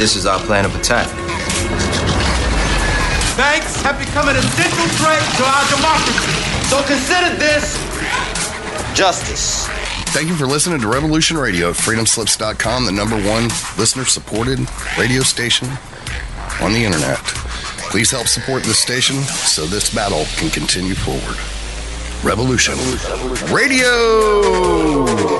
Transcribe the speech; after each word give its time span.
This 0.00 0.16
is 0.16 0.24
our 0.24 0.38
plan 0.40 0.64
of 0.64 0.74
attack. 0.74 1.06
Banks 3.36 3.82
have 3.82 3.98
become 3.98 4.30
an 4.30 4.36
essential 4.36 4.88
threat 4.96 5.20
to 5.36 5.44
our 5.44 5.68
democracy. 5.76 6.40
So 6.70 6.82
consider 6.84 7.36
this 7.36 7.76
justice. 8.96 9.68
Thank 10.14 10.28
you 10.28 10.36
for 10.36 10.46
listening 10.46 10.80
to 10.80 10.88
Revolution 10.88 11.36
Radio, 11.36 11.68
at 11.68 11.76
freedomslips.com, 11.76 12.86
the 12.86 12.92
number 12.92 13.16
one 13.16 13.50
listener 13.76 14.06
supported 14.06 14.58
radio 14.98 15.20
station 15.20 15.68
on 16.62 16.72
the 16.72 16.82
internet. 16.82 17.18
Please 17.92 18.10
help 18.10 18.26
support 18.26 18.62
this 18.62 18.78
station 18.78 19.16
so 19.16 19.66
this 19.66 19.94
battle 19.94 20.24
can 20.36 20.48
continue 20.48 20.94
forward. 20.94 21.36
Revolution 22.24 22.78
Radio! 23.52 25.39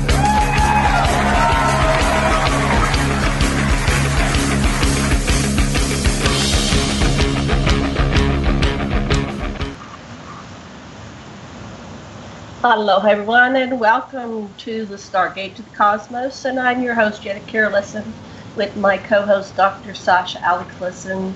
Hello, 12.63 12.99
everyone, 12.99 13.55
and 13.55 13.79
welcome 13.79 14.53
to 14.59 14.85
the 14.85 14.95
Stargate 14.95 15.55
to 15.55 15.63
the 15.63 15.69
Cosmos. 15.71 16.45
And 16.45 16.59
I'm 16.59 16.83
your 16.83 16.93
host, 16.93 17.23
Janet 17.23 17.47
Kira 17.47 17.71
Lessin, 17.71 18.13
with 18.55 18.75
my 18.75 18.99
co 18.99 19.23
host, 19.25 19.55
Dr. 19.55 19.95
Sasha 19.95 20.37
Alecklison. 20.37 21.33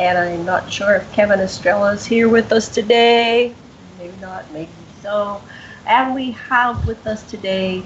And 0.00 0.18
I'm 0.18 0.44
not 0.44 0.72
sure 0.72 0.96
if 0.96 1.12
Kevin 1.12 1.38
Estrela 1.38 1.94
is 1.94 2.04
here 2.04 2.28
with 2.28 2.50
us 2.50 2.68
today. 2.68 3.54
Maybe 4.00 4.16
not, 4.20 4.50
maybe 4.50 4.72
so. 5.00 5.40
And 5.86 6.12
we 6.12 6.32
have 6.32 6.84
with 6.88 7.06
us 7.06 7.22
today 7.22 7.84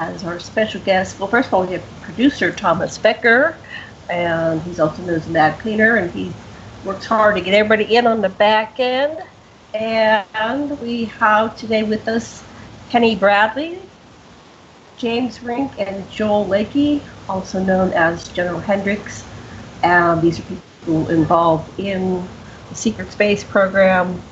as 0.00 0.24
our 0.24 0.40
special 0.40 0.80
guest, 0.80 1.20
well, 1.20 1.28
first 1.28 1.46
of 1.46 1.54
all, 1.54 1.64
we 1.64 1.74
have 1.74 1.84
producer 2.02 2.50
Thomas 2.50 2.98
Becker, 2.98 3.56
and 4.10 4.60
he's 4.62 4.80
also 4.80 5.02
known 5.02 5.14
as 5.14 5.28
Mad 5.28 5.60
Cleaner, 5.60 5.98
and 5.98 6.10
he 6.10 6.32
works 6.84 7.06
hard 7.06 7.36
to 7.36 7.42
get 7.42 7.54
everybody 7.54 7.94
in 7.94 8.08
on 8.08 8.20
the 8.20 8.28
back 8.28 8.80
end. 8.80 9.20
And 9.74 10.80
we 10.80 11.06
have 11.06 11.56
today 11.56 11.82
with 11.82 12.06
us 12.06 12.44
Penny 12.90 13.16
Bradley, 13.16 13.80
James 14.96 15.42
Rink, 15.42 15.72
and 15.78 16.08
Joel 16.08 16.46
Lakey, 16.46 17.02
also 17.28 17.62
known 17.62 17.92
as 17.92 18.28
General 18.28 18.60
Hendricks. 18.60 19.24
And 19.82 20.22
these 20.22 20.38
are 20.38 20.42
people 20.44 21.10
involved 21.10 21.76
in 21.80 22.24
the 22.68 22.74
secret 22.76 23.10
space 23.10 23.42
program 23.42 24.22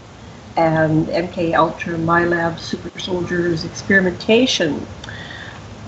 and 0.56 1.08
MK 1.08 1.54
Ultra 1.54 1.94
Milab 1.94 2.60
Super 2.60 2.96
Soldiers 3.00 3.64
experimentation. 3.64 4.86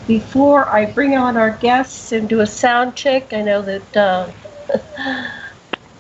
Before 0.08 0.68
I 0.68 0.86
bring 0.86 1.16
on 1.16 1.36
our 1.36 1.50
guests 1.50 2.10
and 2.10 2.28
do 2.28 2.40
a 2.40 2.46
sound 2.46 2.96
check, 2.96 3.32
I 3.32 3.42
know 3.42 3.62
that 3.62 3.96
uh, 3.96 4.30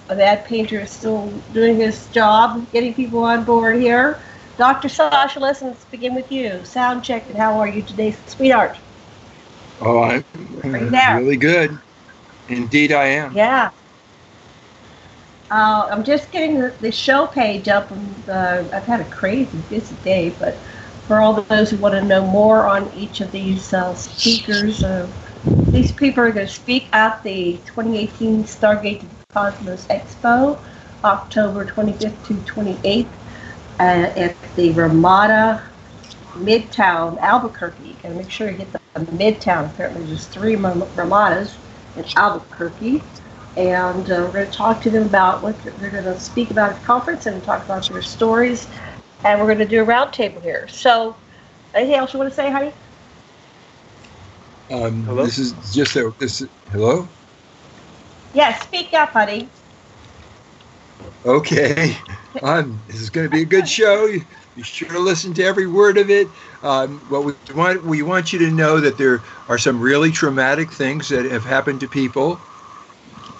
Mad 0.08 0.44
Painter 0.44 0.80
is 0.80 0.90
still 0.90 1.28
doing 1.52 1.76
his 1.76 2.08
job, 2.08 2.70
getting 2.72 2.94
people 2.94 3.24
on 3.24 3.44
board 3.44 3.80
here. 3.80 4.20
Dr. 4.56 4.88
Sasha, 4.88 5.40
let's 5.40 5.62
begin 5.90 6.14
with 6.14 6.30
you. 6.30 6.64
Sound 6.64 7.02
check, 7.02 7.26
and 7.28 7.36
how 7.36 7.58
are 7.58 7.68
you 7.68 7.82
today, 7.82 8.14
sweetheart? 8.26 8.78
Oh, 9.80 10.02
I'm 10.02 10.24
really 10.62 11.36
good. 11.36 11.76
Indeed, 12.48 12.92
I 12.92 13.06
am. 13.06 13.34
Yeah. 13.34 13.70
Uh, 15.50 15.88
I'm 15.90 16.04
just 16.04 16.30
getting 16.30 16.58
the, 16.58 16.74
the 16.80 16.92
show 16.92 17.26
page 17.26 17.68
up, 17.68 17.90
and 17.90 18.28
uh, 18.28 18.64
I've 18.72 18.84
had 18.84 19.00
a 19.00 19.04
crazy 19.04 19.58
busy 19.68 19.96
day. 20.04 20.30
But 20.38 20.54
for 21.06 21.20
all 21.20 21.42
those 21.42 21.70
who 21.70 21.76
want 21.78 21.94
to 21.94 22.02
know 22.02 22.24
more 22.26 22.66
on 22.66 22.90
each 22.96 23.20
of 23.20 23.32
these 23.32 23.72
uh, 23.72 23.94
speakers, 23.94 24.84
uh, 24.84 25.08
these 25.70 25.92
people 25.92 26.22
are 26.24 26.32
going 26.32 26.46
to 26.46 26.52
speak 26.52 26.88
at 26.92 27.22
the 27.22 27.58
2018 27.66 28.44
Stargate 28.44 29.04
Cosmos 29.34 29.86
Expo, 29.88 30.58
October 31.02 31.66
25th 31.66 32.26
to 32.26 32.34
28th 32.34 33.06
uh, 33.80 33.82
at 33.82 34.36
the 34.54 34.70
Ramada 34.72 35.62
Midtown, 36.34 37.18
Albuquerque. 37.20 37.96
Gotta 38.02 38.14
make 38.14 38.30
sure 38.30 38.48
you 38.48 38.56
get 38.56 38.72
the 38.72 38.78
Midtown. 39.00 39.70
Apparently, 39.70 40.06
there's 40.06 40.26
three 40.26 40.54
Ramadas 40.54 41.56
in 41.96 42.04
Albuquerque. 42.16 43.02
And 43.56 44.10
uh, 44.10 44.22
we're 44.26 44.32
going 44.32 44.46
to 44.46 44.52
talk 44.52 44.80
to 44.82 44.90
them 44.90 45.04
about 45.04 45.42
what 45.42 45.60
they're 45.62 45.90
going 45.90 46.04
to 46.04 46.18
speak 46.18 46.50
about 46.50 46.70
at 46.70 46.80
the 46.80 46.86
conference 46.86 47.26
and 47.26 47.42
talk 47.44 47.64
about 47.64 47.88
their 47.88 48.02
stories. 48.02 48.66
And 49.24 49.38
we're 49.38 49.46
going 49.46 49.58
to 49.58 49.64
do 49.64 49.82
a 49.82 49.86
roundtable 49.86 50.42
here. 50.42 50.66
So, 50.66 51.14
anything 51.72 51.94
else 51.94 52.12
you 52.12 52.18
want 52.18 52.30
to 52.30 52.36
say, 52.36 52.50
honey? 52.50 52.72
Um, 54.70 55.04
hello? 55.04 55.24
This 55.24 55.38
is 55.38 55.52
just 55.72 55.94
a 55.94 56.12
this. 56.18 56.42
Hello. 56.72 57.08
Yeah, 58.34 58.58
speak 58.58 58.92
up, 58.92 59.10
honey. 59.10 59.48
Okay, 61.24 61.96
um, 62.42 62.82
this 62.86 63.00
is 63.00 63.10
going 63.10 63.26
to 63.26 63.30
be 63.30 63.42
a 63.42 63.46
good 63.46 63.68
show. 63.68 64.08
Be 64.56 64.62
sure 64.62 64.88
to 64.88 64.98
listen 64.98 65.32
to 65.34 65.44
every 65.44 65.66
word 65.66 65.98
of 65.98 66.10
it. 66.10 66.28
Um, 66.62 67.00
what 67.08 67.24
we 67.24 67.34
want, 67.54 67.84
we 67.84 68.02
want 68.02 68.32
you 68.32 68.38
to 68.40 68.50
know 68.50 68.80
that 68.80 68.98
there 68.98 69.22
are 69.48 69.58
some 69.58 69.80
really 69.80 70.10
traumatic 70.10 70.72
things 70.72 71.08
that 71.08 71.24
have 71.26 71.44
happened 71.44 71.80
to 71.80 71.88
people. 71.88 72.40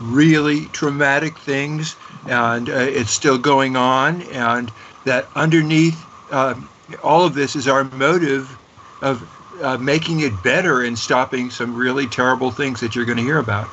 Really 0.01 0.67
traumatic 0.67 1.39
things, 1.39 1.97
and 2.27 2.69
uh, 2.71 2.73
it's 2.75 3.11
still 3.11 3.39
going 3.39 3.77
on. 3.77 4.23
And 4.23 4.73
that 5.05 5.31
underneath 5.35 6.07
uh, 6.31 6.55
all 7.03 7.25
of 7.25 7.35
this 7.35 7.57
is 7.57 7.69
our 7.69 7.85
motive 7.85 8.59
of 9.03 9.29
uh, 9.61 9.77
making 9.79 10.21
it 10.21 10.43
better 10.43 10.83
and 10.83 10.99
stopping 10.99 11.51
some 11.51 11.75
really 11.75 12.07
terrible 12.07 12.51
things 12.51 12.81
that 12.81 12.95
you're 12.95 13.05
going 13.05 13.19
to 13.19 13.25
hear 13.25 13.39
about. 13.39 13.69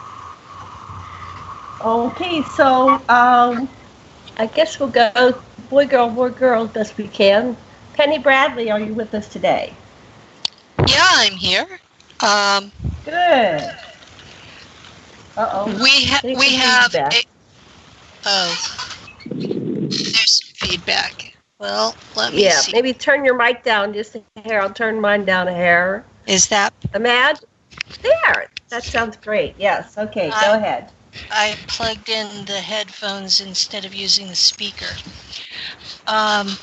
Okay, 1.83 2.43
so 2.55 2.89
um, 3.09 3.67
I 4.37 4.45
guess 4.53 4.79
we'll 4.79 4.89
go 4.89 5.41
boy, 5.69 5.87
girl, 5.87 6.09
boy, 6.09 6.29
girl, 6.29 6.67
best 6.67 6.97
we 6.97 7.07
can. 7.07 7.57
Penny 7.93 8.19
Bradley, 8.19 8.69
are 8.69 8.79
you 8.79 8.93
with 8.93 9.13
us 9.15 9.27
today? 9.27 9.73
Yeah, 10.87 11.07
I'm 11.07 11.33
here. 11.33 11.65
Um, 12.23 12.71
Good. 13.03 13.63
Uh 15.37 15.49
oh. 15.53 15.65
We 15.81 16.05
ha- 16.05 16.21
we 16.23 16.55
have. 16.55 16.93
A- 16.93 17.23
oh, 18.25 18.77
there's 19.25 20.41
feedback. 20.55 21.33
Well, 21.57 21.95
let 22.15 22.33
me 22.33 22.43
yeah, 22.43 22.51
see. 22.51 22.73
maybe 22.73 22.93
turn 22.93 23.25
your 23.25 23.35
mic 23.35 23.63
down 23.63 23.93
just 23.93 24.15
a 24.15 24.41
hair. 24.41 24.61
I'll 24.61 24.69
turn 24.69 24.99
mine 24.99 25.25
down 25.25 25.47
a 25.47 25.53
hair. 25.53 26.05
Is 26.27 26.47
that? 26.49 26.73
A 26.93 26.99
mad? 26.99 27.39
There. 28.03 28.47
That 28.69 28.83
sounds 28.83 29.17
great. 29.17 29.55
Yes. 29.57 29.97
Okay. 29.97 30.29
Go 30.29 30.53
ahead. 30.53 30.91
I 31.31 31.57
plugged 31.67 32.09
in 32.09 32.45
the 32.45 32.61
headphones 32.61 33.39
instead 33.39 33.85
of 33.85 33.93
using 33.93 34.27
the 34.27 34.35
speaker. 34.35 34.93
Um, 36.07 36.57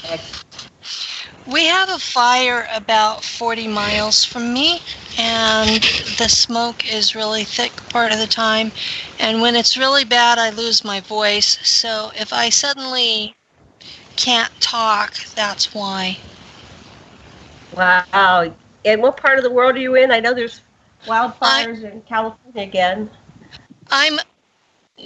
we 1.47 1.67
have 1.67 1.89
a 1.89 1.99
fire 1.99 2.67
about 2.75 3.25
40 3.25 3.67
miles 3.67 4.25
from 4.25 4.53
me, 4.53 4.81
and 5.19 5.83
the 6.19 6.29
smoke 6.29 6.85
is 6.91 7.15
really 7.15 7.45
thick 7.45 7.73
part 7.89 8.13
of 8.13 8.19
the 8.19 8.27
time. 8.27 8.73
And 9.19 9.41
when 9.41 9.55
it's 9.57 9.77
really 9.77 10.05
bad, 10.05 10.39
I 10.39 10.51
lose 10.51 10.85
my 10.85 11.01
voice. 11.01 11.59
So 11.63 12.11
if 12.15 12.33
I 12.33 12.49
suddenly 12.51 13.37
can't 14.17 14.53
talk, 14.61 15.15
that's 15.35 15.75
why. 15.75 16.19
Wow. 17.73 18.55
And 18.85 19.03
what 19.03 19.17
part 19.17 19.39
of 19.39 19.45
the 19.45 19.51
world 19.51 19.77
are 19.77 19.81
you 19.81 19.95
in? 19.97 20.11
I 20.13 20.21
know 20.21 20.35
there's 20.35 20.63
wildfires 21.07 21.43
I, 21.43 21.67
in 21.67 21.83
California 22.03 22.63
again. 22.63 23.11
I'm 23.91 24.19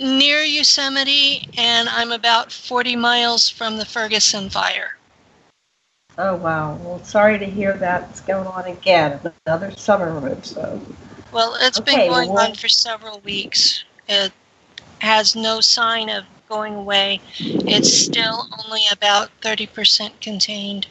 near 0.00 0.42
Yosemite, 0.42 1.48
and 1.56 1.88
I'm 1.88 2.12
about 2.12 2.52
40 2.52 2.96
miles 2.96 3.48
from 3.48 3.78
the 3.78 3.84
Ferguson 3.84 4.50
fire. 4.50 4.96
Oh 6.18 6.36
wow! 6.36 6.76
Well, 6.82 7.02
sorry 7.04 7.38
to 7.38 7.46
hear 7.46 7.72
that's 7.74 8.20
going 8.20 8.46
on 8.46 8.64
again. 8.66 9.18
Another 9.46 9.70
summer 9.72 10.12
room, 10.12 10.42
so. 10.42 10.80
Well, 11.32 11.56
it's 11.58 11.80
okay, 11.80 11.96
been 11.96 12.08
going 12.10 12.28
well, 12.30 12.48
on 12.48 12.54
for 12.54 12.68
several 12.68 13.20
weeks. 13.20 13.84
It 14.08 14.30
has 14.98 15.34
no 15.34 15.60
sign 15.62 16.10
of 16.10 16.24
going 16.48 16.74
away. 16.74 17.20
It's 17.38 17.90
still 17.90 18.46
only 18.62 18.82
about 18.92 19.30
30% 19.40 20.20
contained. 20.20 20.86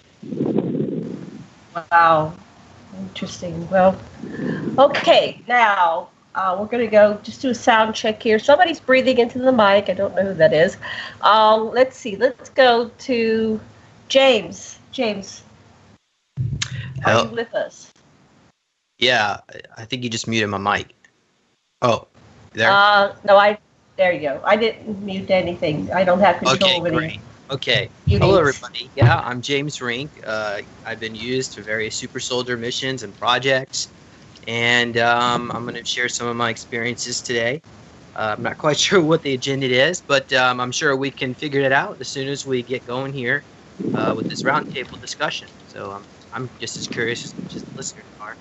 Wow. 1.91 2.33
Interesting. 2.97 3.69
Well, 3.69 3.95
okay. 4.79 5.39
Now 5.47 6.09
uh, 6.35 6.55
we're 6.59 6.67
going 6.67 6.83
to 6.85 6.91
go 6.91 7.19
just 7.23 7.41
do 7.41 7.49
a 7.49 7.55
sound 7.55 7.95
check 7.95 8.21
here. 8.21 8.39
Somebody's 8.39 8.79
breathing 8.79 9.17
into 9.17 9.39
the 9.39 9.51
mic. 9.51 9.89
I 9.89 9.93
don't 9.93 10.15
know 10.15 10.23
who 10.23 10.33
that 10.35 10.53
is. 10.53 10.77
Um, 11.21 11.71
let's 11.71 11.97
see. 11.97 12.15
Let's 12.15 12.49
go 12.49 12.89
to 12.99 13.59
James. 14.07 14.79
James, 14.91 15.43
are 16.37 17.11
Hel- 17.11 17.25
you 17.25 17.31
with 17.31 17.53
us? 17.53 17.91
Yeah, 18.97 19.39
I 19.77 19.85
think 19.85 20.03
you 20.03 20.09
just 20.09 20.27
muted 20.27 20.49
my 20.49 20.57
mic. 20.57 20.93
Oh, 21.81 22.07
there. 22.53 22.69
Uh, 22.71 23.15
no, 23.23 23.37
I. 23.37 23.57
There 23.97 24.11
you 24.13 24.21
go. 24.21 24.41
I 24.45 24.55
didn't 24.55 25.03
mute 25.03 25.29
anything. 25.29 25.91
I 25.91 26.03
don't 26.03 26.19
have 26.19 26.37
control 26.37 26.55
okay, 26.55 26.75
any 26.75 26.89
great. 26.89 27.19
Okay. 27.51 27.89
mutings. 28.07 28.25
Hello, 28.25 28.39
everybody. 28.39 28.89
Yeah, 28.95 29.19
I'm 29.19 29.41
James 29.41 29.81
Rink. 29.81 30.09
Uh, 30.25 30.61
I've 30.85 30.99
been 30.99 31.13
used 31.13 31.55
for 31.55 31.61
various 31.61 31.95
super 31.95 32.19
soldier 32.19 32.57
missions 32.57 33.03
and 33.03 33.15
projects, 33.19 33.89
and 34.47 34.97
um, 34.97 35.51
I'm 35.51 35.63
going 35.63 35.75
to 35.75 35.85
share 35.85 36.09
some 36.09 36.27
of 36.27 36.35
my 36.35 36.49
experiences 36.49 37.21
today. 37.21 37.63
Uh, 38.15 38.35
I'm 38.37 38.43
not 38.43 38.57
quite 38.57 38.79
sure 38.87 39.01
what 39.01 39.23
the 39.23 39.33
agenda 39.33 39.67
is, 39.67 40.01
but 40.01 40.31
um, 40.33 40.59
I'm 40.59 40.71
sure 40.71 40.95
we 40.97 41.11
can 41.11 41.35
figure 41.35 41.61
it 41.61 41.71
out 41.71 41.97
as 42.01 42.09
soon 42.09 42.27
as 42.29 42.45
we 42.45 42.63
get 42.63 42.85
going 42.85 43.13
here 43.13 43.45
uh, 43.93 44.13
with 44.15 44.27
this 44.27 44.43
roundtable 44.43 44.99
discussion. 44.99 45.49
So 45.65 45.91
um, 45.93 46.07
I'm 46.31 46.51
just 46.59 46.77
as 46.79 46.87
curious 46.87 47.25
as 47.25 47.35
just 47.47 47.67
the 47.67 47.73
listeners 47.75 48.05
are 48.19 48.37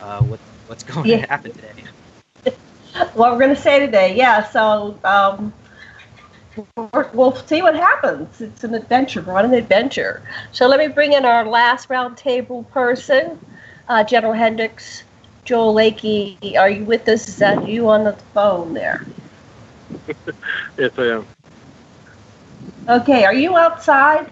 uh, 0.00 0.22
what, 0.24 0.40
what's 0.66 0.84
going 0.84 1.10
Yeah. 1.10 1.18
to 1.20 1.26
happen 1.28 1.52
today. 1.54 1.84
what 3.14 3.32
we're 3.32 3.38
going 3.40 3.54
to 3.54 3.60
say 3.60 3.80
today. 3.80 4.16
Yeah, 4.16 4.44
so 4.44 4.98
um, 5.04 5.52
we're, 6.92 7.10
we'll 7.14 7.34
see 7.36 7.62
what 7.62 7.74
happens. 7.76 8.40
It's 8.40 8.64
an 8.64 8.74
adventure. 8.74 9.22
We're 9.22 9.38
on 9.38 9.46
an 9.46 9.54
adventure. 9.54 10.22
So 10.52 10.66
let 10.68 10.78
me 10.80 10.88
bring 10.88 11.12
in 11.12 11.24
our 11.24 11.44
last 11.46 11.88
roundtable 11.88 12.68
person, 12.70 13.38
uh, 13.88 14.04
General 14.04 14.34
Hendricks. 14.34 15.04
Joel 15.44 15.74
Lakey, 15.74 16.56
are 16.56 16.70
you 16.70 16.84
with 16.84 17.06
us? 17.08 17.28
Is 17.28 17.36
that 17.38 17.68
you 17.68 17.88
on 17.88 18.04
the 18.04 18.14
phone 18.32 18.72
there? 18.74 19.04
Yes, 20.78 20.90
I 20.98 21.02
am. 21.04 21.26
Okay, 22.88 23.24
are 23.24 23.34
you 23.34 23.56
outside? 23.56 24.30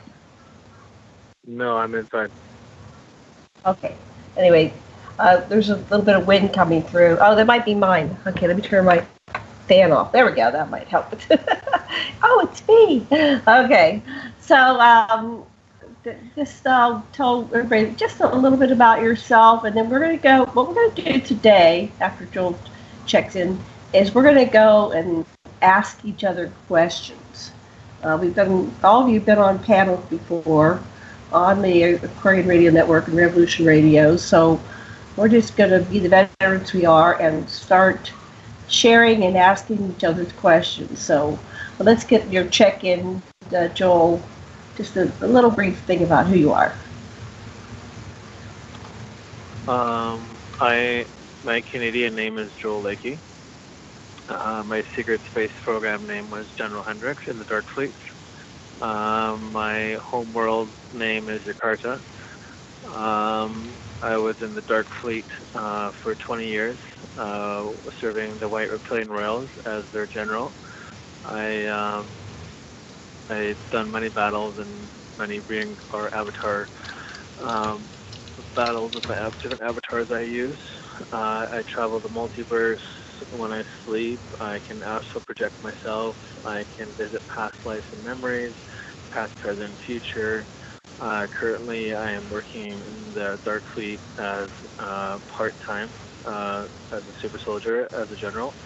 No, 1.47 1.77
I'm 1.77 1.95
inside. 1.95 2.31
Okay. 3.65 3.95
Anyway, 4.37 4.73
uh, 5.19 5.37
there's 5.49 5.71
a 5.71 5.77
little 5.77 6.03
bit 6.03 6.17
of 6.17 6.27
wind 6.27 6.53
coming 6.53 6.83
through. 6.83 7.19
Oh, 7.21 7.35
that 7.35 7.47
might 7.47 7.65
be 7.65 7.75
mine. 7.75 8.17
Okay, 8.27 8.47
let 8.47 8.57
me 8.57 8.63
turn 8.63 8.85
my 8.85 9.05
fan 9.69 9.93
off. 9.93 10.13
There 10.13 10.27
we 10.27 10.33
go. 10.33 10.51
That 10.51 10.71
might 10.71 10.89
help. 10.89 11.15
oh, 12.23 12.49
it's 12.51 12.67
me. 12.67 13.07
Okay. 13.47 14.03
So, 14.41 14.57
um, 14.57 15.45
just 16.35 16.67
uh, 16.67 17.01
tell 17.13 17.49
everybody 17.55 17.93
just 17.97 18.21
a 18.21 18.35
little 18.35 18.59
bit 18.59 18.73
about 18.73 19.03
yourself, 19.03 19.65
and 19.65 19.77
then 19.77 19.89
we're 19.89 20.01
going 20.01 20.17
to 20.17 20.23
go. 20.23 20.45
What 20.47 20.69
we're 20.69 20.75
going 20.75 20.95
to 20.95 21.03
do 21.03 21.21
today, 21.21 21.93
after 22.01 22.27
Joel 22.27 22.59
checks 23.07 23.37
in, 23.37 23.59
is 23.93 24.15
we're 24.15 24.23
going 24.23 24.45
to 24.45 24.53
go 24.53 24.93
and 24.93 25.25
ask 25.61 26.05
each 26.05 26.25
other 26.25 26.53
questions. 26.67 27.53
Uh, 28.03 28.19
we've 28.21 28.35
done. 28.35 28.75
All 28.83 29.03
of 29.03 29.09
you 29.09 29.15
have 29.15 29.27
been 29.27 29.39
on 29.39 29.63
panels 29.63 30.05
before 30.07 30.81
on 31.33 31.63
the 31.63 31.83
Aquarian 31.83 32.47
Radio 32.47 32.71
Network 32.71 33.09
and 33.09 33.17
Revolution 33.17 33.65
Radio. 33.65 34.17
So 34.17 34.61
we're 35.17 35.29
just 35.29 35.57
going 35.57 35.71
to 35.71 35.89
be 35.91 35.99
the 35.99 36.09
veterans 36.09 36.73
we 36.73 36.85
are 36.85 37.21
and 37.21 37.49
start 37.49 38.13
sharing 38.69 39.25
and 39.25 39.37
asking 39.37 39.93
each 39.95 40.05
other's 40.05 40.33
questions. 40.33 40.99
So 40.99 41.39
well, 41.79 41.87
let's 41.87 42.05
get 42.05 42.31
your 42.31 42.47
check 42.49 42.85
in, 42.85 43.23
uh, 43.55 43.69
Joel. 43.69 44.21
Just 44.77 44.97
a, 44.97 45.13
a 45.21 45.27
little 45.27 45.51
brief 45.51 45.81
thing 45.81 46.03
about 46.03 46.27
who 46.27 46.37
you 46.37 46.53
are. 46.53 46.79
Um, 49.69 50.39
I 50.61 51.07
my 51.43 51.63
Canadian 51.71 52.15
name 52.15 52.39
is 52.39 52.51
Joel 52.61 52.83
Lakey. 52.83 53.21
Uh, 54.29 54.63
my 54.65 54.83
secret 54.97 55.21
space 55.27 55.51
program 55.65 56.07
name 56.07 56.31
was 56.31 56.47
General 56.57 56.85
Hendricks 56.85 57.25
in 57.27 57.39
the 57.39 57.45
Dark 57.45 57.67
Fleet. 57.75 57.95
Um, 58.81 59.53
my 59.53 59.99
home 60.05 60.33
world 60.33 60.71
name 60.93 61.29
is 61.29 61.43
Jakarta. 61.43 62.01
Um, 62.85 63.79
I 64.01 64.17
was 64.17 64.37
in 64.41 64.55
the 64.55 64.63
Dark 64.63 64.87
Fleet 65.01 65.27
uh, 65.55 65.91
for 66.03 66.17
20 66.17 66.49
years, 66.49 66.79
uh, 67.17 67.71
serving 68.01 68.39
the 68.41 68.49
White 68.49 68.71
Reptilian 68.71 69.09
Royals 69.09 69.49
as 69.65 69.85
their 69.93 70.07
general. 70.09 70.57
I 71.25 71.67
um, 71.67 72.22
I've 73.33 73.59
done 73.71 73.91
many 73.91 74.09
battles 74.09 74.57
and 74.59 74.91
many 75.17 75.41
ring 75.41 75.77
or 75.93 76.15
avatar 76.15 76.69
um, 77.39 77.91
battles 78.55 78.93
with 78.95 79.05
my 79.09 79.31
different 79.41 79.63
avatars 79.63 80.09
I 80.11 80.21
use. 80.23 80.59
Uh, 81.13 81.47
I 81.57 81.65
travel 81.73 82.01
the 82.01 82.09
multiverse 82.09 82.77
when 83.31 83.53
I 83.53 83.63
sleep. 83.85 84.21
I 84.41 84.61
can 84.67 84.83
astral 84.83 85.23
project 85.23 85.57
myself. 85.63 86.17
I 86.45 86.65
can 86.77 86.95
visit 86.95 87.23
past 87.35 87.55
lives 87.65 87.87
and 87.93 88.03
memories, 88.03 88.55
past, 89.11 89.33
present, 89.39 89.79
future. 89.87 90.47
Uh, 91.01 91.27
currently, 91.39 91.95
I 91.95 92.13
am 92.13 92.29
working 92.29 92.83
in 92.87 93.13
the 93.15 93.41
Dark 93.45 93.65
Fleet 93.75 94.01
as 94.19 94.49
uh, 94.79 95.19
part-time 95.37 95.95
uh, 96.25 96.67
as 96.93 97.03
a 97.09 97.13
super 97.21 97.39
soldier, 97.45 97.89
as 97.95 98.11
a 98.11 98.17
general. 98.17 98.57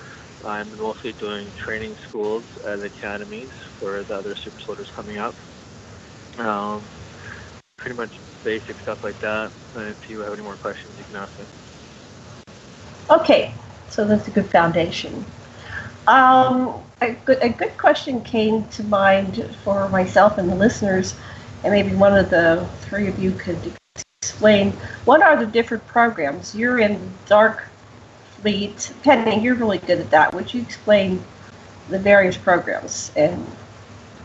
I'm 0.44 0.76
mostly 0.76 1.12
doing 1.12 1.52
training 1.64 1.96
schools 2.08 2.44
and 2.64 2.82
academies 2.84 3.50
for 3.78 4.02
the 4.02 4.14
other 4.14 4.34
super 4.36 4.60
soldiers 4.60 4.90
coming 4.94 5.18
up. 5.18 5.34
Um, 6.38 6.82
pretty 7.76 7.96
much 7.96 8.12
basic 8.44 8.76
stuff 8.82 9.02
like 9.02 9.20
that. 9.20 9.50
And 9.74 9.88
if 9.88 10.08
you 10.08 10.20
have 10.20 10.32
any 10.32 10.42
more 10.42 10.56
questions, 10.56 10.94
you 10.98 11.04
can 11.04 11.16
ask 11.16 11.32
me. 11.38 11.44
Okay, 13.10 13.54
so 13.90 14.04
that's 14.04 14.28
a 14.28 14.30
good 14.30 14.46
foundation. 14.46 15.24
Um, 16.06 16.74
a, 17.00 17.12
good, 17.12 17.38
a 17.42 17.48
good 17.48 17.76
question 17.78 18.20
came 18.22 18.64
to 18.70 18.84
mind 18.84 19.48
for 19.64 19.88
myself 19.88 20.38
and 20.38 20.48
the 20.48 20.54
listeners, 20.54 21.14
and 21.64 21.72
maybe 21.72 21.94
one 21.94 22.16
of 22.16 22.30
the 22.30 22.68
three 22.82 23.08
of 23.08 23.18
you 23.18 23.32
could 23.32 23.72
explain 24.22 24.72
what 25.04 25.22
are 25.22 25.36
the 25.36 25.46
different 25.46 25.86
programs? 25.86 26.54
You're 26.54 26.78
in 26.78 27.12
Dark 27.26 27.68
Fleet. 28.40 28.92
Penny, 29.02 29.42
you're 29.42 29.54
really 29.54 29.78
good 29.78 29.98
at 30.00 30.10
that. 30.10 30.34
Would 30.34 30.52
you 30.52 30.62
explain 30.62 31.22
the 31.88 31.98
various 31.98 32.36
programs? 32.36 33.12
And, 33.16 33.46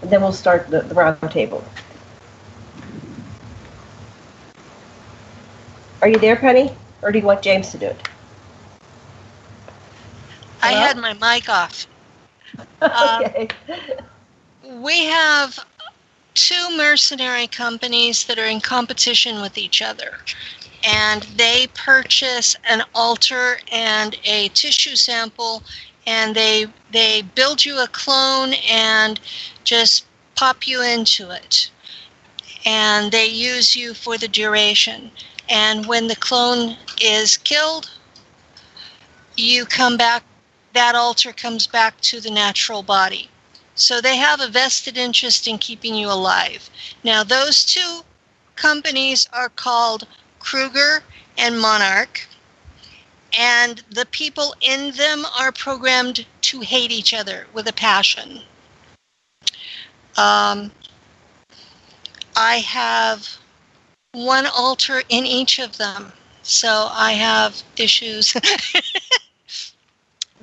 and 0.01 0.11
then 0.11 0.21
we'll 0.21 0.33
start 0.33 0.69
the, 0.69 0.81
the 0.81 0.95
round 0.95 1.19
table. 1.31 1.63
Are 6.01 6.09
you 6.09 6.17
there, 6.17 6.35
Penny? 6.35 6.75
Or 7.01 7.11
do 7.11 7.19
you 7.19 7.25
want 7.25 7.41
James 7.41 7.71
to 7.71 7.77
do 7.77 7.85
it? 7.87 8.07
I 10.61 10.73
Hello? 10.73 10.81
had 10.81 10.97
my 10.97 11.13
mic 11.13 11.49
off. 11.49 11.87
Um, 12.81 13.23
okay. 13.23 13.47
We 14.63 15.05
have 15.05 15.63
two 16.33 16.75
mercenary 16.75 17.47
companies 17.47 18.25
that 18.25 18.39
are 18.39 18.45
in 18.45 18.59
competition 18.59 19.41
with 19.41 19.57
each 19.57 19.81
other. 19.81 20.17
And 20.83 21.23
they 21.35 21.67
purchase 21.73 22.55
an 22.67 22.83
alter 22.95 23.59
and 23.71 24.17
a 24.25 24.49
tissue 24.49 24.95
sample 24.95 25.63
and 26.07 26.35
they 26.35 26.65
they 26.91 27.21
build 27.21 27.63
you 27.63 27.79
a 27.79 27.87
clone 27.87 28.53
and 28.69 29.19
just 29.63 30.05
pop 30.35 30.67
you 30.67 30.81
into 30.81 31.29
it. 31.29 31.69
And 32.65 33.11
they 33.11 33.25
use 33.25 33.75
you 33.75 33.93
for 33.93 34.17
the 34.17 34.27
duration. 34.27 35.11
And 35.49 35.85
when 35.85 36.07
the 36.07 36.15
clone 36.15 36.77
is 37.01 37.37
killed, 37.37 37.89
you 39.35 39.65
come 39.65 39.97
back 39.97 40.23
that 40.73 40.95
alter 40.95 41.33
comes 41.33 41.67
back 41.67 41.99
to 42.01 42.21
the 42.21 42.31
natural 42.31 42.83
body. 42.83 43.29
So 43.75 43.99
they 43.99 44.15
have 44.17 44.39
a 44.39 44.47
vested 44.47 44.97
interest 44.97 45.47
in 45.47 45.57
keeping 45.57 45.95
you 45.95 46.07
alive. 46.07 46.69
Now, 47.03 47.23
those 47.23 47.65
two 47.65 48.01
companies 48.55 49.27
are 49.33 49.49
called 49.49 50.07
Kruger 50.43 51.03
and 51.37 51.59
Monarch, 51.59 52.27
and 53.37 53.83
the 53.89 54.05
people 54.07 54.53
in 54.61 54.91
them 54.91 55.25
are 55.39 55.51
programmed 55.51 56.25
to 56.41 56.59
hate 56.61 56.91
each 56.91 57.13
other 57.13 57.47
with 57.53 57.67
a 57.67 57.73
passion. 57.73 58.41
Um, 60.17 60.71
I 62.35 62.57
have 62.57 63.37
one 64.13 64.45
alter 64.45 65.03
in 65.09 65.25
each 65.25 65.59
of 65.59 65.77
them, 65.77 66.11
so 66.43 66.89
I 66.91 67.13
have 67.13 67.61
issues. 67.77 68.33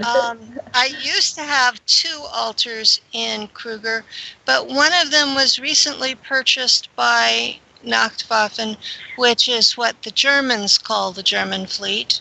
Um, 0.04 0.60
I 0.74 0.86
used 1.02 1.34
to 1.34 1.42
have 1.42 1.84
two 1.86 2.24
alters 2.32 3.00
in 3.12 3.48
Kruger, 3.48 4.04
but 4.44 4.68
one 4.68 4.92
of 4.92 5.10
them 5.10 5.34
was 5.34 5.58
recently 5.58 6.14
purchased 6.14 6.94
by 6.94 7.58
Nachtwaffen, 7.84 8.76
which 9.16 9.48
is 9.48 9.76
what 9.76 10.02
the 10.02 10.10
Germans 10.10 10.78
call 10.78 11.12
the 11.12 11.22
German 11.22 11.66
fleet. 11.66 12.20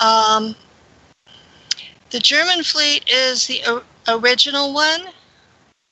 Um, 0.00 0.56
the 2.10 2.20
German 2.20 2.62
fleet 2.62 3.08
is 3.08 3.46
the 3.46 3.82
original 4.08 4.72
one 4.72 5.08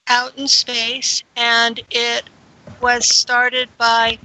out 0.09 0.37
in 0.37 0.47
space, 0.47 1.23
and 1.37 1.81
it 1.91 2.25
was 2.81 3.07
started 3.07 3.69
by 3.79 4.19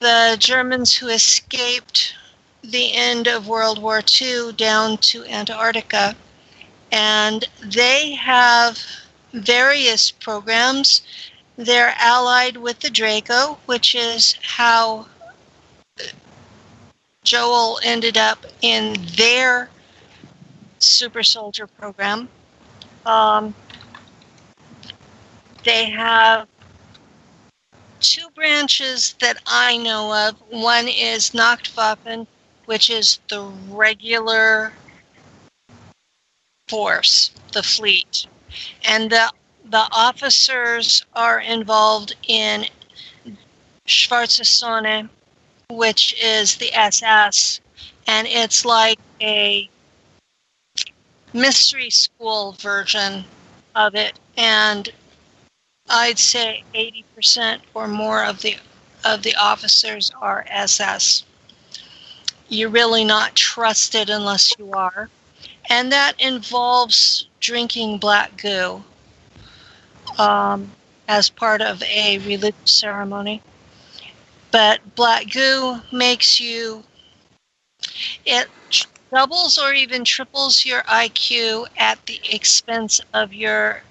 the 0.00 0.36
Germans 0.38 0.94
who 0.94 1.08
escaped 1.08 2.14
the 2.62 2.92
end 2.92 3.26
of 3.26 3.48
World 3.48 3.80
War 3.80 4.02
II 4.20 4.52
down 4.52 4.98
to 4.98 5.24
Antarctica, 5.24 6.14
and 6.92 7.44
they 7.62 8.14
have 8.14 8.78
various 9.32 10.10
programs. 10.10 11.02
They're 11.56 11.94
allied 11.98 12.56
with 12.56 12.80
the 12.80 12.90
Draco, 12.90 13.58
which 13.66 13.94
is 13.94 14.36
how 14.42 15.06
Joel 17.22 17.78
ended 17.84 18.16
up 18.16 18.44
in 18.60 18.96
their 19.16 19.70
super 20.78 21.22
soldier 21.22 21.66
program. 21.66 22.28
Um, 23.06 23.54
they 25.64 25.90
have 25.90 26.48
two 28.00 28.28
branches 28.34 29.14
that 29.20 29.38
I 29.46 29.76
know 29.78 30.28
of. 30.28 30.36
One 30.50 30.88
is 30.88 31.30
Nachtwaffen, 31.30 32.26
which 32.66 32.90
is 32.90 33.20
the 33.28 33.50
regular 33.70 34.72
force, 36.68 37.30
the 37.52 37.62
fleet. 37.62 38.26
And 38.86 39.10
the 39.10 39.30
the 39.64 39.88
officers 39.92 41.04
are 41.14 41.40
involved 41.40 42.14
in 42.28 42.66
Schwarze 43.86 44.44
Sonne, 44.44 45.08
which 45.70 46.14
is 46.22 46.56
the 46.56 46.72
SS, 46.74 47.60
and 48.06 48.26
it's 48.26 48.64
like 48.64 48.98
a 49.20 49.68
mystery 51.32 51.90
school 51.90 52.52
version 52.60 53.24
of 53.74 53.94
it. 53.94 54.18
And 54.36 54.90
I'd 55.88 56.18
say 56.18 56.62
80% 56.74 57.60
or 57.72 57.88
more 57.88 58.24
of 58.24 58.40
the 58.42 58.56
of 59.04 59.22
the 59.22 59.34
officers 59.34 60.10
are 60.20 60.46
SS. 60.48 61.24
You're 62.48 62.70
really 62.70 63.04
not 63.04 63.34
trusted 63.34 64.08
unless 64.08 64.54
you 64.58 64.72
are. 64.72 65.10
And 65.68 65.92
that 65.92 66.18
involves 66.18 67.26
drinking 67.40 67.98
black 67.98 68.36
goo 68.38 68.82
um, 70.18 70.70
as 71.08 71.30
part 71.30 71.60
of 71.60 71.82
a 71.82 72.18
religious 72.18 72.72
ceremony. 72.72 73.42
But 74.50 74.94
black 74.94 75.30
goo 75.30 75.80
makes 75.92 76.40
you, 76.40 76.84
it 78.24 78.48
doubles 79.12 79.58
or 79.58 79.72
even 79.72 80.04
triples 80.04 80.64
your 80.64 80.82
IQ 80.82 81.66
at 81.76 82.04
the 82.06 82.20
expense 82.30 83.00
of 83.12 83.32
your 83.34 83.82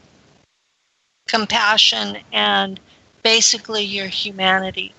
compassion 1.28 2.18
and 2.32 2.80
basically 3.24 3.84
your 3.84 4.08
humanity. 4.08 4.94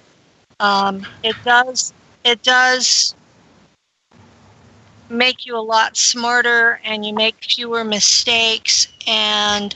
Um, 0.61 1.07
it 1.23 1.37
does 1.45 1.93
it 2.25 2.43
does 2.43 3.14
make 5.11 5.45
you 5.47 5.57
a 5.57 5.61
lot 5.61 5.97
smarter 5.97 6.81
and 6.85 7.04
you 7.04 7.12
make 7.12 7.37
fewer 7.45 7.85
mistakes 7.85 8.88
and 9.07 9.75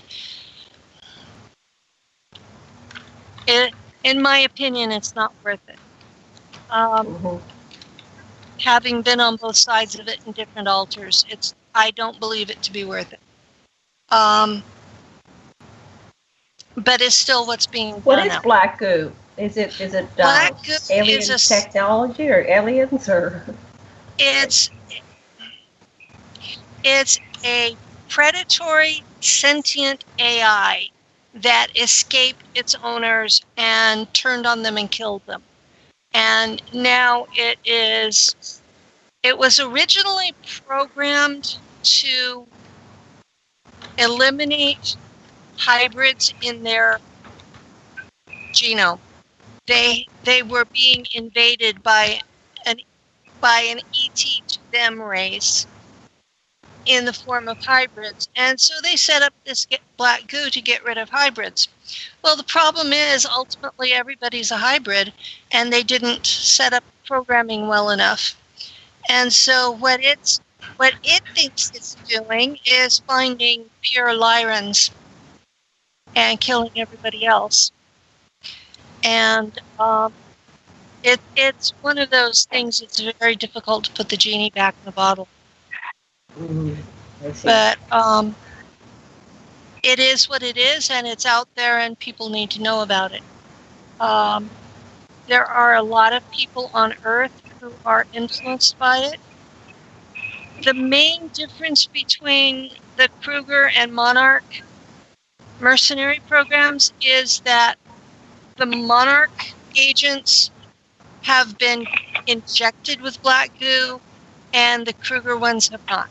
it, 3.49 3.75
in 4.05 4.21
my 4.21 4.39
opinion 4.41 4.93
it's 4.93 5.15
not 5.15 5.33
worth 5.45 5.61
it 5.69 5.79
um, 6.71 7.07
mm-hmm. 7.07 8.61
having 8.61 9.03
been 9.03 9.21
on 9.21 9.37
both 9.37 9.57
sides 9.57 9.99
of 9.99 10.07
it 10.09 10.19
in 10.27 10.33
different 10.33 10.69
alters 10.69 11.25
it's 11.29 11.55
i 11.75 11.91
don't 11.93 12.21
believe 12.21 12.51
it 12.51 12.61
to 12.63 12.73
be 12.73 12.85
worth 12.85 13.13
it 13.13 13.21
um, 14.11 14.63
but 16.77 17.01
it's 17.01 17.15
still 17.15 17.47
what's 17.47 17.67
being 17.67 17.95
What 17.97 18.25
is 18.27 18.37
black 18.39 18.79
goo? 18.79 19.13
Is 19.37 19.57
it 19.57 19.81
is 19.81 19.95
it 19.95 20.07
uh, 20.19 20.51
alien 20.91 21.23
a, 21.23 21.39
technology 21.39 22.29
or 22.29 22.45
aliens 22.49 23.09
or? 23.09 23.45
It's 24.19 24.71
it's 26.85 27.21
a 27.45 27.77
predatory 28.09 29.03
sentient 29.21 30.05
AI 30.19 30.89
that 31.43 31.69
escaped 31.77 32.43
its 32.55 32.75
owners 32.83 33.43
and 33.57 34.13
turned 34.15 34.47
on 34.47 34.63
them 34.63 34.77
and 34.79 34.91
killed 34.91 35.25
them. 35.27 35.43
And 36.15 36.63
now 36.75 37.27
it 37.35 37.59
is 37.65 38.63
it 39.23 39.37
was 39.37 39.61
originally 39.61 40.33
programmed 40.67 41.59
to 41.83 42.47
eliminate 43.99 44.97
hybrids 45.59 46.33
in 46.43 46.63
their 46.63 46.99
genome. 48.53 49.01
They 49.67 50.09
they 50.25 50.43
were 50.43 50.67
being 50.67 51.07
invaded 51.15 51.83
by 51.83 52.21
an 52.67 52.79
by 53.41 53.61
an 53.63 53.79
ET 53.79 54.17
to 54.17 54.59
them 54.73 55.01
race 55.01 55.67
in 56.89 57.05
the 57.05 57.13
form 57.13 57.49
of 57.49 57.63
hybrids, 57.65 58.29
and 58.35 58.59
so 58.59 58.75
they 58.83 58.97
set 58.97 59.23
up 59.23 59.35
this 59.45 59.67
black 59.97 60.27
goo 60.27 60.49
to 60.51 60.61
get 60.61 60.83
rid 60.85 60.99
of 60.99 61.11
hybrids. 61.11 61.69
Well, 62.23 62.35
the 62.35 62.43
problem 62.45 62.93
is 62.93 63.27
ultimately 63.27 63.93
everybody's 63.93 64.51
a 64.51 64.57
hybrid, 64.57 65.13
and 65.53 65.73
they 65.73 65.83
didn't 65.83 66.27
set 66.27 66.73
up 66.73 66.83
programming 67.07 67.69
well 67.69 67.91
enough. 67.91 68.35
And 69.09 69.33
so 69.33 69.71
what 69.73 70.03
it's 70.03 70.41
what 70.77 70.95
it 71.05 71.23
thinks 71.35 71.71
it's 71.75 71.95
doing 72.07 72.59
is 72.65 73.01
finding 73.01 73.65
pure 73.83 74.09
Lyrans 74.09 74.91
and 76.17 76.41
killing 76.41 76.73
everybody 76.77 77.27
else. 77.27 77.71
And 79.05 79.59
um, 79.79 80.13
it, 81.05 81.21
it's 81.37 81.71
one 81.83 81.99
of 81.99 82.11
those 82.11 82.45
things 82.47 82.81
it's 82.81 83.01
very 83.21 83.37
difficult 83.37 83.85
to 83.85 83.93
put 83.93 84.09
the 84.09 84.17
genie 84.17 84.51
back 84.51 84.75
in 84.81 84.85
the 84.87 84.93
bottle. 84.93 85.29
Mm, 86.39 86.77
but 87.45 87.79
um, 87.91 88.37
it 89.83 89.99
is 89.99 90.29
what 90.29 90.43
it 90.43 90.57
is, 90.57 90.91
and 90.91 91.07
it's 91.07 91.27
out 91.27 91.49
there, 91.57 91.79
and 91.79 91.99
people 91.99 92.31
need 92.31 92.51
to 92.51 92.63
know 92.63 92.81
about 92.83 93.13
it. 93.13 93.23
Um, 94.01 94.51
there 95.27 95.45
are 95.47 95.75
a 95.75 95.83
lot 95.83 96.13
of 96.13 96.29
people 96.31 96.71
on 96.75 96.95
Earth 97.05 97.43
who 97.61 97.79
are 97.85 98.07
influenced 98.13 98.79
by 98.79 98.99
it. 98.99 99.21
The 100.65 100.75
main 100.75 101.29
difference 101.29 101.87
between 101.87 102.71
the 102.97 103.09
Kruger 103.23 103.71
and 103.77 103.93
Monarch 103.93 104.63
mercenary 105.59 106.21
programs 106.27 106.93
is 107.01 107.41
that 107.45 107.77
the 108.57 108.67
Monarch 108.67 109.55
agents 109.77 110.51
have 111.23 111.59
been 111.59 111.87
injected 112.27 113.01
with 113.01 113.23
black 113.23 113.53
goo, 113.59 114.01
and 114.53 114.87
the 114.87 114.95
Kruger 114.95 115.37
ones 115.37 115.69
have 115.71 115.83
not. 115.89 116.09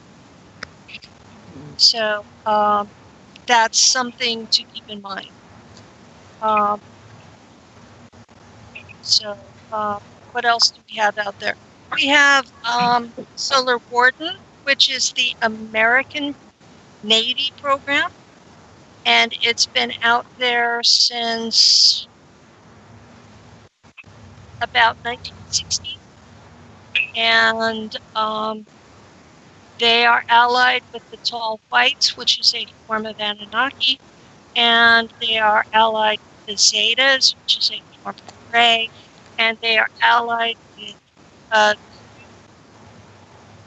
So 1.78 2.28
um, 2.46 2.92
that's 3.48 3.80
something 3.80 4.48
to 4.52 4.64
keep 4.66 4.86
in 4.88 5.02
mind. 5.02 5.32
Um, 6.42 6.82
so 9.02 9.54
uh, 9.72 10.00
what 10.32 10.46
else 10.46 10.72
do 10.72 10.82
we 10.90 10.98
have 10.98 11.18
out 11.18 11.40
there? 11.40 11.56
We 11.96 12.08
have 12.08 12.46
um, 12.70 13.14
Solar 13.36 13.80
Warden, 13.90 14.32
which 14.64 14.90
is 14.90 15.14
the 15.16 15.34
American 15.42 16.36
Navy 17.04 17.54
program 17.58 18.10
and 19.06 19.34
it's 19.42 19.68
been 19.68 19.94
out 20.02 20.28
there 20.38 20.82
since 20.84 22.08
about 24.62 24.98
1960. 25.04 26.00
And 27.16 27.96
um, 28.16 28.68
they 29.80 30.06
are 30.06 30.24
allied 30.30 30.84
with 30.94 31.04
the 31.12 31.18
Tall 31.18 31.62
Whites, 31.70 32.18
which 32.18 32.40
is 32.40 32.54
a 32.56 32.68
form 32.88 33.06
of 33.06 33.16
Anunnaki, 33.20 34.02
and 34.56 35.14
they 35.22 35.38
are 35.38 35.66
allied 35.74 36.20
with 36.30 36.40
the 36.48 36.54
Zetas, 36.58 37.36
which 37.38 37.58
is 37.60 37.72
a 37.72 37.84
form 38.04 38.16
of 38.28 38.36
Grey, 38.52 38.92
and 39.38 39.58
they 39.62 39.78
are 39.78 39.90
allied 40.02 40.58
with. 40.78 40.98
Uh, 41.52 41.76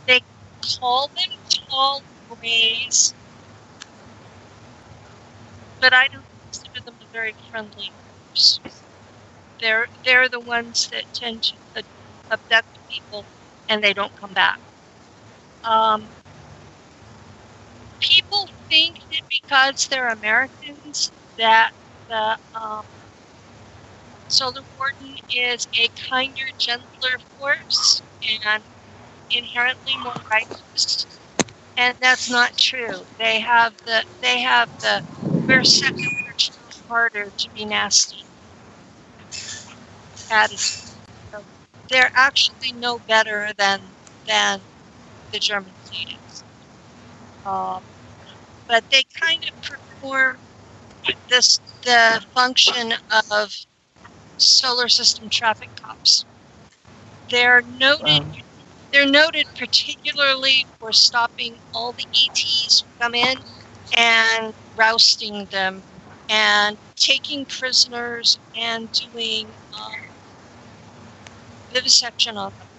they 0.06 0.20
call 0.80 1.10
them 1.16 1.38
Tall 1.70 2.04
Greys 2.28 3.14
but 5.80 5.92
I 5.94 6.08
don't 6.08 6.26
consider 6.52 6.80
them 6.84 6.98
a 7.02 7.06
very 7.12 7.34
friendly 7.50 7.94
groups. 8.04 8.60
They're 9.60 9.88
they're 10.04 10.28
the 10.28 10.40
ones 10.40 10.88
that 10.92 11.06
tend 11.14 11.44
to 11.44 11.58
abduct 12.30 12.80
people 12.90 13.26
and 13.68 13.82
they 13.84 13.94
don't 13.94 14.16
come 14.16 14.34
back. 14.34 14.60
Um, 15.64 16.12
people 18.00 18.48
think 18.68 18.98
that 19.10 19.22
because 19.30 19.88
they're 19.88 20.08
Americans 20.08 21.12
that 21.38 21.72
the 22.08 22.38
um, 22.54 22.82
Solar 24.28 24.62
Warden 24.78 25.16
is 25.28 25.68
a 25.78 25.88
kinder, 26.08 26.42
gentler 26.58 27.18
force 27.38 28.02
and 28.44 28.64
inherently 29.30 29.96
more 29.98 30.14
righteous, 30.30 31.06
and 31.76 31.96
that's 32.00 32.30
not 32.30 32.56
true. 32.56 33.04
They 33.18 33.40
have 33.40 33.74
the 33.84 34.04
they 34.22 34.40
have 34.40 34.70
the 34.80 35.04
we're 35.48 35.64
second 35.64 36.10
much 36.28 36.52
harder 36.88 37.30
to 37.36 37.50
be 37.54 37.64
nasty. 37.66 38.26
Attitude. 40.30 40.86
They're 41.90 42.10
actually 42.14 42.72
no 42.74 43.00
better 43.00 43.52
than 43.58 43.94
than 44.26 44.69
the 45.32 45.40
German 45.40 45.74
natives. 45.92 46.44
Um, 47.44 47.84
but 48.68 48.84
they 48.90 49.04
kind 49.20 49.44
of 49.44 49.50
perform 49.62 50.38
this 51.28 51.60
the 51.84 52.22
function 52.34 52.94
of 53.32 53.54
solar 54.38 54.88
system 54.88 55.28
traffic 55.30 55.70
cops. 55.80 56.26
They're 57.30 57.62
noted. 57.62 58.22
Um. 58.22 58.32
They're 58.92 59.06
noted 59.10 59.48
particularly 59.54 60.66
for 60.80 60.92
stopping 60.92 61.58
all 61.74 61.94
the 61.94 62.06
ETs 62.14 62.82
who 62.82 63.04
come 63.04 63.14
in 63.14 63.38
and 63.96 64.54
rousting 64.76 65.46
them 65.52 65.84
and 66.28 66.78
taking 66.96 67.46
prisoners 67.46 68.40
and 68.54 68.90
doing 68.92 69.54
um, 69.74 70.06
vivisection 71.72 72.38
on 72.38 72.52
them. 72.58 72.69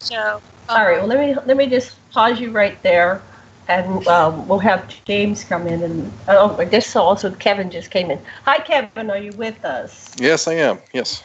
So, 0.00 0.42
All 0.68 0.84
right. 0.84 0.94
Well, 0.96 1.04
um, 1.04 1.08
let 1.08 1.20
me 1.20 1.34
let 1.46 1.56
me 1.56 1.66
just 1.66 1.96
pause 2.10 2.40
you 2.40 2.50
right 2.50 2.80
there, 2.82 3.22
and 3.68 4.06
um, 4.08 4.46
we'll 4.48 4.58
have 4.58 4.92
James 5.04 5.44
come 5.44 5.66
in. 5.66 5.82
And 5.82 6.12
oh, 6.28 6.56
I 6.58 6.64
guess 6.64 6.94
also 6.96 7.30
Kevin 7.30 7.70
just 7.70 7.90
came 7.90 8.10
in. 8.10 8.18
Hi, 8.44 8.58
Kevin. 8.58 9.10
Are 9.10 9.18
you 9.18 9.32
with 9.32 9.64
us? 9.64 10.14
Yes, 10.18 10.48
I 10.48 10.54
am. 10.54 10.80
Yes, 10.92 11.22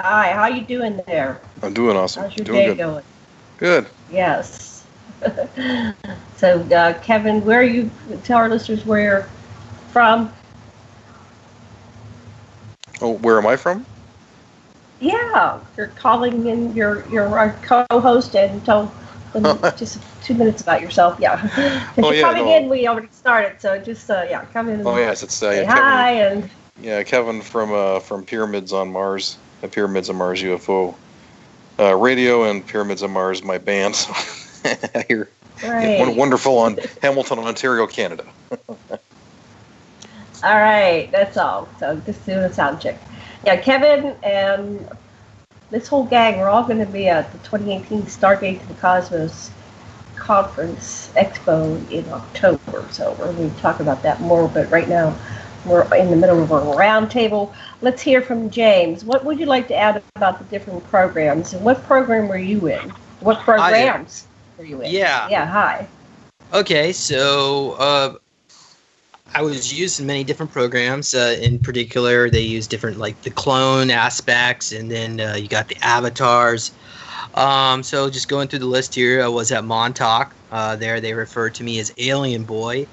Hi. 0.00 0.32
How 0.32 0.46
you 0.48 0.62
doing 0.62 1.02
there? 1.06 1.40
I'm 1.62 1.72
doing 1.72 1.96
awesome. 1.96 2.24
How's 2.24 2.36
your 2.36 2.44
doing 2.46 2.58
day 2.58 2.66
good. 2.68 2.78
going? 2.78 3.04
Good. 3.58 3.86
Yes. 4.10 4.84
so, 6.36 6.60
uh, 6.60 6.98
Kevin, 7.00 7.44
where 7.44 7.60
are 7.60 7.64
you? 7.64 7.90
Tell 8.24 8.38
our 8.38 8.48
listeners 8.48 8.84
where 8.84 9.00
you're 9.00 9.28
from. 9.92 10.32
Oh, 13.00 13.14
where 13.18 13.38
am 13.38 13.46
I 13.46 13.56
from? 13.56 13.86
Yeah, 15.02 15.60
you're 15.76 15.88
calling 15.88 16.46
in. 16.46 16.74
You're 16.74 17.04
you're 17.10 17.54
co-host, 17.62 18.34
and 18.36 18.64
tell 18.64 18.92
them 19.32 19.58
just 19.76 19.98
two 20.22 20.34
minutes 20.34 20.62
about 20.62 20.80
yourself. 20.80 21.16
Yeah. 21.20 21.40
If 21.96 22.04
Oh, 22.04 22.10
you're 22.10 22.14
yeah, 22.14 22.32
coming 22.32 22.46
no. 22.46 22.56
in, 22.56 22.68
we 22.70 22.86
already 22.86 23.08
started. 23.10 23.60
So 23.60 23.78
just 23.78 24.08
uh, 24.10 24.24
yeah, 24.30 24.44
come 24.52 24.68
in. 24.68 24.86
Oh 24.86 24.96
yes, 24.96 25.22
it's 25.22 25.42
uh, 25.42 25.46
say 25.46 25.62
yeah, 25.62 25.74
hi 25.74 26.10
and 26.12 26.48
Yeah, 26.80 27.02
Kevin 27.02 27.42
from 27.42 27.72
uh, 27.72 28.00
from 28.00 28.24
Pyramids 28.24 28.72
on 28.72 28.92
Mars, 28.92 29.36
uh, 29.62 29.68
Pyramids 29.68 30.08
on 30.08 30.16
Mars 30.16 30.42
UFO 30.42 30.94
uh, 31.80 31.94
radio 31.96 32.44
and 32.44 32.66
Pyramids 32.66 33.02
on 33.02 33.10
Mars, 33.10 33.42
my 33.42 33.58
band. 33.58 33.96
So 33.96 34.12
here, 35.08 35.28
right. 35.62 36.16
wonderful 36.16 36.58
on 36.58 36.78
Hamilton, 37.02 37.38
Ontario, 37.40 37.86
Canada. 37.86 38.24
All 40.42 40.56
right, 40.56 41.08
that's 41.12 41.36
all. 41.36 41.68
So 41.78 41.96
just 42.06 42.24
do 42.26 42.32
a 42.38 42.52
sound 42.52 42.80
check. 42.80 42.96
Yeah, 43.44 43.56
Kevin 43.56 44.16
and 44.22 44.88
this 45.70 45.88
whole 45.88 46.04
gang, 46.04 46.38
we're 46.38 46.48
all 46.48 46.64
going 46.64 46.78
to 46.78 46.86
be 46.86 47.08
at 47.08 47.32
the 47.32 47.38
2018 47.38 48.02
Stargate 48.02 48.60
to 48.60 48.66
the 48.68 48.74
Cosmos 48.74 49.50
conference 50.14 51.10
expo 51.16 51.90
in 51.90 52.08
October. 52.12 52.86
So 52.90 53.16
we're 53.18 53.32
going 53.32 53.52
to 53.52 53.60
talk 53.60 53.80
about 53.80 54.02
that 54.02 54.20
more. 54.20 54.48
But 54.48 54.70
right 54.70 54.88
now, 54.88 55.16
we're 55.64 55.82
in 55.94 56.10
the 56.10 56.16
middle 56.16 56.42
of 56.42 56.50
a 56.50 56.60
roundtable. 56.60 57.52
Let's 57.80 58.02
hear 58.02 58.22
from 58.22 58.50
James. 58.50 59.04
What 59.04 59.24
would 59.24 59.40
you 59.40 59.46
like 59.46 59.66
to 59.68 59.74
add 59.74 60.02
about 60.14 60.38
the 60.38 60.44
different 60.44 60.84
programs, 60.88 61.54
and 61.54 61.64
what 61.64 61.82
program 61.84 62.28
were 62.28 62.36
you 62.36 62.68
in? 62.68 62.90
What 63.20 63.40
programs 63.40 64.26
were 64.58 64.64
you 64.64 64.80
in? 64.82 64.90
Yeah. 64.90 65.28
Yeah. 65.28 65.46
Hi. 65.46 65.88
Okay, 66.52 66.92
so 66.92 67.72
uh, 67.72 68.16
I 69.34 69.42
was 69.42 69.72
used 69.72 69.98
in 69.98 70.06
many 70.06 70.24
different 70.24 70.52
programs. 70.52 71.14
Uh, 71.14 71.36
in 71.40 71.58
particular, 71.58 72.28
they 72.28 72.42
use 72.42 72.66
different 72.66 72.98
like 72.98 73.22
the 73.22 73.30
clone 73.30 73.90
aspects, 73.90 74.72
and 74.72 74.90
then 74.90 75.20
uh, 75.20 75.34
you 75.36 75.48
got 75.48 75.68
the 75.68 75.76
avatars. 75.82 76.70
Um, 77.34 77.82
so 77.82 78.10
just 78.10 78.28
going 78.28 78.48
through 78.48 78.58
the 78.58 78.66
list 78.66 78.94
here, 78.94 79.22
I 79.22 79.28
was 79.28 79.50
at 79.52 79.64
Montauk. 79.64 80.34
Uh, 80.50 80.76
there, 80.76 81.00
they 81.00 81.14
referred 81.14 81.54
to 81.54 81.64
me 81.64 81.78
as 81.78 81.92
Alien 81.96 82.44
Boy 82.44 82.86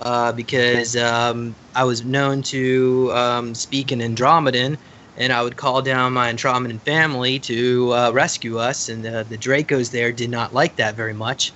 uh, 0.00 0.32
because 0.32 0.96
um, 0.96 1.54
I 1.74 1.84
was 1.84 2.04
known 2.04 2.42
to 2.42 3.12
um, 3.14 3.54
speak 3.54 3.92
in 3.92 4.00
Andromedan, 4.00 4.76
and 5.16 5.32
I 5.32 5.42
would 5.42 5.56
call 5.56 5.80
down 5.80 6.12
my 6.12 6.32
Andromedan 6.32 6.80
family 6.80 7.38
to 7.40 7.92
uh, 7.92 8.10
rescue 8.12 8.58
us. 8.58 8.88
And 8.88 9.06
uh, 9.06 9.22
the 9.24 9.38
Dracos 9.38 9.92
there 9.92 10.10
did 10.10 10.30
not 10.30 10.52
like 10.52 10.76
that 10.76 10.96
very 10.96 11.14
much. 11.14 11.52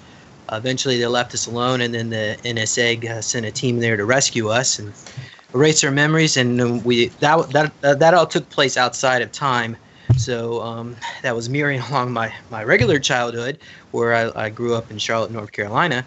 Eventually, 0.52 0.98
they 0.98 1.06
left 1.06 1.34
us 1.34 1.46
alone, 1.46 1.80
and 1.80 1.94
then 1.94 2.10
the 2.10 2.38
NSA 2.44 3.04
uh, 3.04 3.22
sent 3.22 3.46
a 3.46 3.50
team 3.50 3.78
there 3.78 3.96
to 3.96 4.04
rescue 4.04 4.48
us 4.48 4.78
and 4.78 4.92
erase 5.54 5.82
our 5.84 5.90
memories. 5.90 6.36
And 6.36 6.84
we 6.84 7.08
that 7.20 7.50
that 7.50 7.98
that 8.00 8.14
all 8.14 8.26
took 8.26 8.48
place 8.50 8.76
outside 8.76 9.22
of 9.22 9.32
time. 9.32 9.76
So 10.16 10.60
um, 10.62 10.96
that 11.22 11.34
was 11.34 11.48
mirroring 11.48 11.80
along 11.90 12.12
my, 12.12 12.32
my 12.50 12.64
regular 12.64 12.98
childhood, 12.98 13.58
where 13.92 14.14
I, 14.14 14.46
I 14.46 14.48
grew 14.50 14.74
up 14.74 14.90
in 14.90 14.98
Charlotte, 14.98 15.30
North 15.30 15.52
Carolina. 15.52 16.04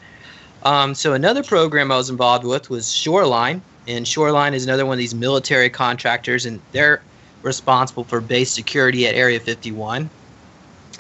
Um, 0.64 0.94
so 0.94 1.14
another 1.14 1.44
program 1.44 1.92
I 1.92 1.98
was 1.98 2.10
involved 2.10 2.46
with 2.46 2.70
was 2.70 2.92
Shoreline, 2.94 3.62
and 3.88 4.08
Shoreline 4.08 4.54
is 4.54 4.64
another 4.66 4.86
one 4.86 4.94
of 4.94 5.00
these 5.00 5.16
military 5.16 5.70
contractors, 5.70 6.46
and 6.46 6.62
they're 6.72 7.02
responsible 7.42 8.04
for 8.04 8.22
base 8.22 8.52
security 8.52 9.08
at 9.08 9.16
Area 9.16 9.40
51. 9.40 10.10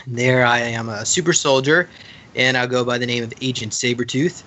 And 0.05 0.17
there 0.17 0.45
I 0.45 0.59
am 0.59 0.89
a 0.89 1.05
super 1.05 1.33
soldier, 1.33 1.87
and 2.35 2.57
I'll 2.57 2.67
go 2.67 2.83
by 2.83 2.97
the 2.97 3.05
name 3.05 3.23
of 3.23 3.33
Agent 3.41 3.73
Sabretooth. 3.73 4.43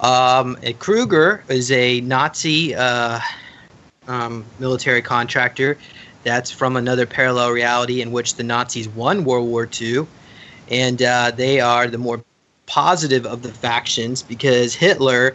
Um, 0.00 0.56
Kruger 0.78 1.44
is 1.48 1.70
a 1.70 2.00
Nazi 2.00 2.74
uh, 2.74 3.20
um, 4.08 4.44
military 4.58 5.02
contractor 5.02 5.76
that's 6.22 6.50
from 6.50 6.76
another 6.76 7.06
parallel 7.06 7.50
reality 7.50 8.02
in 8.02 8.12
which 8.12 8.34
the 8.34 8.42
Nazis 8.42 8.88
won 8.88 9.24
World 9.24 9.48
War 9.48 9.68
II, 9.80 10.06
and 10.70 11.02
uh, 11.02 11.30
they 11.30 11.60
are 11.60 11.86
the 11.86 11.98
more 11.98 12.22
positive 12.66 13.26
of 13.26 13.42
the 13.42 13.52
factions 13.52 14.22
because 14.22 14.74
Hitler 14.74 15.34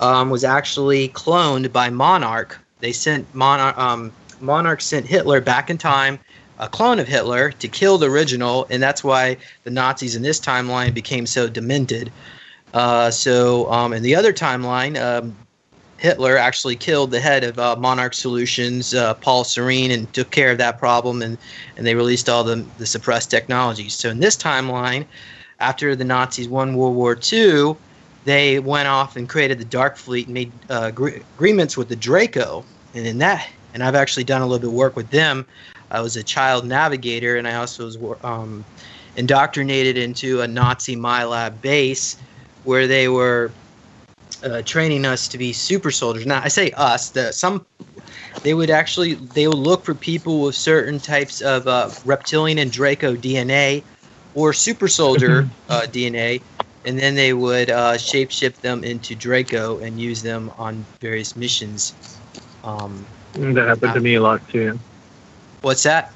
um, 0.00 0.30
was 0.30 0.44
actually 0.44 1.10
cloned 1.10 1.72
by 1.72 1.90
Monarch. 1.90 2.58
They 2.80 2.92
sent 2.92 3.32
Monarch. 3.34 3.76
Um, 3.76 4.12
Monarch 4.40 4.80
sent 4.80 5.04
Hitler 5.06 5.40
back 5.40 5.68
in 5.68 5.76
time, 5.76 6.18
a 6.60 6.68
clone 6.68 6.98
of 6.98 7.08
Hitler, 7.08 7.50
to 7.52 7.68
kill 7.68 7.98
the 7.98 8.08
original, 8.08 8.66
and 8.70 8.82
that's 8.82 9.02
why 9.02 9.36
the 9.64 9.70
Nazis 9.70 10.14
in 10.14 10.22
this 10.22 10.38
timeline 10.38 10.94
became 10.94 11.26
so 11.26 11.48
demented. 11.48 12.12
Uh, 12.74 13.10
so, 13.10 13.70
um, 13.72 13.92
in 13.92 14.02
the 14.02 14.14
other 14.14 14.32
timeline, 14.32 15.00
um, 15.00 15.34
Hitler 15.96 16.36
actually 16.36 16.76
killed 16.76 17.10
the 17.10 17.20
head 17.20 17.44
of 17.44 17.58
uh, 17.58 17.76
Monarch 17.76 18.14
Solutions, 18.14 18.94
uh, 18.94 19.14
Paul 19.14 19.44
Serene, 19.44 19.90
and 19.90 20.12
took 20.12 20.30
care 20.30 20.52
of 20.52 20.58
that 20.58 20.78
problem, 20.78 21.22
and, 21.22 21.36
and 21.76 21.86
they 21.86 21.94
released 21.94 22.28
all 22.28 22.44
the, 22.44 22.64
the 22.78 22.86
suppressed 22.86 23.30
technologies. 23.30 23.94
So, 23.94 24.10
in 24.10 24.20
this 24.20 24.36
timeline, 24.36 25.06
after 25.60 25.96
the 25.96 26.04
Nazis 26.04 26.48
won 26.48 26.76
World 26.76 26.94
War 26.94 27.18
II, 27.32 27.74
they 28.24 28.58
went 28.58 28.88
off 28.88 29.16
and 29.16 29.28
created 29.28 29.58
the 29.58 29.64
Dark 29.64 29.96
Fleet 29.96 30.26
and 30.26 30.34
made 30.34 30.52
uh, 30.68 30.90
agre- 30.92 31.22
agreements 31.36 31.76
with 31.76 31.88
the 31.88 31.96
Draco. 31.96 32.64
And 32.94 33.06
in 33.06 33.18
that, 33.18 33.48
and 33.72 33.82
I've 33.82 33.94
actually 33.94 34.24
done 34.24 34.42
a 34.42 34.46
little 34.46 34.58
bit 34.58 34.68
of 34.68 34.74
work 34.74 34.96
with 34.96 35.10
them. 35.10 35.46
I 35.90 36.00
was 36.00 36.16
a 36.16 36.22
child 36.22 36.66
navigator, 36.66 37.36
and 37.36 37.46
I 37.46 37.54
also 37.56 37.84
was 37.84 37.98
um, 38.22 38.64
indoctrinated 39.16 39.98
into 39.98 40.40
a 40.40 40.48
Nazi 40.48 40.96
Milab 40.96 41.60
base 41.60 42.16
where 42.64 42.86
they 42.86 43.08
were 43.08 43.50
uh, 44.44 44.62
training 44.62 45.04
us 45.04 45.28
to 45.28 45.38
be 45.38 45.52
super 45.52 45.90
soldiers. 45.90 46.26
Now 46.26 46.40
I 46.42 46.48
say 46.48 46.70
us. 46.72 47.10
The 47.10 47.32
some 47.32 47.64
they 48.42 48.54
would 48.54 48.70
actually 48.70 49.14
they 49.14 49.48
would 49.48 49.58
look 49.58 49.84
for 49.84 49.94
people 49.94 50.40
with 50.42 50.54
certain 50.54 50.98
types 50.98 51.40
of 51.40 51.66
uh, 51.66 51.90
reptilian 52.04 52.58
and 52.58 52.70
Draco 52.70 53.14
DNA 53.14 53.82
or 54.34 54.52
super 54.52 54.88
soldier 54.88 55.48
uh, 55.68 55.86
DNA, 55.90 56.40
and 56.84 56.98
then 56.98 57.14
they 57.14 57.32
would 57.32 57.70
uh, 57.70 57.94
shapeshift 57.94 58.60
them 58.60 58.84
into 58.84 59.14
Draco 59.14 59.78
and 59.78 60.00
use 60.00 60.22
them 60.22 60.50
on 60.56 60.84
various 61.00 61.36
missions. 61.36 61.94
Um, 62.64 63.04
That 63.34 63.68
happened 63.68 63.94
to 63.94 64.00
me 64.00 64.14
a 64.14 64.20
lot 64.20 64.46
too. 64.48 64.78
What's 65.62 65.82
that? 65.84 66.14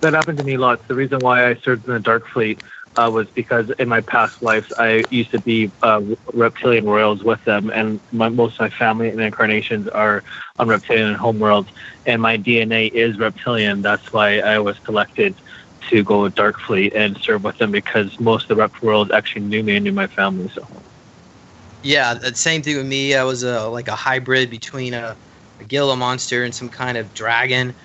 That 0.00 0.14
happened 0.14 0.38
to 0.38 0.44
me 0.44 0.56
lots. 0.56 0.82
The 0.88 0.94
reason 0.94 1.20
why 1.20 1.48
I 1.48 1.54
served 1.56 1.86
in 1.86 1.92
the 1.92 2.00
Dark 2.00 2.24
Fleet 2.32 2.60
uh, 2.96 3.10
was 3.12 3.28
because 3.34 3.70
in 3.78 3.88
my 3.88 4.00
past 4.00 4.34
lives 4.42 4.70
I 4.78 5.06
used 5.10 5.30
to 5.32 5.38
be 5.38 5.72
uh, 5.82 6.00
reptilian 6.32 6.84
royals 6.86 7.22
with 7.24 7.42
them, 7.44 7.70
and 7.70 8.00
my, 8.12 8.28
most 8.28 8.54
of 8.54 8.60
my 8.60 8.70
family 8.70 9.08
and 9.08 9.20
incarnations 9.20 9.88
are 9.88 10.22
on 10.58 10.68
reptilian 10.68 11.08
and 11.08 11.18
homeworlds, 11.18 11.68
and 12.06 12.20
my 12.22 12.36
DNA 12.36 12.86
is 12.86 13.18
reptilian. 13.18 13.82
That's 13.82 14.12
why 14.12 14.38
I 14.40 14.58
was 14.58 14.76
selected 14.84 15.38
to 15.90 16.02
go 16.04 16.22
with 16.22 16.34
Dark 16.34 16.56
Fleet 16.66 16.92
and 16.94 17.16
serve 17.22 17.44
with 17.44 17.56
them 17.58 17.70
because 17.70 18.18
most 18.18 18.44
of 18.50 18.56
the 18.56 18.62
rep 18.62 18.72
world 18.82 19.10
actually 19.12 19.42
knew 19.46 19.62
me 19.62 19.76
and 19.76 19.84
knew 19.84 19.92
my 19.92 20.08
family. 20.08 20.50
So 20.54 20.66
Yeah, 21.82 22.14
the 22.14 22.34
same 22.34 22.62
thing 22.62 22.76
with 22.76 22.86
me. 22.86 23.14
I 23.14 23.24
was 23.24 23.42
a, 23.42 23.68
like 23.68 23.88
a 23.88 23.94
hybrid 23.96 24.50
between 24.50 24.94
a, 24.94 25.18
a 25.58 25.64
Gila 25.64 25.96
monster 25.96 26.44
and 26.44 26.54
some 26.54 26.70
kind 26.70 26.96
of 26.98 27.12
dragon. 27.12 27.76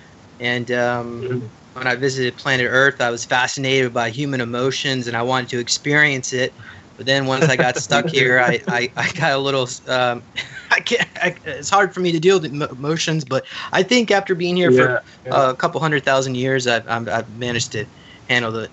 And 0.42 0.70
um, 0.72 1.22
Mhm. 1.22 1.50
when 1.74 1.86
I 1.86 1.94
visited 1.94 2.36
planet 2.36 2.66
Earth, 2.68 3.00
I 3.00 3.10
was 3.10 3.24
fascinated 3.24 3.92
by 3.92 4.10
human 4.10 4.40
emotions 4.40 5.06
and 5.06 5.16
I 5.16 5.22
wanted 5.22 5.48
to 5.50 5.58
experience 5.60 6.32
it. 6.32 6.54
But 6.96 7.06
then 7.06 7.26
once 7.26 7.48
I 7.48 7.56
got 7.56 7.76
stuck 7.76 8.08
here, 8.10 8.40
I, 8.40 8.60
I, 8.68 8.92
I 8.96 9.12
got 9.12 9.32
a 9.32 9.38
little. 9.38 9.68
Um, 9.86 10.24
I 10.70 10.80
can't. 10.80 11.08
I, 11.16 11.36
it's 11.44 11.70
hard 11.70 11.94
for 11.94 12.00
me 12.00 12.12
to 12.12 12.20
deal 12.20 12.40
with 12.40 12.52
emotions, 12.52 13.24
but 13.24 13.46
I 13.72 13.82
think 13.82 14.10
after 14.10 14.34
being 14.34 14.56
here 14.56 14.72
for 14.72 15.02
yeah. 15.24 15.32
uh, 15.32 15.50
a 15.52 15.56
couple 15.56 15.80
hundred 15.80 16.04
thousand 16.04 16.34
years, 16.34 16.66
I've, 16.66 16.86
I've, 16.88 17.08
I've 17.08 17.28
managed 17.30 17.72
to 17.72 17.86
handle 18.28 18.52
the 18.52 18.70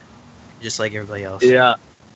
just 0.60 0.80
like 0.80 0.94
everybody 0.94 1.24
else. 1.24 1.44
Yeah. 1.44 1.76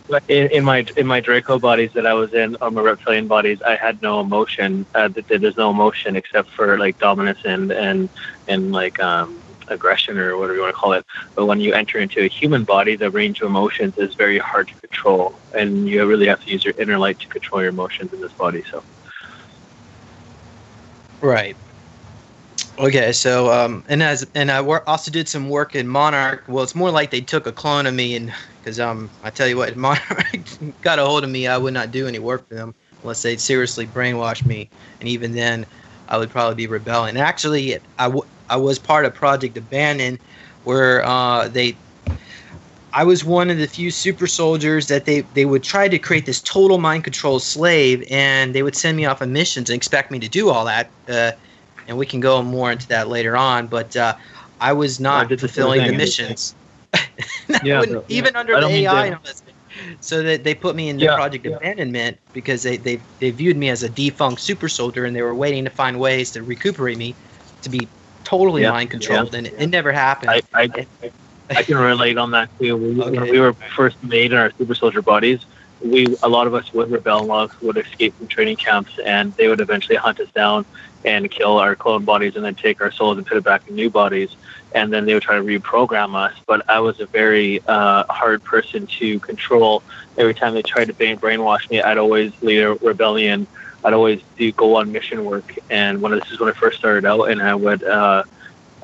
But 0.09 0.23
in, 0.27 0.47
in 0.51 0.63
my 0.65 0.85
in 0.97 1.07
my 1.07 1.21
Draco 1.21 1.59
bodies 1.59 1.91
that 1.95 2.05
I 2.05 2.13
was 2.13 2.33
in, 2.33 2.57
or 2.61 2.71
my 2.71 2.81
reptilian 2.81 3.27
bodies, 3.27 3.59
I 3.65 3.75
had 3.75 4.01
no 4.01 4.19
emotion. 4.19 4.85
Uh, 4.93 5.07
th- 5.09 5.27
th- 5.27 5.41
there's 5.41 5.55
no 5.57 5.69
emotion 5.71 6.15
except 6.17 6.49
for 6.51 6.77
like 6.77 6.97
dominance 6.99 7.39
and 7.45 7.71
and 7.71 8.09
and 8.47 8.71
like 8.73 8.99
um, 8.99 9.42
aggression 9.73 10.17
or 10.17 10.37
whatever 10.37 10.55
you 10.55 10.61
want 10.61 10.73
to 10.75 10.79
call 10.79 10.93
it. 10.93 11.05
But 11.35 11.45
when 11.47 11.59
you 11.59 11.73
enter 11.73 11.99
into 11.99 12.21
a 12.21 12.29
human 12.29 12.63
body, 12.63 12.95
the 12.95 13.11
range 13.11 13.41
of 13.41 13.47
emotions 13.47 13.95
is 13.97 14.15
very 14.15 14.39
hard 14.39 14.67
to 14.69 14.75
control, 14.75 15.41
and 15.53 15.87
you 15.87 16.05
really 16.05 16.27
have 16.27 16.41
to 16.41 16.51
use 16.51 16.65
your 16.65 16.75
inner 16.79 16.97
light 16.97 17.19
to 17.19 17.27
control 17.27 17.61
your 17.61 17.69
emotions 17.69 18.13
in 18.13 18.21
this 18.21 18.33
body. 18.33 18.63
So 18.71 18.83
Right. 21.21 21.57
Okay, 22.79 23.11
so 23.13 23.51
um, 23.51 23.83
and 23.87 24.01
as 24.01 24.27
and 24.33 24.49
I 24.51 24.61
wor- 24.61 24.87
also 24.89 25.11
did 25.11 25.29
some 25.29 25.49
work 25.49 25.75
in 25.75 25.87
Monarch. 25.87 26.43
Well, 26.47 26.63
it's 26.63 26.75
more 26.75 26.89
like 26.91 27.11
they 27.11 27.21
took 27.21 27.45
a 27.45 27.51
clone 27.51 27.85
of 27.85 27.93
me, 27.93 28.15
and 28.15 28.33
because 28.61 28.79
um, 28.79 29.11
I 29.21 29.29
tell 29.29 29.47
you 29.47 29.57
what, 29.57 29.75
Monarch 29.77 30.01
got 30.81 30.99
a 30.99 31.05
hold 31.05 31.23
of 31.23 31.29
me, 31.29 31.47
I 31.47 31.57
would 31.57 31.73
not 31.73 31.91
do 31.91 32.07
any 32.07 32.19
work 32.19 32.47
for 32.47 32.55
them 32.55 32.73
unless 33.03 33.21
they'd 33.21 33.39
seriously 33.39 33.85
brainwashed 33.85 34.45
me, 34.45 34.71
and 34.99 35.07
even 35.07 35.33
then, 35.33 35.67
I 36.07 36.17
would 36.17 36.31
probably 36.31 36.55
be 36.55 36.67
rebelling. 36.67 37.15
Actually, 37.17 37.77
I, 37.99 38.05
w- 38.05 38.23
I 38.53 38.55
was 38.55 38.77
part 38.77 39.03
of 39.03 39.15
Project 39.15 39.57
Abandon, 39.57 40.19
where 40.63 41.03
uh, 41.03 41.47
they 41.47 41.75
I 42.93 43.03
was 43.03 43.25
one 43.25 43.49
of 43.49 43.57
the 43.57 43.65
few 43.65 43.89
super 43.89 44.27
soldiers 44.27 44.85
that 44.89 45.05
they, 45.05 45.21
they 45.33 45.45
would 45.45 45.63
try 45.63 45.87
to 45.87 45.97
create 45.97 46.27
this 46.27 46.39
total 46.39 46.77
mind 46.77 47.03
control 47.03 47.39
slave, 47.39 48.05
and 48.11 48.53
they 48.53 48.61
would 48.61 48.75
send 48.75 48.95
me 48.95 49.05
off 49.05 49.23
on 49.23 49.33
missions 49.33 49.71
and 49.71 49.75
expect 49.75 50.11
me 50.11 50.19
to 50.19 50.29
do 50.29 50.51
all 50.51 50.65
that. 50.65 50.91
Uh, 51.09 51.31
and 51.87 51.97
we 51.97 52.05
can 52.05 52.19
go 52.19 52.43
more 52.43 52.71
into 52.71 52.87
that 52.89 53.07
later 53.07 53.35
on. 53.35 53.65
But 53.65 53.95
uh, 53.95 54.13
I 54.61 54.71
was 54.71 54.99
not 54.99 55.27
fulfilling 55.39 55.81
the 55.81 55.87
thing. 55.87 55.97
missions, 55.97 56.53
Yeah, 57.63 57.83
but- 57.83 58.05
even 58.07 58.35
under 58.35 58.53
the 58.61 58.67
AI. 58.67 59.05
and 59.07 59.15
all 59.15 59.21
this. 59.25 59.41
So 59.99 60.21
that 60.21 60.43
they 60.43 60.53
put 60.53 60.75
me 60.75 60.89
into 60.89 61.05
Yeah, 61.05 61.15
Project 61.15 61.47
yeah. 61.47 61.55
Abandonment 61.55 62.19
because 62.33 62.61
they, 62.61 62.77
they 62.77 62.99
they 63.19 63.31
viewed 63.31 63.57
me 63.57 63.69
as 63.69 63.81
a 63.81 63.89
defunct 63.89 64.41
super 64.41 64.69
soldier, 64.69 65.05
and 65.05 65.15
they 65.15 65.23
were 65.23 65.33
waiting 65.33 65.63
to 65.63 65.71
find 65.71 65.99
ways 65.99 66.29
to 66.33 66.43
recuperate 66.43 66.99
me 66.99 67.15
to 67.63 67.69
be 67.71 67.87
totally 68.23 68.61
Yeah, 68.61 68.71
mind 68.71 68.91
controlled, 68.91 69.35
and 69.35 69.47
it, 69.47 69.55
it 69.57 69.67
never 69.67 69.91
happened. 69.91 70.31
I, 70.31 70.41
I, 70.53 70.87
I 71.49 71.63
can 71.63 71.77
relate 71.77 72.17
on 72.17 72.31
that 72.31 72.49
too. 72.59 72.77
We, 72.77 73.01
Okay. 73.01 73.19
When 73.19 73.29
we 73.29 73.39
were 73.39 73.53
first 73.53 74.01
made 74.03 74.31
in 74.31 74.37
our 74.37 74.51
super 74.57 74.75
soldier 74.75 75.01
bodies, 75.01 75.45
we 75.83 76.15
a 76.23 76.29
lot 76.29 76.47
of 76.47 76.53
us 76.53 76.71
would 76.73 76.91
rebel 76.91 77.19
and 77.19 77.25
a 77.25 77.33
lot 77.33 77.43
of 77.45 77.51
us 77.51 77.61
would 77.61 77.77
escape 77.77 78.15
from 78.17 78.27
training 78.27 78.57
camps, 78.57 78.91
and 79.05 79.33
they 79.33 79.47
would 79.47 79.59
eventually 79.59 79.97
hunt 79.97 80.19
us 80.19 80.29
down 80.31 80.65
and 81.05 81.29
kill 81.29 81.57
our 81.57 81.75
clone 81.75 82.05
bodies, 82.05 82.35
and 82.35 82.45
then 82.45 82.55
take 82.55 82.81
our 82.81 82.91
souls 82.91 83.17
and 83.17 83.27
put 83.27 83.37
it 83.37 83.43
back 83.43 83.67
in 83.67 83.75
new 83.75 83.89
bodies, 83.89 84.35
and 84.73 84.91
then 84.93 85.05
they 85.05 85.13
would 85.13 85.23
try 85.23 85.35
to 85.35 85.43
reprogram 85.43 86.15
us. 86.15 86.33
But 86.45 86.67
I 86.69 86.79
was 86.79 86.99
a 87.01 87.07
very 87.07 87.61
uh, 87.67 88.05
hard 88.09 88.43
person 88.43 88.87
to 88.99 89.19
control. 89.19 89.83
Every 90.17 90.33
time 90.33 90.53
they 90.53 90.61
tried 90.61 90.85
to 90.85 90.93
brainwash 90.93 91.69
me, 91.69 91.81
I'd 91.81 91.97
always 91.97 92.31
lead 92.41 92.59
a 92.59 92.73
rebellion. 92.75 93.47
I'd 93.83 93.93
always 93.93 94.21
do 94.37 94.51
go 94.53 94.75
on 94.75 94.91
mission 94.91 95.25
work, 95.25 95.57
and 95.69 96.01
when 96.01 96.11
this 96.13 96.31
is 96.31 96.39
when 96.39 96.49
I 96.49 96.53
first 96.53 96.77
started 96.79 97.05
out, 97.05 97.29
and 97.29 97.41
I 97.41 97.55
would. 97.55 97.83
Uh, 97.83 98.23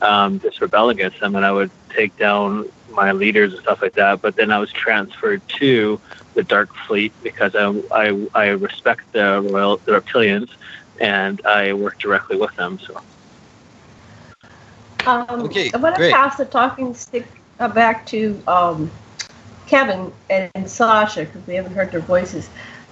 um, 0.01 0.39
just 0.39 0.61
rebel 0.61 0.89
against 0.89 1.19
them, 1.19 1.35
and 1.35 1.45
I 1.45 1.51
would 1.51 1.71
take 1.89 2.15
down 2.17 2.69
my 2.91 3.11
leaders 3.11 3.53
and 3.53 3.61
stuff 3.61 3.81
like 3.81 3.95
that. 3.95 4.21
But 4.21 4.35
then 4.35 4.51
I 4.51 4.59
was 4.59 4.71
transferred 4.71 5.41
to 5.59 5.99
the 6.35 6.43
Dark 6.43 6.69
Fleet 6.87 7.13
because 7.23 7.55
I 7.55 7.81
I, 7.91 8.27
I 8.33 8.47
respect 8.49 9.01
the 9.11 9.41
royal 9.41 9.77
the 9.85 9.91
reptilians, 9.91 10.49
and 11.01 11.41
I 11.45 11.73
work 11.73 11.99
directly 11.99 12.37
with 12.37 12.55
them. 12.55 12.79
So 12.79 13.01
Um, 15.05 15.45
Okay, 15.45 15.71
I 15.73 15.77
want 15.77 15.95
to 15.95 15.99
great. 15.99 16.13
pass 16.13 16.37
the 16.37 16.45
talking 16.45 16.93
stick 16.93 17.25
uh, 17.59 17.67
back 17.67 18.05
to 18.07 18.41
um, 18.47 18.91
Kevin 19.67 20.11
and 20.29 20.69
Sasha 20.69 21.25
because 21.25 21.45
we 21.47 21.55
haven't 21.55 21.73
heard 21.73 21.91
their 21.91 22.01
voices 22.01 22.49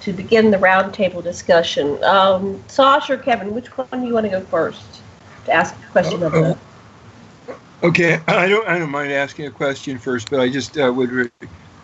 to 0.08 0.14
begin 0.14 0.50
the 0.52 0.58
roundtable 0.58 1.22
discussion. 1.22 2.02
Um, 2.02 2.64
Sasha 2.70 3.16
or 3.16 3.18
Kevin, 3.18 3.54
which 3.54 3.68
one 3.78 3.88
do 3.92 4.08
you 4.08 4.14
want 4.14 4.26
to 4.26 4.30
go 4.30 4.40
first 4.40 5.02
to 5.44 5.52
ask 5.52 5.76
a 5.76 5.92
question 5.92 6.58
Okay, 7.84 8.22
I 8.26 8.48
don't 8.48 8.66
I 8.70 8.80
don't 8.80 8.90
mind 8.90 9.12
asking 9.12 9.48
a 9.48 9.52
question 9.52 10.00
first, 10.00 10.30
but 10.30 10.40
I 10.40 10.48
just 10.48 10.78
uh, 10.78 10.92
would. 10.96 11.30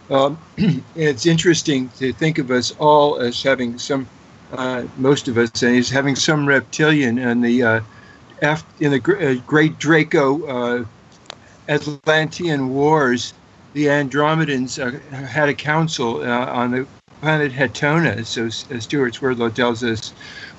Um, 0.10 0.40
it's 0.96 1.26
interesting 1.26 1.90
to 1.98 2.14
think 2.14 2.38
of 2.38 2.50
us 2.50 2.72
all 2.80 3.18
as 3.18 3.44
having 3.44 3.78
some, 3.78 4.08
uh, 4.54 4.86
most 4.98 5.28
of 5.28 5.38
us, 5.38 5.62
as 5.62 5.90
having 5.90 6.16
some 6.16 6.48
reptilian 6.48 7.20
in 7.20 7.42
the 7.42 7.62
uh, 7.62 7.82
af- 8.42 8.66
in 8.80 8.92
the 8.92 9.02
uh, 9.02 9.46
Great 9.46 9.78
Draco 9.80 10.48
uh, 10.48 10.86
Atlantean 11.68 12.70
Wars. 12.70 13.34
The 13.74 13.88
Andromedans 13.88 14.80
uh, 14.80 14.98
had 15.26 15.50
a 15.50 15.54
council 15.54 16.24
on 16.24 16.72
the 16.72 16.88
planet 17.24 17.54
Hetona, 17.54 18.26
so 18.26 18.48
uh, 18.76 18.80
Stewart 18.82 19.16
Swerdlow 19.16 19.50
tells 19.50 19.82
us, 19.82 20.12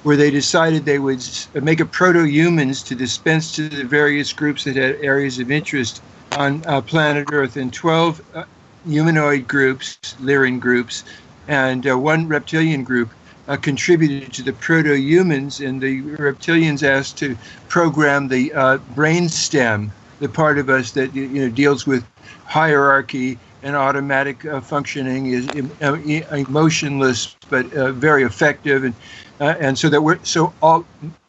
where 0.02 0.16
they 0.16 0.30
decided 0.30 0.86
they 0.86 0.98
would 0.98 1.22
make 1.52 1.78
a 1.78 1.84
proto-humans 1.84 2.82
to 2.84 2.94
dispense 2.94 3.52
to 3.52 3.68
the 3.68 3.84
various 3.84 4.32
groups 4.32 4.64
that 4.64 4.74
had 4.74 4.96
areas 5.02 5.38
of 5.38 5.50
interest 5.50 6.00
on 6.38 6.62
uh, 6.66 6.80
planet 6.80 7.28
Earth, 7.32 7.56
and 7.58 7.70
12 7.70 8.22
uh, 8.34 8.44
humanoid 8.88 9.46
groups, 9.46 9.98
Lyran 10.22 10.58
groups, 10.58 11.04
and 11.48 11.86
uh, 11.86 11.98
one 11.98 12.28
reptilian 12.28 12.82
group 12.82 13.12
uh, 13.46 13.58
contributed 13.58 14.32
to 14.32 14.42
the 14.42 14.54
proto-humans, 14.54 15.60
and 15.60 15.82
the 15.82 16.00
reptilians 16.16 16.82
asked 16.82 17.18
to 17.18 17.36
program 17.68 18.28
the 18.28 18.50
uh, 18.54 18.78
brain 18.96 19.28
stem, 19.28 19.92
the 20.18 20.30
part 20.30 20.58
of 20.58 20.70
us 20.70 20.92
that 20.92 21.14
you 21.14 21.28
know 21.28 21.50
deals 21.50 21.86
with 21.86 22.06
hierarchy 22.46 23.38
and 23.64 23.76
automatic 23.76 24.46
uh, 24.46 24.60
functioning, 24.60 25.26
is 25.28 25.48
uh, 25.82 25.96
e- 26.04 26.24
emotionless 26.32 27.36
but 27.50 27.72
uh, 27.74 27.92
very 27.92 28.24
effective, 28.24 28.84
and 28.84 28.94
uh, 29.40 29.56
and 29.60 29.78
so 29.78 29.88
that 29.90 30.02
we're 30.02 30.22
so 30.24 30.54
all 30.62 30.86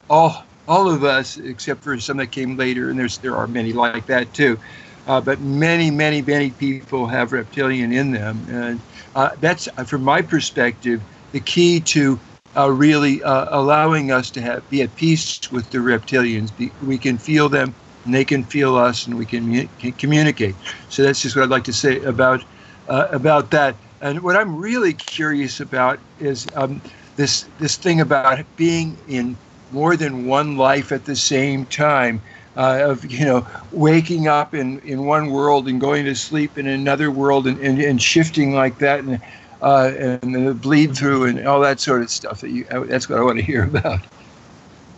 all 0.10 0.46
all 0.68 0.90
of 0.90 1.04
us 1.04 1.38
except 1.38 1.84
for 1.84 2.00
some 2.00 2.18
that 2.18 2.32
came 2.32 2.58
later, 2.58 2.90
and 2.92 3.00
there's 3.00 3.20
there 3.20 3.38
are 3.38 3.48
many 3.48 3.74
like 3.74 4.08
that 4.08 4.34
too. 4.34 4.60
Uh, 5.08 5.22
but 5.22 5.40
many, 5.42 5.92
many, 5.92 6.22
many 6.22 6.52
people 6.52 7.08
have 7.08 7.32
reptilian 7.32 7.92
in 7.94 8.12
them, 8.12 8.46
and 8.50 8.82
uh, 9.16 9.32
that's, 9.40 9.68
uh, 9.78 9.84
from 9.86 10.04
my 10.04 10.22
perspective, 10.22 11.02
the 11.32 11.40
key 11.42 11.80
to 11.80 12.20
uh, 12.58 12.72
really 12.72 13.24
uh, 13.24 13.48
allowing 13.52 14.12
us 14.12 14.32
to 14.32 14.42
have 14.42 14.68
be 14.70 14.82
at 14.82 14.96
peace 14.96 15.52
with 15.52 15.70
the 15.72 15.78
reptilians. 15.80 16.52
We 16.82 16.98
can 16.98 17.18
feel 17.18 17.50
them, 17.50 17.76
and 18.06 18.14
they 18.14 18.24
can 18.26 18.44
feel 18.44 18.76
us, 18.76 19.06
and 19.06 19.18
we 19.18 19.26
can, 19.26 19.68
can 19.80 19.92
communicate. 19.94 20.56
So 20.90 21.04
that's 21.04 21.22
just 21.22 21.36
what 21.36 21.44
I'd 21.44 21.50
like 21.50 21.66
to 21.66 21.74
say 21.74 22.02
about 22.02 22.44
uh, 22.88 23.08
about 23.12 23.52
that. 23.52 23.76
And 24.02 24.22
what 24.22 24.36
I'm 24.36 24.56
really 24.56 24.94
curious 24.94 25.60
about 25.60 26.00
is 26.20 26.48
um, 26.54 26.82
this 27.16 27.50
this 27.60 27.76
thing 27.76 28.00
about 28.00 28.46
being 28.56 28.98
in 29.08 29.38
more 29.72 29.98
than 29.98 30.26
one 30.26 30.58
life 30.58 30.92
at 30.92 31.06
the 31.06 31.16
same 31.16 31.66
time 31.66 32.22
uh, 32.56 32.80
of 32.84 33.10
you 33.12 33.26
know 33.26 33.48
waking 33.72 34.28
up 34.28 34.54
in, 34.54 34.80
in 34.80 35.06
one 35.06 35.32
world 35.32 35.68
and 35.68 35.82
going 35.82 36.06
to 36.06 36.16
sleep 36.16 36.58
in 36.58 36.68
another 36.68 37.12
world 37.12 37.48
and, 37.48 37.60
and, 37.60 37.80
and 37.82 38.02
shifting 38.02 38.54
like 38.54 38.78
that 38.80 39.00
and 39.00 39.22
uh, 39.62 39.92
and 39.98 40.36
the 40.36 40.54
bleed 40.54 40.96
through 40.96 41.26
and 41.26 41.48
all 41.48 41.60
that 41.62 41.80
sort 41.80 42.02
of 42.02 42.10
stuff 42.12 42.42
that 42.42 42.52
you 42.52 42.66
that's 42.88 43.10
what 43.10 43.20
I 43.20 43.24
want 43.24 43.40
to 43.40 43.46
hear 43.46 43.64
about. 43.64 44.06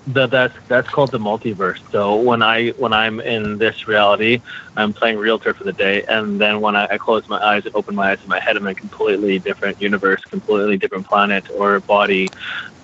That 0.07 0.31
that's 0.31 0.55
that's 0.69 0.89
called 0.89 1.11
the 1.11 1.19
multiverse. 1.19 1.77
So 1.91 2.17
when 2.17 2.41
I 2.41 2.69
when 2.77 2.93
I'm 2.93 3.19
in 3.19 3.57
this 3.57 3.87
reality, 3.87 4.41
I'm 4.77 4.93
playing 4.93 5.17
realtor 5.17 5.53
for 5.53 5.65
the 5.65 5.73
day, 5.73 6.03
and 6.07 6.39
then 6.41 6.61
when 6.61 6.75
I, 6.75 6.87
I 6.91 6.97
close 6.97 7.23
my 7.29 7.39
eyes 7.39 7.63
and 7.65 7.75
open 7.75 7.95
my 7.95 8.11
eyes 8.11 8.19
in 8.23 8.29
my 8.29 8.39
head, 8.39 8.57
I'm 8.57 8.65
in 8.65 8.71
a 8.71 8.75
completely 8.75 9.39
different 9.39 9.79
universe, 9.81 10.21
completely 10.29 10.77
different 10.77 11.07
planet 11.07 11.47
or 11.53 11.81
body, 11.81 12.33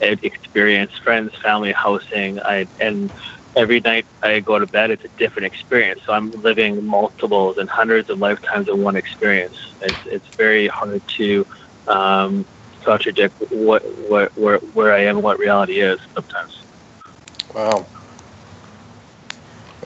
experience, 0.01 0.91
friends, 1.03 1.31
family, 1.43 1.71
housing. 1.73 2.39
I 2.41 2.67
and 2.79 3.11
every 3.55 3.79
night 3.79 4.07
I 4.21 4.39
go 4.41 4.59
to 4.59 4.67
bed, 4.67 4.91
it's 4.91 5.05
a 5.05 5.09
different 5.17 5.45
experience. 5.47 6.01
So 6.05 6.13
I'm 6.13 6.31
living 6.41 6.85
multiples 6.85 7.57
and 7.57 7.69
hundreds 7.69 8.09
of 8.09 8.19
lifetimes 8.19 8.67
in 8.67 8.81
one 8.81 8.97
experience. 8.97 9.55
It's 9.81 9.99
it's 10.05 10.27
very 10.37 10.67
hard 10.67 11.01
to 11.17 11.47
um, 11.87 12.45
contradict 12.83 13.35
what 13.49 13.83
what 13.97 14.31
where 14.35 14.59
where 14.73 14.93
I 14.93 15.01
am, 15.05 15.21
what 15.21 15.39
reality 15.39 15.79
is 15.81 15.99
sometimes. 16.15 16.62
Wow. 17.53 17.87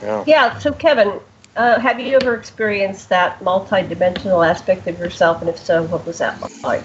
Yeah. 0.01 0.23
Yeah, 0.25 0.57
so 0.59 0.73
Kevin, 0.73 1.19
uh, 1.55 1.79
have 1.79 1.99
you 1.99 2.15
ever 2.15 2.35
experienced 2.35 3.09
that 3.09 3.41
multi-dimensional 3.41 4.43
aspect 4.43 4.87
of 4.87 4.99
yourself, 4.99 5.41
and 5.41 5.49
if 5.49 5.57
so, 5.57 5.83
what 5.83 6.05
was 6.05 6.19
that 6.19 6.41
like? 6.63 6.83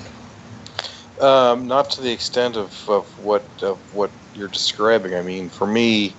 Um, 1.21 1.67
not 1.67 1.91
to 1.91 2.01
the 2.01 2.11
extent 2.11 2.57
of, 2.57 2.75
of 2.89 3.07
what 3.19 3.49
of 3.63 3.81
what 3.93 4.13
you're 4.33 4.49
describing. 4.49 5.15
I 5.15 5.23
mean, 5.23 5.51
for 5.51 5.67
me, 5.67 6.17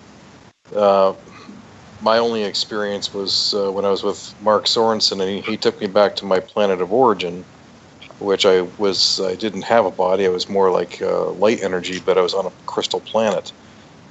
uh, 0.76 1.15
my 1.99 2.19
only 2.19 2.43
experience 2.43 3.13
was 3.13 3.54
uh, 3.58 3.71
when 3.71 3.86
I 3.86 3.89
was 3.89 4.04
with 4.04 4.36
Mark 4.39 4.65
Sorensen, 4.65 5.19
and 5.19 5.30
he, 5.30 5.41
he 5.41 5.58
took 5.58 5.82
me 5.82 5.88
back 5.88 6.15
to 6.17 6.26
my 6.26 6.39
planet 6.39 6.80
of 6.80 6.93
origin, 6.93 7.45
which 8.19 8.45
I 8.45 8.62
was 8.78 9.19
I 9.19 9.36
didn't 9.36 9.63
have 9.63 9.86
a 9.86 9.91
body. 9.91 10.26
I 10.26 10.30
was 10.30 10.47
more 10.47 10.71
like 10.71 11.02
uh, 11.02 11.32
light 11.32 11.63
energy, 11.63 11.99
but 11.99 12.17
I 12.17 12.21
was 12.21 12.34
on 12.34 12.45
a 12.45 12.52
crystal 12.65 13.02
planet. 13.02 13.52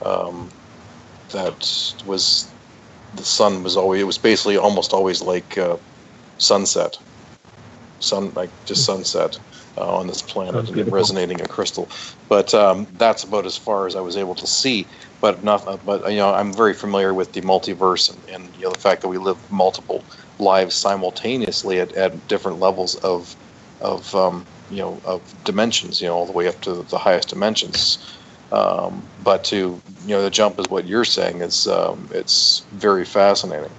Um, 0.05 0.51
that 1.33 1.69
was 2.05 2.55
the 3.15 3.25
sun 3.25 3.62
was 3.62 3.77
always 3.77 4.03
it 4.03 4.07
was 4.07 4.19
basically 4.19 4.57
almost 4.57 4.93
always 4.93 5.23
like 5.23 5.59
uh, 5.59 5.79
sunset 6.38 6.97
sun 8.01 8.33
like 8.35 8.53
just 8.65 8.85
sunset 8.85 9.37
uh, 9.77 9.97
on 9.97 10.07
this 10.07 10.23
planet 10.23 10.69
and 10.71 10.91
resonating 10.93 11.41
in 11.41 11.47
crystal. 11.47 11.91
But 12.29 12.55
um, 12.55 12.88
that's 12.97 13.25
about 13.25 13.47
as 13.47 13.57
far 13.57 13.87
as 13.87 13.97
I 13.97 14.01
was 14.01 14.17
able 14.17 14.35
to 14.37 14.47
see. 14.47 14.91
But 15.21 15.45
not. 15.45 15.85
But 15.85 16.11
you 16.11 16.19
know, 16.19 16.35
I'm 16.35 16.53
very 16.55 16.75
familiar 16.75 17.15
with 17.15 17.33
the 17.33 17.41
multiverse 17.43 18.12
and, 18.12 18.25
and 18.29 18.57
you 18.57 18.65
know 18.65 18.73
the 18.73 18.81
fact 18.81 19.03
that 19.03 19.09
we 19.09 19.19
live 19.19 19.38
multiple 19.51 20.07
lives 20.38 20.77
simultaneously 20.77 21.81
at, 21.81 21.93
at 21.95 22.27
different 22.29 22.59
levels 22.59 22.97
of 22.97 23.37
of 23.81 24.15
um, 24.15 24.49
you 24.69 24.79
know 24.83 25.01
of 25.05 25.33
dimensions. 25.45 26.01
You 26.01 26.09
know, 26.09 26.15
all 26.17 26.27
the 26.27 26.33
way 26.33 26.49
up 26.49 26.61
to 26.62 26.83
the 26.85 26.99
highest 26.99 27.31
dimensions. 27.31 27.99
Um, 28.53 29.11
but 29.19 29.45
to 29.47 29.83
you 30.05 30.17
know, 30.17 30.23
the 30.23 30.31
jump 30.31 30.61
is 30.61 30.69
what 30.71 30.87
you're 30.88 31.07
saying 31.07 31.43
is 31.43 31.67
um, 31.69 32.11
it's 32.12 32.69
very 32.73 33.07
fascinating. 33.07 33.77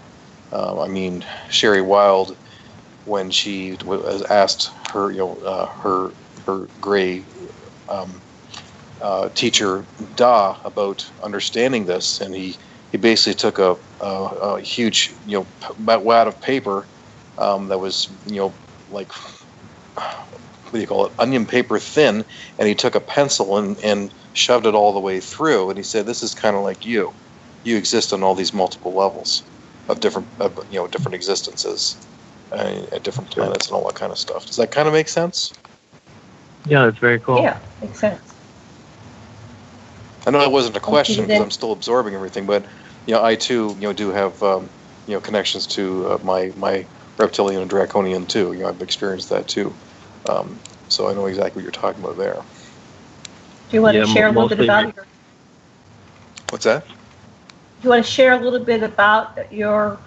Um, 0.52 0.80
I 0.80 0.90
mean, 0.90 1.26
Sherry 1.50 1.82
Wilde, 1.84 2.38
when 3.06 3.32
she 3.32 3.78
was 3.86 4.24
asked 4.24 4.70
her, 4.94 5.12
you 5.12 5.20
know, 5.20 5.38
uh, 5.40 5.68
her 5.84 6.16
her 6.48 6.70
gray 6.82 7.28
um, 7.90 8.24
uh, 9.02 9.30
teacher 9.30 9.88
Da 10.16 10.58
about 10.66 11.06
understanding 11.24 11.86
this, 11.86 12.22
and 12.22 12.36
he 12.36 12.58
he 12.92 12.98
basically 12.98 13.36
took 13.36 13.60
a, 13.60 13.78
a, 14.02 14.08
a 14.08 14.62
huge 14.62 15.16
you 15.26 15.40
know 15.40 15.50
wad 16.04 16.28
of 16.28 16.42
paper 16.42 16.90
um, 17.38 17.68
that 17.70 17.80
was 17.80 18.10
you 18.26 18.38
know 18.38 18.60
like 18.90 19.12
what 19.96 20.74
do 20.74 20.80
you 20.82 20.88
call 20.88 21.08
it 21.08 21.14
onion 21.20 21.46
paper 21.48 21.80
thin, 21.80 22.26
and 22.60 22.68
he 22.68 22.76
took 22.76 22.96
a 22.96 23.02
pencil 23.02 23.58
and 23.58 23.80
and 23.84 24.14
shoved 24.34 24.66
it 24.66 24.76
all 24.76 24.94
the 24.94 25.00
way 25.00 25.20
through, 25.20 25.70
and 25.70 25.78
he 25.78 25.84
said, 25.84 26.06
"This 26.06 26.24
is 26.24 26.34
kind 26.34 26.56
of 26.56 26.64
like 26.64 26.86
you. 26.86 27.14
You 27.64 27.78
exist 27.78 28.14
on 28.14 28.24
all 28.24 28.36
these 28.36 28.54
multiple 28.54 28.94
levels." 28.96 29.44
of 29.90 30.00
different 30.00 30.28
of, 30.40 30.58
you 30.70 30.78
know 30.80 30.88
different 30.88 31.16
existences 31.16 31.98
uh, 32.52 32.82
at 32.92 33.04
different 33.04 33.30
planets 33.32 33.68
and 33.68 33.76
all 33.76 33.86
that 33.88 33.96
kind 33.96 34.12
of 34.12 34.18
stuff. 34.18 34.46
Does 34.48 34.58
that 34.58 34.72
kind 34.72 34.88
of 34.88 34.94
make 34.94 35.08
sense? 35.08 35.54
Yeah, 36.66 36.86
that's 36.86 37.00
very 37.00 37.20
cool. 37.20 37.42
Yeah, 37.42 37.60
makes 37.82 38.00
sense. 38.00 38.34
I 40.26 40.32
know 40.32 40.40
that 40.40 40.52
wasn't 40.52 40.78
a 40.78 40.80
question 40.80 41.26
because 41.26 41.42
I'm 41.42 41.52
still 41.52 41.74
absorbing 41.74 42.16
everything, 42.16 42.46
but 42.46 42.66
you 43.06 43.14
know 43.14 43.24
I 43.24 43.36
too 43.36 43.76
you 43.80 43.88
know 43.88 43.94
do 43.94 44.10
have 44.12 44.42
um, 44.42 44.70
you 45.06 45.14
know 45.14 45.20
connections 45.20 45.68
to 45.68 46.08
uh, 46.08 46.18
my 46.24 46.52
my 46.56 46.88
reptilian 47.20 47.62
and 47.62 47.70
draconian 47.70 48.26
too. 48.26 48.54
You 48.54 48.60
know 48.60 48.70
I've 48.70 48.82
experienced 48.82 49.30
that 49.30 49.48
too, 49.48 49.76
um, 50.30 50.62
so 50.88 51.10
I 51.10 51.14
know 51.14 51.26
exactly 51.26 51.60
what 51.60 51.64
you're 51.64 51.72
talking 51.72 52.04
about 52.04 52.18
there. 52.18 52.38
Do 53.74 53.78
you 53.80 53.82
want 53.82 53.96
Yeah, 53.96 54.02
to 54.06 54.08
share 54.08 54.28
a 54.28 54.32
little 54.32 54.48
bit 54.48 54.60
about 54.60 54.86
me. 54.86 54.94
your? 54.96 55.06
What's 56.52 56.66
that? 56.66 56.88
Do 56.88 56.94
you 57.82 57.90
want 57.90 58.06
to 58.06 58.12
share 58.12 58.34
a 58.34 58.38
little 58.38 58.64
bit 58.64 58.84
about 58.84 59.52
your 59.52 59.98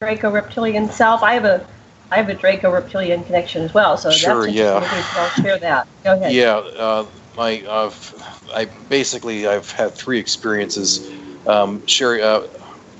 Draco 0.00 0.32
reptilian 0.32 0.90
self? 0.90 1.22
I 1.22 1.34
have 1.34 1.44
a, 1.44 1.64
I 2.10 2.16
have 2.16 2.28
a 2.28 2.34
Draco 2.34 2.72
reptilian 2.72 3.22
connection 3.22 3.62
as 3.62 3.72
well, 3.72 3.96
so 3.96 4.10
Sure, 4.10 4.44
that's 4.48 4.56
yeah. 4.56 4.74
interesting. 4.82 5.14
So 5.14 5.20
I'll 5.20 5.28
share 5.44 5.58
that. 5.58 5.86
Go 6.02 6.14
ahead. 6.14 6.32
Yeah, 6.32 6.56
uh, 6.56 7.06
my 7.36 7.62
uh, 7.68 7.86
f- 7.86 8.42
I 8.52 8.64
basically 8.64 9.46
I've 9.46 9.70
had 9.70 9.94
three 9.94 10.18
experiences. 10.18 11.08
Um, 11.46 11.86
Sherry, 11.86 12.20
uh, 12.20 12.42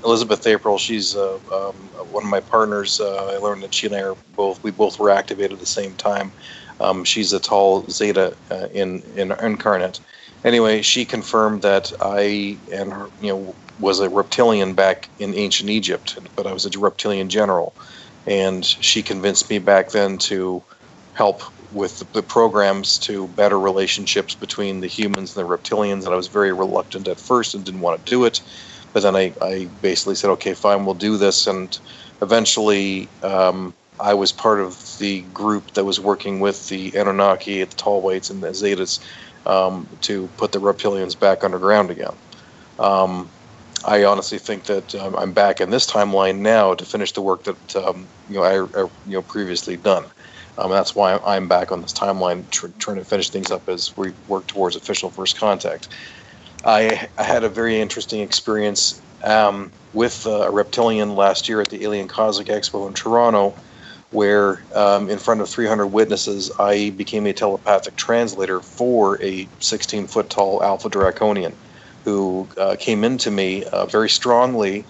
Elizabeth 0.05 0.47
April, 0.47 0.77
she's 0.77 1.13
uh, 1.13 1.35
um, 1.51 1.75
one 2.09 2.23
of 2.23 2.29
my 2.29 2.39
partners. 2.39 3.01
Uh, 3.01 3.33
I 3.33 3.37
learned 3.37 3.63
that 3.63 3.73
she 3.73 3.87
and 3.87 3.95
I 3.97 4.03
are 4.03 4.15
both 4.37 4.63
we 4.63 4.71
both 4.71 4.97
were 4.97 5.09
activated 5.09 5.51
at 5.51 5.59
the 5.59 5.65
same 5.65 5.93
time. 5.95 6.31
Um, 6.83 7.03
she's 7.05 7.33
a 7.33 7.39
tall 7.39 7.87
Zeta 7.89 8.35
uh, 8.51 8.67
in 8.73 9.01
in 9.15 9.31
incarnate. 9.31 9.99
Anyway, 10.43 10.81
she 10.81 11.05
confirmed 11.05 11.61
that 11.63 11.91
I 12.01 12.57
and 12.71 12.93
her, 12.93 13.07
you 13.21 13.29
know, 13.29 13.55
was 13.79 13.99
a 13.99 14.09
reptilian 14.09 14.73
back 14.75 15.09
in 15.19 15.33
ancient 15.35 15.69
Egypt, 15.69 16.17
but 16.35 16.47
I 16.47 16.53
was 16.53 16.65
a 16.65 16.79
reptilian 16.79 17.29
general, 17.29 17.73
and 18.27 18.65
she 18.65 19.03
convinced 19.03 19.49
me 19.49 19.59
back 19.59 19.91
then 19.91 20.17
to 20.19 20.63
help 21.13 21.41
with 21.71 21.99
the, 21.99 22.05
the 22.13 22.23
programs 22.23 22.99
to 22.99 23.27
better 23.29 23.59
relationships 23.59 24.35
between 24.35 24.81
the 24.81 24.87
humans 24.87 25.35
and 25.35 25.45
the 25.45 25.49
reptilians. 25.49 26.05
And 26.05 26.13
I 26.13 26.17
was 26.17 26.27
very 26.27 26.53
reluctant 26.53 27.07
at 27.07 27.19
first 27.19 27.55
and 27.55 27.65
didn't 27.65 27.81
want 27.81 28.05
to 28.05 28.09
do 28.09 28.25
it, 28.25 28.41
but 28.93 29.03
then 29.03 29.15
I, 29.15 29.33
I 29.41 29.65
basically 29.81 30.15
said, 30.15 30.31
okay, 30.31 30.53
fine, 30.53 30.85
we'll 30.85 30.95
do 30.95 31.17
this. 31.17 31.47
And 31.47 31.77
eventually, 32.21 33.09
um, 33.23 33.73
I 34.03 34.13
was 34.13 34.33
part 34.33 34.59
of 34.59 34.97
the 34.99 35.21
group 35.21 35.71
that 35.73 35.85
was 35.85 35.97
working 35.97 36.41
with 36.41 36.67
the 36.67 36.91
Anunnaki, 36.91 37.61
at 37.61 37.69
the 37.69 37.75
Tall 37.77 38.01
Whites, 38.01 38.29
and 38.29 38.43
the 38.43 38.49
Zetas 38.49 38.99
um, 39.45 39.87
to 40.01 40.27
put 40.37 40.51
the 40.51 40.59
reptilians 40.59 41.17
back 41.17 41.43
underground 41.43 41.89
again. 41.89 42.13
Um, 42.77 43.29
I 43.85 44.03
honestly 44.03 44.39
think 44.39 44.65
that 44.65 44.93
um, 44.95 45.15
I'm 45.15 45.31
back 45.31 45.61
in 45.61 45.69
this 45.69 45.89
timeline 45.89 46.39
now 46.39 46.73
to 46.73 46.85
finish 46.85 47.13
the 47.13 47.21
work 47.21 47.45
that 47.45 47.75
um, 47.77 48.05
you 48.27 48.35
know 48.35 48.43
I, 48.43 48.81
I 48.81 48.81
you 49.05 49.13
know 49.13 49.21
previously 49.21 49.77
done. 49.77 50.05
Um, 50.57 50.69
that's 50.69 50.93
why 50.93 51.17
I'm 51.25 51.47
back 51.47 51.71
on 51.71 51.81
this 51.81 51.93
timeline, 51.93 52.49
tr- 52.51 52.67
trying 52.79 52.97
to 52.97 53.05
finish 53.05 53.29
things 53.29 53.51
up 53.51 53.67
as 53.69 53.95
we 53.97 54.11
work 54.27 54.47
towards 54.47 54.75
official 54.75 55.09
first 55.09 55.39
contact. 55.39 55.87
I, 56.65 57.07
I 57.17 57.23
had 57.23 57.43
a 57.43 57.49
very 57.49 57.79
interesting 57.79 58.19
experience 58.19 59.01
um, 59.23 59.71
with 59.93 60.27
uh, 60.27 60.47
a 60.47 60.51
reptilian 60.51 61.15
last 61.15 61.49
year 61.49 61.61
at 61.61 61.69
the 61.69 61.83
Alien 61.83 62.07
Cosmic 62.07 62.47
Expo 62.47 62.87
in 62.87 62.93
Toronto, 62.93 63.55
where 64.13 64.63
um, 64.75 65.09
in 65.09 65.17
front 65.17 65.41
of 65.41 65.49
300 65.49 65.87
witnesses, 65.87 66.51
I 66.59 66.91
became 66.91 67.25
a 67.25 67.33
telepathic 67.33 67.95
translator 67.95 68.61
for 68.61 69.21
a 69.23 69.49
16 69.59 70.07
foot 70.07 70.29
tall 70.29 70.63
Alpha 70.63 70.87
Draconian 70.89 71.57
who 72.03 72.47
uh, 72.57 72.75
came 72.79 73.03
into 73.03 73.31
me 73.31 73.63
uh, 73.65 73.85
very 73.87 74.09
strongly 74.09 74.85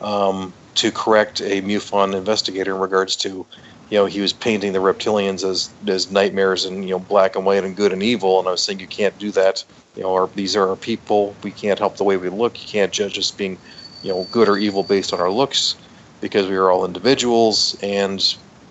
um, 0.00 0.54
to 0.74 0.90
correct 0.90 1.40
a 1.40 1.62
MUFON 1.62 2.14
investigator 2.16 2.74
in 2.74 2.80
regards 2.80 3.16
to, 3.16 3.46
you 3.90 3.98
know, 3.98 4.06
he 4.06 4.20
was 4.20 4.32
painting 4.32 4.72
the 4.72 4.80
reptilians 4.80 5.48
as 5.48 5.72
as 5.86 6.10
nightmares 6.10 6.64
and 6.64 6.84
you 6.84 6.90
know 6.90 6.98
black 6.98 7.36
and 7.36 7.46
white 7.46 7.64
and 7.64 7.76
good 7.76 7.92
and 7.92 8.02
evil, 8.02 8.40
and 8.40 8.48
I 8.48 8.52
was 8.52 8.62
saying 8.64 8.80
you 8.80 8.88
can't 8.88 9.16
do 9.18 9.30
that. 9.32 9.64
You 9.94 10.02
know, 10.02 10.14
our, 10.14 10.30
these 10.34 10.56
are 10.56 10.68
our 10.70 10.76
people. 10.76 11.38
We 11.44 11.52
can't 11.52 11.78
help 11.78 11.96
the 11.96 12.04
way 12.04 12.16
we 12.16 12.28
look. 12.28 12.60
You 12.60 12.68
can't 12.68 12.92
judge 12.92 13.18
us 13.18 13.30
being, 13.30 13.58
you 14.02 14.10
know, 14.10 14.24
good 14.32 14.48
or 14.48 14.56
evil 14.56 14.82
based 14.82 15.12
on 15.12 15.20
our 15.20 15.30
looks, 15.30 15.76
because 16.20 16.48
we 16.48 16.56
are 16.56 16.70
all 16.70 16.84
individuals, 16.84 17.76
and 17.82 18.20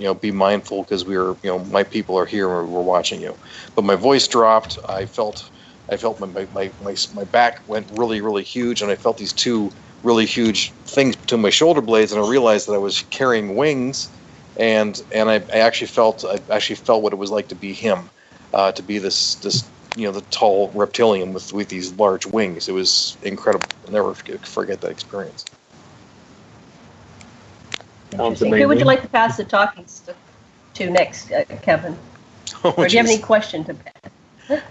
you 0.04 0.10
know, 0.10 0.16
be 0.16 0.34
mindful 0.34 0.84
because 0.84 1.06
we 1.06 1.16
are, 1.18 1.32
you 1.44 1.50
know, 1.52 1.60
my 1.60 1.86
people 1.86 2.20
are 2.20 2.28
here 2.28 2.62
and 2.62 2.70
we're 2.70 2.84
watching 2.84 3.22
you. 3.22 3.40
But 3.76 3.86
my 3.86 3.96
voice 3.96 4.28
dropped. 4.28 4.78
I 4.90 5.08
felt 5.08 5.52
I 5.90 5.98
felt 5.98 6.20
my, 6.20 6.28
my, 6.28 6.48
my, 6.52 6.74
my, 6.82 6.96
my 7.14 7.26
back 7.26 7.62
went 7.68 7.88
really, 7.92 8.22
really 8.22 8.44
huge, 8.44 8.82
and 8.84 8.92
I 8.92 8.98
felt 8.98 9.18
these 9.18 9.34
two 9.34 9.74
really 10.04 10.28
huge 10.28 10.76
things 10.88 11.16
between 11.16 11.42
my 11.42 11.52
shoulder 11.52 11.82
blades, 11.82 12.14
and 12.14 12.24
I 12.24 12.30
realized 12.30 12.68
that 12.68 12.74
I 12.74 12.80
was 12.80 13.04
carrying 13.12 13.56
wings, 13.56 14.12
and 14.58 15.00
and 15.14 15.32
I, 15.32 15.38
I 15.54 15.60
actually 15.60 15.88
felt 15.88 16.26
I 16.26 16.42
actually 16.54 16.78
felt 16.78 17.04
what 17.04 17.14
it 17.14 17.18
was 17.18 17.32
like 17.32 17.50
to 17.50 17.56
be 17.56 17.74
him, 17.74 18.12
uh, 18.54 18.74
to 18.74 18.84
be 18.84 19.00
this 19.00 19.38
this 19.38 19.72
you 19.96 20.06
know 20.06 20.14
the 20.14 20.22
tall 20.24 20.74
reptilian 20.76 21.34
with 21.34 21.54
with 21.54 21.70
these 21.70 21.94
large 21.94 22.28
wings. 22.28 22.70
It 22.70 22.74
was 22.74 23.18
incredible. 23.24 23.70
I'll 23.88 23.94
never 23.94 24.16
forget, 24.16 24.46
forget 24.48 24.82
that 24.82 24.92
experience. 24.92 25.53
Sounds 28.18 28.42
Interesting. 28.42 28.62
Who 28.62 28.68
would 28.68 28.80
you 28.80 28.86
like 28.86 29.02
to 29.02 29.08
pass 29.08 29.38
the 29.38 29.44
talking 29.44 29.86
to, 30.06 30.16
to 30.76 30.90
next, 30.92 31.32
uh, 31.32 31.44
Kevin? 31.62 31.98
Or 32.64 32.88
do 32.88 32.94
you 32.94 33.00
have 33.00 33.08
any 33.08 33.18
Jeez. 33.18 33.24
question 33.24 33.66
to 33.66 33.74
pass? 33.74 33.92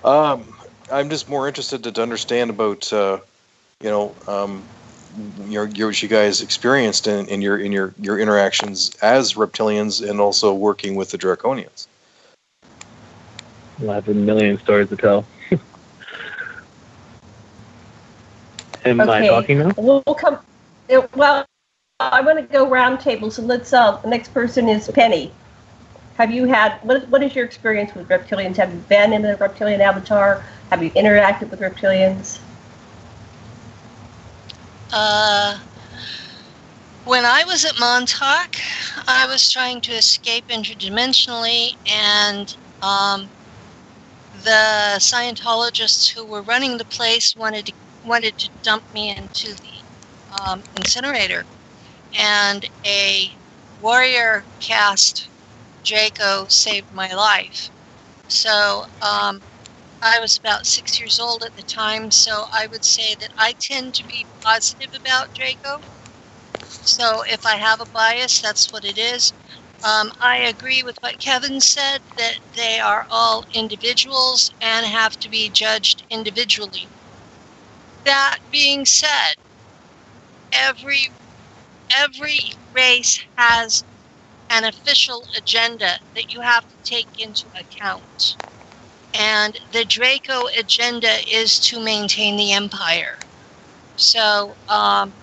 Um, 0.05 0.55
I'm 0.91 1.11
just 1.11 1.29
more 1.29 1.47
interested 1.49 1.83
to, 1.85 1.93
to 1.93 2.03
understand 2.03 2.49
about, 2.51 2.91
uh, 2.93 3.19
you 3.83 3.91
know, 3.91 4.15
um, 4.27 4.63
your, 5.49 5.67
your 5.67 5.89
what 5.89 6.03
you 6.03 6.09
guys 6.09 6.41
experienced 6.41 7.07
in, 7.07 7.27
in 7.27 7.43
your 7.43 7.59
in 7.59 7.71
your 7.71 7.93
your 8.01 8.19
interactions 8.19 8.95
as 9.03 9.35
reptilians 9.35 10.09
and 10.09 10.21
also 10.21 10.55
working 10.55 10.95
with 10.95 11.11
the 11.11 11.19
draconians. 11.19 11.87
Well, 13.79 13.91
I 13.91 13.95
have 13.97 14.09
a 14.09 14.15
million 14.15 14.59
stories 14.61 14.89
to 14.89 14.97
tell. 14.97 15.27
Am 18.85 19.01
I 19.01 19.27
talking 19.27 19.59
now? 19.59 19.73
We'll, 19.77 20.03
we'll 20.07 20.15
come. 20.15 20.39
uh, 20.91 21.07
Well, 21.15 21.45
I 22.11 22.21
want 22.21 22.39
to 22.39 22.45
go 22.45 22.69
round 22.69 23.01
table. 23.01 23.31
So 23.31 23.43
let's. 23.43 23.73
Uh, 23.73 23.97
the 24.03 24.09
next 24.09 24.33
person 24.35 24.69
is 24.69 24.89
Penny. 24.89 25.33
Have 26.15 26.31
you 26.33 26.45
had 26.47 26.79
what? 26.83 27.09
What 27.09 27.23
is 27.23 27.35
your 27.35 27.45
experience 27.45 27.95
with 27.95 28.09
reptilians? 28.09 28.57
Have 28.57 28.73
you 28.73 28.81
been 28.89 29.13
in 29.13 29.25
a 29.25 29.37
reptilian 29.37 29.81
avatar? 29.81 30.45
Have 30.71 30.83
you 30.83 30.91
interacted 30.91 31.51
with 31.51 31.61
reptilians? 31.61 32.41
Uh, 34.93 35.59
when 37.05 37.25
I 37.25 37.45
was 37.45 37.65
at 37.65 37.79
Montauk, 37.79 38.57
I 39.07 39.27
was 39.27 39.51
trying 39.51 39.81
to 39.83 39.93
escape 39.93 40.49
interdimensionally, 40.49 41.73
and 41.91 42.55
um, 42.83 43.31
the 44.33 44.99
Scientologists 44.99 46.13
who 46.13 46.25
were 46.25 46.43
running 46.43 46.77
the 46.79 46.85
place 46.85 47.35
wanted 47.37 47.67
to 47.67 47.73
wanted 48.05 48.37
to 48.39 48.51
dump 48.63 48.85
me 48.93 49.11
into 49.17 49.55
the 49.55 49.85
um, 50.43 50.63
incinerator, 50.77 51.47
and 52.15 52.67
a 52.87 53.37
warrior 53.79 54.47
cast 54.61 55.31
Draco 55.85 56.47
saved 56.49 56.91
my 56.91 57.13
life. 57.15 57.71
So 58.29 58.87
um, 59.01 59.45
I 60.03 60.21
was 60.21 60.37
about 60.37 60.67
six 60.67 60.99
years 61.01 61.19
old 61.19 61.43
at 61.45 61.57
the 61.57 61.63
time, 61.65 62.11
so 62.11 62.47
I 62.53 62.67
would 62.69 62.85
say 62.85 63.15
that 63.17 63.31
I 63.39 63.55
tend 63.61 63.95
to 63.97 64.05
be 64.05 64.29
positive 64.43 64.91
about 64.95 65.33
Draco. 65.35 65.85
So 66.83 67.23
if 67.23 67.45
I 67.47 67.57
have 67.57 67.81
a 67.81 67.87
bias, 67.87 68.41
that's 68.41 68.73
what 68.73 68.85
it 68.85 68.99
is. 68.99 69.35
Um, 69.83 70.13
I 70.21 70.39
agree 70.39 70.83
with 70.83 70.99
what 71.01 71.21
Kevin 71.21 71.61
said 71.61 72.03
that 72.17 72.41
they 72.55 72.81
are 72.81 73.07
all 73.11 73.45
individuals 73.53 74.51
and 74.61 74.87
have 74.87 75.19
to 75.21 75.29
be 75.29 75.51
judged 75.51 76.05
individually. 76.11 76.91
That 78.05 78.39
being 78.51 78.85
said, 78.87 79.35
every 80.53 81.09
every 81.97 82.41
race 82.75 83.21
has 83.37 83.85
an 84.51 84.65
official 84.65 85.27
agenda 85.37 85.99
that 86.15 86.31
you 86.31 86.41
have 86.43 86.67
to 86.69 86.77
take 86.85 87.11
into 87.19 87.49
account. 87.59 88.37
And 89.15 89.59
the 89.73 89.85
Draco 89.85 90.47
agenda 90.59 91.19
is 91.31 91.61
to 91.61 91.81
maintain 91.81 92.37
the 92.37 92.53
empire. 92.53 93.19
So, 93.97 94.59
um, 94.69 95.15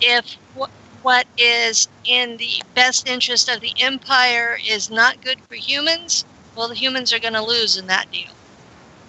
if 0.00 0.38
wh- 0.58 0.72
what 1.02 1.26
is 1.36 1.88
in 2.04 2.36
the 2.38 2.64
best 2.74 3.08
interest 3.08 3.48
of 3.48 3.60
the 3.60 3.74
empire 3.80 4.58
is 4.68 4.90
not 4.90 5.20
good 5.22 5.40
for 5.48 5.56
humans, 5.56 6.26
well, 6.56 6.68
the 6.68 6.74
humans 6.76 7.12
are 7.12 7.20
going 7.20 7.34
to 7.34 7.44
lose 7.44 7.76
in 7.76 7.86
that 7.88 8.10
deal. 8.10 8.32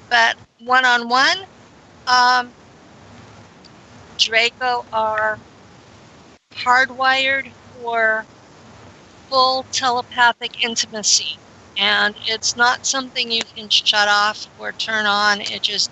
But 0.10 0.38
one 0.60 0.86
on 0.86 1.10
one, 1.10 1.38
Draco 4.18 4.86
are 4.92 5.40
hardwired 6.66 7.54
for 7.72 8.28
full 9.30 9.68
telepathic 9.72 10.64
intimacy. 10.64 11.40
And 11.78 12.18
it's 12.28 12.56
not 12.56 12.86
something 12.86 13.32
you 13.32 13.42
can 13.56 13.70
shut 13.70 14.08
off 14.10 14.48
or 14.58 14.74
turn 14.74 15.06
on. 15.06 15.42
It 15.42 15.64
just, 15.64 15.92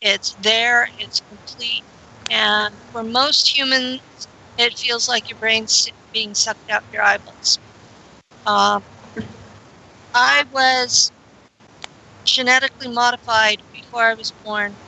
it's 0.00 0.34
there, 0.38 0.88
it's 0.98 1.20
complete. 1.20 1.84
And 2.30 2.80
for 2.92 3.04
most 3.04 3.56
humans, 3.56 4.02
it 4.58 4.74
feels 4.74 5.08
like 5.08 5.30
your 5.30 5.38
brain's 5.38 5.88
being 6.12 6.34
sucked 6.34 6.70
out 6.70 6.84
your 6.92 7.02
eyeballs. 7.02 7.60
Um, 8.46 8.84
I 10.14 10.44
was 10.50 11.12
genetically 12.24 12.88
modified 12.88 13.62
before 13.72 14.02
I 14.04 14.14
was 14.14 14.32
born 14.44 14.78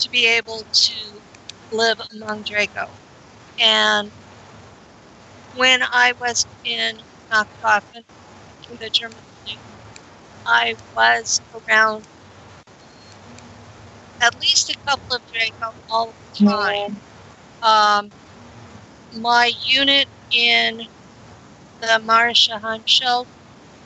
to 0.00 0.10
be 0.10 0.26
able 0.26 0.66
to 0.72 1.20
live 1.70 2.00
among 2.14 2.44
Draco. 2.44 3.00
And 3.58 4.12
when 5.52 5.82
I 5.82 6.12
was 6.18 6.46
in 6.64 7.00
Nachtkopf 7.32 7.82
in 7.94 8.04
the 8.78 8.90
German 8.90 9.22
fleet, 9.44 9.60
I 10.46 10.76
was 10.94 11.40
around 11.52 12.06
at 14.20 14.34
least 14.40 14.68
a 14.70 14.76
couple 14.86 15.16
of 15.16 15.22
Draco 15.26 15.76
all 15.88 16.14
the 16.20 16.44
time. 16.44 17.02
Um, 17.62 18.12
my 19.12 19.52
unit 19.62 20.08
in 20.30 20.88
the 21.80 22.00
Marisha 22.02 22.60
Heimscheld, 22.60 23.26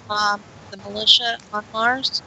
um, 0.08 0.44
the 0.70 0.78
militia 0.78 1.38
on 1.52 1.64
Mars, 1.72 2.22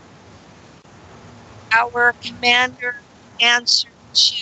our 1.72 2.14
commander 2.22 3.04
answered 3.40 3.94
to 4.14 4.36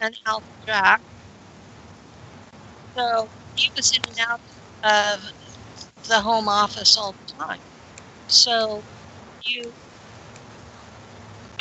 an 0.00 0.14
Alpha 0.26 0.46
Drac. 0.64 1.02
So 2.96 3.30
he 3.54 3.70
was 3.76 3.92
in 3.96 4.02
and 4.08 4.18
out 4.20 4.42
of 4.82 5.20
the 6.08 6.20
home 6.22 6.48
office 6.48 6.96
all 6.96 7.14
the 7.14 7.44
time. 7.44 7.60
So 8.26 8.86
you, 9.40 9.74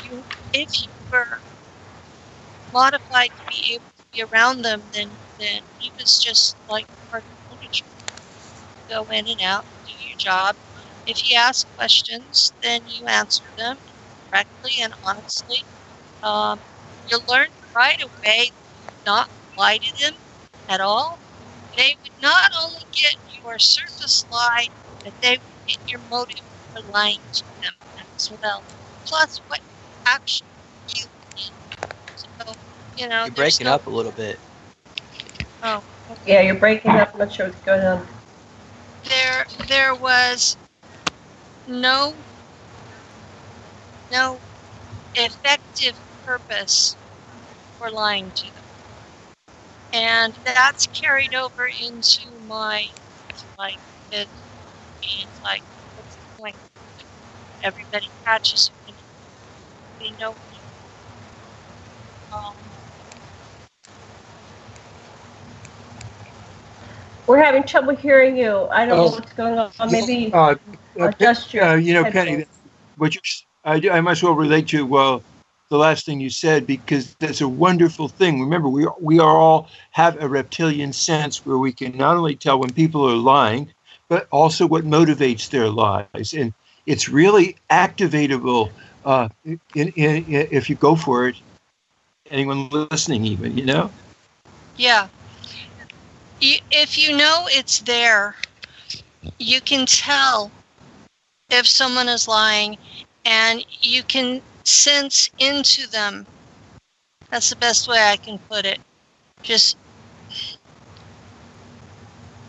you 0.04 0.26
if 0.52 0.70
you 0.82 0.90
were 1.12 1.42
modified 2.72 3.30
to 3.38 3.44
be 3.48 3.74
able 3.74 3.92
to 3.98 4.04
be 4.12 4.22
around 4.24 4.62
them, 4.64 4.90
then 4.92 5.20
then 5.40 5.64
he 5.78 5.94
was 5.98 6.20
just 6.20 6.58
like 6.68 6.88
part 7.10 7.26
of 7.26 7.32
the 7.32 7.56
military. 7.56 7.90
Go 8.90 9.06
in 9.12 9.28
and 9.28 9.42
out, 9.42 9.66
do 9.86 9.94
your 9.94 10.16
job. 10.18 10.58
If 11.06 11.30
you 11.30 11.38
ask 11.38 11.68
questions, 11.76 12.54
then 12.62 12.88
you 12.88 13.08
answer 13.08 13.44
them 13.58 13.80
correctly 14.32 14.74
and 14.82 14.94
honestly. 15.04 15.66
Um, 16.24 16.62
you 17.06 17.20
learn 17.28 17.50
right 17.76 18.02
away 18.02 18.52
not 19.06 19.32
lie 19.58 19.80
to 19.80 19.94
them 20.04 20.16
at 20.70 20.82
all. 20.82 21.23
They 21.76 21.98
would 22.04 22.22
not 22.22 22.52
only 22.62 22.82
get 22.94 23.16
your 23.44 23.60
surface 23.60 24.26
lie, 24.32 24.70
but 25.04 25.14
they 25.22 25.32
would 25.32 25.42
get 25.68 25.92
your 25.92 26.02
motive 26.02 26.44
for 26.74 26.82
lying 26.84 27.20
to 27.34 27.44
them 27.62 27.74
as 28.16 28.32
well. 28.42 28.66
Plus, 29.08 29.42
what 29.48 29.62
action 30.06 30.48
you 30.96 31.08
did. 31.36 31.52
So, 32.16 32.56
you 32.96 33.08
know, 33.08 33.26
You're 33.26 33.36
breaking 33.36 33.66
no- 33.66 33.74
up 33.74 33.88
a 33.88 33.92
little 33.92 34.12
bit. 34.12 34.40
Oh, 35.62 35.84
Yeah, 36.26 36.42
you're 36.42 36.56
breaking 36.60 36.92
up. 36.92 37.12
I'm 37.14 37.20
not 37.20 37.34
sure 37.34 37.48
what's 37.48 37.62
going 37.62 37.82
on. 37.84 38.08
there 39.04 39.46
there 39.68 39.96
was 39.96 40.58
no 41.66 42.26
no 44.12 44.44
effective 45.16 46.02
purpose 46.26 46.98
for 47.78 47.92
lying 47.92 48.32
to 48.34 48.52
them 48.54 48.63
and 49.94 50.38
that's 50.46 50.88
carried 50.88 51.36
over 51.36 51.68
into 51.68 52.40
my 52.48 52.86
like 53.58 53.80
it 54.12 54.30
being 55.02 55.28
like 55.44 55.64
what's 55.96 56.16
the 56.18 56.26
point 56.38 56.56
everybody 57.64 58.12
catches 58.26 58.72
me 58.88 58.96
they 60.00 60.12
know 60.20 60.36
me 60.50 60.62
um, 62.34 62.56
We're 67.28 67.42
having 67.42 67.64
trouble 67.64 67.96
hearing 67.96 68.38
you. 68.38 68.68
I 68.72 68.86
don't 68.86 69.00
Oh. 69.00 69.06
know 69.06 69.12
what's 69.12 69.34
going 69.34 69.58
on. 69.58 69.72
Maybe 69.90 70.34
Uh, 70.34 70.56
uh, 71.00 71.08
adjust 71.08 71.54
your 71.54 71.64
uh, 71.64 71.76
you 71.76 71.94
know, 71.94 72.04
Penny, 72.04 72.32
headphones. 72.32 72.62
what 72.98 73.16
you, 73.16 73.22
I, 73.64 73.80
do- 73.80 73.92
I 73.92 74.02
might 74.02 74.12
as 74.14 74.24
well 74.24 74.34
relate 74.36 74.68
to 74.70 74.86
well 74.86 75.24
the 75.74 75.80
last 75.80 76.06
thing 76.06 76.20
you 76.20 76.30
said 76.30 76.68
because 76.68 77.16
that's 77.16 77.42
a 77.42 77.48
wonderful 77.48 78.08
thing. 78.08 78.40
Remember, 78.40 78.70
we 78.70 78.86
are, 78.86 78.96
we 79.02 79.18
are 79.18 79.36
all 79.36 79.70
have 79.90 80.22
a 80.22 80.28
reptilian 80.28 80.94
sense 80.94 81.44
where 81.48 81.58
we 81.58 81.74
can 81.74 81.98
not 81.98 82.16
only 82.16 82.36
tell 82.36 82.60
when 82.60 82.72
people 82.72 83.10
are 83.10 83.16
lying, 83.16 83.74
but 84.08 84.28
also 84.30 84.68
what 84.68 84.84
motivates 84.84 85.50
their 85.50 85.68
lies, 85.68 86.34
and 86.38 86.54
it's 86.86 87.10
really 87.10 87.56
activatable 87.72 88.70
uh, 89.04 89.28
in, 89.46 89.60
in, 89.74 89.88
in, 89.96 90.48
if 90.52 90.70
you 90.70 90.76
go 90.76 90.96
for 90.96 91.28
it. 91.28 91.38
Anyone 92.30 92.70
listening, 92.70 93.26
even 93.26 93.58
you 93.58 93.66
know. 93.66 93.90
Yeah. 94.78 95.08
If 96.40 97.00
you 97.00 97.18
know 97.18 97.46
it's 97.48 97.80
there, 97.80 98.36
you 99.40 99.60
can 99.60 99.88
tell 99.88 100.52
if 101.50 101.66
someone 101.66 102.10
is 102.10 102.28
lying 102.28 102.78
and 103.26 103.66
you 103.82 104.04
can 104.04 104.40
sense 104.64 105.30
into 105.40 105.88
them. 105.90 106.26
That's 107.32 107.50
the 107.50 107.56
best 107.56 107.88
way 107.88 108.00
I 108.02 108.18
can 108.18 108.40
put 108.40 108.66
it. 108.66 108.80
Just 109.42 109.78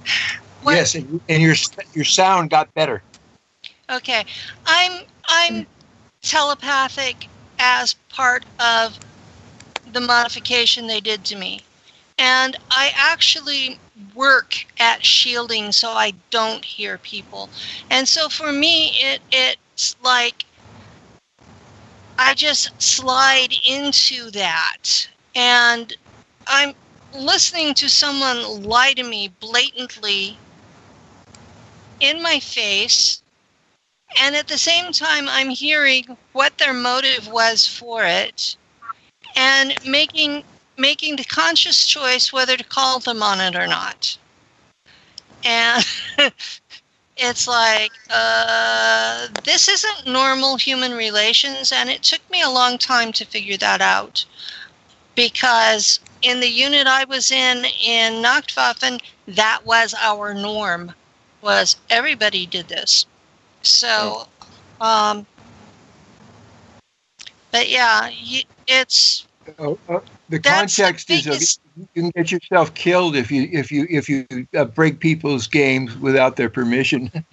What- 0.63 0.75
Yes, 0.75 0.95
and, 0.95 1.21
and 1.29 1.43
your 1.43 1.55
your 1.95 2.05
sound 2.05 2.51
got 2.51 2.73
better. 2.75 3.03
Okay, 3.91 4.25
I'm 4.67 5.03
I'm 5.29 5.67
telepathic 6.23 7.29
as 7.59 7.95
part 8.09 8.45
of 8.59 8.99
the 9.93 10.01
modification 10.01 10.87
they 10.87 11.01
did 11.01 11.25
to 11.27 11.37
me, 11.37 11.61
and 12.19 12.57
I 12.71 12.93
actually 12.97 13.79
work 14.15 14.67
at 14.79 15.05
shielding 15.05 15.73
so 15.73 15.91
I 15.91 16.13
don't 16.31 16.65
hear 16.65 16.99
people, 16.99 17.51
and 17.91 18.09
so 18.09 18.29
for 18.29 18.53
me 18.53 18.93
it 19.01 19.21
it's 19.31 19.97
like 20.03 20.47
I 22.19 22.35
just 22.35 22.81
slide 22.83 23.55
into 23.67 24.31
that, 24.33 25.09
and 25.35 25.93
I'm 26.47 26.75
listening 27.13 27.75
to 27.75 27.89
someone 27.89 28.63
lie 28.63 28.93
to 28.95 29.03
me 29.03 29.29
blatantly 29.41 30.39
in 32.01 32.23
my 32.23 32.41
face. 32.41 33.23
And 34.21 34.37
at 34.37 34.49
the 34.49 34.59
same 34.59 34.93
time 34.93 35.29
i'm 35.29 35.51
hearing 35.51 36.17
what 36.33 36.59
their 36.59 36.73
motive 36.75 37.29
was 37.29 37.67
for 37.67 38.05
it 38.05 38.57
and 39.37 39.75
making 39.87 40.45
making 40.77 41.17
the 41.17 41.25
conscious 41.25 41.87
choice 41.87 42.33
whether 42.33 42.57
to 42.57 42.65
call 42.65 43.01
them 43.01 43.23
on 43.23 43.41
it 43.41 43.57
or 43.57 43.67
not. 43.67 44.17
And 45.45 45.85
it's 47.17 47.47
like 47.47 47.93
uh, 48.11 49.29
this 49.45 49.69
isn't 49.69 50.07
normal 50.07 50.57
human 50.57 50.93
relations 50.93 51.73
and 51.73 51.89
it 51.91 52.03
took 52.03 52.29
me 52.31 52.43
a 52.43 52.51
long 52.51 52.79
time 52.79 53.13
to 53.13 53.25
figure 53.25 53.57
that 53.59 53.81
out. 53.81 54.25
Because 55.15 56.01
in 56.23 56.41
the 56.41 56.49
unit 56.49 56.87
i 56.87 57.05
was 57.05 57.31
in 57.31 57.65
in 57.85 58.23
nachtwaffen 58.23 59.01
that 59.27 59.61
was 59.65 59.95
our 60.01 60.35
norm 60.35 60.93
was 61.41 61.77
everybody 61.91 62.47
did 62.47 62.69
this. 62.69 63.07
So 63.63 64.29
um 64.81 65.27
but 67.51 67.69
yeah 67.69 68.11
it's 68.67 69.27
Oh, 69.59 69.79
uh, 69.89 70.01
the 70.29 70.39
That's 70.43 70.77
the 70.77 70.83
context 70.83 71.11
is 71.11 71.27
of 71.27 71.41
you 71.77 71.89
can 71.95 72.11
get 72.11 72.31
yourself 72.31 72.75
killed 72.75 73.17
if 73.17 73.31
you 73.31 73.49
if 73.53 73.71
you 73.71 73.87
if 73.91 74.09
you 74.09 74.27
uh, 74.57 74.65
break 74.65 75.01
people's 75.01 75.47
games 75.47 75.97
without 75.99 76.37
their 76.37 76.49
permission. 76.51 77.11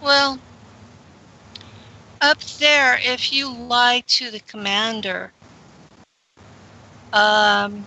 Well, 0.00 0.38
up 2.20 2.40
there, 2.40 2.98
if 3.02 3.32
you 3.32 3.50
lie 3.52 4.02
to 4.06 4.30
the 4.30 4.40
commander, 4.40 5.32
um, 7.12 7.84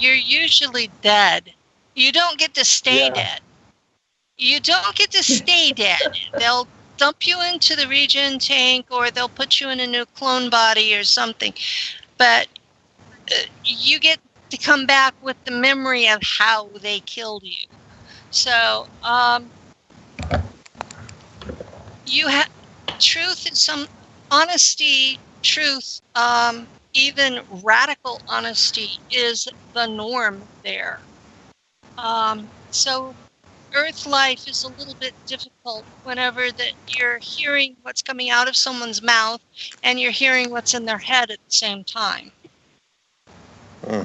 you're 0.00 0.14
usually 0.14 0.88
dead. 1.02 1.52
You 1.94 2.12
don't 2.12 2.38
get 2.38 2.54
to 2.54 2.64
stay 2.64 3.08
Yeah. 3.08 3.10
dead. 3.10 3.40
You 4.38 4.60
don't 4.60 4.94
get 4.96 5.10
to 5.12 5.22
stay 5.22 5.72
dead. 5.72 6.10
They'll 6.36 6.68
dump 6.98 7.26
you 7.26 7.40
into 7.42 7.76
the 7.76 7.88
regen 7.88 8.38
tank 8.40 8.88
or 8.90 9.10
they'll 9.10 9.30
put 9.30 9.60
you 9.60 9.70
in 9.70 9.80
a 9.80 9.86
new 9.88 10.06
clone 10.06 10.50
body 10.50 10.94
or 10.96 11.04
something. 11.04 11.54
But 12.18 12.48
uh, 13.32 13.36
you 13.64 14.00
get 14.00 14.20
to 14.50 14.58
come 14.58 14.86
back 14.86 15.14
with 15.20 15.36
the 15.44 15.52
memory 15.52 16.08
of 16.08 16.20
how 16.38 16.70
they 16.82 17.00
killed 17.00 17.44
you. 17.44 17.66
So, 18.30 18.88
um, 19.02 19.52
you 22.04 22.28
have 22.28 22.48
truth 23.00 23.46
is 23.50 23.62
some 23.62 23.86
honesty, 24.30 25.20
truth, 25.42 26.00
um, 26.14 26.68
even 26.94 27.40
radical 27.64 28.22
honesty 28.28 28.90
is 29.10 29.48
the 29.74 29.86
norm 29.86 30.50
there. 30.64 31.02
Um, 31.98 32.52
so 32.70 33.16
earth 33.74 34.06
life 34.06 34.48
is 34.48 34.64
a 34.64 34.68
little 34.68 34.94
bit 35.00 35.14
difficult 35.26 35.84
whenever 36.04 36.50
that 36.52 36.72
you're 36.88 37.18
hearing 37.18 37.76
what's 37.82 38.02
coming 38.02 38.30
out 38.30 38.48
of 38.48 38.56
someone's 38.56 39.02
mouth 39.02 39.40
and 39.82 40.00
you're 40.00 40.10
hearing 40.10 40.50
what's 40.50 40.74
in 40.74 40.84
their 40.84 40.98
head 40.98 41.30
at 41.30 41.38
the 41.46 41.54
same 41.54 41.84
time. 41.84 42.30
Hmm. 43.84 44.02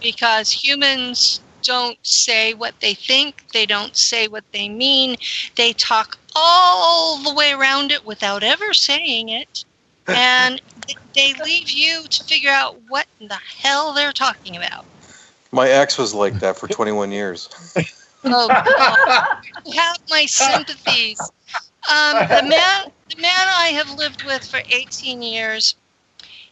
Because 0.00 0.50
humans 0.50 1.40
don't 1.62 1.98
say 2.02 2.54
what 2.54 2.78
they 2.80 2.94
think, 2.94 3.42
they 3.52 3.66
don't 3.66 3.96
say 3.96 4.28
what 4.28 4.44
they 4.52 4.68
mean, 4.68 5.16
they 5.56 5.72
talk 5.72 6.18
all 6.34 7.22
the 7.22 7.34
way 7.34 7.52
around 7.52 7.90
it 7.90 8.04
without 8.04 8.42
ever 8.42 8.72
saying 8.72 9.28
it. 9.28 9.64
And 10.08 10.62
they 11.16 11.34
leave 11.42 11.68
you 11.68 12.04
to 12.06 12.24
figure 12.24 12.50
out 12.50 12.80
what 12.86 13.08
in 13.18 13.26
the 13.26 13.34
hell 13.34 13.92
they're 13.92 14.12
talking 14.12 14.56
about. 14.56 14.84
My 15.50 15.68
ex 15.68 15.98
was 15.98 16.14
like 16.14 16.34
that 16.34 16.56
for 16.56 16.68
21 16.68 17.10
years. 17.10 17.48
Oh, 18.30 18.50
God. 18.64 19.00
Have 19.76 19.98
my 20.10 20.26
sympathies. 20.26 21.32
Um, 21.88 22.24
the 22.34 22.42
man, 22.42 22.92
the 23.10 23.20
man 23.20 23.48
I 23.48 23.68
have 23.74 23.90
lived 23.96 24.24
with 24.24 24.44
for 24.44 24.60
18 24.68 25.22
years, 25.22 25.76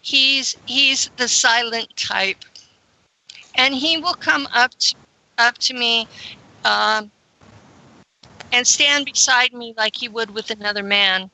he's 0.00 0.56
he's 0.66 1.10
the 1.16 1.28
silent 1.28 1.96
type, 1.96 2.44
and 3.56 3.74
he 3.74 3.98
will 3.98 4.14
come 4.14 4.46
up 4.54 4.72
to, 4.78 4.94
up 5.38 5.58
to 5.58 5.74
me, 5.74 6.08
um, 6.64 7.10
and 8.52 8.66
stand 8.66 9.06
beside 9.06 9.52
me 9.52 9.74
like 9.76 9.96
he 9.96 10.08
would 10.08 10.30
with 10.34 10.50
another 10.50 10.82
man, 10.84 11.30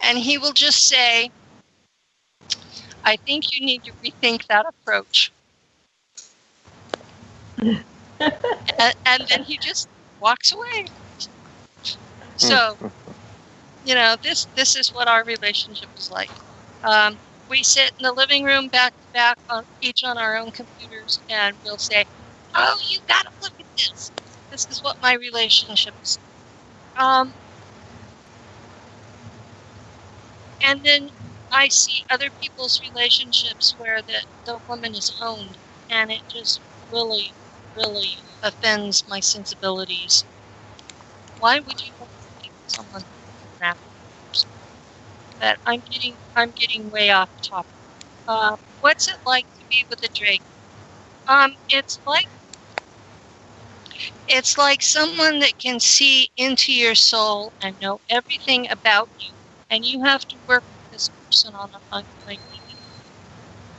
and 0.00 0.18
he 0.18 0.38
will 0.38 0.52
just 0.52 0.86
say, 0.86 1.30
"I 3.04 3.16
think 3.16 3.52
you 3.58 3.64
need 3.64 3.84
to 3.84 3.92
rethink 4.04 4.46
that 4.48 4.66
approach." 4.66 5.32
and, 8.78 8.94
and 9.04 9.26
then 9.28 9.42
he 9.44 9.58
just 9.58 9.88
walks 10.18 10.52
away. 10.52 10.86
So, 12.36 12.78
you 13.82 13.94
know, 13.94 14.16
this 14.22 14.48
this 14.54 14.74
is 14.76 14.90
what 14.92 15.08
our 15.08 15.24
relationship 15.24 15.90
is 15.96 16.08
like. 16.10 16.32
Um, 16.82 17.18
we 17.48 17.62
sit 17.62 17.92
in 17.98 18.04
the 18.04 18.12
living 18.12 18.44
room 18.44 18.68
back 18.68 18.94
to 19.02 19.08
back, 19.12 19.38
on 19.48 19.64
each 19.80 20.02
on 20.04 20.18
our 20.18 20.36
own 20.36 20.50
computers, 20.52 21.22
and 21.28 21.58
we'll 21.64 21.78
say, 21.78 22.04
"Oh, 22.54 22.76
you 22.88 23.00
gotta 23.08 23.30
look 23.40 23.54
at 23.58 23.66
this. 23.76 24.12
This 24.50 24.66
is 24.70 24.82
what 24.82 24.96
my 25.00 25.12
relationship 25.14 25.94
is." 26.02 26.18
Um, 26.96 27.34
and 30.62 30.84
then 30.84 31.10
I 31.50 31.68
see 31.68 32.04
other 32.08 32.30
people's 32.30 32.80
relationships 32.82 33.74
where 33.76 34.02
the 34.02 34.24
the 34.44 34.60
woman 34.68 34.94
is 34.94 35.10
owned, 35.20 35.58
and 35.88 36.12
it 36.12 36.22
just 36.28 36.62
really 36.88 37.34
really 37.78 38.24
offends 38.42 39.04
my 39.06 39.20
sensibilities. 39.20 40.26
Why 41.38 41.60
would 41.60 41.86
you 41.86 41.94
want 41.98 42.10
to 42.20 42.28
think 42.42 42.54
someone 42.66 43.04
that? 43.60 43.78
But 45.40 45.58
I'm 45.66 45.80
getting 45.90 46.18
I'm 46.36 46.52
getting 46.52 46.90
way 46.90 47.10
off 47.10 47.30
topic. 47.42 47.70
Uh, 48.26 48.56
what's 48.80 49.08
it 49.08 49.18
like 49.24 49.46
to 49.58 49.64
be 49.70 49.84
with 49.90 50.02
a 50.02 50.08
Drake? 50.14 50.44
Um, 51.26 51.56
it's 51.68 52.00
like 52.06 52.28
it's 54.26 54.56
like 54.58 54.82
someone 54.82 55.40
that 55.40 55.58
can 55.58 55.80
see 55.80 56.30
into 56.36 56.72
your 56.72 56.94
soul 56.94 57.52
and 57.60 57.78
know 57.80 58.00
everything 58.08 58.68
about 58.70 59.10
you, 59.18 59.32
and 59.70 59.84
you 59.84 60.04
have 60.04 60.24
to 60.26 60.36
work 60.46 60.64
with 60.72 60.82
this 60.90 61.10
person 61.26 61.54
on 61.54 61.70
ongoing 61.90 62.40
basis. 62.50 63.12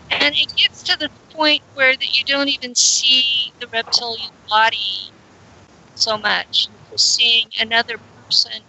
And 0.09 0.35
it 0.35 0.51
gets 0.55 0.83
to 0.83 0.97
the 0.97 1.09
point 1.39 1.63
where 1.73 1.93
that 1.93 2.17
you 2.17 2.25
don't 2.25 2.49
even 2.49 2.75
see 2.75 3.53
the 3.61 3.67
reptilian 3.71 4.31
body 4.49 5.13
so 5.93 6.17
much. 6.17 6.69
You're 6.89 6.97
seeing 6.97 7.51
another 7.59 7.97
person 8.15 8.63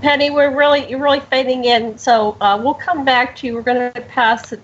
Penny, 0.00 0.30
we're 0.30 0.56
really 0.56 0.88
you're 0.90 1.02
really 1.02 1.20
fading 1.20 1.64
in, 1.64 1.96
so 1.98 2.36
uh, 2.40 2.60
we'll 2.62 2.74
come 2.74 3.04
back 3.04 3.36
to 3.36 3.46
you. 3.46 3.54
We're 3.54 3.62
going 3.62 3.92
to 3.92 4.00
pass 4.02 4.52
it 4.52 4.62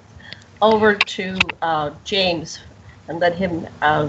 over 0.60 0.94
to 0.94 1.38
uh, 1.62 1.90
James 2.04 2.58
and 3.08 3.20
let 3.20 3.34
him 3.36 3.68
uh, 3.82 4.08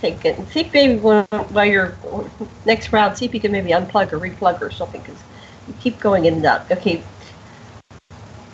take 0.00 0.24
it. 0.24 0.38
And 0.38 0.48
see 0.48 0.60
if 0.60 0.72
maybe 0.72 0.98
while 0.98 1.64
you're 1.64 1.96
next 2.64 2.92
round, 2.92 3.16
see 3.16 3.26
if 3.26 3.34
you 3.34 3.40
can 3.40 3.52
maybe 3.52 3.70
unplug 3.70 4.12
or 4.12 4.18
replug 4.18 4.60
or 4.60 4.70
something 4.70 5.00
because 5.00 5.18
you 5.68 5.74
keep 5.80 6.00
going 6.00 6.24
in 6.24 6.34
and 6.34 6.46
out. 6.46 6.70
Okay, 6.70 7.02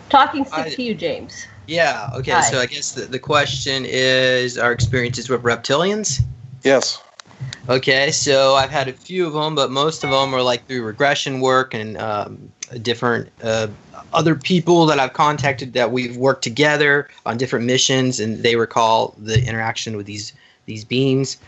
talking 0.09 0.45
stick 0.45 0.67
I- 0.67 0.71
to 0.71 0.83
you, 0.83 0.95
James. 0.95 1.47
Yeah. 1.67 2.11
Okay. 2.15 2.31
Hi. 2.31 2.43
So 2.43 2.61
I 2.61 2.67
guess 2.67 2.93
the, 2.93 3.03
the 3.07 3.19
question 3.19 3.85
is 3.87 4.57
our 4.57 4.71
experiences 4.71 5.29
with 5.29 5.43
reptilians. 5.43 6.23
Yes. 6.63 7.03
Okay. 7.69 8.13
So 8.13 8.55
I've 8.55 8.71
had 8.71 8.87
a 8.87 8.93
few 8.93 9.27
of 9.27 9.33
them, 9.33 9.57
but 9.57 9.73
most 9.73 10.05
of 10.05 10.11
them 10.11 10.33
are 10.33 10.43
like 10.43 10.65
through 10.69 10.85
regression 10.85 11.41
work 11.41 11.75
and 11.75 11.99
um, 11.99 12.53
different 12.83 13.31
uh, 13.43 13.67
other 14.13 14.37
people 14.37 14.87
that 14.87 15.01
I've 15.01 15.13
contacted 15.13 15.73
that 15.73 15.91
we've 15.91 16.17
worked 16.17 16.45
together 16.45 17.09
on 17.27 17.37
different 17.37 17.65
missions, 17.65 18.21
and 18.21 18.45
they 18.45 18.55
recall 18.55 19.17
the 19.19 19.45
interaction 19.45 19.97
with 19.97 20.07
these 20.07 20.33
these 20.67 20.85
beings. 20.85 21.39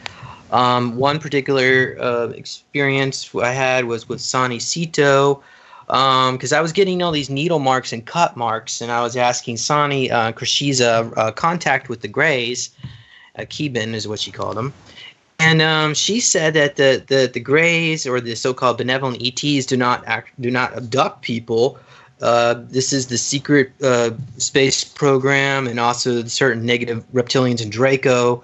Um, 0.51 0.97
one 0.97 1.19
particular 1.19 1.97
uh, 2.01 2.29
experience 2.29 3.35
I 3.35 3.53
had 3.53 3.85
was 3.85 4.09
with 4.09 4.21
Sani 4.21 4.59
Sito, 4.59 5.43
because 5.87 6.53
I 6.53 6.61
was 6.61 6.73
getting 6.73 7.03
all 7.03 7.13
these 7.13 7.31
needle 7.31 7.59
marks 7.59 7.93
and 7.93 8.05
cut 8.05 8.37
marks, 8.37 8.81
and 8.81 8.91
I 8.91 9.03
was 9.03 9.17
asking 9.17 9.59
Sani, 9.59 10.11
uh, 10.11 10.33
Krishiza, 10.33 11.13
a, 11.17 11.33
contact 11.33 11.89
with 11.89 12.01
the 12.01 12.09
Greys, 12.09 12.71
uh, 13.39 13.43
Keben 13.43 13.95
is 13.95 14.09
what 14.09 14.21
she 14.21 14.31
called 14.31 14.57
them, 14.57 14.73
and 15.39 15.63
um, 15.63 15.95
she 15.95 16.21
said 16.21 16.55
that 16.55 16.77
the, 16.77 17.03
the 17.07 17.31
the 17.33 17.41
Greys 17.41 18.07
or 18.07 18.21
the 18.21 18.35
so-called 18.35 18.79
benevolent 18.79 19.23
ETs 19.23 19.67
do 19.67 19.77
not 19.77 20.03
act, 20.07 20.41
do 20.41 20.51
not 20.51 20.77
abduct 20.77 21.23
people. 21.23 21.79
Uh, 22.21 22.55
this 22.69 22.93
is 22.93 23.07
the 23.07 23.19
secret 23.19 23.71
uh, 23.83 24.11
space 24.39 24.83
program, 24.83 25.67
and 25.67 25.79
also 25.79 26.25
certain 26.25 26.67
negative 26.67 27.05
reptilians 27.15 27.63
and 27.63 27.71
Draco. 27.71 28.43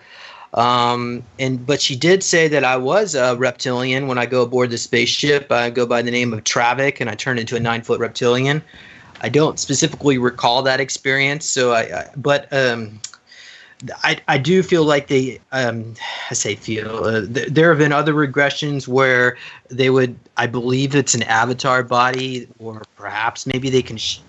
Um, 0.55 1.25
and 1.39 1.65
but 1.67 1.81
she 1.81 1.97
did 1.97 2.23
say 2.23 2.47
that 2.49 2.63
I 2.65 2.77
was 2.77 3.15
a 3.15 3.37
reptilian 3.37 4.07
when 4.07 4.19
I 4.19 4.27
go 4.27 4.43
aboard 4.43 4.71
the 4.71 4.79
spaceship. 4.79 5.51
I 5.51 5.71
go 5.71 5.85
by 5.85 6.01
the 6.01 6.11
name 6.13 6.33
of 6.33 6.45
Travik, 6.45 7.01
and 7.01 7.11
I 7.11 7.15
turn 7.15 7.39
into 7.39 7.57
a 7.57 7.61
nine 7.61 7.83
foot 7.83 7.99
reptilian. 7.99 8.63
I 9.21 9.29
don't 9.29 9.59
specifically 9.59 10.19
recall 10.19 10.63
that 10.63 10.81
experience, 10.81 11.45
so 11.45 11.73
I. 11.73 11.81
I 11.81 12.11
but 12.17 12.53
um, 12.53 13.01
I 14.05 14.21
I 14.29 14.39
do 14.39 14.63
feel 14.63 14.85
like 14.85 15.09
they. 15.09 15.41
Um, 15.51 15.95
I 16.31 16.35
say 16.35 16.55
feel. 16.55 17.05
Uh, 17.05 17.27
th- 17.27 17.49
there 17.49 17.71
have 17.71 17.79
been 17.79 17.93
other 17.93 18.15
regressions 18.15 18.87
where 18.87 19.37
they 19.71 19.91
would. 19.91 20.17
I 20.37 20.47
believe 20.47 20.95
it's 20.95 21.15
an 21.15 21.25
avatar 21.25 21.83
body, 21.83 22.47
or 22.61 22.83
perhaps 22.97 23.47
maybe 23.47 23.71
they 23.71 23.83
can. 23.83 23.97
Sh- 23.97 24.21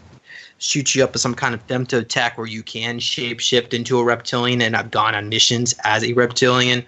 shoot 0.66 0.95
you 0.95 1.03
up 1.03 1.13
with 1.13 1.22
some 1.22 1.36
kind 1.36 1.53
of 1.53 1.66
femto 1.68 2.07
tech 2.07 2.38
where 2.38 2.47
you 2.47 2.63
can 2.63 2.99
shape 2.99 3.39
shift 3.39 3.74
into 3.74 3.99
a 3.99 4.03
reptilian 4.03 4.61
and 4.61 4.76
i've 4.76 4.91
gone 4.91 5.16
on 5.16 5.30
missions 5.30 5.74
as 5.84 6.03
a 6.03 6.13
reptilian. 6.13 6.86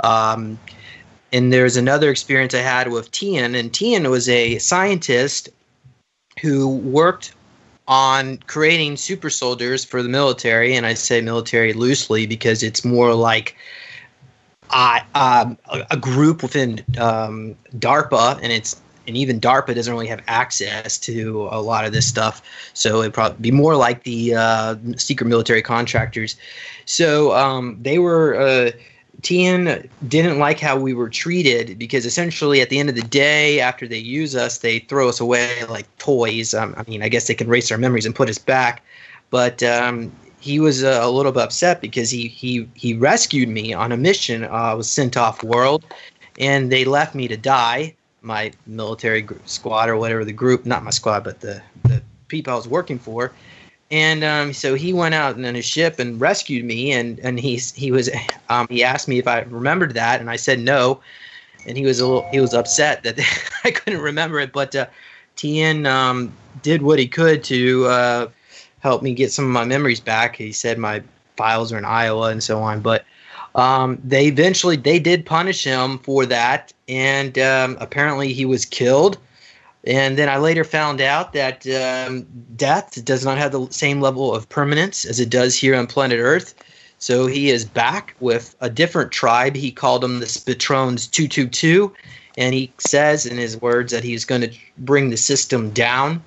Um, 0.00 0.58
and 1.32 1.52
there's 1.52 1.76
another 1.76 2.10
experience 2.10 2.54
i 2.54 2.58
had 2.58 2.90
with 2.90 3.10
tian 3.10 3.54
and 3.54 3.72
tian 3.72 4.08
was 4.10 4.28
a 4.28 4.58
scientist 4.58 5.48
who 6.40 6.68
worked 6.68 7.32
on 7.88 8.36
creating 8.46 8.96
super 8.96 9.30
soldiers 9.30 9.84
for 9.84 10.02
the 10.02 10.08
military 10.08 10.74
and 10.74 10.84
i 10.84 10.94
say 10.94 11.20
military 11.20 11.72
loosely 11.72 12.26
because 12.26 12.62
it's 12.62 12.84
more 12.84 13.14
like 13.14 13.56
I 14.70 15.04
um, 15.14 15.58
a, 15.66 15.86
a 15.92 15.96
group 15.96 16.42
within 16.42 16.84
um, 16.98 17.54
DARPA, 17.76 18.40
and 18.42 18.52
it's 18.52 18.80
and 19.06 19.16
even 19.16 19.40
DARPA 19.40 19.74
doesn't 19.74 19.92
really 19.92 20.06
have 20.06 20.22
access 20.26 20.98
to 20.98 21.48
a 21.50 21.60
lot 21.60 21.84
of 21.84 21.92
this 21.92 22.06
stuff. 22.06 22.42
So 22.74 23.00
it'd 23.00 23.14
probably 23.14 23.38
be 23.40 23.50
more 23.50 23.76
like 23.76 24.02
the 24.04 24.34
uh, 24.34 24.76
secret 24.96 25.26
military 25.26 25.62
contractors. 25.62 26.36
So 26.84 27.34
um, 27.34 27.78
they 27.80 27.98
were. 27.98 28.36
Uh, 28.36 28.70
TN 29.22 29.88
didn't 30.06 30.38
like 30.38 30.60
how 30.60 30.78
we 30.78 30.92
were 30.92 31.08
treated 31.08 31.78
because 31.78 32.04
essentially 32.04 32.60
at 32.60 32.68
the 32.68 32.78
end 32.78 32.90
of 32.90 32.94
the 32.94 33.02
day, 33.02 33.60
after 33.60 33.88
they 33.88 33.98
use 33.98 34.36
us, 34.36 34.58
they 34.58 34.80
throw 34.80 35.08
us 35.08 35.20
away 35.20 35.64
like 35.68 35.86
toys. 35.96 36.52
Um, 36.52 36.74
I 36.76 36.88
mean, 36.88 37.02
I 37.02 37.08
guess 37.08 37.26
they 37.26 37.34
can 37.34 37.46
erase 37.46 37.72
our 37.72 37.78
memories 37.78 38.04
and 38.04 38.14
put 38.14 38.28
us 38.28 38.38
back. 38.38 38.82
But 39.30 39.62
um, 39.62 40.12
he 40.40 40.60
was 40.60 40.84
uh, 40.84 41.00
a 41.02 41.10
little 41.10 41.32
bit 41.32 41.42
upset 41.42 41.80
because 41.80 42.10
he 42.10 42.28
he 42.28 42.68
he 42.74 42.94
rescued 42.94 43.48
me 43.48 43.72
on 43.72 43.90
a 43.90 43.96
mission. 43.96 44.44
I 44.44 44.74
was 44.74 44.88
sent 44.88 45.16
off 45.16 45.42
world, 45.42 45.84
and 46.38 46.70
they 46.70 46.84
left 46.84 47.14
me 47.14 47.26
to 47.28 47.36
die. 47.36 47.94
My 48.22 48.52
military 48.66 49.22
group, 49.22 49.48
squad 49.48 49.88
or 49.88 49.96
whatever 49.96 50.24
the 50.24 50.32
group, 50.32 50.66
not 50.66 50.82
my 50.82 50.90
squad, 50.90 51.24
but 51.24 51.40
the 51.40 51.62
the 51.84 52.02
people 52.28 52.52
I 52.52 52.56
was 52.56 52.68
working 52.68 52.98
for. 52.98 53.32
And 53.90 54.24
um, 54.24 54.52
so 54.52 54.74
he 54.74 54.92
went 54.92 55.14
out 55.14 55.38
in 55.38 55.54
his 55.54 55.64
ship 55.64 56.00
and 56.00 56.20
rescued 56.20 56.64
me, 56.64 56.92
and 56.92 57.18
and 57.20 57.38
he's 57.38 57.72
he 57.72 57.92
was 57.92 58.10
um, 58.48 58.66
he 58.68 58.82
asked 58.82 59.08
me 59.08 59.18
if 59.18 59.28
I 59.28 59.40
remembered 59.42 59.94
that, 59.94 60.20
and 60.20 60.30
I 60.30 60.36
said 60.36 60.58
no, 60.58 61.00
and 61.66 61.76
he 61.76 61.84
was 61.84 62.00
a 62.00 62.06
little 62.06 62.28
he 62.30 62.40
was 62.40 62.54
upset 62.54 63.02
that 63.04 63.18
I 63.64 63.70
couldn't 63.70 64.00
remember 64.00 64.40
it, 64.40 64.52
but 64.52 64.74
uh, 64.74 64.86
Tien 65.36 65.86
um, 65.86 66.32
did 66.62 66.82
what 66.82 66.98
he 66.98 67.06
could 67.06 67.44
to 67.44 67.86
uh, 67.86 68.28
help 68.80 69.02
me 69.02 69.14
get 69.14 69.32
some 69.32 69.44
of 69.44 69.50
my 69.50 69.64
memories 69.64 70.00
back. 70.00 70.36
He 70.36 70.52
said 70.52 70.78
my 70.78 71.02
files 71.36 71.72
are 71.72 71.78
in 71.78 71.84
Iowa 71.84 72.30
and 72.30 72.42
so 72.42 72.60
on, 72.60 72.80
but 72.80 73.04
um, 73.56 73.98
they 74.04 74.26
eventually 74.26 74.76
they 74.76 74.98
did 74.98 75.26
punish 75.26 75.64
him 75.64 75.98
for 75.98 76.26
that, 76.26 76.72
and 76.88 77.38
um, 77.38 77.76
apparently 77.80 78.32
he 78.32 78.44
was 78.44 78.64
killed. 78.64 79.18
And 79.86 80.18
then 80.18 80.28
I 80.28 80.36
later 80.36 80.64
found 80.64 81.00
out 81.00 81.32
that 81.32 81.66
um, 81.68 82.26
death 82.56 83.02
does 83.04 83.24
not 83.24 83.38
have 83.38 83.52
the 83.52 83.68
same 83.70 84.00
level 84.00 84.34
of 84.34 84.48
permanence 84.48 85.04
as 85.04 85.20
it 85.20 85.30
does 85.30 85.56
here 85.56 85.76
on 85.76 85.86
planet 85.86 86.18
Earth. 86.20 86.54
So 86.98 87.26
he 87.26 87.50
is 87.50 87.64
back 87.64 88.14
with 88.20 88.56
a 88.60 88.68
different 88.68 89.12
tribe. 89.12 89.54
He 89.54 89.70
called 89.70 90.02
them 90.02 90.18
the 90.18 90.26
Spitrones 90.26 91.10
222. 91.10 91.92
And 92.36 92.52
he 92.52 92.72
says 92.78 93.26
in 93.26 93.36
his 93.36 93.60
words 93.60 93.92
that 93.92 94.02
he's 94.02 94.24
going 94.24 94.42
to 94.42 94.52
bring 94.78 95.10
the 95.10 95.16
system 95.16 95.70
down. 95.70 96.22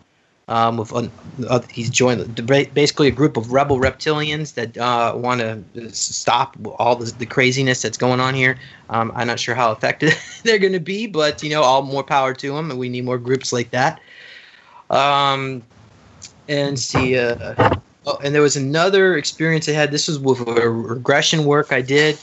Um, 0.50 0.78
with 0.78 0.92
uh, 0.92 1.62
he's 1.70 1.92
joined 1.92 2.36
basically 2.74 3.08
a 3.08 3.12
group 3.12 3.38
of 3.38 3.54
rebel 3.54 3.78
reptilians 3.78 4.56
that 4.56 4.76
uh, 4.80 5.14
want 5.16 5.42
to 5.42 5.92
stop 5.92 6.58
all 6.80 6.96
the, 6.96 7.12
the, 7.12 7.28
craziness 7.28 7.84
that's 7.84 8.00
going 8.00 8.20
on 8.20 8.34
here. 8.34 8.58
Um, 8.90 9.12
I'm 9.14 9.28
not 9.28 9.40
sure 9.40 9.54
how 9.54 9.72
effective 9.72 10.12
they're 10.44 10.58
going 10.58 10.74
to 10.74 10.80
be, 10.80 11.06
but 11.06 11.44
you 11.44 11.52
know, 11.52 11.62
all 11.62 11.84
more 11.84 12.04
power 12.04 12.34
to 12.34 12.52
them, 12.52 12.72
and 12.72 12.80
we 12.80 12.90
need 12.90 13.06
more 13.06 13.20
groups 13.20 13.54
like 13.54 13.70
that. 13.70 14.02
Um, 14.90 15.62
and 16.48 16.80
see, 16.80 17.16
uh, 17.16 17.76
oh, 18.08 18.18
and 18.24 18.34
there 18.34 18.42
was 18.42 18.58
another 18.58 19.18
experience 19.18 19.70
I 19.70 19.74
had. 19.74 19.92
This 19.92 20.08
was 20.08 20.18
with 20.18 20.40
regression 20.40 21.46
work 21.46 21.72
I 21.72 21.82
did. 21.82 22.18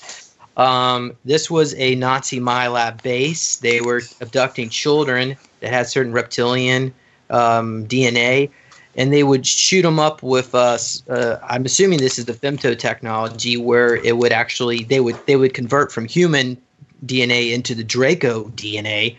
Um, 0.57 1.17
this 1.25 1.49
was 1.49 1.75
a 1.77 1.95
Nazi 1.95 2.41
MILAB 2.41 3.03
base. 3.03 3.59
They 3.59 3.81
were 3.81 4.03
abducting 4.21 4.69
children 4.69 5.37
that 5.61 5.73
had 5.73 5.87
certain 5.87 6.13
reptilian 6.13 6.93
um, 7.31 7.87
DNA, 7.87 8.51
and 8.97 9.13
they 9.13 9.23
would 9.23 9.47
shoot 9.47 9.83
them 9.83 9.99
up 9.99 10.23
with 10.23 10.55
us. 10.55 11.03
Uh, 11.09 11.39
I'm 11.43 11.65
assuming 11.65 11.99
this 11.99 12.19
is 12.19 12.25
the 12.25 12.33
femto 12.33 12.79
technology, 12.79 13.57
where 13.57 13.97
it 13.97 14.17
would 14.17 14.33
actually 14.33 14.85
they 14.85 15.01
would 15.01 15.17
they 15.27 15.37
would 15.37 15.55
convert 15.55 15.93
from 15.93 16.07
human 16.07 16.57
DNA 17.05 17.53
into 17.53 17.75
the 17.75 17.85
Draco 17.85 18.45
DNA, 18.51 19.17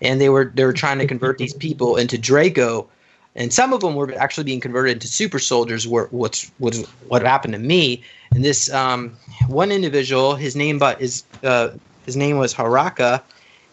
and 0.00 0.20
they 0.20 0.28
were 0.28 0.52
they 0.54 0.64
were 0.64 0.72
trying 0.72 0.98
to 0.98 1.06
convert 1.06 1.38
these 1.38 1.54
people 1.54 1.96
into 1.96 2.16
Draco, 2.16 2.88
and 3.34 3.52
some 3.52 3.72
of 3.72 3.80
them 3.80 3.94
were 3.94 4.12
actually 4.16 4.44
being 4.44 4.60
converted 4.60 4.94
into 4.94 5.08
super 5.08 5.38
soldiers. 5.38 5.88
Were 5.88 6.08
what's 6.10 6.50
what 6.58 6.76
what 7.08 7.22
happened 7.22 7.54
to 7.54 7.60
me? 7.60 8.02
And 8.32 8.44
this 8.44 8.72
um, 8.72 9.16
one 9.48 9.72
individual, 9.72 10.34
his 10.34 10.54
name 10.54 10.78
but 10.78 11.00
is 11.00 11.24
uh, 11.42 11.70
his 12.04 12.16
name 12.16 12.38
was 12.38 12.54
Haraka. 12.54 13.22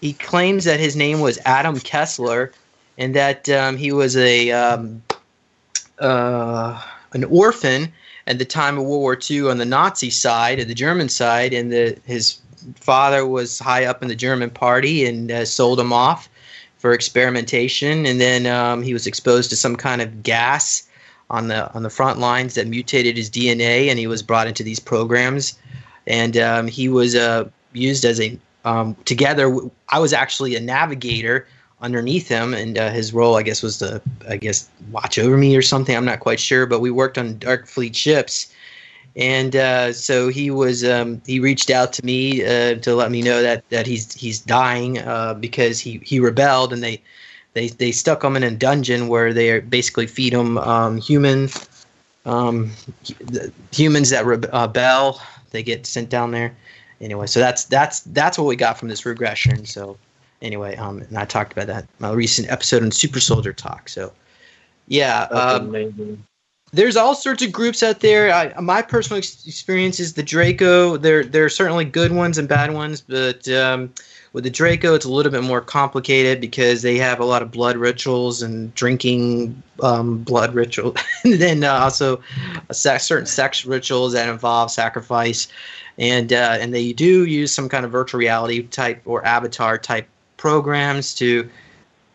He 0.02 0.14
claims 0.14 0.66
that 0.66 0.80
his 0.80 0.96
name 0.96 1.22
was 1.22 1.40
Adam 1.46 1.80
Kessler 1.80 2.52
and 2.98 3.16
that 3.16 3.50
um, 3.50 3.78
he 3.78 3.92
was 3.92 4.16
a 4.18 4.52
um, 4.52 5.02
uh, 6.00 6.82
an 7.14 7.24
orphan 7.26 7.92
at 8.28 8.40
the 8.40 8.46
time 8.46 8.78
of 8.78 8.86
World 8.86 9.02
War 9.02 9.20
II 9.30 9.50
on 9.50 9.58
the 9.58 9.66
Nazi 9.66 10.10
side, 10.10 10.60
of 10.60 10.68
the 10.68 10.74
German 10.74 11.10
side, 11.10 11.54
and 11.54 11.72
his 12.06 12.40
father 12.76 13.26
was 13.26 13.60
high 13.60 13.86
up 13.86 14.02
in 14.02 14.08
the 14.08 14.16
German 14.16 14.50
party 14.50 15.06
and 15.06 15.32
uh, 15.32 15.46
sold 15.46 15.80
him 15.80 15.92
off 15.92 16.30
for 16.78 16.94
experimentation, 16.94 18.06
and 18.06 18.20
then 18.20 18.46
um, 18.46 18.82
he 18.82 18.94
was 18.94 19.08
exposed 19.08 19.50
to 19.50 19.56
some 19.56 19.76
kind 19.76 20.02
of 20.02 20.24
gas 20.24 20.88
on 21.30 21.48
the 21.48 21.72
on 21.74 21.84
the 21.84 21.90
front 21.90 22.20
lines 22.20 22.56
that 22.56 22.68
mutated 22.68 23.18
his 23.18 23.30
DNA, 23.30 23.88
and 23.88 23.98
he 24.00 24.08
was 24.08 24.22
brought 24.22 24.48
into 24.48 24.64
these 24.64 24.80
programs, 24.80 25.58
and 26.08 26.38
um, 26.38 26.68
he 26.68 26.90
was 26.90 27.16
uh, 27.16 27.50
used 27.74 28.06
as 28.06 28.20
a 28.20 28.38
um, 28.66 28.96
together. 29.06 29.58
I 29.90 30.00
was 30.00 30.14
actually 30.14 30.56
a 30.56 30.60
navigator 30.60 31.48
underneath 31.84 32.28
him, 32.28 32.54
and 32.54 32.78
uh, 32.78 32.90
his 32.90 33.14
role, 33.14 33.36
I 33.36 33.44
guess, 33.44 33.62
was 33.62 33.78
to, 33.80 34.02
I 34.28 34.38
guess, 34.38 34.70
watch 34.92 35.20
over 35.20 35.38
me 35.38 35.56
or 35.56 35.62
something. 35.62 35.96
I'm 35.96 36.06
not 36.06 36.22
quite 36.22 36.40
sure, 36.40 36.66
but 36.66 36.80
we 36.80 36.90
worked 36.90 37.18
on 37.18 37.38
Dark 37.38 37.68
Fleet 37.68 37.96
ships, 37.96 38.52
and 39.16 39.56
uh, 39.56 39.94
so 39.94 40.30
he 40.30 40.50
was, 40.50 40.84
um, 40.84 41.22
he 41.28 41.40
reached 41.40 41.70
out 41.70 41.94
to 41.94 42.06
me 42.06 42.44
uh, 42.44 42.76
to 42.76 42.96
let 42.96 43.12
me 43.12 43.22
know 43.22 43.44
that 43.44 43.70
that 43.70 43.86
he's 43.86 44.14
he's 44.14 44.40
dying 44.40 44.98
uh, 45.00 45.36
because 45.36 45.80
he 45.80 46.00
he 46.04 46.20
rebelled, 46.20 46.74
and 46.74 46.82
they 46.82 47.02
they 47.54 47.68
they 47.68 47.92
stuck 47.92 48.24
him 48.24 48.36
in 48.36 48.44
a 48.44 48.52
dungeon 48.52 49.10
where 49.10 49.34
they 49.34 49.60
basically 49.60 50.08
feed 50.08 50.34
him 50.34 50.58
um, 50.58 50.98
human 50.98 51.50
um, 52.26 52.72
humans 53.72 54.10
that 54.10 54.26
rebel. 54.26 55.22
They 55.52 55.62
get 55.62 55.86
sent 55.86 56.10
down 56.10 56.32
there. 56.32 56.56
Anyway, 57.02 57.28
so 57.28 57.40
that's 57.40 57.66
that's 57.66 58.00
that's 58.00 58.38
what 58.38 58.48
we 58.48 58.56
got 58.56 58.80
from 58.80 58.88
this 58.88 59.06
regression. 59.06 59.66
So 59.66 59.98
anyway, 60.44 60.76
um, 60.76 61.00
and 61.00 61.18
I 61.18 61.26
talked 61.26 61.54
about 61.54 61.68
that 61.68 61.84
in 61.84 61.90
my 62.00 62.12
recent 62.12 62.52
episode 62.52 62.84
on 62.84 62.92
Super 62.92 63.20
Soldier 63.20 63.54
Talk. 63.54 63.90
So, 63.90 64.12
yeah, 64.88 65.24
um, 65.32 66.24
there's 66.74 66.96
all 66.96 67.16
sorts 67.16 67.44
of 67.44 67.52
groups 67.52 67.82
out 67.82 68.02
there. 68.02 68.34
I, 68.34 68.60
my 68.60 68.82
personal 68.82 69.20
experience 69.20 70.00
is 70.00 70.14
the 70.14 70.24
Draco. 70.24 70.98
There, 70.98 71.24
there 71.24 71.46
are 71.46 71.50
certainly 71.50 71.86
good 71.86 72.12
ones 72.12 72.38
and 72.38 72.48
bad 72.48 72.74
ones, 72.74 73.02
but 73.02 73.48
um, 73.50 73.94
with 74.34 74.44
the 74.44 74.50
Draco, 74.50 74.96
it's 74.96 75.06
a 75.06 75.12
little 75.12 75.32
bit 75.32 75.44
more 75.44 75.62
complicated 75.62 76.42
because 76.42 76.82
they 76.82 76.98
have 76.98 77.20
a 77.20 77.26
lot 77.26 77.44
of 77.44 77.52
blood 77.52 77.78
rituals 77.78 78.42
and 78.42 78.74
drinking 78.74 79.62
um, 79.82 80.24
blood 80.24 80.56
ritual, 80.56 80.96
and 81.24 81.36
then 81.36 81.64
uh, 81.64 81.74
also 81.74 82.22
sex, 82.72 83.06
certain 83.06 83.28
sex 83.28 83.66
rituals 83.66 84.14
that 84.14 84.28
involve 84.28 84.72
sacrifice. 84.72 85.48
And 86.00 86.34
uh, 86.34 86.58
and 86.60 86.74
they 86.74 86.92
do 86.92 87.26
use 87.26 87.54
some 87.54 87.70
kind 87.70 87.86
of 87.86 87.92
virtual 87.92 88.18
reality 88.18 88.64
type 88.64 89.00
or 89.06 89.24
avatar 89.28 89.78
type 89.78 90.08
programs 90.44 91.16
to 91.16 91.50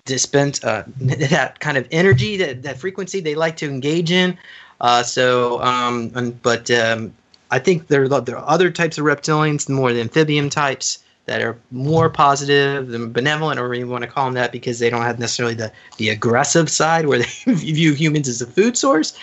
dispense 0.05 0.63
uh, 0.63 0.85
that 1.01 1.61
kind 1.61 1.79
of 1.79 1.89
energy, 1.91 2.37
that, 2.37 2.63
that 2.63 2.79
frequency 2.79 3.21
they 3.21 3.35
like 3.35 3.57
to 3.57 3.67
engage 3.67 4.13
in. 4.13 4.37
Uh, 4.83 5.03
so, 5.03 5.63
um, 5.63 6.13
and, 6.15 6.41
but 6.43 6.71
um, 6.71 7.11
I 7.51 7.59
think 7.59 7.87
there 7.87 8.05
are, 8.05 8.21
there 8.21 8.37
are 8.37 8.47
other 8.47 8.71
types 8.71 8.99
of 8.99 9.07
reptilians, 9.07 9.67
more 9.67 9.95
the 9.95 10.03
amphibian 10.03 10.51
types 10.51 11.03
that 11.25 11.41
are 11.41 11.57
more 11.71 12.11
positive 12.11 12.93
and 12.93 13.15
benevolent, 13.15 13.59
or 13.59 13.73
you 13.73 13.89
want 13.89 14.05
to 14.05 14.11
call 14.11 14.27
them 14.27 14.35
that, 14.35 14.53
because 14.53 14.79
they 14.79 14.91
don't 14.91 15.03
have 15.03 15.19
necessarily 15.19 15.55
the, 15.55 15.73
the 15.97 16.11
aggressive 16.11 16.69
side 16.71 17.07
where 17.07 17.19
they 17.47 17.55
view 17.55 17.95
humans 17.95 18.29
as 18.29 18.43
a 18.43 18.47
food 18.47 18.77
source. 18.77 19.19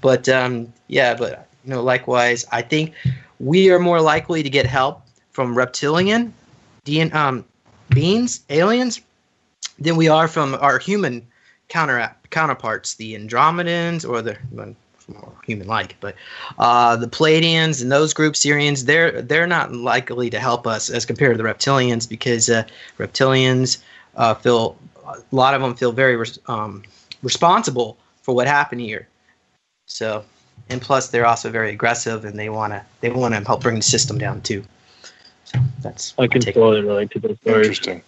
But 0.00 0.30
um, 0.30 0.72
yeah, 0.88 1.14
but 1.14 1.46
you 1.66 1.74
know, 1.74 1.82
likewise, 1.82 2.46
I 2.52 2.62
think 2.62 2.94
we 3.38 3.70
are 3.70 3.78
more 3.78 4.00
likely 4.00 4.42
to 4.42 4.48
get 4.48 4.64
help 4.64 5.02
from 5.32 5.54
reptilian 5.54 6.32
um, 7.12 7.44
beings, 7.96 8.40
aliens, 8.50 9.00
than 9.78 9.96
we 9.96 10.08
are 10.08 10.28
from 10.28 10.54
our 10.60 10.78
human 10.78 11.26
counter 11.68 12.14
counterparts, 12.30 12.94
the 12.94 13.14
Andromedans 13.14 14.08
or 14.08 14.22
the 14.22 14.36
more 15.08 15.32
human-like, 15.44 15.96
but 16.00 16.14
uh, 16.58 16.96
the 16.96 17.06
Pleiadians 17.06 17.80
and 17.80 17.90
those 17.90 18.12
groups, 18.12 18.44
Sirians, 18.44 18.84
they're 18.84 19.22
they're 19.22 19.46
not 19.46 19.72
likely 19.72 20.28
to 20.30 20.38
help 20.38 20.66
us 20.66 20.90
as 20.90 21.06
compared 21.06 21.36
to 21.36 21.42
the 21.42 21.48
reptilians 21.48 22.08
because 22.08 22.50
uh, 22.50 22.64
reptilians 22.98 23.78
uh, 24.16 24.34
feel 24.34 24.76
a 25.06 25.16
lot 25.30 25.54
of 25.54 25.62
them 25.62 25.74
feel 25.74 25.92
very 25.92 26.16
res- 26.16 26.38
um, 26.46 26.82
responsible 27.22 27.96
for 28.22 28.34
what 28.34 28.46
happened 28.46 28.80
here. 28.80 29.08
So, 29.86 30.24
and 30.68 30.82
plus 30.82 31.08
they're 31.08 31.26
also 31.26 31.50
very 31.50 31.70
aggressive 31.70 32.24
and 32.24 32.38
they 32.38 32.48
wanna 32.48 32.84
they 33.00 33.10
wanna 33.10 33.42
help 33.44 33.62
bring 33.62 33.76
the 33.76 33.82
system 33.82 34.18
down 34.18 34.42
too. 34.42 34.64
So 35.56 35.62
that's 35.82 36.14
I 36.18 36.26
can 36.26 36.40
totally 36.42 36.82
relate 36.82 37.10
to 37.12 37.20
those 37.20 37.38
stories. 37.40 37.68
Interesting. 37.68 38.02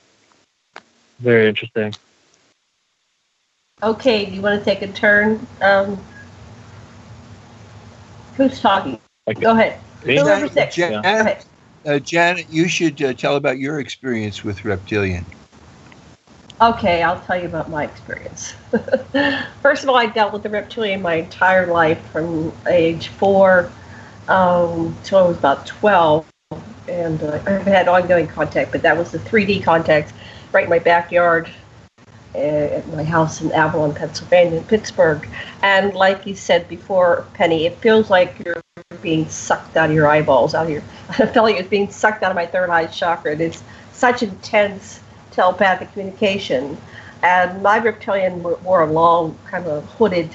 Very 1.21 1.49
interesting. 1.49 1.95
Okay, 3.83 4.27
do 4.27 4.33
you 4.33 4.43
want 4.43 4.59
to 4.59 4.65
take 4.65 4.83
a 4.83 4.93
turn? 4.93 5.47
Um, 5.63 5.99
who's 8.37 8.61
talking? 8.61 8.99
Okay. 9.29 9.41
Go 9.41 9.53
ahead. 9.53 9.81
Me? 10.05 10.17
Whoever's 10.19 10.55
next. 10.55 10.75
Jen- 10.75 10.93
Go 10.93 11.01
ahead. 11.01 11.45
uh, 11.87 11.99
Janet, 11.99 12.49
you 12.51 12.69
should 12.69 13.01
uh, 13.03 13.13
tell 13.13 13.37
about 13.37 13.59
your 13.59 13.81
experience 13.81 14.43
with 14.43 14.65
reptilian. 14.65 15.25
Okay, 16.61 17.03
I'll 17.05 17.21
tell 17.21 17.41
you 17.41 17.47
about 17.47 17.71
my 17.71 17.85
experience. 17.85 18.55
First 19.63 19.85
of 19.85 19.91
all, 19.91 19.97
I 19.97 20.07
dealt 20.07 20.33
with 20.33 20.43
the 20.43 20.51
reptilian 20.51 21.01
my 21.03 21.15
entire 21.15 21.73
life 21.73 22.05
from 22.11 22.53
age 22.67 23.09
four 23.09 23.71
um, 24.27 24.97
till 25.05 25.19
I 25.19 25.23
was 25.29 25.39
about 25.39 25.67
12. 25.67 26.27
And 26.89 27.23
uh, 27.23 27.41
I've 27.47 27.67
had 27.67 27.87
ongoing 27.89 28.27
contact, 28.27 28.73
but 28.73 28.83
that 28.83 28.97
was 28.97 29.13
the 29.13 29.19
3D 29.19 29.63
contact 29.63 30.13
right 30.53 30.65
in 30.65 30.71
my 30.71 30.79
backyard 30.79 31.51
uh, 32.35 32.39
at 32.39 32.89
my 32.89 33.05
house 33.05 33.41
in 33.41 33.53
Avalon, 33.53 33.95
Pennsylvania, 33.95 34.59
in 34.59 34.65
Pittsburgh. 34.65 35.29
And 35.63 35.95
like 35.95 36.27
you 36.27 36.35
said 36.35 36.69
before, 36.69 37.27
Penny, 37.35 37.67
it 37.67 37.77
feels 37.79 38.11
like 38.11 38.39
you're 38.45 38.61
being 39.03 39.29
sucked 39.29 39.77
out 39.77 39.91
of 39.91 39.95
your 39.95 40.07
eyeballs, 40.07 40.55
out 40.55 40.67
of 40.67 40.71
your. 40.71 40.83
I 41.09 41.27
felt 41.27 41.45
like 41.45 41.57
it 41.57 41.63
was 41.63 41.71
being 41.71 41.91
sucked 41.91 42.23
out 42.23 42.31
of 42.31 42.37
my 42.37 42.47
third 42.47 42.71
eye 42.71 42.87
chakra. 42.87 43.33
And 43.33 43.41
it's 43.41 43.63
such 43.93 44.23
intense 44.23 45.01
telepathic 45.31 45.93
communication. 45.93 46.77
And 47.23 47.63
my 47.63 47.79
reptilian 47.79 48.43
wore 48.43 48.83
a 48.83 48.93
long, 48.93 49.37
kind 49.47 49.67
of 49.67 49.85
hooded 49.93 50.31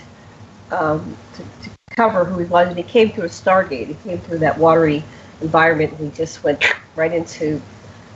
um, 0.71 1.17
to, 1.35 1.43
to, 1.63 1.69
cover 1.95 2.25
who 2.25 2.39
he 2.39 2.45
was. 2.45 2.67
And 2.69 2.75
he 2.75 2.83
came 2.83 3.11
through 3.11 3.25
a 3.25 3.27
Stargate. 3.27 3.85
He 3.85 3.93
came 4.03 4.17
through 4.17 4.39
that 4.39 4.57
watery 4.57 5.03
environment, 5.43 5.99
We 5.99 6.09
just 6.09 6.43
went 6.43 6.63
right 6.95 7.13
into 7.13 7.61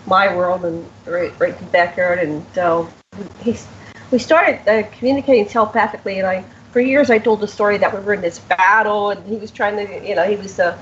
my 0.08 0.34
world 0.34 0.66
and 0.66 0.90
right, 1.06 1.38
right 1.40 1.54
in 1.54 1.66
the 1.66 1.72
backyard. 1.72 2.20
And 2.20 2.58
uh, 2.58 2.86
we 4.12 4.20
started 4.20 4.68
uh, 4.68 4.88
communicating 4.98 5.48
telepathically. 5.48 6.20
And 6.20 6.28
I, 6.28 6.44
for 6.72 6.80
years, 6.80 7.12
I 7.12 7.20
told 7.20 7.42
the 7.42 7.48
story 7.48 7.78
that 7.78 7.94
we 7.94 8.00
were 8.00 8.14
in 8.14 8.22
this 8.22 8.40
battle, 8.40 9.12
and 9.12 9.26
he 9.28 9.36
was 9.38 9.52
trying 9.52 9.76
to, 9.76 10.08
you 10.08 10.16
know, 10.16 10.28
he 10.28 10.36
was 10.36 10.56
the 10.56 10.78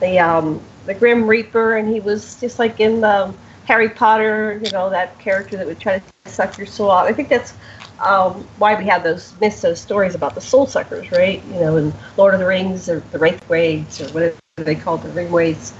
the 0.00 0.18
um, 0.18 0.60
the 0.86 0.94
Grim 0.94 1.26
Reaper, 1.26 1.76
and 1.76 1.88
he 1.88 2.00
was 2.00 2.40
just 2.40 2.58
like 2.58 2.80
in 2.80 3.00
the 3.00 3.26
um, 3.26 3.38
Harry 3.66 3.88
Potter, 3.88 4.60
you 4.64 4.70
know, 4.72 4.90
that 4.90 5.18
character 5.18 5.56
that 5.56 5.66
would 5.66 5.78
try 5.80 5.98
to 5.98 6.30
suck 6.30 6.58
your 6.58 6.66
soul 6.66 6.90
out. 6.90 7.06
I 7.06 7.12
think 7.12 7.28
that's 7.28 7.54
um, 8.00 8.46
why 8.58 8.74
we 8.74 8.84
have 8.86 9.04
those 9.04 9.34
myths, 9.40 9.60
those 9.60 9.80
stories 9.80 10.14
about 10.14 10.34
the 10.34 10.40
soul 10.40 10.66
suckers, 10.66 11.10
right? 11.12 11.42
You 11.46 11.60
know, 11.60 11.76
in 11.76 11.92
Lord 12.16 12.34
of 12.34 12.40
the 12.40 12.46
Rings 12.46 12.88
or 12.88 13.00
the 13.12 13.18
Wraithwades 13.18 14.00
or 14.00 14.12
whatever 14.12 14.41
they 14.56 14.74
call 14.74 14.98
the 14.98 15.08
Ringwraiths. 15.10 15.72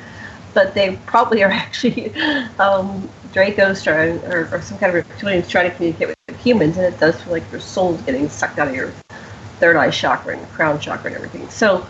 But 0.55 0.75
they 0.75 0.97
probably 1.07 1.43
are 1.43 1.51
actually 1.51 2.15
um, 2.59 3.09
Dracos 3.33 3.87
or, 3.87 4.55
or, 4.55 4.63
some 4.63 4.79
kind 4.79 4.97
of 4.97 5.07
reptilians 5.07 5.49
trying 5.49 5.71
to 5.71 5.77
communicate 5.77 6.09
with 6.09 6.41
humans, 6.41 6.77
and 6.77 6.87
it 6.87 6.99
does 6.99 7.21
feel 7.23 7.33
like 7.33 7.51
your 7.51 7.61
soul's 7.61 8.01
getting 8.03 8.29
sucked 8.29 8.59
out 8.59 8.69
of 8.69 8.75
your 8.75 8.93
third 9.61 9.77
eye 9.77 9.91
chakra 9.91 10.37
and 10.37 10.49
crown 10.51 10.79
chakra 10.81 11.09
and 11.09 11.17
everything. 11.17 11.49
So 11.49 11.87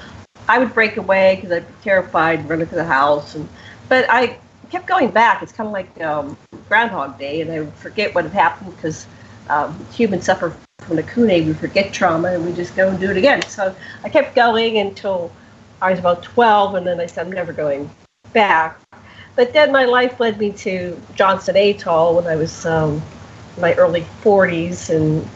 I 0.49 0.59
would 0.59 0.75
break 0.75 0.97
away 0.97 1.37
because 1.37 1.53
I'd 1.53 1.67
be 1.67 1.75
terrified, 1.83 2.41
and 2.41 2.51
run 2.51 2.61
into 2.61 2.75
the 2.75 2.85
house, 2.85 3.35
and 3.35 3.49
but 3.89 4.07
I 4.09 4.39
kept 4.71 4.87
going 4.87 5.11
back. 5.11 5.43
It's 5.43 5.53
kind 5.53 5.67
of 5.67 5.73
like 5.73 6.01
um, 6.01 6.37
Groundhog 6.69 7.19
Day, 7.19 7.41
and 7.41 7.51
I 7.51 7.67
forget 7.73 8.15
what 8.15 8.25
had 8.25 8.33
happened 8.33 8.75
because 8.77 9.07
um, 9.49 9.87
humans 9.93 10.25
suffer 10.25 10.57
from 10.81 10.97
the 10.97 11.03
Kune. 11.03 11.47
We 11.47 11.53
forget 11.53 11.93
trauma, 11.93 12.33
and 12.33 12.45
we 12.45 12.53
just 12.53 12.77
go 12.77 12.89
and 12.89 13.01
do 13.01 13.11
it 13.11 13.17
again. 13.17 13.43
So 13.43 13.75
I 14.05 14.09
kept 14.09 14.35
going 14.37 14.79
until 14.79 15.33
I 15.83 15.91
was 15.91 15.99
about 15.99 16.23
12, 16.23 16.77
and 16.77 16.87
then 16.87 17.01
I 17.01 17.07
said, 17.07 17.27
I'm 17.27 17.33
never 17.33 17.53
going 17.53 17.91
back. 18.33 18.81
But 19.35 19.53
then 19.53 19.73
my 19.73 19.85
life 19.85 20.21
led 20.21 20.39
me 20.39 20.53
to 20.53 20.97
Johnston 21.17 21.57
Atoll 21.57 22.15
when 22.15 22.27
I 22.29 22.37
was 22.37 22.65
um, 22.65 23.03
in 23.57 23.63
my 23.63 23.75
early 23.75 24.07
40s, 24.23 24.95
and 24.95 25.29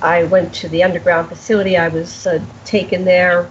I 0.00 0.24
went 0.24 0.54
to 0.54 0.68
the 0.70 0.82
underground 0.82 1.28
facility. 1.28 1.76
I 1.76 1.88
was 1.88 2.26
uh, 2.26 2.42
taken 2.64 3.04
there 3.04 3.50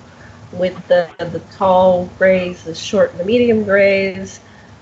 with 0.51 0.75
the, 0.87 1.07
the 1.19 1.41
tall 1.55 2.09
grays, 2.17 2.63
the 2.63 2.73
short 2.73 3.11
and 3.11 3.19
the 3.19 3.25
medium 3.25 3.63
grays, 3.63 4.39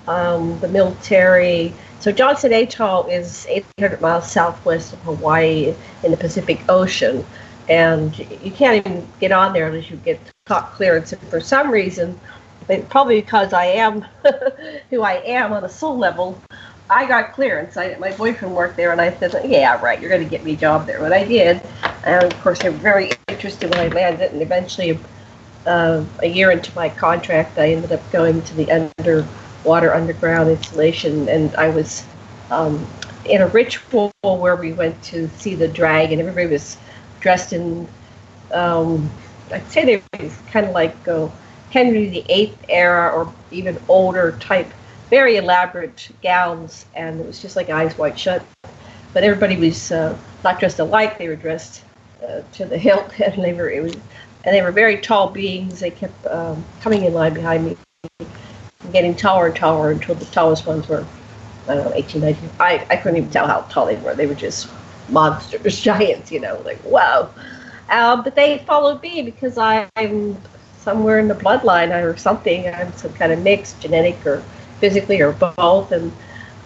um, 0.08 0.58
the 0.60 0.68
military. 0.68 1.74
So 2.00 2.10
Johnston 2.10 2.54
Atoll 2.54 3.06
is 3.08 3.46
800 3.50 4.00
miles 4.00 4.30
southwest 4.30 4.94
of 4.94 5.00
Hawaii 5.00 5.74
in 6.02 6.10
the 6.10 6.16
Pacific 6.16 6.62
Ocean, 6.70 7.22
and 7.68 8.16
you 8.18 8.50
can't 8.50 8.86
even 8.86 9.06
get 9.20 9.30
on 9.30 9.52
there 9.52 9.66
unless 9.66 9.90
you 9.90 9.98
get 9.98 10.18
TOC 10.46 10.74
clearance. 10.74 11.12
And 11.12 11.20
for 11.28 11.40
some 11.40 11.70
reason, 11.70 12.18
probably 12.88 13.20
because 13.20 13.52
I 13.52 13.66
am 13.66 14.02
who 14.90 15.02
I 15.02 15.14
am 15.24 15.52
on 15.52 15.64
a 15.64 15.68
soul 15.68 15.96
level, 15.98 16.40
I 16.90 17.06
got 17.06 17.32
clearance. 17.32 17.76
I, 17.76 17.96
my 17.96 18.12
boyfriend 18.12 18.54
worked 18.54 18.76
there, 18.76 18.92
and 18.92 19.00
I 19.00 19.16
said, 19.16 19.34
"Yeah, 19.48 19.80
right. 19.80 20.00
You're 20.00 20.10
going 20.10 20.22
to 20.22 20.28
get 20.28 20.44
me 20.44 20.52
a 20.52 20.56
job 20.56 20.86
there." 20.86 21.00
What 21.00 21.12
I 21.12 21.24
did, 21.24 21.62
and 22.04 22.24
of 22.24 22.40
course, 22.40 22.58
they 22.60 22.68
were 22.68 22.76
very 22.76 23.10
interested 23.28 23.70
when 23.70 23.80
I 23.80 23.88
landed. 23.88 24.32
And 24.32 24.42
eventually, 24.42 24.98
uh, 25.66 26.04
a 26.22 26.26
year 26.28 26.50
into 26.50 26.74
my 26.74 26.88
contract, 26.88 27.58
I 27.58 27.72
ended 27.72 27.92
up 27.92 28.12
going 28.12 28.42
to 28.42 28.54
the 28.54 28.70
underwater 28.70 29.94
underground 29.94 30.50
installation, 30.50 31.28
and 31.28 31.54
I 31.56 31.70
was 31.70 32.06
um, 32.50 32.86
in 33.24 33.40
a 33.40 33.46
ritual 33.48 34.12
where 34.22 34.56
we 34.56 34.72
went 34.72 35.02
to 35.04 35.28
see 35.30 35.54
the 35.54 35.68
dragon. 35.68 36.20
Everybody 36.20 36.48
was 36.48 36.76
dressed 37.20 37.54
in, 37.54 37.88
um, 38.52 39.10
I'd 39.52 39.70
say 39.70 39.84
they 39.84 39.96
were 39.96 40.30
kind 40.50 40.66
of 40.66 40.72
like 40.72 40.96
uh, 41.08 41.28
Henry 41.70 42.08
VIII 42.08 42.54
era 42.68 43.10
or 43.10 43.32
even 43.50 43.78
older 43.88 44.36
type, 44.40 44.70
very 45.10 45.36
elaborate 45.36 46.08
gowns, 46.22 46.86
and 46.94 47.20
it 47.20 47.26
was 47.26 47.40
just 47.40 47.56
like 47.56 47.70
eyes 47.70 47.96
wide 47.98 48.18
shut. 48.18 48.44
But 49.12 49.22
everybody 49.22 49.56
was 49.56 49.92
uh, 49.92 50.16
not 50.42 50.58
dressed 50.58 50.78
alike; 50.78 51.18
they 51.18 51.28
were 51.28 51.36
dressed 51.36 51.84
uh, 52.22 52.42
to 52.52 52.64
the 52.64 52.78
hilt, 52.78 53.18
and 53.20 53.42
they 53.42 53.52
were 53.52 53.70
was, 53.82 53.94
and 53.94 54.54
they 54.54 54.62
were 54.62 54.72
very 54.72 54.98
tall 54.98 55.30
beings. 55.30 55.80
They 55.80 55.90
kept 55.90 56.26
um, 56.26 56.64
coming 56.80 57.04
in 57.04 57.12
line 57.14 57.34
behind 57.34 57.64
me 57.66 57.76
getting 58.92 59.14
taller 59.14 59.46
and 59.46 59.56
taller 59.56 59.90
until 59.90 60.14
the 60.14 60.24
tallest 60.26 60.66
ones 60.66 60.88
were, 60.88 61.06
I 61.68 61.74
don't 61.74 61.84
know, 61.86 61.94
18, 61.94 62.20
19. 62.20 62.50
I, 62.60 62.86
I 62.90 62.96
couldn't 62.96 63.16
even 63.18 63.30
tell 63.30 63.46
how 63.46 63.62
tall 63.62 63.86
they 63.86 63.96
were. 63.96 64.14
They 64.14 64.26
were 64.26 64.34
just 64.34 64.68
monsters, 65.08 65.80
giants, 65.82 66.30
you 66.30 66.40
know, 66.40 66.60
like, 66.64 66.82
wow. 66.84 67.30
Um, 67.88 68.22
but 68.22 68.34
they 68.34 68.58
followed 68.58 69.02
me 69.02 69.22
because 69.22 69.58
I, 69.58 69.88
I'm 69.96 70.36
somewhere 70.78 71.18
in 71.18 71.28
the 71.28 71.34
bloodline 71.34 71.92
or 72.02 72.16
something. 72.16 72.66
I'm 72.68 72.92
some 72.94 73.12
kind 73.14 73.32
of 73.32 73.42
mix, 73.42 73.74
genetic 73.74 74.24
or 74.26 74.42
physically 74.80 75.20
or 75.20 75.32
both. 75.32 75.92
And 75.92 76.12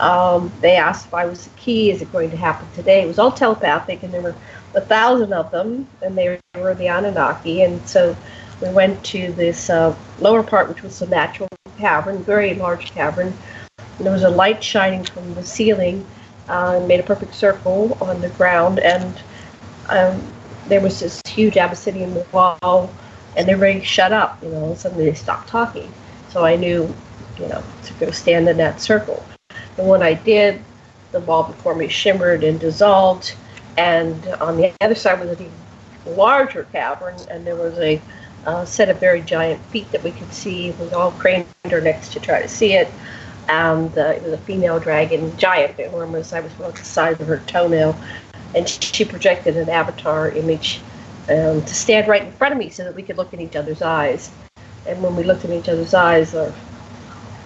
um, 0.01 0.53
they 0.61 0.77
asked 0.77 1.07
if 1.07 1.15
I 1.15 1.27
was 1.27 1.45
the 1.45 1.57
key. 1.57 1.91
Is 1.91 2.03
it 2.03 2.13
going 2.13 2.31
to 2.31 2.37
happen 2.37 2.69
today? 2.75 3.03
It 3.03 3.07
was 3.07 3.19
all 3.19 3.33
telepathic, 3.33 4.03
and 4.03 4.13
there 4.13 4.23
were 4.23 4.35
a 4.75 4.81
thousand 4.81 5.33
of 5.33 5.51
them, 5.51 5.89
and 6.03 6.17
they 6.17 6.39
were 6.55 6.75
the 6.75 6.89
Anunnaki. 6.89 7.63
And 7.63 7.87
so 7.89 8.17
we 8.61 8.71
went 8.71 9.03
to 9.07 9.33
this 9.33 9.71
uh, 9.71 9.95
lower 10.21 10.43
part, 10.43 10.69
which 10.69 10.83
was 10.83 10.99
the 10.99 11.07
natural 11.07 11.49
cavern, 11.79 12.23
very 12.23 12.55
large 12.55 12.93
cavern. 12.93 13.33
And 13.79 14.07
there 14.07 14.13
was 14.13 14.23
a 14.23 14.31
light 14.31 14.63
shining 14.63 15.05
from 15.05 15.35
the 15.35 15.45
ceiling 15.45 16.07
uh, 16.49 16.77
and 16.77 16.89
made 16.89 17.01
a 17.01 17.05
perfect 17.05 17.35
circle 17.35 17.97
on 18.01 18.21
the 18.21 18.29
ground. 18.31 18.79
And 18.79 19.21
um, 19.89 20.23
there 20.69 20.81
was 20.81 21.01
this 21.01 21.21
huge 21.27 21.57
Abyssinian 21.57 22.15
wall, 22.33 22.93
and 23.37 23.49
everybody 23.49 23.85
shut 23.85 24.13
up. 24.13 24.43
You 24.43 24.51
know, 24.51 24.75
suddenly 24.75 25.07
they 25.07 25.15
stopped 25.15 25.49
talking. 25.49 25.93
So 26.31 26.45
I 26.45 26.57
knew, 26.57 26.95
you 27.39 27.47
know, 27.49 27.63
to 27.85 27.95
go 27.95 28.11
stand 28.11 28.49
in 28.49 28.57
that 28.59 28.81
circle. 28.81 29.25
And 29.77 29.89
when 29.89 30.03
I 30.03 30.15
did, 30.15 30.63
the 31.13 31.21
wall 31.21 31.45
before 31.45 31.75
me 31.75 31.89
shimmered 31.89 32.45
and 32.45 32.61
dissolved. 32.61 33.35
And 33.77 34.27
on 34.41 34.57
the 34.57 34.73
other 34.81 34.95
side 34.95 35.21
was 35.21 35.39
a 35.41 35.49
larger 36.11 36.65
cavern, 36.65 37.17
and 37.31 37.47
there 37.47 37.57
was 37.57 37.79
a 37.79 38.01
uh, 38.47 38.65
set 38.65 38.89
of 38.89 38.99
very 38.99 39.21
giant 39.23 39.63
feet 39.67 39.91
that 39.93 40.03
we 40.03 40.11
could 40.11 40.33
see. 40.33 40.73
We 40.73 40.91
all 40.91 41.13
craned 41.13 41.47
our 41.71 41.81
necks 41.81 42.09
to 42.11 42.21
try 42.21 42.43
to 42.43 42.49
see 42.49 42.73
it. 42.75 42.89
And 43.49 43.97
uh, 43.97 44.13
it 44.17 44.23
was 44.23 44.33
a 44.33 44.39
female 44.39 44.79
dragon, 44.79 45.35
giant, 45.39 45.79
enormous. 45.79 46.33
I 46.33 46.41
was 46.41 46.53
about 46.55 46.77
the 46.77 46.85
size 46.85 47.19
of 47.21 47.27
her 47.27 47.43
toenail. 47.47 47.99
And 48.55 48.69
she 48.69 49.05
projected 49.05 49.57
an 49.57 49.69
avatar 49.69 50.31
image 50.31 50.81
um, 51.29 51.63
to 51.63 51.75
stand 51.75 52.09
right 52.09 52.23
in 52.23 52.33
front 52.33 52.53
of 52.53 52.59
me 52.59 52.71
so 52.71 52.85
that 52.85 52.95
we 52.95 53.03
could 53.03 53.17
look 53.17 53.33
in 53.33 53.41
each 53.41 53.57
other's 53.57 53.83
eyes. 53.83 54.31
And 54.87 55.03
when 55.03 55.15
we 55.17 55.23
looked 55.23 55.45
in 55.45 55.53
each 55.53 55.69
other's 55.69 55.95
eyes, 55.95 56.35
our, 56.35 56.53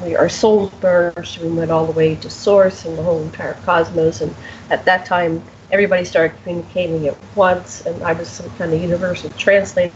we, 0.01 0.15
our 0.15 0.29
souls 0.29 0.73
merged. 0.81 1.39
We 1.41 1.49
went 1.49 1.71
all 1.71 1.87
the 1.87 1.93
way 1.93 2.15
to 2.17 2.31
Source 2.31 2.85
and 2.85 2.97
the 2.97 3.03
whole 3.03 3.21
entire 3.23 3.55
cosmos. 3.65 4.21
And 4.21 4.35
at 4.71 4.85
that 4.85 5.07
time, 5.07 5.43
everybody 5.73 6.05
started 6.05 6.37
communicating 6.43 7.09
at 7.09 7.17
once. 7.35 7.85
And 7.85 8.01
I 8.03 8.13
was 8.13 8.29
some 8.29 8.49
kind 8.57 8.73
of 8.73 8.81
universal 8.81 9.31
translator 9.31 9.93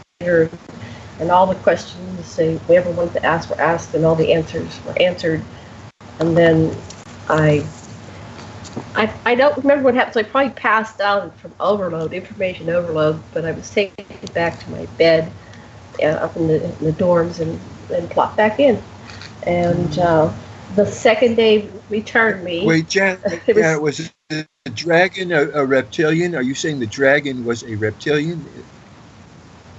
and 1.19 1.31
all 1.31 1.47
the 1.47 1.55
questions 1.55 2.35
they, 2.35 2.59
ever 2.69 2.91
wanted 2.91 3.13
to 3.13 3.25
ask 3.25 3.49
were 3.49 3.59
asked, 3.59 3.93
and 3.93 4.05
all 4.05 4.15
the 4.15 4.33
answers 4.33 4.79
were 4.85 4.99
answered. 4.99 5.43
And 6.19 6.37
then 6.37 6.75
I, 7.27 7.65
I, 8.95 9.13
I 9.25 9.35
don't 9.35 9.57
remember 9.57 9.85
what 9.85 9.95
happened. 9.95 10.13
So 10.13 10.19
I 10.21 10.23
probably 10.23 10.51
passed 10.51 11.01
out 11.01 11.37
from 11.37 11.53
overload, 11.59 12.13
information 12.13 12.69
overload. 12.69 13.21
But 13.33 13.45
I 13.45 13.51
was 13.51 13.69
taken 13.69 14.05
back 14.33 14.59
to 14.63 14.71
my 14.71 14.85
bed 14.97 15.31
uh, 16.01 16.07
up 16.07 16.35
in 16.35 16.47
the, 16.47 16.63
in 16.63 16.85
the 16.85 16.93
dorms 16.93 17.39
and 17.39 17.59
and 17.91 18.09
plopped 18.09 18.37
back 18.37 18.59
in. 18.59 18.81
And 19.43 19.99
uh, 19.99 20.31
the 20.75 20.85
second 20.85 21.35
day 21.35 21.69
returned 21.89 22.43
me. 22.43 22.65
Wait, 22.65 22.89
Jan, 22.89 23.19
was, 23.47 23.79
was 23.79 24.13
the 24.29 24.47
dragon 24.73 25.31
a, 25.31 25.43
a 25.51 25.65
reptilian? 25.65 26.35
Are 26.35 26.41
you 26.41 26.55
saying 26.55 26.79
the 26.79 26.87
dragon 26.87 27.45
was 27.45 27.63
a 27.63 27.75
reptilian? 27.75 28.45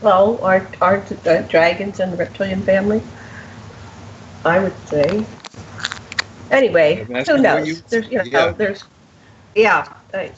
Well, 0.00 0.38
aren't, 0.42 0.80
aren't 0.80 1.26
uh, 1.26 1.42
dragons 1.42 2.00
in 2.00 2.10
the 2.10 2.16
reptilian 2.16 2.62
family? 2.62 3.02
I 4.44 4.60
would 4.60 4.88
say. 4.88 5.26
Anyway, 6.50 7.06
who 7.26 7.38
knows? 7.38 7.68
you- 7.68 7.82
there's, 7.88 8.08
you 8.10 8.18
know, 8.18 8.24
yeah. 8.24 8.52
there's, 8.52 8.84
yeah, 9.54 9.88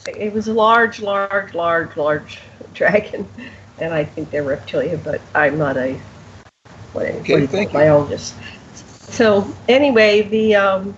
it 0.07 0.33
was 0.33 0.47
a 0.47 0.53
large, 0.53 0.99
large, 1.01 1.53
large, 1.53 1.95
large 1.97 2.39
dragon, 2.73 3.27
and 3.79 3.93
I 3.93 4.03
think 4.03 4.29
they're 4.31 4.43
reptilian, 4.43 4.99
but 5.03 5.21
I'm 5.33 5.57
not 5.57 5.77
a 5.77 5.93
what, 6.93 7.05
what 7.13 7.23
do 7.25 7.39
you 7.39 7.47
thank 7.47 7.71
call 7.71 7.81
it, 7.81 7.85
biologist. 7.85 8.35
So 8.73 9.47
anyway, 9.67 10.21
the 10.23 10.55
um, 10.55 10.95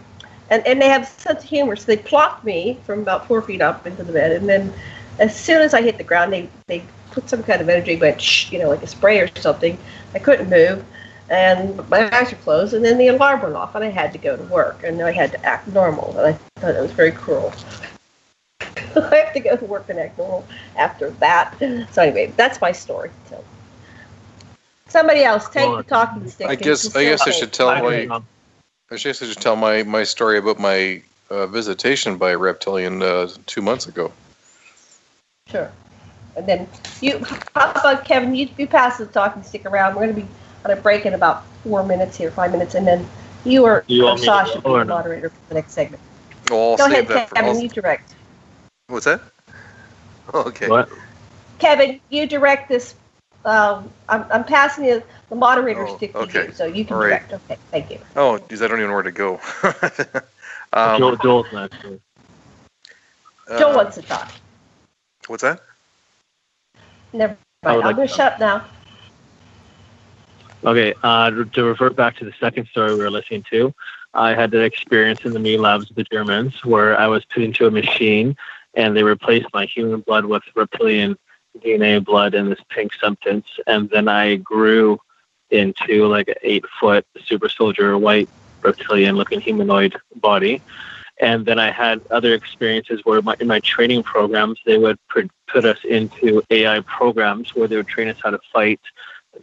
and 0.50 0.66
and 0.66 0.82
they 0.82 0.90
have 0.90 1.08
sense 1.08 1.44
of 1.44 1.50
humor, 1.50 1.76
so 1.76 1.86
they 1.86 1.98
plopped 1.98 2.44
me 2.44 2.80
from 2.84 3.00
about 3.00 3.28
four 3.28 3.42
feet 3.42 3.62
up 3.62 3.86
into 3.86 4.04
the 4.04 4.14
bed, 4.14 4.32
and 4.32 4.48
then 4.48 4.74
as 5.20 5.36
soon 5.36 5.62
as 5.62 5.74
I 5.74 5.82
hit 5.82 5.98
the 5.98 6.04
ground, 6.04 6.34
they 6.34 6.50
they 6.68 6.84
put 7.12 7.30
some 7.30 7.44
kind 7.44 7.62
of 7.62 7.70
energy, 7.70 7.96
went 7.96 8.22
shh, 8.22 8.52
you 8.52 8.60
know, 8.60 8.70
like 8.70 8.84
a 8.84 8.88
spray 8.88 9.20
or 9.20 9.30
something. 9.36 9.78
I 10.14 10.20
couldn't 10.20 10.50
move, 10.50 10.84
and 11.30 11.88
my 11.90 12.10
eyes 12.16 12.32
were 12.32 12.38
closed, 12.38 12.74
and 12.74 12.84
then 12.84 12.98
the 12.98 13.08
alarm 13.08 13.42
went 13.42 13.56
off, 13.56 13.76
and 13.76 13.84
I 13.84 13.90
had 13.90 14.12
to 14.14 14.18
go 14.18 14.36
to 14.36 14.44
work, 14.44 14.84
and 14.84 15.02
I 15.02 15.12
had 15.12 15.32
to 15.32 15.46
act 15.46 15.68
normal, 15.68 16.18
and 16.18 16.28
I 16.28 16.60
thought 16.60 16.76
it 16.76 16.82
was 16.82 16.92
very 16.92 17.12
cruel. 17.12 17.54
I 18.62 19.16
have 19.16 19.34
to 19.34 19.40
go 19.40 19.56
to 19.56 19.66
work 19.66 19.90
and 19.90 20.00
act 20.00 20.18
normal 20.18 20.46
after 20.76 21.10
that. 21.12 21.58
So 21.92 22.02
anyway, 22.02 22.34
that's 22.36 22.62
my 22.62 22.72
story. 22.72 23.10
So 23.30 23.44
somebody 24.88 25.24
else 25.24 25.50
take 25.50 25.68
Well, 25.68 25.78
the 25.78 25.84
talking 25.84 26.28
stick. 26.30 26.48
I 26.48 26.56
guess 26.56 26.96
I 26.96 27.04
guess 27.04 27.28
I 27.28 27.32
should 27.32 27.54
tell 27.54 27.68
my 27.68 28.22
I 28.92 28.96
guess 28.96 29.22
I 29.22 29.26
should 29.26 29.42
tell 29.42 29.56
my 29.56 29.84
my 29.84 30.04
story 30.04 30.38
about 30.38 30.60
my 30.60 31.02
uh, 31.30 31.48
visitation 31.48 32.18
by 32.18 32.32
a 32.32 32.38
reptilian 32.38 33.02
uh, 33.02 33.30
two 33.48 33.62
months 33.62 33.88
ago. 33.88 34.12
Sure. 35.48 35.72
And 36.36 36.48
then 36.48 36.68
you, 37.02 37.24
how 37.56 37.72
about 37.72 38.06
Kevin? 38.06 38.34
You, 38.34 38.50
you 38.58 38.66
pass 38.66 38.98
the 38.98 39.06
talking 39.06 39.44
stick 39.44 39.66
around. 39.66 39.96
We're 39.96 40.06
going 40.06 40.16
to 40.16 40.22
be 40.22 40.28
on 40.66 40.72
a 40.72 40.76
break 40.76 41.06
in 41.06 41.14
about 41.14 41.46
four 41.64 41.84
minutes 41.84 42.18
here, 42.18 42.32
five 42.32 42.52
minutes, 42.52 42.76
and 42.76 42.86
then 42.88 43.08
you 43.46 43.66
or, 43.66 43.84
You 43.88 44.08
or 44.08 44.18
to 44.18 44.24
Sasha 44.24 44.62
be 44.62 44.72
the 44.72 44.86
moderator 44.86 45.30
for 45.30 45.36
the 45.50 45.56
next 45.56 45.74
segment. 45.74 46.02
Oh, 46.52 46.72
I'll 46.72 46.78
Go 46.78 46.86
ahead. 46.86 47.08
Kevin. 47.08 47.62
You 47.62 47.70
direct. 47.70 48.16
what's 48.88 49.06
that? 49.06 49.22
Okay. 50.34 50.70
What? 50.70 50.90
Kevin, 51.60 52.00
you 52.10 52.26
direct 52.26 52.70
this. 52.70 52.96
Um, 53.46 53.92
I'm, 54.08 54.26
I'm 54.32 54.44
passing 54.46 54.86
you 54.86 55.04
the 55.30 55.36
moderator 55.36 55.86
Oh, 55.86 55.98
stick 55.98 56.14
to 56.14 56.20
okay. 56.20 56.48
you, 56.48 56.54
so 56.54 56.66
you 56.66 56.86
can 56.86 56.96
All 56.96 57.02
right. 57.02 57.10
direct. 57.10 57.34
Okay, 57.34 57.58
thank 57.72 57.92
you. 57.92 58.00
Oh, 58.16 58.38
geez, 58.50 58.62
I 58.62 58.68
don't 58.68 58.80
even 58.80 58.90
know 58.90 58.94
where 58.96 59.04
to 59.04 59.12
go. 59.12 59.40
um, 60.74 61.00
Joel, 61.00 61.18
Joel's 61.18 61.52
next. 61.52 61.76
so- 61.82 62.00
Joe 63.60 63.72
uh, 63.72 63.76
wants 63.76 63.96
to 63.96 64.02
talk. 64.02 64.32
What's 65.28 65.44
that? 65.44 65.60
Never 67.12 67.38
mind. 67.64 67.80
I'm 67.80 67.86
like 67.86 67.96
going 67.98 68.08
to 68.08 68.14
to 68.14 68.18
shut 68.18 68.34
up 68.34 68.40
now. 68.40 68.66
Okay, 70.66 70.94
uh, 71.04 71.30
to 71.30 71.64
revert 71.66 71.98
back 71.98 72.16
to 72.18 72.26
the 72.26 72.32
second 72.40 72.68
story 72.68 72.94
we 72.94 73.00
were 73.00 73.12
listening 73.12 73.44
to, 73.52 73.74
I 74.14 74.34
had 74.34 74.50
that 74.52 74.64
experience 74.64 75.26
in 75.26 75.34
the 75.34 75.40
milabs 75.40 75.90
of 75.90 75.98
the 75.98 76.06
Germans 76.06 76.64
where 76.64 76.98
I 76.98 77.08
was 77.08 77.26
put 77.26 77.44
into 77.44 77.68
a 77.68 77.72
machine 77.72 78.38
and 78.74 78.96
they 78.96 79.04
replaced 79.04 79.48
my 79.54 79.66
human 79.66 80.00
blood 80.00 80.24
with 80.24 80.44
reptilian 80.56 81.18
DNA 81.60 82.02
blood 82.04 82.34
in 82.34 82.50
this 82.50 82.62
pink 82.70 82.94
substance. 82.94 83.46
And 83.68 83.90
then 83.90 84.08
I 84.08 84.38
grew 84.38 85.00
into 85.50 86.08
like 86.08 86.30
an 86.30 86.36
eight 86.44 86.64
foot 86.80 87.06
super 87.26 87.50
soldier, 87.50 87.98
white 87.98 88.30
reptilian 88.62 89.18
looking 89.18 89.42
humanoid 89.42 89.98
body. 90.16 90.62
And 91.20 91.46
then 91.46 91.60
I 91.60 91.72
had 91.72 92.02
other 92.10 92.34
experiences 92.34 93.02
where 93.04 93.22
my, 93.22 93.36
in 93.42 93.48
my 93.48 93.60
training 93.60 94.04
programs, 94.04 94.60
they 94.66 94.78
would 94.78 94.98
put 95.10 95.66
us 95.66 95.80
into 95.84 96.42
AI 96.50 96.80
programs 96.82 97.54
where 97.54 97.68
they 97.68 97.76
would 97.76 97.88
train 97.88 98.08
us 98.08 98.18
how 98.24 98.32
to 98.32 98.40
fight 98.54 98.80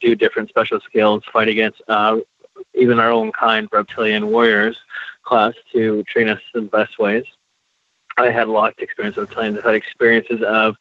do 0.01 0.14
different 0.14 0.49
special 0.49 0.80
skills, 0.80 1.22
fight 1.32 1.49
against 1.49 1.82
uh, 1.88 2.18
even 2.74 2.99
our 2.99 3.11
own 3.11 3.32
kind, 3.32 3.68
reptilian 3.72 4.30
warriors 4.30 4.76
class 5.22 5.55
to 5.72 6.03
train 6.05 6.28
us 6.28 6.41
in 6.55 6.64
the 6.64 6.70
best 6.70 6.99
ways. 6.99 7.24
I 8.16 8.30
had 8.30 8.49
a 8.49 8.53
lot 8.53 8.72
of 8.72 8.78
experience 8.78 9.16
with 9.16 9.30
reptilians. 9.30 9.59
I've 9.59 9.64
had 9.64 9.74
experiences 9.74 10.43
of 10.43 10.76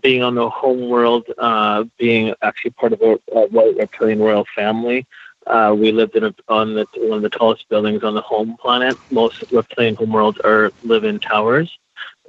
being 0.00 0.22
on 0.22 0.34
the 0.34 0.48
home 0.48 0.88
world, 0.88 1.26
uh, 1.38 1.84
being 1.98 2.34
actually 2.42 2.70
part 2.72 2.92
of 2.92 3.02
a, 3.02 3.18
a 3.32 3.48
white 3.48 3.76
reptilian 3.76 4.20
royal 4.20 4.46
family. 4.54 5.06
Uh, 5.46 5.74
we 5.76 5.90
lived 5.90 6.14
in 6.16 6.24
a, 6.24 6.34
on 6.48 6.74
the, 6.74 6.86
one 6.96 7.16
of 7.16 7.22
the 7.22 7.30
tallest 7.30 7.68
buildings 7.68 8.04
on 8.04 8.14
the 8.14 8.20
home 8.20 8.56
planet. 8.60 8.96
Most 9.10 9.42
reptilian 9.50 9.96
homeworlds 9.96 10.42
are 10.44 10.70
live 10.84 11.04
in 11.04 11.18
towers. 11.18 11.76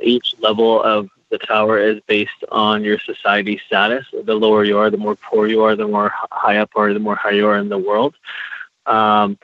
Each 0.01 0.33
level 0.39 0.81
of 0.81 1.09
the 1.31 1.39
tower 1.39 1.79
is 1.79 1.99
based 2.07 2.43
on 2.51 2.83
your 2.83 2.99
society 2.99 3.59
status. 3.65 4.05
The 4.25 4.35
lower 4.35 4.63
you 4.65 4.77
are, 4.77 4.91
the 4.91 4.97
more 4.97 5.15
poor 5.15 5.47
you 5.47 5.63
are, 5.63 5.75
the 5.75 5.87
more 5.87 6.11
high 6.31 6.57
up 6.57 6.71
are, 6.75 6.93
the 6.93 6.99
more 6.99 7.15
high 7.15 7.31
you 7.31 7.47
are 7.47 7.57
in 7.57 7.69
the 7.69 7.77
world. 7.77 8.15
Um, 8.85 9.37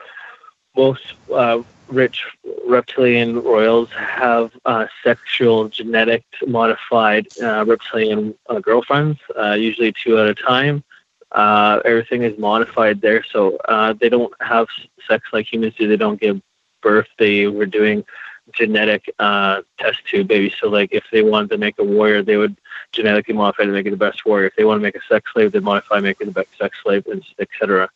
most 0.76 1.14
uh, 1.34 1.62
rich 1.88 2.24
reptilian 2.66 3.42
royals 3.42 3.90
have 3.92 4.52
uh, 4.64 4.86
sexual, 5.02 5.68
genetic 5.68 6.24
modified 6.46 7.26
uh, 7.42 7.64
reptilian 7.66 8.34
uh, 8.48 8.60
girlfriends, 8.60 9.18
uh, 9.38 9.52
usually 9.52 9.92
two 9.92 10.18
at 10.18 10.28
a 10.28 10.34
time. 10.34 10.84
Uh, 11.32 11.80
everything 11.84 12.22
is 12.22 12.38
modified 12.38 13.00
there, 13.00 13.24
so 13.32 13.58
they 14.00 14.08
don't 14.08 14.32
have 14.40 14.66
sex 15.08 15.24
like 15.32 15.50
humans 15.52 15.74
do. 15.78 15.88
They 15.88 15.96
don't 15.96 16.20
give 16.20 16.40
birth. 16.82 17.08
They 17.18 17.46
were 17.46 17.66
doing 17.66 18.04
genetic 18.52 19.12
uh, 19.18 19.62
test 19.78 20.04
tube 20.06 20.28
baby. 20.28 20.52
So, 20.60 20.68
like, 20.68 20.92
if 20.92 21.04
they 21.12 21.22
wanted 21.22 21.50
to 21.50 21.58
make 21.58 21.78
a 21.78 21.84
warrior, 21.84 22.22
they 22.22 22.36
would 22.36 22.56
genetically 22.92 23.34
modify 23.34 23.64
to 23.64 23.72
make 23.72 23.86
it 23.86 23.90
the 23.90 23.96
best 23.96 24.24
warrior. 24.24 24.46
If 24.46 24.56
they 24.56 24.64
want 24.64 24.78
to 24.78 24.82
make 24.82 24.96
a 24.96 25.02
sex 25.08 25.30
slave, 25.32 25.52
they 25.52 25.60
modify, 25.60 26.00
make 26.00 26.20
it 26.20 26.26
the 26.26 26.30
best 26.30 26.48
sex 26.58 26.76
slave, 26.82 27.06
etc. 27.38 27.88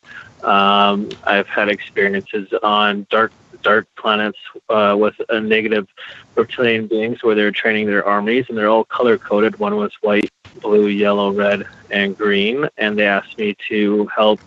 Um, 0.43 1.11
I've 1.25 1.49
had 1.49 1.69
experiences 1.69 2.53
on 2.63 3.07
dark 3.11 3.33
dark 3.63 3.87
planets 3.97 4.39
uh, 4.69 4.97
with 4.99 5.15
a 5.29 5.41
negative 5.41 5.87
reptilian 6.35 6.87
beings 6.89 7.23
where 7.23 7.35
they're 7.35 7.53
training 7.53 7.87
their 7.87 8.05
armies, 8.05 8.47
and 8.49 8.59
they're 8.59 8.69
all 8.69 8.85
color 8.85 9.17
coded. 9.17 9.59
One 9.59 9.77
was 9.77 9.93
white, 10.01 10.31
blue, 10.61 10.89
yellow, 10.89 11.33
red, 11.33 11.67
and 11.91 12.17
green, 12.17 12.69
and 12.77 12.99
they 12.99 13.07
asked 13.07 13.39
me 13.39 13.57
to 13.69 14.07
help 14.07 14.41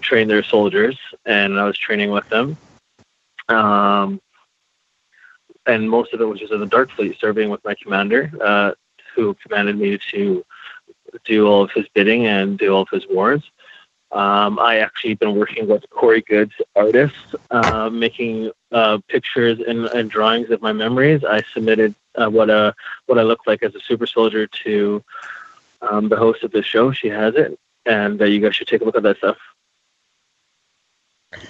train 0.00 0.28
their 0.28 0.42
soldiers, 0.42 0.98
and 1.24 1.58
I 1.58 1.64
was 1.64 1.78
training 1.78 2.10
with 2.10 2.28
them. 2.28 2.56
Um, 3.48 4.20
and 5.66 5.88
most 5.88 6.12
of 6.12 6.20
it 6.20 6.24
was 6.24 6.40
just 6.40 6.52
in 6.52 6.60
the 6.60 6.66
Dark 6.66 6.90
Fleet, 6.90 7.16
serving 7.18 7.50
with 7.50 7.64
my 7.64 7.74
commander, 7.74 8.30
uh, 8.42 8.72
who 9.14 9.34
commanded 9.34 9.78
me 9.78 9.98
to 10.10 10.44
do 11.24 11.46
all 11.46 11.62
of 11.62 11.70
his 11.72 11.86
bidding 11.94 12.26
and 12.26 12.58
do 12.58 12.72
all 12.74 12.82
of 12.82 12.88
his 12.90 13.06
wars. 13.08 13.42
Um, 14.12 14.58
I 14.60 14.78
actually 14.78 15.14
been 15.14 15.34
working 15.34 15.66
with 15.66 15.88
Corey 15.90 16.22
Goode's 16.22 16.54
artists, 16.76 17.34
uh, 17.50 17.90
making 17.90 18.50
uh, 18.70 18.98
pictures 19.08 19.58
and, 19.66 19.86
and 19.86 20.08
drawings 20.10 20.50
of 20.50 20.62
my 20.62 20.72
memories. 20.72 21.24
I 21.24 21.42
submitted 21.52 21.94
uh, 22.14 22.28
what 22.28 22.48
a 22.48 22.74
what 23.06 23.18
I 23.18 23.22
looked 23.22 23.46
like 23.46 23.62
as 23.62 23.74
a 23.74 23.80
super 23.80 24.06
soldier 24.06 24.46
to 24.64 25.02
um, 25.82 26.08
the 26.08 26.16
host 26.16 26.44
of 26.44 26.52
the 26.52 26.62
show. 26.62 26.92
She 26.92 27.08
has 27.08 27.34
it, 27.34 27.58
and 27.86 28.20
uh, 28.20 28.26
you 28.26 28.40
guys 28.40 28.54
should 28.54 28.68
take 28.68 28.82
a 28.82 28.84
look 28.84 28.96
at 28.96 29.02
that 29.02 29.18
stuff. 29.18 29.36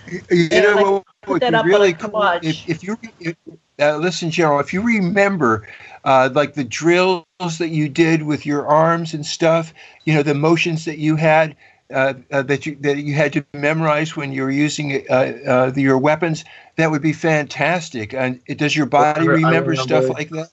You 0.07 0.23
you 0.31 0.49
Yeah, 0.51 0.61
know 0.63 0.75
like, 0.75 0.87
what 0.87 1.29
would 1.29 1.47
be 1.47 1.59
really 1.59 1.91
a 1.91 1.95
cool 1.95 2.23
if, 2.43 2.69
if 2.69 2.83
you 2.83 2.97
if, 3.21 3.37
uh, 3.81 3.97
listen, 3.97 4.31
General, 4.31 4.61
if 4.61 4.73
you 4.73 4.83
remember, 4.83 5.67
uh, 6.05 6.31
like 6.33 6.55
the 6.55 6.65
drills 6.65 7.25
that 7.59 7.71
you 7.71 7.89
did 7.89 8.23
with 8.23 8.47
your 8.47 8.67
arms 8.67 9.15
and 9.15 9.25
stuff, 9.25 9.75
you 10.05 10.15
know, 10.15 10.23
the 10.23 10.35
motions 10.35 10.85
that 10.85 10.99
you 10.99 11.17
had. 11.17 11.57
Uh, 11.93 12.15
uh, 12.33 12.43
that 12.43 12.65
you 12.65 12.77
that 12.81 12.97
you 12.97 13.13
had 13.13 13.31
to 13.31 13.45
memorize 13.53 14.17
when 14.17 14.33
you 14.33 14.43
were 14.43 14.51
using 14.51 15.05
uh, 15.11 15.15
uh, 15.47 15.71
the, 15.71 15.83
your 15.83 15.99
weapons, 15.99 16.43
that 16.77 16.91
would 16.91 17.03
be 17.03 17.13
fantastic. 17.13 18.15
And 18.15 18.41
does 18.57 18.75
your 18.75 18.87
body 18.87 19.21
I 19.21 19.25
remember 19.25 19.77
stuff 19.77 20.09
like 20.09 20.31
that? 20.31 20.49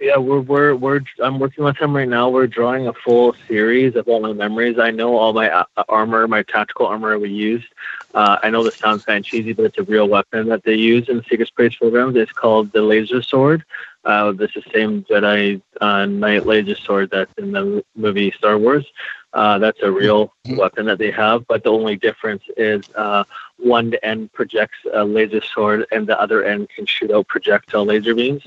Yeah, 0.00 0.16
we're 0.16 0.40
we're 0.40 0.74
we're 0.74 1.02
I'm 1.22 1.38
working 1.38 1.62
with 1.62 1.76
him 1.76 1.94
right 1.94 2.08
now. 2.08 2.30
We're 2.30 2.46
drawing 2.46 2.86
a 2.86 2.94
full 2.94 3.36
series 3.46 3.96
of 3.96 4.08
all 4.08 4.20
my 4.20 4.32
memories. 4.32 4.78
I 4.78 4.90
know 4.90 5.18
all 5.18 5.34
my 5.34 5.50
uh, 5.50 5.64
armor, 5.90 6.26
my 6.26 6.42
tactical 6.42 6.86
armor 6.86 7.18
we 7.18 7.28
used. 7.28 7.66
Uh, 8.14 8.38
I 8.42 8.48
know 8.48 8.64
this 8.64 8.76
sounds 8.76 9.04
kind 9.04 9.18
of 9.18 9.30
cheesy, 9.30 9.52
but 9.52 9.66
it's 9.66 9.76
a 9.76 9.82
real 9.82 10.08
weapon 10.08 10.48
that 10.48 10.64
they 10.64 10.74
use 10.74 11.10
in 11.10 11.18
the 11.18 11.22
Secret 11.24 11.48
Space 11.48 11.74
programs. 11.74 12.16
It's 12.16 12.32
called 12.32 12.72
the 12.72 12.80
laser 12.80 13.20
sword. 13.20 13.62
Uh, 14.06 14.32
this 14.32 14.50
is 14.56 14.64
the 14.64 14.70
same 14.72 15.04
Jedi 15.04 15.60
uh, 15.82 16.06
Knight 16.06 16.46
laser 16.46 16.76
sword 16.76 17.10
that's 17.10 17.34
in 17.36 17.52
the 17.52 17.84
movie 17.94 18.30
Star 18.30 18.56
Wars. 18.56 18.86
Uh, 19.34 19.58
that's 19.58 19.82
a 19.82 19.92
real 19.92 20.32
weapon 20.56 20.86
that 20.86 20.98
they 20.98 21.10
have, 21.10 21.46
but 21.46 21.62
the 21.62 21.70
only 21.70 21.96
difference 21.96 22.42
is 22.56 22.82
uh, 22.94 23.22
one 23.58 23.92
end 24.02 24.32
projects 24.32 24.78
a 24.94 25.04
laser 25.04 25.42
sword 25.42 25.86
and 25.92 26.06
the 26.06 26.18
other 26.18 26.42
end 26.42 26.70
can 26.70 26.86
shoot 26.86 27.10
out 27.10 27.28
projectile 27.28 27.84
laser 27.84 28.14
beams. 28.14 28.42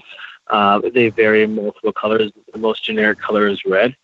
Uh, 0.47 0.81
they 0.93 1.09
vary 1.09 1.43
in 1.43 1.55
multiple 1.55 1.93
colors. 1.93 2.31
The 2.51 2.59
most 2.59 2.83
generic 2.83 3.19
color 3.19 3.47
is 3.47 3.63
red. 3.65 3.95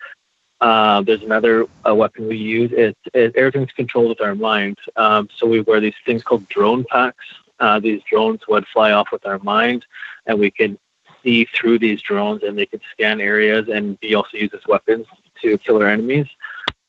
Uh, 0.61 1.01
there's 1.01 1.21
another 1.21 1.65
uh, 1.87 1.95
weapon 1.95 2.27
we 2.27 2.37
use. 2.37 2.71
It, 2.73 2.97
it, 3.13 3.35
everything's 3.35 3.71
controlled 3.71 4.09
with 4.09 4.21
our 4.21 4.35
mind. 4.35 4.77
Um, 4.95 5.29
so 5.35 5.47
we 5.47 5.61
wear 5.61 5.79
these 5.79 5.93
things 6.05 6.23
called 6.23 6.47
drone 6.49 6.83
packs. 6.85 7.25
Uh, 7.59 7.79
these 7.79 8.01
drones 8.09 8.41
would 8.47 8.65
fly 8.67 8.91
off 8.91 9.11
with 9.11 9.25
our 9.25 9.39
mind, 9.39 9.85
and 10.25 10.39
we 10.39 10.51
could 10.51 10.77
see 11.23 11.45
through 11.45 11.79
these 11.79 12.01
drones, 12.01 12.43
and 12.43 12.57
they 12.57 12.65
could 12.65 12.81
scan 12.91 13.19
areas 13.19 13.67
and 13.67 13.99
be 13.99 14.15
also 14.15 14.37
used 14.37 14.53
as 14.53 14.65
weapons 14.67 15.05
to 15.41 15.57
kill 15.57 15.81
our 15.81 15.87
enemies. 15.87 16.27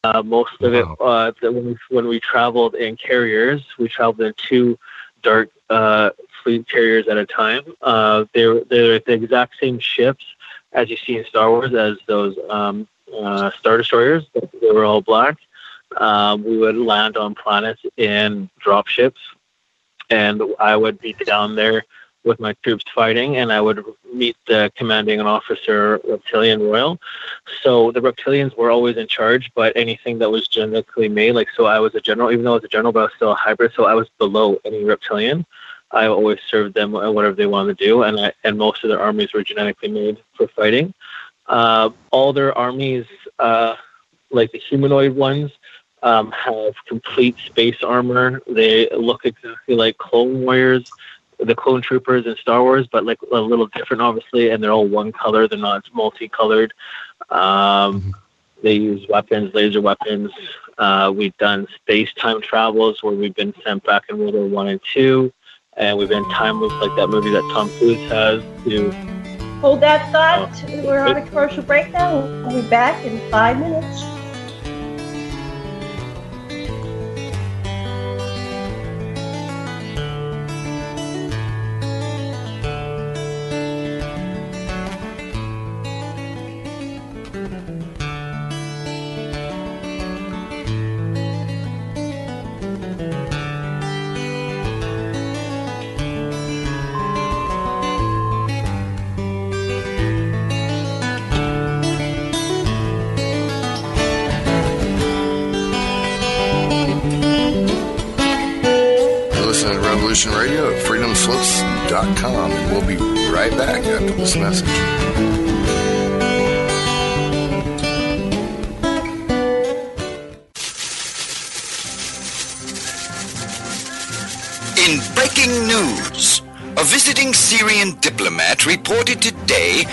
Uh, 0.03 0.23
most 0.23 0.61
of 0.63 0.73
it, 0.73 0.87
uh, 1.01 1.31
the, 1.43 1.53
when, 1.53 1.67
we, 1.67 1.77
when 1.91 2.07
we 2.07 2.19
traveled 2.21 2.75
in 2.75 2.97
carriers, 2.97 3.63
we 3.79 3.89
traveled 3.89 4.21
in 4.21 4.33
two 4.37 4.79
dark 5.23 5.51
uh, 5.69 6.11
fleet 6.43 6.69
carriers 6.69 7.09
at 7.09 7.17
a 7.17 7.27
time. 7.27 7.63
Uh, 7.83 8.25
they're 8.35 8.65
they're 8.65 8.99
the 8.99 9.13
exact 9.13 9.55
same 9.61 9.79
ships 9.79 10.25
as 10.73 10.89
you 10.89 10.97
see 10.97 11.19
in 11.19 11.25
Star 11.25 11.51
Wars 11.51 11.75
as 11.75 11.97
those 12.07 12.37
um, 12.49 12.87
uh, 13.17 13.51
star 13.59 13.77
destroyers. 13.77 14.25
They 14.35 14.71
were 14.71 14.85
all 14.85 15.01
black. 15.01 15.37
Um, 15.97 16.45
we 16.45 16.57
would 16.57 16.77
land 16.77 17.17
on 17.17 17.35
planets 17.35 17.83
in 17.97 18.49
drop 18.61 18.87
ships, 18.87 19.21
and 20.09 20.43
I 20.61 20.77
would 20.77 21.01
be 21.01 21.13
down 21.13 21.57
there 21.57 21.85
with 22.23 22.39
my 22.39 22.53
troops 22.63 22.85
fighting, 22.95 23.39
and 23.39 23.53
I 23.53 23.61
would 23.61 23.83
meet 24.13 24.37
the 24.47 24.71
commanding 24.77 25.21
officer, 25.21 26.01
Reptilian 26.07 26.63
Royal. 26.63 27.01
So 27.63 27.91
the 27.93 28.01
Reptilians 28.01 28.57
were 28.57 28.71
always 28.71 28.97
in 28.99 29.09
charge, 29.09 29.51
but 29.55 29.75
anything 29.75 30.19
that 30.19 30.31
was 30.31 30.47
genetically 30.47 31.09
made, 31.09 31.33
like 31.33 31.49
so, 31.57 31.65
I 31.65 31.81
was 31.81 31.95
a 31.95 32.01
general, 32.01 32.31
even 32.31 32.45
though 32.45 32.53
I 32.53 32.57
was 32.57 32.65
a 32.65 32.69
general, 32.69 32.93
but 32.93 33.01
I 33.01 33.05
was 33.05 33.13
still 33.17 33.33
a 33.33 33.37
hybrid, 33.37 33.73
so 33.75 33.87
I 33.87 33.95
was 33.95 34.09
below 34.19 34.59
any 34.65 34.85
Reptilian. 34.85 35.47
I 35.93 36.07
always 36.07 36.39
served 36.49 36.75
them 36.75 36.93
whatever 36.93 37.35
they 37.35 37.47
wanted 37.47 37.79
to 37.79 37.85
do, 37.85 38.03
and 38.03 38.19
I, 38.21 38.33
and 38.45 38.57
most 38.57 38.85
of 38.85 38.91
their 38.91 39.01
armies 39.01 39.33
were 39.33 39.43
genetically 39.43 39.89
made 39.89 40.19
for 40.35 40.47
fighting. 40.49 40.95
Uh, 41.47 41.91
all 42.13 42.33
their 42.33 42.57
armies, 42.57 43.07
uh, 43.39 43.75
like 44.31 44.53
the 44.53 44.59
humanoid 44.59 45.17
ones, 45.17 45.51
um, 46.03 46.31
have 46.31 46.75
complete 46.87 47.37
space 47.39 47.83
armor. 47.83 48.41
They 48.47 48.89
look 48.91 49.25
exactly 49.25 49.75
like 49.75 49.99
Clone 49.99 50.43
Warriors, 50.43 50.91
the 51.39 51.55
Clone 51.55 51.83
Troopers 51.83 52.27
in 52.27 52.37
Star 52.37 52.63
Wars, 52.63 52.87
but 52.87 53.05
like 53.05 53.19
a 53.33 53.41
little 53.41 53.67
different, 53.67 54.03
obviously. 54.03 54.51
And 54.51 54.63
they're 54.63 54.73
all 54.73 54.87
one 54.87 55.13
color; 55.13 55.49
they're 55.49 55.59
not 55.59 55.85
multicolored. 55.93 56.73
Um, 57.31 58.15
they 58.63 58.75
use 58.75 59.07
weapons, 59.09 59.55
laser 59.55 59.81
weapons. 59.81 60.31
Uh, 60.79 61.13
we've 61.15 61.37
done 61.39 61.67
space 61.75 62.13
time 62.15 62.41
travels 62.41 63.03
where 63.03 63.15
we've 63.15 63.35
been 63.35 63.55
sent 63.65 63.85
back 63.85 64.05
in 64.09 64.19
World 64.19 64.35
War 64.35 64.47
One 64.47 64.69
and 64.69 64.81
Two, 64.93 65.33
and 65.81 65.97
we've 65.97 66.11
been 66.11 66.29
time 66.29 66.61
loops 66.61 66.75
like 66.75 66.95
that 66.97 67.09
movie 67.09 67.31
that 67.31 67.43
Tom 67.53 67.71
Cruise 67.79 67.99
has 68.11 68.43
to. 68.65 68.91
Hold 69.61 69.81
that 69.81 70.13
thought. 70.13 70.53
Uh, 70.65 70.83
We're 70.85 71.01
on 71.01 71.17
a 71.17 71.27
commercial 71.27 71.63
break 71.63 71.91
now. 71.91 72.21
We'll 72.21 72.63
be 72.63 72.69
back 72.69 73.03
in 73.05 73.19
five 73.31 73.59
minutes. 73.59 74.03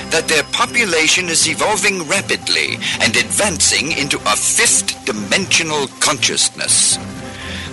That 0.10 0.28
their 0.28 0.44
population 0.52 1.30
is 1.30 1.48
evolving 1.48 2.08
rapidly 2.08 2.78
and 3.02 3.16
advancing 3.16 3.92
into 3.92 4.18
a 4.26 4.36
fifth 4.36 5.06
dimensional 5.06 5.88
consciousness. 6.00 6.98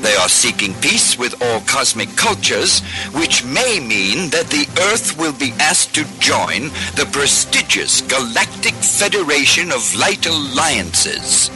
They 0.05 0.15
are 0.17 0.29
seeking 0.29 0.75
peace 0.83 1.19
with 1.19 1.41
all 1.43 1.61
cosmic 1.63 2.15
cultures, 2.15 2.81
which 3.15 3.43
may 3.43 3.81
mean 3.81 4.29
that 4.31 4.49
the 4.49 4.69
Earth 4.93 5.17
will 5.19 5.33
be 5.33 5.53
asked 5.59 5.95
to 5.95 6.05
join 6.21 6.69
the 6.95 7.09
prestigious 7.11 8.03
Galactic 8.03 8.75
Federation 8.75 9.73
of 9.73 9.97
Light 9.97 10.27
Alliances. 10.27 11.51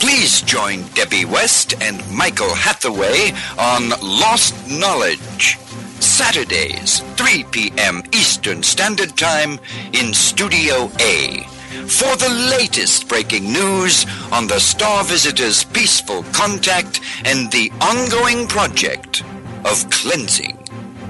Please 0.00 0.42
join 0.42 0.82
Debbie 0.94 1.24
West 1.24 1.74
and 1.80 2.02
Michael 2.10 2.52
Hathaway 2.54 3.32
on 3.58 3.90
Lost 4.02 4.54
Knowledge. 4.68 5.58
Saturdays, 6.00 7.00
3 7.16 7.44
p.m. 7.50 8.02
Eastern 8.12 8.62
Standard 8.62 9.16
Time 9.16 9.58
in 9.92 10.12
Studio 10.14 10.90
A. 11.00 11.44
For 11.86 12.16
the 12.16 12.56
latest 12.58 13.08
breaking 13.08 13.52
news 13.52 14.06
on 14.32 14.46
the 14.46 14.58
Star 14.58 15.04
Visitors' 15.04 15.64
peaceful 15.64 16.22
contact 16.32 17.00
and 17.24 17.50
the 17.50 17.70
ongoing 17.80 18.46
project 18.46 19.22
of 19.64 19.88
cleansing 19.90 20.56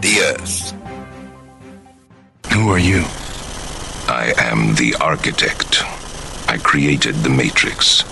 the 0.00 0.20
Earth. 0.20 0.72
Who 2.52 2.70
are 2.70 2.78
you? 2.78 3.04
I 4.08 4.32
am 4.38 4.74
the 4.74 4.94
architect. 5.00 5.82
I 6.48 6.58
created 6.58 7.16
the 7.16 7.30
Matrix. 7.30 8.04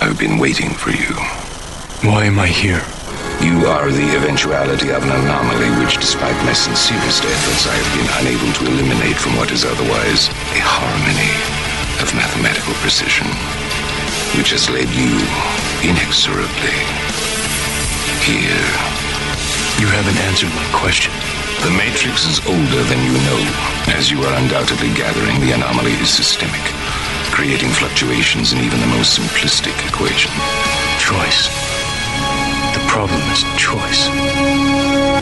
I've 0.00 0.18
been 0.18 0.38
waiting 0.38 0.70
for 0.70 0.90
you. 0.90 1.14
Why 2.08 2.24
am 2.24 2.38
I 2.38 2.46
here? 2.46 2.82
You 3.42 3.66
are 3.66 3.90
the 3.90 4.14
eventuality 4.14 4.90
of 4.90 5.02
an 5.02 5.10
anomaly 5.10 5.70
which, 5.82 5.96
despite 5.98 6.36
my 6.44 6.52
sincerest 6.52 7.24
efforts, 7.24 7.66
I 7.66 7.74
have 7.74 7.90
been 7.96 8.10
unable 8.22 8.52
to 8.52 8.64
eliminate 8.70 9.16
from 9.16 9.36
what 9.36 9.50
is 9.50 9.64
otherwise 9.64 10.28
a 10.54 10.62
harmony 10.62 11.34
of 11.98 12.14
mathematical 12.14 12.74
precision, 12.78 13.26
which 14.38 14.54
has 14.54 14.70
led 14.70 14.88
you 14.94 15.10
inexorably 15.82 16.78
here. 18.22 18.68
You 19.82 19.90
haven't 19.90 20.20
answered 20.30 20.54
my 20.54 20.68
question. 20.70 21.12
The 21.66 21.74
Matrix 21.74 22.24
is 22.28 22.38
older 22.46 22.82
than 22.86 23.00
you 23.02 23.16
know, 23.26 23.40
as 23.96 24.10
you 24.10 24.22
are 24.22 24.34
undoubtedly 24.38 24.94
gathering 24.94 25.40
the 25.40 25.52
anomaly 25.52 25.92
is 25.98 26.10
systemic, 26.10 26.62
creating 27.34 27.70
fluctuations 27.70 28.52
in 28.52 28.60
even 28.60 28.80
the 28.80 28.92
most 28.94 29.18
simplistic 29.18 29.74
equation. 29.88 30.30
Choice. 31.00 31.73
The 32.74 32.80
problem 32.88 33.20
is 33.30 33.44
choice. 33.56 34.08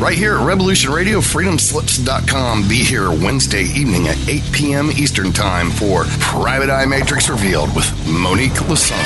Right 0.01 0.17
here 0.17 0.37
at 0.39 0.47
Revolution 0.47 0.91
Radio, 0.91 1.21
freedomslips.com. 1.21 2.67
Be 2.67 2.83
here 2.83 3.11
Wednesday 3.11 3.65
evening 3.65 4.09
at 4.09 4.17
8 4.27 4.43
p.m. 4.53 4.91
Eastern 4.93 5.33
Time 5.33 5.71
for 5.71 6.05
Private 6.19 6.71
Eye 6.71 6.87
Matrix 6.87 7.29
Revealed 7.29 7.75
with 7.77 7.87
Monique 8.09 8.53
Lassane. 8.53 8.97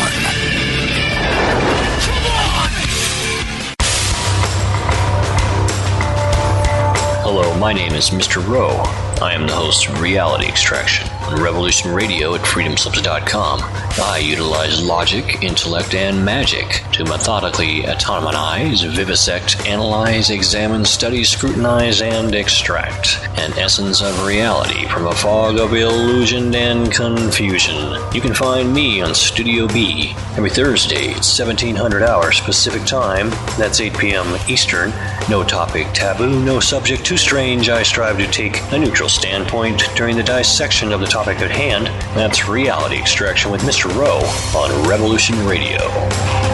Hello, 7.23 7.59
my 7.59 7.73
name 7.73 7.95
is 7.95 8.11
Mr. 8.11 8.47
Rowe. 8.47 8.81
I 9.21 9.33
am 9.33 9.49
the 9.49 9.55
host 9.55 9.89
of 9.89 10.01
Reality 10.01 10.47
Extraction 10.47 11.09
on 11.27 11.43
Revolution 11.43 11.93
Radio 11.93 12.35
at 12.35 12.41
freedomslips.com. 12.43 13.61
I 13.99 14.19
utilize 14.19 14.85
logic, 14.85 15.43
intellect, 15.43 15.95
and 15.95 16.25
magic 16.25 16.83
to 16.93 17.05
methodically 17.05 17.83
autonomize, 17.83 18.83
vivisect, 18.83 19.67
analyze, 19.67 20.31
examine, 20.31 20.85
study, 20.85 21.25
scrutinize, 21.25 22.03
and 22.03 22.35
extract 22.35 23.19
an 23.39 23.53
essence 23.59 24.03
of 24.03 24.27
reality 24.27 24.87
from 24.89 25.07
a 25.07 25.15
fog 25.15 25.59
of 25.59 25.73
illusion 25.73 26.55
and 26.55 26.93
confusion. 26.93 27.77
You 28.13 28.21
can 28.21 28.35
find 28.35 28.73
me 28.73 29.01
on 29.01 29.15
Studio 29.15 29.67
B 29.67 30.15
every 30.37 30.51
Thursday 30.51 31.09
at 31.09 31.25
1700 31.25 32.03
hours 32.03 32.41
Pacific 32.41 32.85
Time. 32.85 33.31
That's 33.59 33.81
8 33.81 33.99
p.m. 33.99 34.27
Eastern. 34.49 34.91
No 35.29 35.43
topic 35.43 35.89
taboo, 35.93 36.45
no 36.45 36.61
subject 36.61 37.05
too 37.05 37.17
strange. 37.17 37.69
I 37.69 37.83
strive 37.83 38.19
to 38.19 38.27
take 38.27 38.61
a 38.73 38.79
neutral 38.79 39.09
standpoint 39.09 39.83
during 39.97 40.17
the 40.17 40.23
dissection 40.23 40.93
of 40.93 41.01
the 41.01 41.07
topic 41.17 41.41
at 41.41 41.51
hand. 41.51 41.87
That's 42.15 42.47
Reality 42.47 42.99
Extraction 42.99 43.51
with 43.51 43.63
Mr. 43.63 43.87
Rowe 43.97 44.21
on 44.55 44.87
Revolution 44.87 45.47
Radio. 45.47 46.46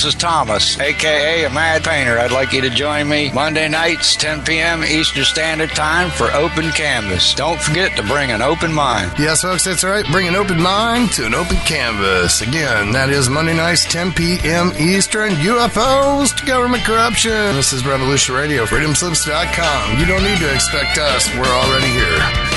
This 0.00 0.14
is 0.14 0.18
Thomas, 0.18 0.80
aka 0.80 1.44
a 1.44 1.50
Mad 1.50 1.84
Painter. 1.84 2.18
I'd 2.18 2.32
like 2.32 2.54
you 2.54 2.62
to 2.62 2.70
join 2.70 3.06
me 3.06 3.30
Monday 3.34 3.68
nights, 3.68 4.16
10 4.16 4.44
p.m. 4.44 4.82
Eastern 4.82 5.24
Standard 5.24 5.68
Time 5.70 6.08
for 6.08 6.32
Open 6.32 6.70
Canvas. 6.70 7.34
Don't 7.34 7.60
forget 7.60 7.94
to 7.96 8.02
bring 8.04 8.30
an 8.30 8.40
open 8.40 8.72
mind. 8.72 9.12
Yes, 9.18 9.42
folks, 9.42 9.64
that's 9.64 9.84
right. 9.84 10.06
Bring 10.06 10.26
an 10.26 10.36
open 10.36 10.58
mind 10.58 11.12
to 11.12 11.26
an 11.26 11.34
open 11.34 11.56
canvas. 11.66 12.40
Again, 12.40 12.92
that 12.92 13.10
is 13.10 13.28
Monday 13.28 13.54
nights, 13.54 13.84
10 13.92 14.12
p.m. 14.12 14.72
Eastern. 14.78 15.32
UFOs 15.32 16.34
to 16.34 16.46
government 16.46 16.82
corruption. 16.84 17.54
This 17.54 17.74
is 17.74 17.84
Revolution 17.84 18.34
Radio, 18.34 18.64
freedomslips.com. 18.64 19.98
You 19.98 20.06
don't 20.06 20.22
need 20.22 20.38
to 20.38 20.54
expect 20.54 20.96
us. 20.96 21.28
We're 21.34 21.44
already 21.44 21.88
here. 21.88 22.49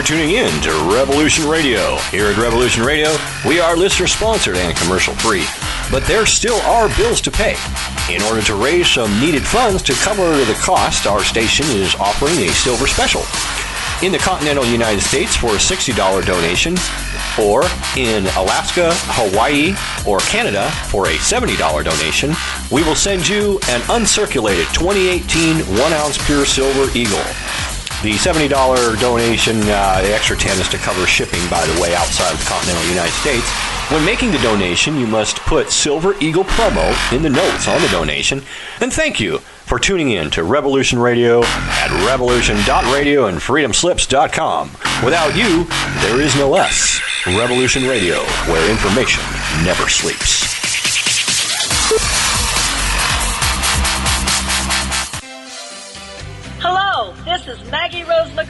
For 0.00 0.06
tuning 0.06 0.30
in 0.30 0.50
to 0.62 0.70
Revolution 0.94 1.46
Radio. 1.46 1.96
Here 2.10 2.26
at 2.26 2.38
Revolution 2.38 2.82
Radio, 2.82 3.14
we 3.46 3.60
are 3.60 3.76
listener 3.76 4.06
sponsored 4.06 4.56
and 4.56 4.76
commercial 4.76 5.14
free, 5.14 5.44
but 5.90 6.06
there 6.06 6.24
still 6.24 6.58
are 6.62 6.88
bills 6.96 7.20
to 7.22 7.30
pay. 7.30 7.56
In 8.08 8.22
order 8.22 8.40
to 8.42 8.54
raise 8.54 8.88
some 8.88 9.20
needed 9.20 9.42
funds 9.42 9.82
to 9.82 9.92
cover 9.94 10.22
the 10.44 10.54
cost, 10.54 11.06
our 11.06 11.22
station 11.22 11.66
is 11.66 11.94
offering 11.96 12.34
a 12.38 12.48
silver 12.48 12.86
special. 12.86 13.22
In 14.02 14.12
the 14.12 14.18
continental 14.18 14.64
United 14.64 15.02
States 15.02 15.36
for 15.36 15.48
a 15.48 15.58
$60 15.58 15.94
donation, 16.24 16.76
or 17.38 17.64
in 17.96 18.24
Alaska, 18.38 18.92
Hawaii, 18.94 19.74
or 20.06 20.18
Canada 20.20 20.70
for 20.88 21.08
a 21.08 21.16
$70 21.16 21.58
donation, 21.84 22.32
we 22.70 22.82
will 22.84 22.94
send 22.94 23.28
you 23.28 23.60
an 23.68 23.82
uncirculated 23.90 24.72
2018 24.72 25.56
1 25.78 25.92
ounce 25.92 26.16
pure 26.26 26.46
silver 26.46 26.90
eagle. 26.96 27.24
The 28.02 28.12
$70 28.12 28.98
donation, 28.98 29.60
uh, 29.60 30.00
the 30.00 30.14
extra 30.14 30.34
10 30.34 30.58
is 30.58 30.68
to 30.70 30.78
cover 30.78 31.06
shipping, 31.06 31.40
by 31.50 31.66
the 31.66 31.80
way, 31.82 31.94
outside 31.94 32.32
of 32.32 32.38
the 32.38 32.46
continental 32.46 32.82
United 32.88 33.12
States. 33.12 33.46
When 33.90 34.02
making 34.06 34.30
the 34.30 34.38
donation, 34.38 34.98
you 34.98 35.06
must 35.06 35.36
put 35.40 35.70
Silver 35.70 36.14
Eagle 36.18 36.44
promo 36.44 36.94
in 37.14 37.20
the 37.20 37.28
notes 37.28 37.68
on 37.68 37.82
the 37.82 37.88
donation. 37.88 38.40
And 38.80 38.90
thank 38.90 39.20
you 39.20 39.40
for 39.66 39.78
tuning 39.78 40.12
in 40.12 40.30
to 40.30 40.44
Revolution 40.44 40.98
Radio 40.98 41.42
at 41.44 42.06
revolution.radio 42.06 43.26
and 43.26 43.36
freedomslips.com. 43.36 44.70
Without 45.04 45.36
you, 45.36 45.64
there 46.00 46.22
is 46.22 46.34
no 46.36 46.54
us. 46.54 47.02
Revolution 47.26 47.82
Radio, 47.82 48.22
where 48.46 48.70
information 48.70 49.22
never 49.62 49.90
sleeps. 49.90 50.49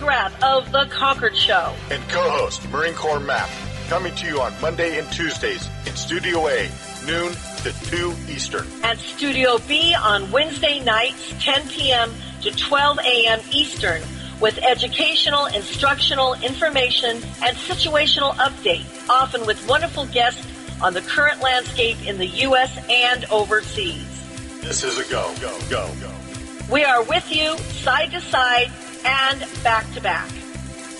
McGrath 0.01 0.42
of 0.42 0.72
The 0.72 0.86
Concord 0.86 1.36
Show. 1.36 1.74
and 1.90 2.03
co-host 2.09 2.66
Marine 2.70 2.94
Corps 2.94 3.20
Map, 3.20 3.51
coming 3.88 4.14
to 4.14 4.26
you 4.26 4.40
on 4.40 4.51
Monday 4.62 4.98
and 4.98 5.07
Tuesdays 5.12 5.68
in 5.86 5.94
Studio 5.94 6.48
A, 6.48 6.70
noon 7.05 7.34
to 7.59 7.72
2 7.90 8.14
Eastern. 8.30 8.66
At 8.82 8.96
Studio 8.96 9.59
B 9.68 9.94
on 9.94 10.30
Wednesday 10.30 10.80
nights, 10.80 11.34
10 11.40 11.68
p.m. 11.68 12.14
to 12.40 12.51
12 12.51 12.98
a.m. 13.01 13.40
Eastern, 13.53 14.01
with 14.40 14.57
educational, 14.62 15.44
instructional 15.46 16.32
information, 16.42 17.16
and 17.42 17.55
situational 17.59 18.32
update, 18.36 18.86
often 19.11 19.44
with 19.44 19.68
wonderful 19.68 20.07
guests 20.07 20.46
on 20.80 20.94
the 20.94 21.03
current 21.03 21.42
landscape 21.42 21.98
in 22.07 22.16
the 22.16 22.26
U.S. 22.48 22.74
and 22.88 23.26
overseas. 23.26 24.07
This 24.62 24.82
is 24.82 24.98
a 24.98 25.11
go, 25.11 25.30
go, 25.42 25.59
go, 25.68 25.90
go. 26.01 26.11
We 26.72 26.84
are 26.84 27.03
with 27.03 27.30
you 27.30 27.59
side 27.59 28.12
to 28.12 28.20
side 28.22 28.70
and 29.05 29.44
back 29.62 29.90
to 29.94 30.01
back, 30.01 30.28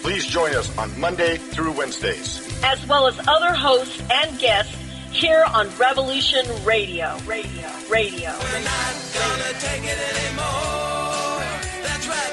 Please 0.03 0.25
join 0.25 0.55
us 0.55 0.75
on 0.79 0.99
Monday 0.99 1.37
through 1.37 1.73
Wednesdays. 1.73 2.41
as 2.65 2.85
well 2.87 3.07
as 3.07 3.19
other 3.29 3.53
hosts 3.55 4.03
and 4.11 4.39
guests 4.39 4.75
here 5.13 5.45
on 5.53 5.69
Revolution 5.77 6.47
Radio. 6.65 7.17
Radio. 7.27 7.69
Radio. 7.91 8.31
gonna 8.33 9.53
take 9.59 9.83
it 9.85 9.99
anymore. 10.17 11.43
That's 11.83 12.07
right, 12.09 12.33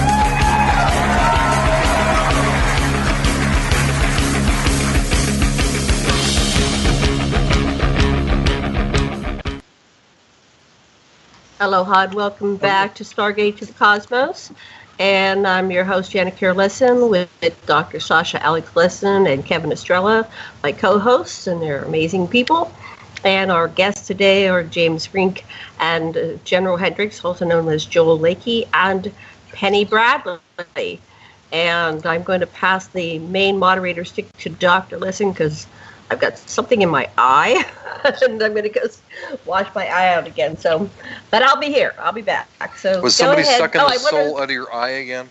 Aloha 11.61 12.05
and 12.05 12.15
welcome 12.15 12.55
back 12.57 12.95
to 12.95 13.03
Stargate 13.03 13.57
to 13.57 13.67
the 13.67 13.73
Cosmos. 13.73 14.51
And 14.97 15.45
I'm 15.45 15.69
your 15.69 15.83
host, 15.83 16.11
Janet 16.11 16.35
Kira 16.35 16.55
Lessin, 16.55 17.07
with 17.07 17.29
Dr. 17.67 17.99
Sasha 17.99 18.43
Alex 18.43 18.71
Lessin 18.71 19.31
and 19.31 19.45
Kevin 19.45 19.69
Estrela, 19.69 20.27
my 20.63 20.71
co 20.71 20.97
hosts, 20.97 21.45
and 21.45 21.61
they're 21.61 21.83
amazing 21.83 22.27
people. 22.27 22.73
And 23.23 23.51
our 23.51 23.67
guests 23.67 24.07
today 24.07 24.47
are 24.47 24.63
James 24.63 25.13
Rink 25.13 25.45
and 25.79 26.17
uh, 26.17 26.33
General 26.45 26.77
Hendricks, 26.77 27.23
also 27.23 27.45
known 27.45 27.69
as 27.69 27.85
Joel 27.85 28.17
Lakey, 28.17 28.67
and 28.73 29.13
Penny 29.51 29.85
Bradley. 29.85 30.99
And 31.51 32.03
I'm 32.07 32.23
going 32.23 32.39
to 32.39 32.47
pass 32.47 32.87
the 32.87 33.19
main 33.19 33.59
moderator 33.59 34.03
stick 34.03 34.35
to 34.39 34.49
Dr. 34.49 34.97
Lessin 34.97 35.31
because 35.31 35.67
I've 36.11 36.19
got 36.19 36.37
something 36.37 36.81
in 36.81 36.89
my 36.89 37.09
eye, 37.17 37.63
and 38.03 38.43
I'm 38.43 38.51
going 38.53 38.63
to 38.63 38.69
go 38.69 38.81
wash 39.45 39.73
my 39.73 39.87
eye 39.87 40.13
out 40.13 40.27
again. 40.27 40.57
So, 40.57 40.89
but 41.31 41.41
I'll 41.41 41.59
be 41.59 41.67
here. 41.67 41.93
I'll 41.97 42.11
be 42.11 42.21
back. 42.21 42.49
So 42.77 43.01
Was 43.01 43.15
somebody 43.15 43.43
ahead. 43.43 43.59
sucking 43.59 43.81
Oh, 43.81 43.89
the 43.89 43.99
soul 43.99 44.37
out 44.37 44.43
of 44.43 44.51
your 44.51 44.73
eye 44.73 44.89
again? 44.89 45.29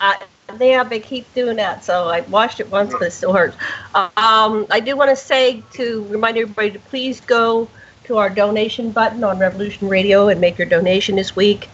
uh, 0.00 0.14
yeah, 0.60 0.84
they 0.84 1.00
keep 1.00 1.32
doing 1.34 1.56
that. 1.56 1.84
So 1.84 2.08
I 2.08 2.20
washed 2.22 2.60
it 2.60 2.70
once, 2.70 2.92
but 2.92 3.02
it 3.02 3.10
still 3.12 3.32
hurts. 3.32 3.56
Um, 3.94 4.66
I 4.70 4.80
do 4.80 4.96
want 4.96 5.10
to 5.10 5.16
say 5.16 5.62
to 5.72 6.04
remind 6.08 6.36
everybody 6.38 6.70
to 6.70 6.78
please 6.78 7.20
go 7.20 7.68
to 8.04 8.18
our 8.18 8.30
donation 8.30 8.90
button 8.90 9.24
on 9.24 9.38
Revolution 9.38 9.88
Radio 9.88 10.28
and 10.28 10.40
make 10.40 10.58
your 10.58 10.68
donation 10.68 11.16
this 11.16 11.36
week. 11.36 11.68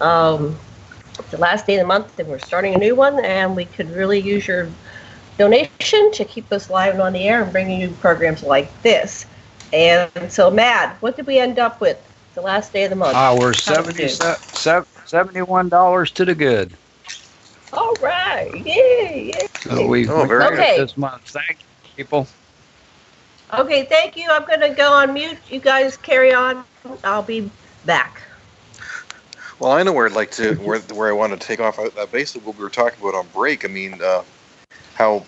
Um, 0.00 0.56
it's 1.18 1.30
the 1.30 1.38
last 1.38 1.66
day 1.66 1.74
of 1.76 1.80
the 1.80 1.86
month, 1.86 2.18
and 2.18 2.28
we're 2.28 2.38
starting 2.38 2.74
a 2.74 2.78
new 2.78 2.94
one, 2.94 3.24
and 3.24 3.54
we 3.56 3.64
could 3.64 3.90
really 3.90 4.18
use 4.20 4.46
your 4.46 4.68
donation 5.40 6.12
to 6.12 6.24
keep 6.26 6.52
us 6.52 6.68
live 6.68 6.92
and 6.92 7.02
on 7.02 7.14
the 7.14 7.26
air 7.26 7.42
and 7.42 7.50
bringing 7.50 7.80
you 7.80 7.88
programs 8.00 8.42
like 8.42 8.70
this. 8.82 9.24
And 9.72 10.10
so, 10.28 10.50
Mad, 10.50 10.96
what 11.00 11.16
did 11.16 11.26
we 11.26 11.38
end 11.38 11.58
up 11.58 11.80
with 11.80 11.96
the 12.34 12.42
last 12.42 12.74
day 12.74 12.84
of 12.84 12.90
the 12.90 12.96
month? 12.96 13.14
Ah, 13.16 13.34
we're 13.38 13.46
How 13.46 13.82
70, 13.82 14.04
$71 14.04 16.12
to 16.12 16.24
the 16.26 16.34
good. 16.34 16.76
All 17.72 17.94
right. 18.02 18.52
Yay. 18.66 19.32
yay. 19.32 19.46
So 19.62 19.86
we, 19.86 20.06
Oh, 20.08 20.22
we 20.22 20.28
very 20.28 20.50
made 20.50 20.50
good. 20.50 20.60
Okay. 20.60 20.76
this 20.76 20.96
month. 20.98 21.28
Thank 21.28 21.60
you, 21.84 21.90
people. 21.96 22.28
Okay, 23.54 23.84
thank 23.84 24.16
you. 24.16 24.28
I'm 24.30 24.44
going 24.44 24.60
to 24.60 24.70
go 24.70 24.92
on 24.92 25.14
mute. 25.14 25.38
You 25.48 25.60
guys 25.60 25.96
carry 25.96 26.34
on. 26.34 26.64
I'll 27.02 27.22
be 27.22 27.50
back. 27.86 28.20
Well, 29.58 29.72
I 29.72 29.82
know 29.82 29.92
where 29.92 30.06
I'd 30.06 30.12
like 30.12 30.30
to 30.32 30.54
where 30.56 30.80
where 30.80 31.08
I 31.08 31.12
want 31.12 31.38
to 31.38 31.46
take 31.46 31.60
off. 31.60 31.78
Uh, 31.78 32.06
basically, 32.06 32.46
what 32.46 32.56
we 32.56 32.62
were 32.62 32.70
talking 32.70 33.00
about 33.00 33.14
on 33.14 33.26
break. 33.28 33.64
I 33.64 33.68
mean, 33.68 34.00
uh, 34.02 34.22
how 35.00 35.24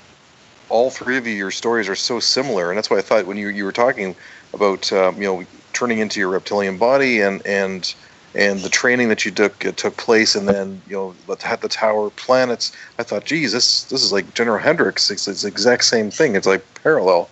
all 0.69 0.91
three 0.91 1.17
of 1.17 1.27
you, 1.27 1.33
your 1.33 1.51
stories 1.51 1.89
are 1.89 1.95
so 1.95 2.21
similar, 2.21 2.71
and 2.71 2.77
that's 2.77 2.91
why 2.91 2.99
I 2.99 3.01
thought 3.01 3.27
when 3.27 3.39
you 3.39 3.49
you 3.49 3.65
were 3.65 3.73
talking 3.73 4.15
about 4.53 4.93
um, 4.93 5.17
you 5.21 5.27
know 5.29 5.45
turning 5.73 5.99
into 5.99 6.21
your 6.21 6.29
reptilian 6.29 6.77
body 6.77 7.21
and 7.23 7.41
and 7.47 7.95
and 8.35 8.61
the 8.61 8.69
training 8.69 9.09
that 9.09 9.25
you 9.25 9.31
took 9.31 9.59
took 9.77 9.97
place, 9.97 10.35
and 10.35 10.47
then 10.47 10.83
you 10.87 10.95
know 10.95 11.15
the, 11.27 11.59
the 11.63 11.69
tower 11.69 12.11
planets. 12.11 12.71
I 12.99 13.03
thought, 13.03 13.25
geez, 13.25 13.53
this 13.53 13.85
this 13.85 14.03
is 14.03 14.13
like 14.13 14.35
General 14.35 14.61
Hendricks. 14.61 15.11
It's, 15.11 15.27
it's 15.27 15.43
the 15.43 15.49
exact 15.49 15.85
same 15.85 16.11
thing. 16.11 16.37
It's 16.37 16.47
like 16.47 16.65
parallel. 16.83 17.31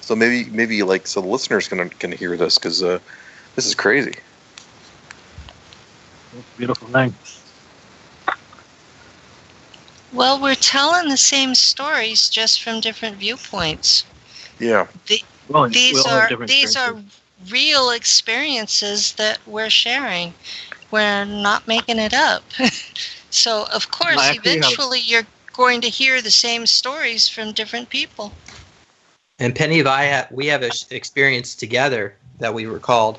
So 0.00 0.14
maybe 0.14 0.50
maybe 0.50 0.82
like 0.84 1.08
so 1.08 1.20
the 1.20 1.28
listeners 1.28 1.66
can 1.66 1.88
can 1.90 2.12
hear 2.12 2.36
this 2.36 2.58
because 2.58 2.82
uh, 2.82 3.00
this 3.56 3.66
is 3.66 3.74
crazy. 3.74 4.14
Beautiful 6.56 6.88
thing. 6.88 7.12
Well, 10.12 10.40
we're 10.40 10.54
telling 10.54 11.08
the 11.08 11.16
same 11.16 11.54
stories 11.54 12.28
just 12.28 12.62
from 12.62 12.80
different 12.80 13.16
viewpoints. 13.16 14.04
Yeah. 14.58 14.86
The, 15.06 15.22
Well, 15.48 15.68
these 15.68 16.04
all 16.04 16.12
are 16.12 16.46
these 16.46 16.76
are 16.76 16.96
real 17.50 17.90
experiences 17.90 19.12
that 19.14 19.38
we're 19.46 19.70
sharing. 19.70 20.34
We're 20.90 21.24
not 21.24 21.66
making 21.66 21.98
it 21.98 22.12
up. 22.12 22.42
so 23.30 23.66
of 23.72 23.90
course, 23.90 24.18
I 24.18 24.30
actually 24.30 24.50
have- 24.50 24.58
eventually 24.58 25.00
you're 25.00 25.26
going 25.52 25.80
to 25.80 25.88
hear 25.88 26.20
the 26.20 26.30
same 26.30 26.66
stories 26.66 27.28
from 27.28 27.52
different 27.52 27.88
people. 27.88 28.32
And 29.38 29.54
Penny 29.54 29.80
and 29.80 29.88
I 29.88 30.04
have, 30.04 30.30
we 30.30 30.46
have 30.46 30.62
an 30.62 30.72
experience 30.90 31.54
together 31.54 32.14
that 32.38 32.52
we 32.54 32.66
recalled. 32.66 33.18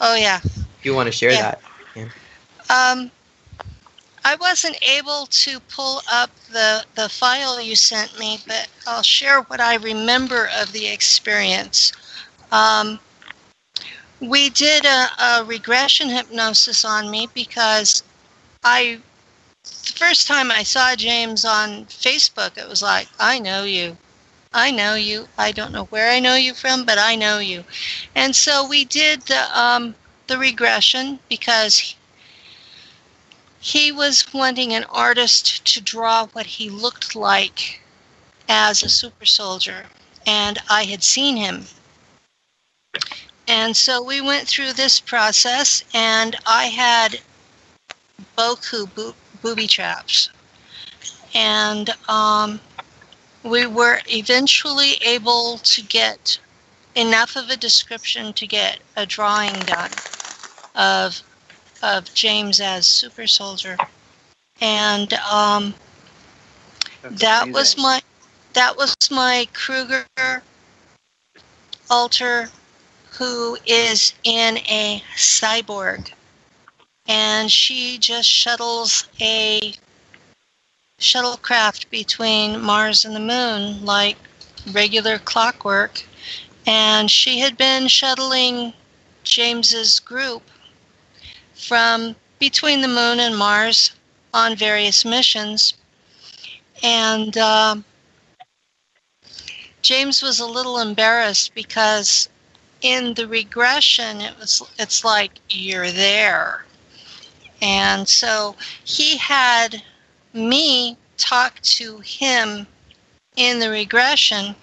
Oh 0.00 0.14
yeah. 0.16 0.40
If 0.44 0.84
you 0.84 0.94
want 0.94 1.06
to 1.06 1.12
share 1.12 1.32
Yeah. 1.32 1.42
that. 1.42 1.62
Yeah. 1.94 2.06
Um, 2.68 3.10
I 4.24 4.36
wasn't 4.36 4.82
able 4.82 5.26
to 5.26 5.60
pull 5.60 6.02
up 6.10 6.30
the 6.52 6.84
the 6.94 7.08
file 7.08 7.60
you 7.60 7.76
sent 7.76 8.18
me, 8.18 8.38
but 8.46 8.68
I'll 8.86 9.02
share 9.02 9.42
what 9.42 9.60
I 9.60 9.76
remember 9.76 10.48
of 10.56 10.72
the 10.72 10.86
experience. 10.88 11.92
Um, 12.52 13.00
we 14.20 14.50
did 14.50 14.84
a, 14.84 15.08
a 15.18 15.44
regression 15.44 16.08
hypnosis 16.10 16.84
on 16.84 17.10
me 17.10 17.28
because 17.34 18.02
I 18.62 19.00
the 19.62 19.92
first 19.96 20.26
time 20.26 20.50
I 20.50 20.62
saw 20.62 20.94
James 20.96 21.44
on 21.44 21.86
Facebook, 21.86 22.58
it 22.58 22.68
was 22.68 22.82
like, 22.82 23.08
I 23.18 23.38
know 23.38 23.64
you. 23.64 23.96
I 24.52 24.70
know 24.70 24.94
you. 24.94 25.28
I 25.38 25.52
don't 25.52 25.72
know 25.72 25.84
where 25.84 26.10
I 26.10 26.18
know 26.18 26.34
you 26.34 26.54
from, 26.54 26.84
but 26.84 26.98
I 26.98 27.14
know 27.14 27.38
you. 27.38 27.64
And 28.14 28.34
so 28.34 28.66
we 28.66 28.84
did 28.84 29.22
the 29.22 29.58
um, 29.58 29.94
the 30.26 30.38
regression 30.38 31.20
because 31.28 31.94
he 33.60 33.92
was 33.92 34.32
wanting 34.32 34.72
an 34.72 34.84
artist 34.84 35.64
to 35.66 35.80
draw 35.80 36.26
what 36.28 36.46
he 36.46 36.70
looked 36.70 37.14
like 37.14 37.82
as 38.48 38.82
a 38.82 38.88
super 38.88 39.26
soldier, 39.26 39.84
and 40.26 40.58
I 40.68 40.84
had 40.84 41.04
seen 41.04 41.36
him. 41.36 41.66
And 43.46 43.76
so 43.76 44.02
we 44.02 44.20
went 44.20 44.48
through 44.48 44.72
this 44.72 44.98
process, 44.98 45.84
and 45.92 46.36
I 46.46 46.66
had 46.66 47.20
Boku 48.36 48.92
bo- 48.94 49.14
booby 49.42 49.66
traps. 49.66 50.30
And 51.34 51.90
um, 52.08 52.60
we 53.42 53.66
were 53.66 54.00
eventually 54.08 54.94
able 55.02 55.58
to 55.58 55.82
get 55.82 56.38
enough 56.94 57.36
of 57.36 57.50
a 57.50 57.56
description 57.56 58.32
to 58.32 58.46
get 58.46 58.78
a 58.96 59.04
drawing 59.04 59.58
done 59.60 59.90
of 60.74 61.22
of 61.82 62.12
James 62.14 62.60
as 62.60 62.86
super 62.86 63.26
soldier. 63.26 63.76
And 64.60 65.12
um, 65.14 65.74
that 67.02 67.50
was 67.50 67.76
my 67.76 68.02
that 68.52 68.76
was 68.76 68.94
my 69.10 69.48
Kruger 69.52 70.06
alter 71.88 72.50
who 73.12 73.56
is 73.66 74.14
in 74.24 74.58
a 74.58 75.02
cyborg. 75.16 76.12
And 77.06 77.50
she 77.50 77.98
just 77.98 78.28
shuttles 78.28 79.08
a 79.20 79.74
shuttlecraft 81.00 81.88
between 81.90 82.60
Mars 82.60 83.04
and 83.04 83.16
the 83.16 83.20
moon 83.20 83.84
like 83.84 84.16
regular 84.72 85.18
clockwork. 85.18 86.04
And 86.66 87.10
she 87.10 87.38
had 87.40 87.56
been 87.56 87.88
shuttling 87.88 88.74
James's 89.24 89.98
group 89.98 90.49
from 91.60 92.16
between 92.38 92.80
the 92.80 92.88
moon 92.88 93.20
and 93.20 93.36
Mars 93.36 93.92
on 94.32 94.56
various 94.56 95.04
missions. 95.04 95.74
And 96.82 97.36
um 97.38 97.84
James 99.82 100.22
was 100.22 100.40
a 100.40 100.46
little 100.46 100.78
embarrassed 100.78 101.54
because 101.54 102.28
in 102.82 103.14
the 103.14 103.26
regression 103.26 104.20
it 104.20 104.38
was 104.38 104.62
it's 104.78 105.04
like 105.04 105.32
you're 105.48 105.90
there. 105.90 106.64
And 107.62 108.08
so 108.08 108.56
he 108.84 109.16
had 109.18 109.82
me 110.32 110.96
talk 111.16 111.60
to 111.60 111.98
him 112.00 112.66
in 113.36 113.58
the 113.58 113.70
regression 113.70 114.54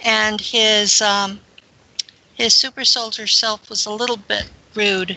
and 0.00 0.40
his 0.40 1.00
um, 1.00 1.40
his 2.34 2.54
super 2.54 2.84
soldier 2.84 3.26
self 3.26 3.70
was 3.70 3.86
a 3.86 3.92
little 3.92 4.16
bit 4.16 4.50
rude 4.74 5.16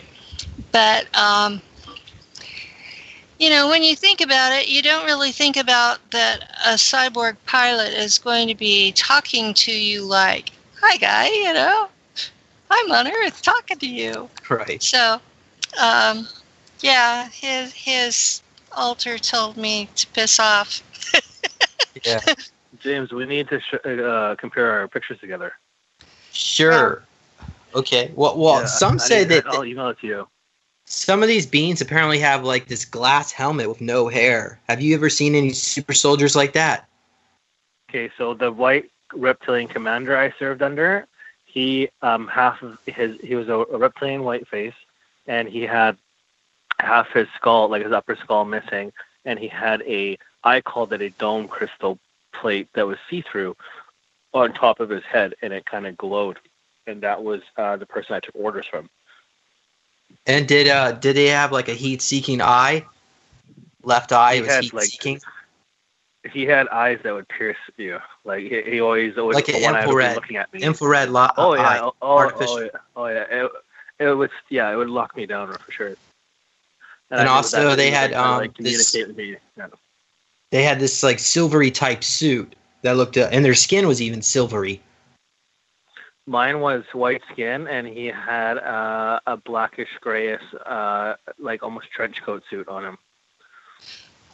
but 0.72 1.06
um, 1.16 1.60
you 3.38 3.50
know 3.50 3.68
when 3.68 3.82
you 3.82 3.94
think 3.96 4.20
about 4.20 4.52
it 4.52 4.68
you 4.68 4.82
don't 4.82 5.04
really 5.06 5.32
think 5.32 5.56
about 5.56 5.98
that 6.10 6.42
a 6.66 6.70
cyborg 6.74 7.36
pilot 7.46 7.92
is 7.92 8.18
going 8.18 8.48
to 8.48 8.54
be 8.54 8.92
talking 8.92 9.54
to 9.54 9.72
you 9.72 10.04
like 10.04 10.50
hi 10.80 10.96
guy 10.96 11.28
you 11.28 11.52
know 11.52 11.88
i'm 12.70 12.92
on 12.92 13.06
earth 13.06 13.40
talking 13.42 13.78
to 13.78 13.86
you 13.88 14.28
Right. 14.48 14.82
so 14.82 15.20
um, 15.80 16.26
yeah 16.80 17.28
his 17.28 17.72
his 17.72 18.42
alter 18.76 19.18
told 19.18 19.56
me 19.56 19.88
to 19.96 20.06
piss 20.08 20.38
off 20.40 20.82
Yeah. 22.04 22.20
James, 22.80 23.10
we 23.12 23.26
need 23.26 23.48
to 23.48 23.58
sh- 23.60 23.74
uh, 23.84 24.36
compare 24.38 24.70
our 24.70 24.86
pictures 24.86 25.18
together. 25.18 25.54
Sure. 26.32 27.02
Okay. 27.74 28.12
Well, 28.14 28.38
well, 28.38 28.60
Yeah, 28.60 28.66
some 28.66 28.94
I 28.94 28.98
say 28.98 29.18
need- 29.24 29.30
that 29.30 29.46
I'll 29.48 29.64
email 29.64 29.88
it 29.88 29.98
to 30.00 30.06
you. 30.06 30.28
Some 30.90 31.22
of 31.22 31.28
these 31.28 31.46
beings 31.46 31.82
apparently 31.82 32.18
have 32.18 32.44
like 32.44 32.66
this 32.66 32.86
glass 32.86 33.30
helmet 33.30 33.68
with 33.68 33.80
no 33.80 34.08
hair. 34.08 34.58
Have 34.68 34.80
you 34.80 34.94
ever 34.94 35.10
seen 35.10 35.34
any 35.34 35.52
super 35.52 35.92
soldiers 35.92 36.34
like 36.34 36.54
that? 36.54 36.88
Okay, 37.90 38.10
so 38.16 38.32
the 38.32 38.50
white 38.50 38.90
reptilian 39.12 39.68
commander 39.68 40.16
I 40.16 40.32
served 40.38 40.62
under, 40.62 41.06
he 41.44 41.90
um 42.00 42.26
half 42.26 42.62
of 42.62 42.78
his 42.86 43.20
he 43.20 43.34
was 43.34 43.48
a, 43.48 43.52
a 43.54 43.76
reptilian 43.76 44.24
white 44.24 44.48
face, 44.48 44.74
and 45.26 45.46
he 45.46 45.62
had 45.62 45.98
half 46.78 47.10
his 47.12 47.28
skull, 47.36 47.68
like 47.68 47.84
his 47.84 47.92
upper 47.92 48.16
skull, 48.16 48.46
missing, 48.46 48.92
and 49.26 49.38
he 49.38 49.48
had 49.48 49.82
a 49.82 50.18
I 50.42 50.62
called 50.62 50.92
it 50.94 51.02
a 51.02 51.10
dome 51.10 51.48
crystal 51.48 51.98
plate 52.32 52.68
that 52.72 52.86
was 52.86 52.98
see 53.10 53.20
through 53.20 53.56
on 54.32 54.54
top 54.54 54.80
of 54.80 54.88
his 54.88 55.04
head, 55.04 55.34
and 55.42 55.52
it 55.52 55.66
kind 55.66 55.86
of 55.86 55.98
glowed, 55.98 56.38
and 56.86 57.02
that 57.02 57.22
was 57.22 57.42
uh, 57.58 57.76
the 57.76 57.86
person 57.86 58.14
I 58.14 58.20
took 58.20 58.34
orders 58.34 58.66
from. 58.66 58.88
And 60.28 60.46
did 60.46 60.68
uh 60.68 60.92
did 60.92 61.16
they 61.16 61.26
have 61.26 61.50
like 61.52 61.68
a 61.68 61.74
heat 61.74 62.02
seeking 62.02 62.40
eye? 62.40 62.84
Left 63.82 64.12
eye 64.12 64.36
He 64.36 64.40
was 64.42 64.50
had, 64.50 64.64
heat 64.64 64.74
like, 64.74 64.84
seeking. 64.84 65.20
He 66.30 66.44
had 66.44 66.68
eyes 66.68 66.98
that 67.04 67.14
would 67.14 67.26
pierce 67.28 67.56
you, 67.78 67.98
like 68.24 68.42
he, 68.42 68.60
he 68.62 68.80
always 68.80 69.16
always 69.16 69.36
Like 69.36 69.48
an 69.48 69.62
one 69.62 69.74
eye 69.74 69.78
would 69.78 69.84
be 69.86 69.90
infrared- 69.90 70.14
looking 70.16 70.36
at 70.36 70.52
me. 70.52 70.60
Infrared 70.62 71.08
lo- 71.08 71.28
Oh 71.38 71.54
yeah, 71.54 71.62
eye. 71.62 71.78
oh, 71.80 71.94
oh, 72.02 72.30
oh 72.36 72.60
yeah, 72.60 72.68
oh 72.96 73.06
yeah. 73.06 73.24
It, 73.44 73.50
it 74.00 74.14
would 74.14 74.30
yeah, 74.50 74.70
it 74.70 74.76
would 74.76 74.90
lock 74.90 75.16
me 75.16 75.24
down 75.26 75.50
for 75.54 75.72
sure. 75.72 75.94
And 77.10 77.22
knew 77.22 77.28
also 77.28 77.74
they 77.74 77.90
had, 77.90 78.12
um, 78.12 78.38
like, 78.38 78.54
this- 78.58 78.92
communicate 78.92 79.08
with 79.08 79.16
me. 79.16 79.36
Yeah. 79.56 79.68
They 80.50 80.62
had 80.62 80.78
this 80.78 81.02
like 81.02 81.18
silvery 81.18 81.70
type 81.70 82.04
suit 82.04 82.54
that 82.82 82.96
looked, 82.98 83.16
uh, 83.16 83.28
and 83.32 83.42
their 83.44 83.54
skin 83.54 83.86
was 83.88 84.02
even 84.02 84.20
silvery. 84.20 84.82
Mine 86.28 86.60
was 86.60 86.84
white 86.92 87.22
skin, 87.32 87.66
and 87.68 87.86
he 87.86 88.04
had 88.06 88.58
uh, 88.58 89.18
a 89.26 89.38
blackish 89.38 89.88
grayish, 90.02 90.42
uh, 90.66 91.14
like 91.38 91.62
almost 91.62 91.90
trench 91.90 92.22
coat 92.22 92.42
suit 92.50 92.68
on 92.68 92.84
him. 92.84 92.98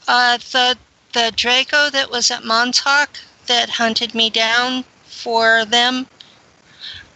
Uh, 0.08 0.36
the 0.38 0.76
the 1.12 1.32
Draco 1.36 1.90
that 1.90 2.10
was 2.10 2.32
at 2.32 2.42
Montauk 2.44 3.10
that 3.46 3.70
hunted 3.70 4.12
me 4.12 4.28
down 4.28 4.82
for 5.04 5.64
them, 5.64 6.08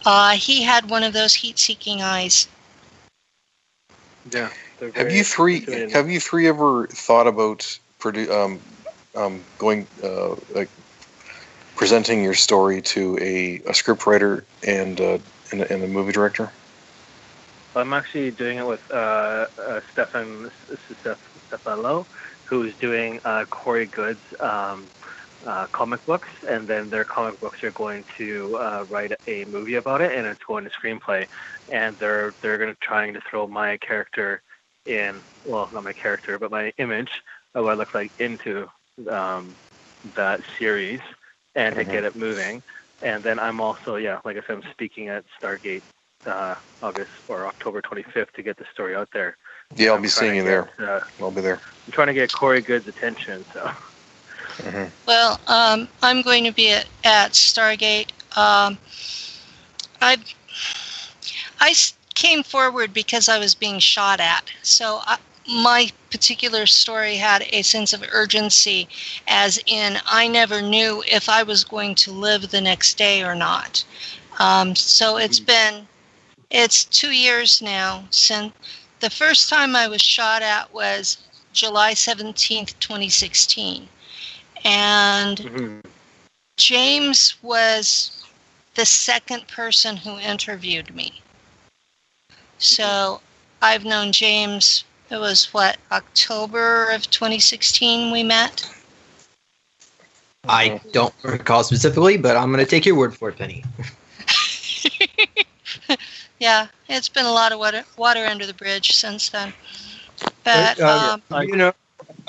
uh, 0.07 0.37
he 0.37 0.63
had 0.63 0.89
one 0.89 1.03
of 1.03 1.13
those 1.13 1.35
heat-seeking 1.35 2.01
eyes. 2.01 2.47
Yeah. 4.31 4.51
Have 4.95 5.11
you 5.11 5.25
three? 5.25 5.91
Have 5.91 6.09
you 6.09 6.21
three 6.21 6.47
ever 6.47 6.87
thought 6.87 7.27
about 7.27 7.79
produ- 7.99 8.31
um, 8.31 8.61
um, 9.17 9.43
going 9.59 9.89
uh, 10.05 10.37
like 10.55 10.69
presenting 11.79 12.23
your 12.23 12.35
story 12.35 12.83
to 12.83 13.17
a, 13.23 13.57
a 13.67 13.73
scriptwriter 13.73 14.43
and 14.67 15.01
uh, 15.01 15.19
and, 15.53 15.63
a, 15.63 15.73
and 15.73 15.83
a 15.85 15.89
movie 15.89 16.13
director? 16.13 16.51
I'm 17.75 17.93
actually 17.95 18.33
doing 18.33 18.59
it 18.59 18.67
with 18.67 18.81
uh, 18.91 19.47
uh, 19.57 19.81
Stefan 19.93 20.51
Stefano, 21.47 22.07
who's 22.45 22.75
doing 22.81 23.21
uh, 23.25 23.45
Corey 23.47 23.87
Goode's 23.87 24.19
um, 24.41 24.89
uh, 25.47 25.67
comic 25.69 26.05
books, 26.05 26.29
and 26.49 26.67
then 26.67 26.91
their 26.91 27.05
comic 27.05 27.39
books 27.41 27.63
are 27.63 27.71
going 27.71 28.05
to 28.19 28.57
uh, 28.57 28.85
write 28.89 29.13
a 29.29 29.45
movie 29.45 29.77
about 29.77 30.01
it, 30.01 30.13
and 30.13 30.27
it's 30.27 30.43
going 30.45 30.65
to 30.65 30.71
screenplay, 30.71 31.29
and 31.71 31.97
they're 32.01 32.35
they're 32.43 32.59
going 32.59 32.71
to 32.71 32.81
trying 32.81 33.15
to 33.15 33.21
throw 33.31 33.47
my 33.47 33.77
character 33.77 34.43
in, 34.85 35.23
well, 35.45 35.71
not 35.73 35.85
my 35.85 35.93
character, 35.93 36.39
but 36.39 36.51
my 36.51 36.73
image 36.79 37.23
of 37.55 37.65
what 37.65 37.75
I 37.75 37.77
look 37.77 37.95
like 37.95 38.13
into 38.19 38.69
um, 39.09 39.55
that 40.17 40.41
series, 40.59 41.01
and 41.59 41.77
to 41.77 41.85
get 41.85 42.05
it 42.05 42.17
moving. 42.17 42.63
And 43.03 43.25
then 43.25 43.41
I'm 43.41 43.61
also, 43.61 43.97
yeah, 43.97 44.21
like 44.25 44.37
I 44.39 44.41
said, 44.47 44.57
I'm 44.59 44.73
speaking 44.73 45.09
at 45.11 45.25
Stargate 45.43 45.85
uh, 46.27 46.57
August 46.83 47.11
or 47.29 47.49
October 47.49 47.83
25th 47.83 48.33
to 48.37 48.45
get 48.45 48.59
the 48.59 48.67
story 48.75 48.97
out 48.97 49.11
there. 49.15 49.37
Yeah, 49.77 49.91
I'll 49.91 49.97
I'm 49.99 50.03
be 50.03 50.09
seeing 50.09 50.33
to 50.33 50.39
you 50.39 50.45
there. 50.45 50.71
Uh, 50.81 51.01
I'll 51.21 51.33
be 51.33 51.43
there. 51.43 51.63
I'm 51.87 51.93
trying 51.93 52.09
to 52.09 52.15
get 52.15 52.33
Corey 52.33 52.63
Goode's 52.63 52.89
attention. 52.89 53.47
So 53.55 53.71
Well, 55.07 55.41
um, 55.49 55.89
I'm 56.03 56.23
going 56.23 56.45
to 56.45 56.53
be 56.53 56.71
at, 56.73 56.89
at 57.05 57.33
Stargate. 57.33 58.11
Um, 58.37 58.79
I 60.03 60.19
I 61.61 61.71
s- 61.71 61.95
came 62.15 62.43
forward 62.45 62.95
because 62.95 63.29
I 63.29 63.39
was 63.39 63.55
being 63.55 63.81
shot 63.81 64.21
at. 64.21 64.51
So 64.63 65.01
I, 65.05 65.19
my 65.49 65.91
particular 66.11 66.67
story 66.67 67.17
had 67.17 67.47
a 67.51 67.63
sense 67.63 67.93
of 67.93 68.05
urgency, 68.13 68.89
as 69.27 69.59
in 69.67 69.99
I 70.05 70.29
never 70.29 70.61
knew 70.61 71.03
if 71.07 71.29
I 71.29 71.43
was 71.43 71.65
going 71.65 71.95
to 71.97 72.13
live 72.13 72.51
the 72.51 72.61
next 72.61 72.99
day 72.99 73.23
or 73.23 73.35
not. 73.35 73.85
Um, 74.39 74.75
so 74.77 75.17
it's 75.17 75.41
mm-hmm. 75.41 75.75
been 75.75 75.89
it's 76.51 76.85
two 76.85 77.11
years 77.11 77.61
now 77.61 78.05
since 78.11 78.53
the 79.01 79.11
first 79.11 79.49
time 79.49 79.77
I 79.77 79.87
was 79.89 80.01
shot 80.01 80.43
at 80.43 80.73
was 80.73 81.19
July 81.53 81.93
17th, 81.93 82.79
2016. 82.79 83.89
And 84.65 85.39
mm-hmm. 85.39 85.81
James 86.57 87.37
was 87.43 88.25
the 88.75 88.87
second 88.87 89.47
person 89.49 89.97
who 89.97 90.19
interviewed 90.19 90.95
me. 90.95 91.21
So 92.59 92.85
mm-hmm. 92.85 93.25
I've 93.63 93.85
known 93.85 94.13
James, 94.13 94.85
it 95.11 95.17
was 95.17 95.53
what, 95.55 95.77
October 95.91 96.91
of 96.91 97.11
2016 97.11 98.11
we 98.13 98.23
met? 98.23 98.69
I 100.49 100.81
don't 100.93 101.15
recall 101.23 101.65
specifically, 101.65 102.17
but 102.17 102.37
I'm 102.37 102.53
going 102.53 102.65
to 102.65 102.71
take 102.71 102.87
your 102.87 102.95
word 102.97 103.17
for 103.17 103.29
it, 103.29 103.37
Penny. 103.37 103.65
Yeah, 106.39 106.69
it's 106.89 107.09
been 107.09 107.27
a 107.27 107.33
lot 107.33 107.53
of 107.53 107.59
water, 107.59 107.85
water 107.97 108.25
under 108.25 108.47
the 108.47 108.55
bridge 108.55 108.93
since 108.93 109.29
then. 109.29 109.53
But, 110.45 110.81
Uh, 110.81 111.19
um, 111.31 111.43
you 111.43 111.57
know, 111.57 111.73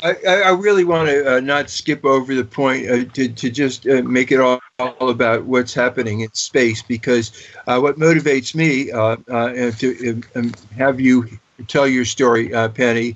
I, 0.01 0.15
I 0.27 0.35
I 0.41 0.49
really 0.49 0.84
want 0.84 1.10
to 1.10 1.38
uh, 1.38 1.39
not 1.39 1.69
skip 1.69 2.03
over 2.06 2.34
the 2.34 2.43
point 2.43 2.89
uh, 2.89 3.03
to, 3.14 3.30
to 3.30 3.49
just 3.51 3.88
uh, 3.88 4.01
make 4.01 4.31
it 4.31 4.39
all, 4.39 4.60
all 4.80 5.10
about 5.10 5.45
what's 5.45 5.73
happening 5.73 6.22
in 6.22 6.34
space 6.34 6.81
because 6.81 7.31
uh, 7.68 7.80
what 7.80 7.97
motivates 7.97 8.56
me 8.56 8.91
uh, 8.91 9.18
uh, 9.30 9.72
to 9.72 10.22
um, 10.35 10.51
have 10.76 10.99
you 10.99 11.27
tell 11.68 11.88
your 11.88 12.06
story, 12.06 12.53
uh, 12.53 12.69
Penny, 12.69 13.15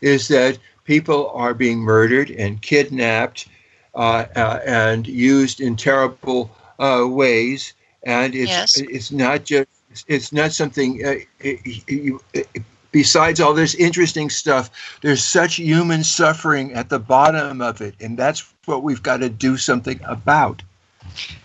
is 0.00 0.28
that 0.28 0.58
people 0.84 1.30
are 1.34 1.54
being 1.54 1.78
murdered 1.78 2.30
and 2.30 2.60
kidnapped 2.60 3.48
uh, 3.94 4.24
uh, 4.36 4.60
and 4.66 5.06
used 5.06 5.60
in 5.60 5.76
terrible 5.76 6.50
uh, 6.78 7.04
ways, 7.06 7.74
and 8.04 8.34
it's 8.34 8.50
Yes. 8.50 8.76
it's 8.78 9.10
not 9.12 9.44
just 9.44 9.68
it's 10.08 10.32
not 10.32 10.52
something. 10.52 11.04
Uh, 11.04 11.14
it- 11.40 12.46
besides 12.92 13.40
all 13.40 13.54
this 13.54 13.74
interesting 13.74 14.28
stuff, 14.28 14.98
there's 15.00 15.24
such 15.24 15.56
human 15.56 16.04
suffering 16.04 16.72
at 16.74 16.88
the 16.90 16.98
bottom 16.98 17.60
of 17.60 17.80
it, 17.80 17.94
and 18.00 18.18
that's 18.18 18.44
what 18.66 18.82
we've 18.82 19.02
got 19.02 19.18
to 19.18 19.28
do 19.28 19.56
something 19.56 19.98
about. 20.04 20.62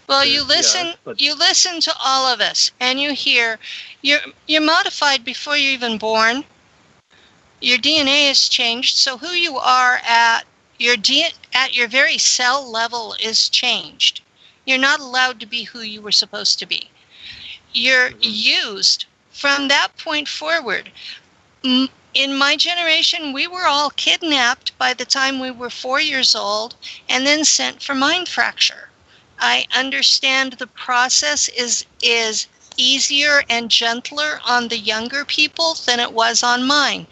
Well, 0.07 0.25
you 0.25 0.43
listen. 0.43 0.93
you 1.17 1.35
listen 1.35 1.81
to 1.81 1.93
all 1.99 2.25
of 2.27 2.39
us, 2.39 2.71
and 2.79 2.99
you 2.99 3.13
hear 3.13 3.59
you're 4.01 4.21
you're 4.47 4.61
modified 4.61 5.25
before 5.25 5.57
you're 5.57 5.73
even 5.73 5.97
born. 5.97 6.45
Your 7.59 7.77
DNA 7.77 8.29
is 8.29 8.47
changed, 8.47 8.97
so 8.97 9.17
who 9.17 9.29
you 9.31 9.57
are 9.57 9.99
at 10.05 10.45
your 10.77 10.95
D, 10.95 11.27
at 11.53 11.73
your 11.73 11.87
very 11.87 12.17
cell 12.17 12.69
level 12.69 13.15
is 13.19 13.49
changed. 13.49 14.21
You're 14.65 14.77
not 14.77 14.99
allowed 14.99 15.39
to 15.39 15.45
be 15.45 15.63
who 15.63 15.81
you 15.81 16.01
were 16.01 16.11
supposed 16.11 16.59
to 16.59 16.65
be. 16.65 16.89
You're 17.73 18.11
used 18.21 19.05
from 19.31 19.67
that 19.67 19.97
point 19.97 20.27
forward. 20.27 20.91
In 21.63 22.35
my 22.37 22.55
generation, 22.55 23.33
we 23.33 23.47
were 23.47 23.65
all 23.67 23.89
kidnapped 23.89 24.77
by 24.77 24.93
the 24.93 25.05
time 25.05 25.39
we 25.39 25.51
were 25.51 25.69
four 25.69 25.99
years 25.99 26.35
old 26.35 26.75
and 27.09 27.25
then 27.25 27.43
sent 27.43 27.81
for 27.81 27.95
mind 27.95 28.27
fracture. 28.29 28.86
I 29.39 29.65
understand 29.75 30.53
the 30.53 30.67
process 30.67 31.47
is 31.49 31.85
is 32.01 32.47
easier 32.77 33.43
and 33.49 33.71
gentler 33.71 34.39
on 34.45 34.67
the 34.67 34.77
younger 34.77 35.25
people 35.25 35.75
than 35.85 35.99
it 35.99 36.11
was 36.13 36.43
on 36.43 36.65
mine. 36.65 37.07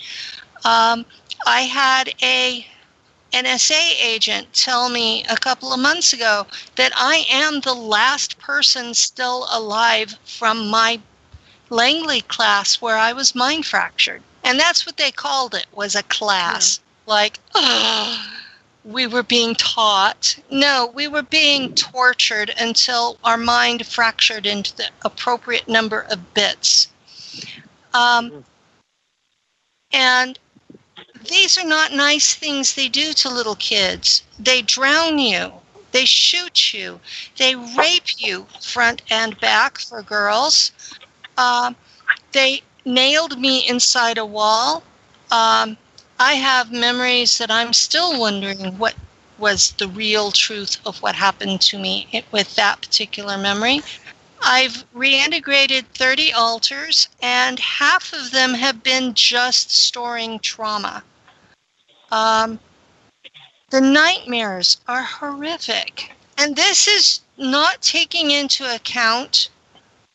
Um, 0.64 1.06
I 1.46 1.62
had 1.62 2.14
a 2.22 2.66
NSA 3.34 4.02
agent 4.02 4.54
tell 4.54 4.90
me 4.90 5.24
a 5.26 5.36
couple 5.36 5.74
of 5.74 5.80
months 5.80 6.14
ago 6.14 6.48
that 6.76 6.94
I 6.96 7.26
am 7.30 7.60
the 7.60 7.74
last 7.74 8.38
person 8.40 8.94
still 8.94 9.48
alive 9.52 10.18
from 10.24 10.70
my 10.70 11.02
Langley 11.70 12.22
class 12.22 12.80
where 12.80 12.98
I 12.98 13.12
was 13.12 13.36
mind 13.36 13.66
fractured. 13.66 14.22
And 14.44 14.60
that's 14.60 14.86
what 14.86 14.98
they 14.98 15.12
called 15.12 15.56
it 15.56 15.66
was 15.74 15.96
a 15.96 16.04
class. 16.04 16.80
Like, 17.06 17.40
we 18.86 19.08
were 19.08 19.24
being 19.24 19.56
taught. 19.56 20.38
No, 20.52 20.92
we 20.94 21.08
were 21.08 21.24
being 21.24 21.74
tortured 21.74 22.54
until 22.60 23.18
our 23.24 23.38
mind 23.38 23.86
fractured 23.86 24.46
into 24.46 24.76
the 24.76 24.90
appropriate 25.04 25.68
number 25.68 26.02
of 26.12 26.34
bits. 26.34 26.90
Um, 27.94 28.46
and 29.92 30.38
these 31.28 31.58
are 31.58 31.66
not 31.66 31.94
nice 31.94 32.36
things 32.36 32.76
they 32.76 32.88
do 32.88 33.14
to 33.14 33.30
little 33.30 33.56
kids. 33.56 34.22
They 34.38 34.62
drown 34.62 35.18
you, 35.18 35.52
they 35.92 36.06
shoot 36.06 36.74
you, 36.74 37.00
they 37.38 37.56
rape 37.56 38.20
you 38.20 38.46
front 38.62 39.02
and 39.10 39.40
back 39.40 39.80
for 39.80 40.04
girls. 40.04 40.72
Um, 41.38 41.76
they 42.34 42.62
nailed 42.86 43.40
me 43.40 43.68
inside 43.68 44.18
a 44.20 44.26
wall. 44.26 44.84
Um, 45.32 45.78
I 46.20 46.36
have 46.36 46.72
memories 46.72 47.38
that 47.40 47.52
I'm 47.52 47.74
still 47.74 48.20
wondering 48.20 48.78
what 48.78 48.96
was 49.38 49.72
the 49.72 49.88
real 49.90 50.32
truth 50.32 50.78
of 50.86 51.02
what 51.02 51.16
happened 51.16 51.60
to 51.62 51.78
me 51.78 52.24
with 52.32 52.56
that 52.56 52.82
particular 52.82 53.38
memory. 53.38 53.82
I've 54.42 54.86
reintegrated 54.94 55.86
30 55.94 56.32
alters, 56.34 57.10
and 57.22 57.60
half 57.60 58.14
of 58.14 58.32
them 58.32 58.54
have 58.54 58.84
been 58.84 59.14
just 59.14 59.72
storing 59.72 60.40
trauma. 60.40 61.04
Um, 62.12 62.60
the 63.72 63.82
nightmares 63.82 64.78
are 64.88 65.04
horrific. 65.04 66.12
And 66.38 66.56
this 66.56 66.88
is 66.88 67.22
not 67.38 67.82
taking 67.82 68.32
into 68.32 68.74
account 68.74 69.50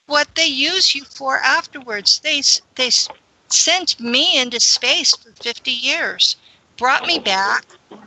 what 0.06 0.34
they 0.34 0.46
use 0.46 0.94
you 0.94 1.04
for 1.04 1.38
afterwards. 1.38 2.20
They, 2.20 2.42
they 2.76 2.90
sent 3.52 4.00
me 4.00 4.38
into 4.38 4.60
space 4.60 5.14
for 5.16 5.32
50 5.32 5.70
years, 5.70 6.36
brought 6.76 7.06
me 7.06 7.18
back, 7.18 7.64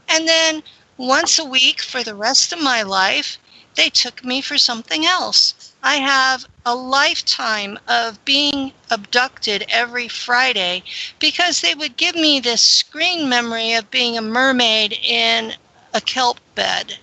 and 0.09 0.27
then 0.27 0.63
once 0.97 1.39
a 1.39 1.45
week 1.45 1.81
for 1.81 2.03
the 2.03 2.15
rest 2.15 2.53
of 2.53 2.61
my 2.61 2.83
life, 2.83 3.37
they 3.75 3.89
took 3.89 4.23
me 4.23 4.41
for 4.41 4.57
something 4.57 5.05
else. 5.05 5.73
I 5.81 5.95
have 5.95 6.45
a 6.65 6.75
lifetime 6.75 7.79
of 7.87 8.23
being 8.23 8.71
abducted 8.89 9.65
every 9.69 10.07
Friday 10.07 10.83
because 11.19 11.61
they 11.61 11.73
would 11.73 11.97
give 11.97 12.15
me 12.15 12.39
this 12.39 12.61
screen 12.61 13.27
memory 13.27 13.73
of 13.73 13.89
being 13.91 14.17
a 14.17 14.21
mermaid 14.21 14.93
in 14.93 15.53
a 15.93 16.01
kelp 16.01 16.39
bed. 16.55 16.97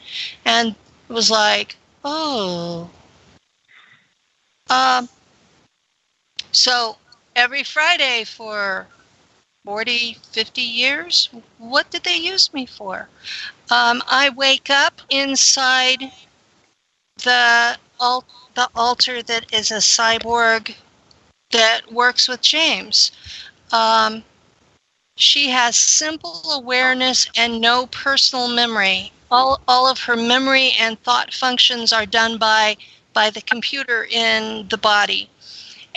And 0.45 0.77
it 1.09 1.13
was 1.13 1.31
like, 1.31 1.77
oh. 2.05 2.89
Um, 4.71 5.09
so 6.53 6.97
every 7.37 7.63
Friday 7.63 8.25
for 8.25 8.87
40, 9.65 10.17
50 10.33 10.61
years, 10.63 11.29
what 11.59 11.91
did 11.91 12.03
they 12.05 12.17
use 12.17 12.53
me 12.53 12.67
for? 12.67 13.09
Um, 13.71 14.03
I 14.09 14.31
wake 14.31 14.71
up 14.71 15.01
inside 15.11 16.11
the 17.23 17.77
al- 18.01 18.25
the 18.55 18.69
alter 18.75 19.23
that 19.23 19.53
is 19.53 19.71
a 19.71 19.77
cyborg 19.77 20.75
that 21.51 21.93
works 21.93 22.27
with 22.29 22.41
James. 22.41 23.13
Um, 23.73 24.25
she 25.17 25.51
has 25.51 25.77
simple 25.77 26.51
awareness 26.53 27.29
and 27.37 27.61
no 27.61 27.87
personal 27.87 28.49
memory. 28.49 29.13
All, 29.31 29.61
all 29.69 29.87
of 29.87 30.01
her 30.01 30.17
memory 30.17 30.73
and 30.81 31.01
thought 31.03 31.33
functions 31.33 31.93
are 31.93 32.07
done 32.07 32.39
by 32.39 32.77
by 33.13 33.31
the 33.31 33.43
computer 33.43 34.05
in 34.05 34.67
the 34.69 34.79
body. 34.79 35.29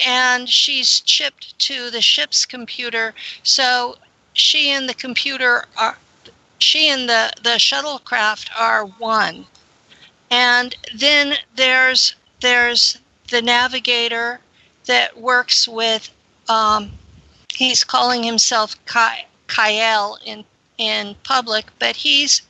And 0.06 0.50
she's 0.50 1.02
chipped 1.02 1.58
to 1.60 1.90
the 1.92 2.02
ship's 2.02 2.46
computer, 2.46 3.14
so 3.44 3.98
she 4.34 4.72
and 4.72 4.90
the 4.90 4.94
computer 4.94 5.66
are 5.78 5.98
she 6.60 6.90
and 6.90 7.10
the, 7.10 7.32
the 7.44 7.58
shuttlecraft 7.58 8.50
are 8.58 8.86
one. 8.86 9.46
And 10.32 10.76
then 10.96 11.36
there's 11.56 12.16
there's 12.42 12.98
the 13.30 13.42
navigator 13.42 14.40
that 14.86 15.18
works 15.20 15.68
with 15.68 16.10
um, 16.50 16.92
he's 17.54 17.84
calling 17.84 18.24
himself 18.24 18.76
Ky- 18.86 19.28
Kyle 19.48 20.18
in 20.26 20.44
in 20.78 21.16
public, 21.24 21.66
but 21.80 21.96
he's 21.96 22.42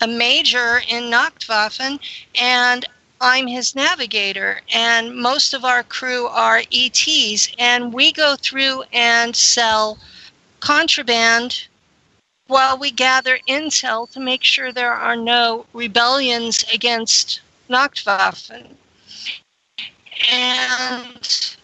a 0.00 0.06
major 0.06 0.80
in 0.88 1.04
Nachtwaffen, 1.04 1.98
and 2.40 2.86
I'm 3.20 3.46
his 3.46 3.74
navigator. 3.74 4.60
And 4.72 5.16
most 5.16 5.54
of 5.54 5.64
our 5.64 5.82
crew 5.82 6.26
are 6.26 6.62
ETs, 6.72 7.48
and 7.58 7.92
we 7.92 8.12
go 8.12 8.36
through 8.36 8.84
and 8.92 9.34
sell 9.34 9.98
contraband 10.60 11.68
while 12.46 12.76
we 12.76 12.90
gather 12.90 13.38
intel 13.48 14.10
to 14.10 14.20
make 14.20 14.44
sure 14.44 14.72
there 14.72 14.92
are 14.92 15.16
no 15.16 15.66
rebellions 15.72 16.64
against 16.72 17.40
Nachtwaffen. 17.70 18.76
And 20.30 21.56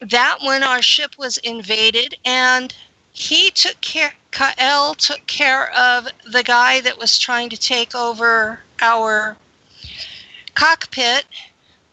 that 0.00 0.38
when 0.42 0.62
our 0.62 0.82
ship 0.82 1.16
was 1.18 1.38
invaded, 1.38 2.16
and 2.24 2.74
he 3.12 3.50
took 3.50 3.80
care, 3.80 4.14
Kael 4.30 4.96
took 4.96 5.26
care 5.26 5.70
of 5.72 6.08
the 6.30 6.42
guy 6.42 6.80
that 6.80 6.98
was 6.98 7.18
trying 7.18 7.50
to 7.50 7.56
take 7.56 7.94
over 7.94 8.60
our 8.80 9.36
cockpit 10.60 11.24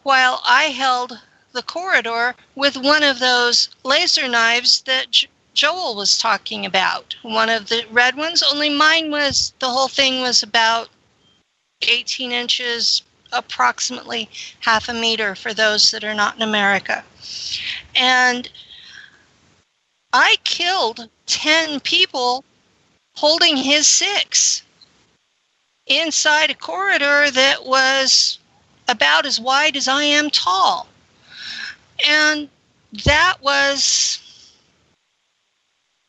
while 0.02 0.42
I 0.44 0.64
held 0.64 1.18
the 1.52 1.62
corridor 1.62 2.34
with 2.54 2.76
one 2.76 3.02
of 3.02 3.18
those 3.18 3.70
laser 3.82 4.28
knives 4.28 4.82
that 4.82 5.10
J- 5.10 5.28
Joel 5.54 5.96
was 5.96 6.18
talking 6.18 6.66
about. 6.66 7.16
One 7.22 7.48
of 7.48 7.70
the 7.70 7.86
red 7.90 8.14
ones, 8.14 8.42
only 8.42 8.68
mine 8.68 9.10
was 9.10 9.54
the 9.58 9.70
whole 9.70 9.88
thing 9.88 10.20
was 10.20 10.42
about 10.42 10.90
18 11.80 12.30
inches, 12.30 13.00
approximately 13.32 14.28
half 14.60 14.90
a 14.90 14.92
meter 14.92 15.34
for 15.34 15.54
those 15.54 15.90
that 15.92 16.04
are 16.04 16.12
not 16.12 16.36
in 16.36 16.42
America. 16.42 17.02
And 17.94 18.50
I 20.12 20.36
killed 20.44 21.08
10 21.24 21.80
people 21.80 22.44
holding 23.16 23.56
his 23.56 23.86
six 23.86 24.60
inside 25.86 26.50
a 26.50 26.54
corridor 26.54 27.30
that 27.30 27.64
was 27.64 28.38
about 28.88 29.26
as 29.26 29.40
wide 29.40 29.76
as 29.76 29.88
I 29.88 30.02
am 30.04 30.30
tall. 30.30 30.88
And 32.06 32.48
that 33.04 33.36
was 33.40 34.18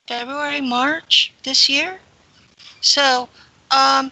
February, 0.08 0.62
March 0.62 1.34
this 1.44 1.70
year. 1.70 2.00
So 2.82 3.30
um, 3.72 4.12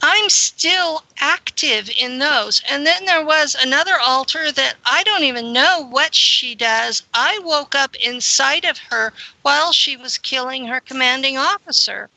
I'm 0.00 0.28
still 0.28 1.04
active 1.20 1.90
in 1.98 2.18
those. 2.18 2.62
And 2.68 2.86
then 2.86 3.04
there 3.04 3.24
was 3.24 3.54
another 3.54 3.98
alter 4.00 4.50
that 4.50 4.74
I 4.84 5.02
don't 5.04 5.24
even 5.24 5.52
know 5.52 5.86
what 5.90 6.14
she 6.14 6.54
does. 6.54 7.02
I 7.14 7.38
woke 7.44 7.74
up 7.74 7.94
inside 7.96 8.64
of 8.64 8.78
her 8.90 9.12
while 9.42 9.72
she 9.72 9.96
was 9.96 10.18
killing 10.18 10.66
her 10.66 10.80
commanding 10.80 11.38
officer. 11.38 12.08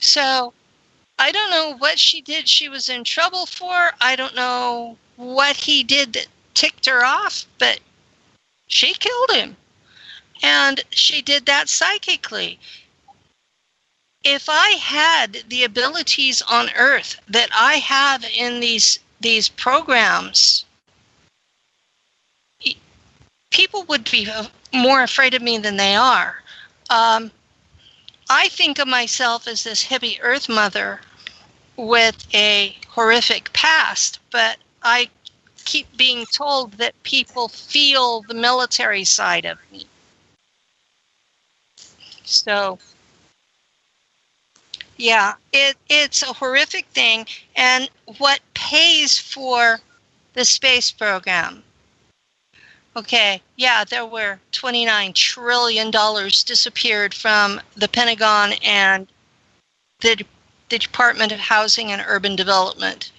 So 0.00 0.52
I 1.20 1.32
don't 1.32 1.50
know 1.50 1.76
what 1.76 1.98
she 1.98 2.20
did 2.20 2.48
she 2.48 2.68
was 2.68 2.88
in 2.88 3.02
trouble 3.02 3.44
for. 3.46 3.92
I 4.00 4.14
don't 4.14 4.36
know 4.36 4.96
what 5.16 5.56
he 5.56 5.82
did 5.82 6.12
that 6.12 6.28
ticked 6.54 6.86
her 6.86 7.04
off, 7.04 7.44
but 7.58 7.80
she 8.68 8.94
killed 8.94 9.30
him. 9.32 9.56
And 10.42 10.80
she 10.90 11.20
did 11.20 11.46
that 11.46 11.68
psychically. 11.68 12.60
If 14.22 14.48
I 14.48 14.70
had 14.70 15.44
the 15.48 15.64
abilities 15.64 16.40
on 16.42 16.70
earth 16.76 17.16
that 17.28 17.50
I 17.52 17.74
have 17.74 18.24
in 18.24 18.60
these 18.60 19.00
these 19.20 19.48
programs, 19.48 20.64
people 23.50 23.82
would 23.84 24.08
be 24.08 24.30
uh, 24.30 24.46
more 24.72 25.02
afraid 25.02 25.34
of 25.34 25.42
me 25.42 25.58
than 25.58 25.76
they 25.76 25.96
are. 25.96 26.42
Um, 26.90 27.32
I 28.30 28.48
think 28.48 28.78
of 28.78 28.86
myself 28.86 29.48
as 29.48 29.64
this 29.64 29.84
hippie 29.84 30.18
earth 30.20 30.48
mother 30.48 31.00
with 31.78 32.26
a 32.34 32.76
horrific 32.88 33.52
past, 33.52 34.18
but 34.30 34.58
I 34.82 35.08
keep 35.64 35.86
being 35.96 36.26
told 36.26 36.72
that 36.72 37.00
people 37.04 37.48
feel 37.48 38.22
the 38.22 38.34
military 38.34 39.04
side 39.04 39.44
of 39.44 39.58
me. 39.70 39.86
So, 42.24 42.78
yeah, 44.96 45.34
it, 45.52 45.76
it's 45.88 46.22
a 46.22 46.32
horrific 46.32 46.86
thing. 46.86 47.26
And 47.54 47.88
what 48.18 48.40
pays 48.54 49.18
for 49.18 49.78
the 50.34 50.44
space 50.44 50.90
program? 50.90 51.62
Okay, 52.96 53.40
yeah, 53.56 53.84
there 53.84 54.06
were 54.06 54.40
$29 54.50 55.14
trillion 55.14 55.90
disappeared 55.92 57.14
from 57.14 57.60
the 57.76 57.88
Pentagon 57.88 58.54
and 58.64 59.06
the, 60.00 60.24
the 60.68 60.78
Department 60.78 61.32
of 61.32 61.38
Housing 61.40 61.90
and 61.92 62.02
Urban 62.06 62.36
Development. 62.36 63.10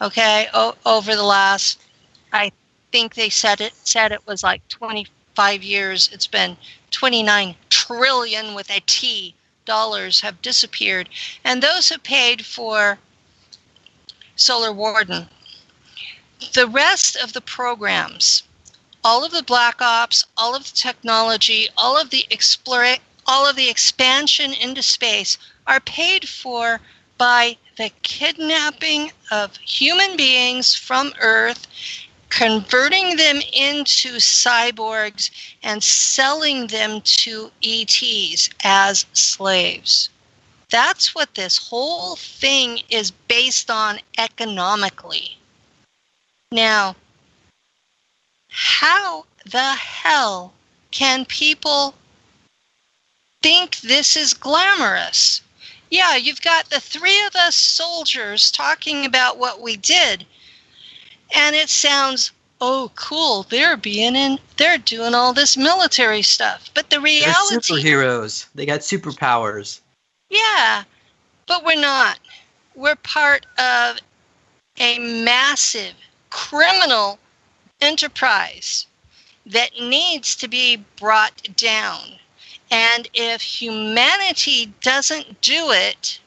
Okay, 0.00 0.48
o- 0.54 0.76
over 0.86 1.14
the 1.16 1.22
last, 1.24 1.80
I 2.32 2.52
think 2.92 3.14
they 3.14 3.28
said 3.28 3.60
it 3.60 3.74
said 3.84 4.12
it 4.12 4.26
was 4.26 4.42
like 4.42 4.66
25 4.68 5.62
years. 5.62 6.08
It's 6.12 6.26
been 6.26 6.56
29 6.90 7.56
trillion 7.68 8.54
with 8.54 8.70
a 8.70 8.80
T 8.86 9.34
dollars 9.64 10.20
have 10.20 10.40
disappeared, 10.40 11.08
and 11.44 11.62
those 11.62 11.90
have 11.90 12.02
paid 12.02 12.46
for 12.46 12.98
Solar 14.36 14.72
Warden. 14.72 15.28
The 16.54 16.68
rest 16.68 17.16
of 17.16 17.32
the 17.32 17.40
programs, 17.40 18.44
all 19.04 19.24
of 19.24 19.32
the 19.32 19.42
black 19.42 19.82
ops, 19.82 20.24
all 20.36 20.54
of 20.54 20.64
the 20.64 20.76
technology, 20.76 21.68
all 21.76 22.00
of 22.00 22.10
the 22.10 22.26
explore, 22.30 22.96
all 23.26 23.46
of 23.46 23.56
the 23.56 23.68
expansion 23.68 24.52
into 24.54 24.82
space 24.82 25.36
are 25.68 25.80
paid 25.80 26.28
for 26.28 26.80
by 27.18 27.56
the 27.76 27.90
kidnapping 28.02 29.12
of 29.30 29.56
human 29.58 30.16
beings 30.16 30.74
from 30.74 31.12
Earth, 31.20 31.66
converting 32.30 33.16
them 33.16 33.40
into 33.52 34.14
cyborgs, 34.14 35.30
and 35.62 35.82
selling 35.82 36.66
them 36.66 37.00
to 37.02 37.52
ETs 37.62 38.50
as 38.64 39.06
slaves. 39.12 40.08
That's 40.70 41.14
what 41.14 41.34
this 41.34 41.56
whole 41.56 42.16
thing 42.16 42.80
is 42.88 43.10
based 43.10 43.70
on 43.70 44.00
economically. 44.18 45.38
Now, 46.50 46.96
how 48.48 49.26
the 49.44 49.74
hell 49.74 50.52
can 50.90 51.24
people 51.24 51.94
think 53.42 53.76
this 53.80 54.16
is 54.16 54.34
glamorous? 54.34 55.42
Yeah, 55.90 56.16
you've 56.16 56.42
got 56.42 56.68
the 56.68 56.80
three 56.80 57.24
of 57.26 57.34
us 57.34 57.54
soldiers 57.54 58.50
talking 58.50 59.06
about 59.06 59.38
what 59.38 59.60
we 59.62 59.76
did, 59.76 60.26
and 61.34 61.56
it 61.56 61.68
sounds, 61.68 62.32
oh, 62.60 62.90
cool, 62.94 63.44
they're 63.44 63.76
being 63.76 64.14
in, 64.14 64.38
they're 64.56 64.78
doing 64.78 65.14
all 65.14 65.32
this 65.32 65.56
military 65.56 66.22
stuff. 66.22 66.70
But 66.74 66.90
the 66.90 67.00
reality. 67.00 67.32
They're 67.50 67.60
superheroes. 67.60 68.46
They 68.54 68.66
got 68.66 68.80
superpowers. 68.80 69.80
yeah, 70.30 70.84
but 71.46 71.64
we're 71.64 71.80
not. 71.80 72.18
We're 72.74 72.96
part 72.96 73.46
of 73.58 73.98
a 74.78 74.98
massive 74.98 75.94
criminal 76.30 77.18
enterprise 77.80 78.86
that 79.46 79.70
needs 79.80 80.36
to 80.36 80.48
be 80.48 80.84
brought 80.96 81.56
down. 81.56 82.18
And 82.70 83.08
if 83.14 83.40
humanity 83.40 84.72
doesn't 84.82 85.40
do 85.40 85.70
it, 85.70 86.20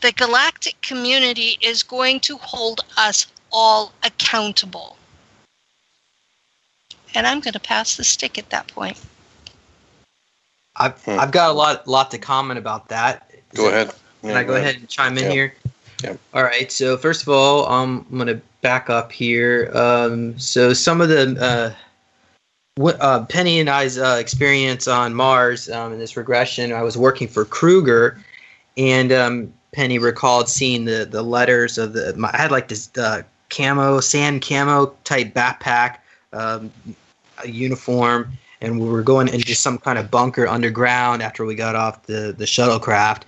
the 0.00 0.12
galactic 0.12 0.80
community 0.82 1.58
is 1.60 1.82
going 1.82 2.20
to 2.20 2.36
hold 2.38 2.80
us 2.96 3.26
all 3.52 3.92
accountable. 4.02 4.96
And 7.14 7.26
I'm 7.26 7.40
going 7.40 7.52
to 7.54 7.60
pass 7.60 7.96
the 7.96 8.04
stick 8.04 8.38
at 8.38 8.50
that 8.50 8.68
point. 8.68 8.98
I've 10.76 11.06
I've 11.08 11.30
got 11.32 11.50
a 11.50 11.52
lot 11.52 11.86
lot 11.86 12.10
to 12.12 12.18
comment 12.18 12.58
about 12.58 12.88
that. 12.88 13.30
Go 13.54 13.68
ahead. 13.68 13.92
Can 14.22 14.30
Yeah, 14.30 14.38
I 14.38 14.44
go 14.44 14.54
ahead 14.54 14.76
and 14.76 14.88
chime 14.88 15.18
in 15.18 15.24
Yeah. 15.24 15.30
here? 15.30 15.54
Yeah. 16.02 16.16
All 16.32 16.42
right. 16.44 16.70
So 16.70 16.96
first 16.96 17.22
of 17.22 17.28
all, 17.28 17.70
um, 17.70 18.06
I'm 18.10 18.18
gonna 18.18 18.40
back 18.62 18.88
up 18.88 19.12
here. 19.12 19.70
Um, 19.74 20.38
so 20.38 20.72
some 20.72 21.00
of 21.00 21.08
the 21.08 21.36
uh, 21.40 21.68
what, 21.68 21.76
uh, 22.78 23.24
Penny 23.26 23.60
and 23.60 23.68
I's 23.68 23.98
uh, 23.98 24.16
experience 24.18 24.88
on 24.88 25.14
Mars 25.14 25.68
um, 25.70 25.92
in 25.92 25.98
this 25.98 26.16
regression, 26.16 26.72
I 26.72 26.82
was 26.82 26.96
working 26.96 27.28
for 27.28 27.44
Kruger, 27.44 28.22
and 28.76 29.12
um, 29.12 29.52
Penny 29.72 29.98
recalled 29.98 30.48
seeing 30.48 30.84
the 30.84 31.04
the 31.04 31.22
letters 31.22 31.78
of 31.78 31.92
the. 31.92 32.14
My, 32.16 32.30
I 32.32 32.38
had 32.38 32.50
like 32.50 32.68
this 32.68 32.90
uh, 32.96 33.22
camo, 33.48 34.00
sand 34.00 34.42
camo 34.42 34.94
type 35.04 35.34
backpack, 35.34 35.98
um, 36.32 36.70
uniform, 37.44 38.32
and 38.60 38.80
we 38.80 38.88
were 38.88 39.02
going 39.02 39.28
into 39.28 39.54
some 39.54 39.78
kind 39.78 39.98
of 39.98 40.10
bunker 40.10 40.46
underground 40.46 41.22
after 41.22 41.44
we 41.44 41.54
got 41.54 41.74
off 41.74 42.04
the 42.04 42.34
the 42.36 42.44
shuttlecraft 42.44 43.22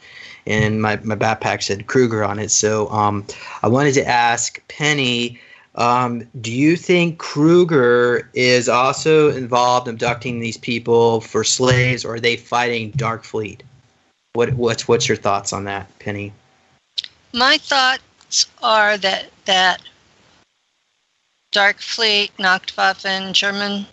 and 0.47 0.83
my, 0.83 0.97
my 1.05 1.15
backpack 1.15 1.63
said 1.63 1.87
Kruger 1.87 2.25
on 2.25 2.39
it. 2.39 2.51
So 2.51 2.89
um, 2.91 3.27
I 3.63 3.69
wanted 3.69 3.95
to 3.95 4.07
ask 4.07 4.61
Penny, 4.69 5.41
um, 5.75 6.29
do 6.41 6.53
you 6.53 6.77
think 6.77 7.19
Kruger 7.19 8.29
is 8.35 8.69
also 8.69 9.31
involved 9.31 9.89
abducting 9.89 10.41
these 10.41 10.59
people 10.59 11.21
for 11.23 11.45
slaves, 11.45 12.05
or 12.05 12.15
are 12.15 12.21
they 12.21 12.37
fighting 12.37 12.91
Dark 12.91 13.25
Fleet? 13.25 13.63
What 14.35 14.53
what's 14.55 14.87
what's 14.87 15.09
your 15.09 15.17
thoughts 15.17 15.53
on 15.53 15.65
that, 15.65 15.99
Penny? 15.99 16.33
My 17.33 17.57
thoughts 17.57 18.47
are 18.63 18.99
that 18.99 19.31
that 19.47 19.83
Dark 21.53 21.79
Fleet, 21.79 22.37
Nachtwaffen, 22.39 23.33
German 23.33 23.87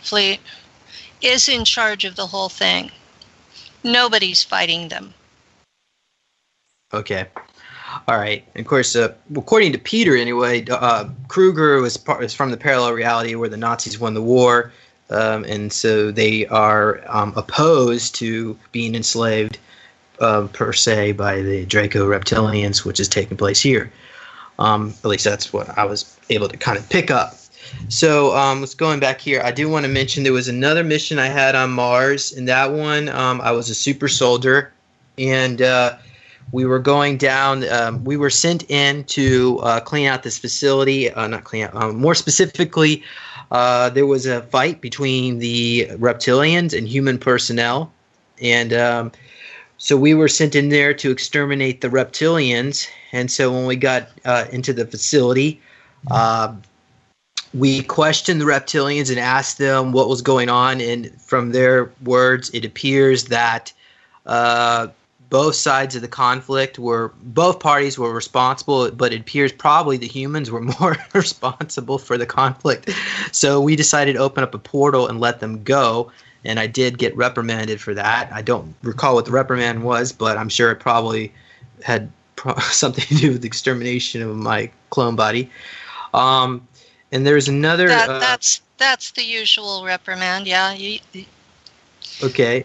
fleet 0.00 0.40
is 1.20 1.48
in 1.48 1.64
charge 1.64 2.04
of 2.04 2.16
the 2.16 2.26
whole 2.26 2.48
thing. 2.48 2.90
Nobody's 3.82 4.42
fighting 4.42 4.88
them. 4.88 5.14
Okay. 6.92 7.26
All 8.06 8.18
right. 8.18 8.44
And 8.54 8.64
of 8.64 8.68
course, 8.68 8.94
uh, 8.96 9.14
according 9.36 9.72
to 9.72 9.78
Peter, 9.78 10.16
anyway, 10.16 10.64
uh, 10.68 11.08
Kruger 11.28 11.80
was 11.80 11.96
part 11.96 12.20
was 12.20 12.34
from 12.34 12.50
the 12.50 12.56
parallel 12.56 12.92
reality 12.92 13.34
where 13.34 13.48
the 13.48 13.56
Nazis 13.56 13.98
won 13.98 14.14
the 14.14 14.22
war, 14.22 14.72
um, 15.10 15.44
and 15.44 15.72
so 15.72 16.10
they 16.10 16.46
are 16.46 17.00
um, 17.06 17.32
opposed 17.36 18.14
to 18.16 18.56
being 18.72 18.94
enslaved 18.94 19.58
um, 20.20 20.48
per 20.48 20.72
se 20.72 21.12
by 21.12 21.40
the 21.40 21.64
Draco 21.66 22.06
reptilians, 22.08 22.84
which 22.84 23.00
is 23.00 23.08
taking 23.08 23.36
place 23.36 23.60
here. 23.60 23.90
Um, 24.58 24.94
at 25.04 25.06
least 25.06 25.24
that's 25.24 25.52
what 25.52 25.76
I 25.78 25.84
was 25.84 26.16
able 26.30 26.48
to 26.48 26.56
kind 26.56 26.78
of 26.78 26.88
pick 26.88 27.10
up. 27.10 27.36
So 27.88 28.36
um, 28.36 28.60
let's 28.60 28.74
going 28.74 29.00
back 29.00 29.20
here. 29.20 29.40
I 29.44 29.50
do 29.50 29.68
want 29.68 29.84
to 29.84 29.92
mention 29.92 30.24
there 30.24 30.32
was 30.32 30.48
another 30.48 30.82
mission 30.82 31.18
I 31.18 31.26
had 31.26 31.54
on 31.54 31.70
Mars. 31.70 32.32
In 32.32 32.46
that 32.46 32.72
one, 32.72 33.08
um, 33.08 33.40
I 33.40 33.52
was 33.52 33.70
a 33.70 33.74
super 33.74 34.08
soldier, 34.08 34.72
and 35.16 35.62
uh, 35.62 35.96
we 36.52 36.64
were 36.64 36.78
going 36.78 37.16
down. 37.16 37.68
Um, 37.68 38.04
we 38.04 38.16
were 38.16 38.30
sent 38.30 38.68
in 38.70 39.04
to 39.04 39.58
uh, 39.62 39.80
clean 39.80 40.06
out 40.06 40.22
this 40.22 40.38
facility. 40.38 41.10
Uh, 41.10 41.26
not 41.26 41.44
clean 41.44 41.64
out. 41.64 41.74
Um, 41.74 41.96
more 41.96 42.14
specifically, 42.14 43.02
uh, 43.50 43.90
there 43.90 44.06
was 44.06 44.26
a 44.26 44.42
fight 44.42 44.80
between 44.80 45.38
the 45.38 45.88
reptilians 45.92 46.76
and 46.76 46.88
human 46.88 47.18
personnel, 47.18 47.92
and 48.40 48.72
um, 48.72 49.12
so 49.78 49.96
we 49.96 50.12
were 50.12 50.28
sent 50.28 50.54
in 50.54 50.70
there 50.70 50.92
to 50.94 51.10
exterminate 51.10 51.80
the 51.80 51.88
reptilians. 51.88 52.88
And 53.12 53.30
so 53.30 53.52
when 53.52 53.64
we 53.64 53.76
got 53.76 54.08
uh, 54.24 54.46
into 54.50 54.72
the 54.72 54.84
facility, 54.84 55.60
uh, 56.10 56.52
we 57.54 57.82
questioned 57.84 58.40
the 58.40 58.44
reptilians 58.44 59.08
and 59.08 59.18
asked 59.18 59.58
them 59.58 59.92
what 59.92 60.08
was 60.08 60.20
going 60.20 60.48
on. 60.48 60.80
And 60.80 61.10
from 61.20 61.52
their 61.52 61.90
words, 62.04 62.50
it 62.50 62.64
appears 62.64 63.24
that 63.26 63.72
uh, 64.26 64.88
both 65.30 65.54
sides 65.54 65.94
of 65.94 66.02
the 66.02 66.08
conflict 66.08 66.78
were, 66.78 67.12
both 67.22 67.60
parties 67.60 67.98
were 67.98 68.12
responsible, 68.12 68.90
but 68.90 69.12
it 69.12 69.20
appears 69.20 69.52
probably 69.52 69.96
the 69.96 70.06
humans 70.06 70.50
were 70.50 70.60
more 70.80 70.96
responsible 71.14 71.98
for 71.98 72.16
the 72.16 72.26
conflict. 72.26 72.90
So 73.32 73.60
we 73.60 73.76
decided 73.76 74.14
to 74.14 74.20
open 74.20 74.42
up 74.42 74.54
a 74.54 74.58
portal 74.58 75.06
and 75.08 75.20
let 75.20 75.40
them 75.40 75.62
go 75.62 76.10
and 76.44 76.58
I 76.58 76.66
did 76.66 76.98
get 76.98 77.16
reprimanded 77.16 77.80
for 77.80 77.94
that. 77.94 78.32
I 78.32 78.42
don't 78.42 78.74
recall 78.82 79.14
what 79.14 79.24
the 79.24 79.32
reprimand 79.32 79.82
was, 79.84 80.12
but 80.12 80.36
I'm 80.36 80.48
sure 80.48 80.70
it 80.70 80.76
probably 80.76 81.32
had 81.82 82.10
pro- 82.36 82.54
something 82.58 83.04
to 83.04 83.14
do 83.16 83.32
with 83.32 83.42
the 83.42 83.46
extermination 83.46 84.22
of 84.22 84.34
my 84.36 84.70
clone 84.90 85.16
body. 85.16 85.50
Um, 86.14 86.66
and 87.12 87.26
there's 87.26 87.48
another. 87.48 87.88
That, 87.88 88.08
uh, 88.08 88.18
that's 88.18 88.60
that's 88.78 89.12
the 89.12 89.24
usual 89.24 89.84
reprimand. 89.84 90.46
Yeah. 90.46 90.72
You, 90.72 91.00
Okay. 92.22 92.64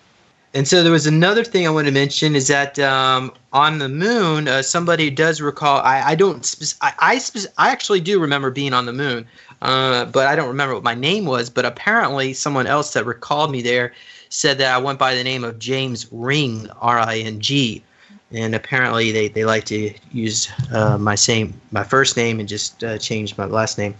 And 0.55 0.67
so 0.67 0.83
there 0.83 0.91
was 0.91 1.07
another 1.07 1.43
thing 1.43 1.65
I 1.65 1.71
want 1.71 1.87
to 1.87 1.93
mention 1.93 2.35
is 2.35 2.47
that 2.47 2.77
um, 2.77 3.33
on 3.53 3.79
the 3.79 3.89
moon, 3.89 4.47
uh, 4.47 4.61
somebody 4.61 5.09
does 5.09 5.41
recall. 5.41 5.79
I, 5.79 6.09
I 6.09 6.15
don't. 6.15 6.75
I 6.81 6.93
I, 6.99 7.19
I 7.57 7.71
actually 7.71 8.01
do 8.01 8.19
remember 8.19 8.51
being 8.51 8.71
on 8.71 8.85
the 8.85 8.93
moon, 8.93 9.25
uh, 9.63 10.05
but 10.05 10.27
I 10.27 10.35
don't 10.35 10.47
remember 10.47 10.75
what 10.75 10.83
my 10.83 10.93
name 10.93 11.25
was. 11.25 11.49
But 11.49 11.65
apparently, 11.65 12.33
someone 12.33 12.67
else 12.67 12.93
that 12.93 13.03
recalled 13.05 13.51
me 13.51 13.63
there 13.63 13.93
said 14.29 14.59
that 14.59 14.75
I 14.75 14.77
went 14.77 14.99
by 14.99 15.15
the 15.15 15.23
name 15.23 15.43
of 15.43 15.57
James 15.57 16.07
Ring, 16.11 16.69
R 16.81 16.99
I 16.99 17.17
N 17.17 17.39
G, 17.39 17.83
and 18.31 18.53
apparently 18.53 19.11
they, 19.11 19.29
they 19.29 19.45
like 19.45 19.63
to 19.65 19.91
use 20.11 20.51
uh, 20.71 20.99
my 20.99 21.15
same 21.15 21.59
my 21.71 21.83
first 21.83 22.15
name 22.15 22.39
and 22.39 22.47
just 22.47 22.83
uh, 22.83 22.99
change 22.99 23.35
my 23.39 23.45
last 23.45 23.79
name. 23.79 23.95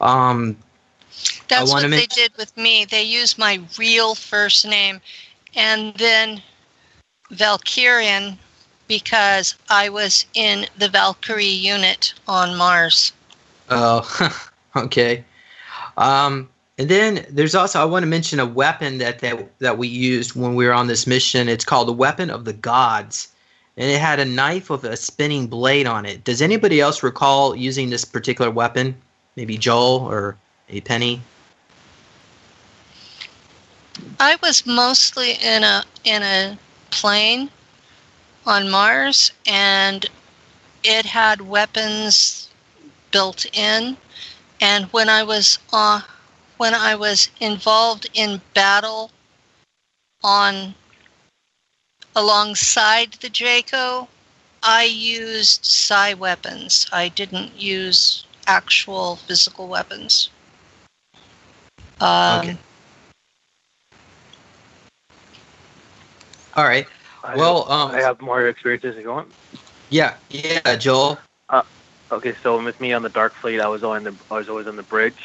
Um, 0.00 0.56
That's 1.48 1.70
what 1.70 1.90
they 1.90 2.06
did 2.06 2.32
with 2.38 2.56
me. 2.56 2.86
They 2.86 3.02
used 3.02 3.38
my 3.38 3.60
real 3.78 4.14
first 4.14 4.66
name 4.66 5.00
and 5.54 5.94
then 5.94 6.42
Valkyrian 7.32 8.38
because 8.86 9.54
I 9.68 9.88
was 9.90 10.24
in 10.34 10.66
the 10.78 10.88
Valkyrie 10.88 11.44
unit 11.44 12.14
on 12.26 12.56
Mars. 12.56 13.12
Oh, 13.70 14.40
okay. 14.76 15.24
Um, 15.98 16.48
and 16.78 16.88
then 16.88 17.26
there's 17.28 17.54
also 17.54 17.80
I 17.80 17.84
want 17.84 18.04
to 18.04 18.08
mention 18.08 18.40
a 18.40 18.46
weapon 18.46 18.98
that, 18.98 19.18
that 19.18 19.58
that 19.58 19.78
we 19.78 19.88
used 19.88 20.34
when 20.34 20.54
we 20.54 20.64
were 20.64 20.72
on 20.72 20.86
this 20.86 21.06
mission. 21.06 21.48
It's 21.48 21.64
called 21.64 21.88
the 21.88 21.92
Weapon 21.92 22.30
of 22.30 22.44
the 22.44 22.52
Gods, 22.52 23.28
and 23.76 23.90
it 23.90 24.00
had 24.00 24.20
a 24.20 24.24
knife 24.24 24.70
with 24.70 24.84
a 24.84 24.96
spinning 24.96 25.48
blade 25.48 25.86
on 25.86 26.06
it. 26.06 26.24
Does 26.24 26.40
anybody 26.40 26.80
else 26.80 27.02
recall 27.02 27.56
using 27.56 27.90
this 27.90 28.04
particular 28.04 28.50
weapon? 28.50 28.94
Maybe 29.36 29.58
Joel 29.58 30.06
or 30.08 30.36
a 30.68 30.80
Penny. 30.82 31.20
I 34.20 34.36
was 34.42 34.66
mostly 34.66 35.32
in 35.32 35.64
a 35.64 35.84
in 36.04 36.22
a 36.22 36.58
plane 36.90 37.50
on 38.46 38.70
Mars 38.70 39.32
and 39.46 40.06
it 40.82 41.06
had 41.06 41.40
weapons 41.42 42.48
built 43.10 43.46
in 43.52 43.96
and 44.60 44.86
when 44.92 45.08
I 45.08 45.22
was 45.22 45.58
uh, 45.72 46.02
when 46.56 46.74
I 46.74 46.94
was 46.94 47.30
involved 47.40 48.08
in 48.14 48.42
battle 48.54 49.10
on 50.22 50.74
alongside 52.14 53.12
the 53.20 53.28
Draco 53.30 54.08
I 54.62 54.84
used 54.84 55.64
psi 55.64 56.14
weapons. 56.14 56.86
I 56.92 57.08
didn't 57.08 57.56
use 57.60 58.24
actual 58.46 59.16
physical 59.16 59.68
weapons. 59.68 60.28
Um, 62.00 62.40
Okay. 62.40 62.58
All 66.58 66.64
right. 66.64 66.88
I 67.22 67.36
Well, 67.36 67.66
have, 67.68 67.80
um, 67.80 67.90
I 67.94 68.00
have 68.00 68.20
more 68.20 68.48
experiences 68.48 68.96
if 68.96 69.02
you 69.04 69.10
want. 69.10 69.28
Yeah, 69.90 70.16
yeah, 70.28 70.74
Joel. 70.74 71.20
Uh, 71.48 71.62
okay, 72.10 72.34
so 72.42 72.60
with 72.60 72.80
me 72.80 72.92
on 72.92 73.04
the 73.04 73.10
Dark 73.10 73.34
Fleet, 73.40 73.60
I 73.60 73.68
was 73.68 73.84
on 73.84 74.02
the 74.02 74.18
I 74.28 74.38
was 74.38 74.48
always 74.48 74.66
on 74.66 74.74
the 74.74 74.82
bridge, 74.82 75.20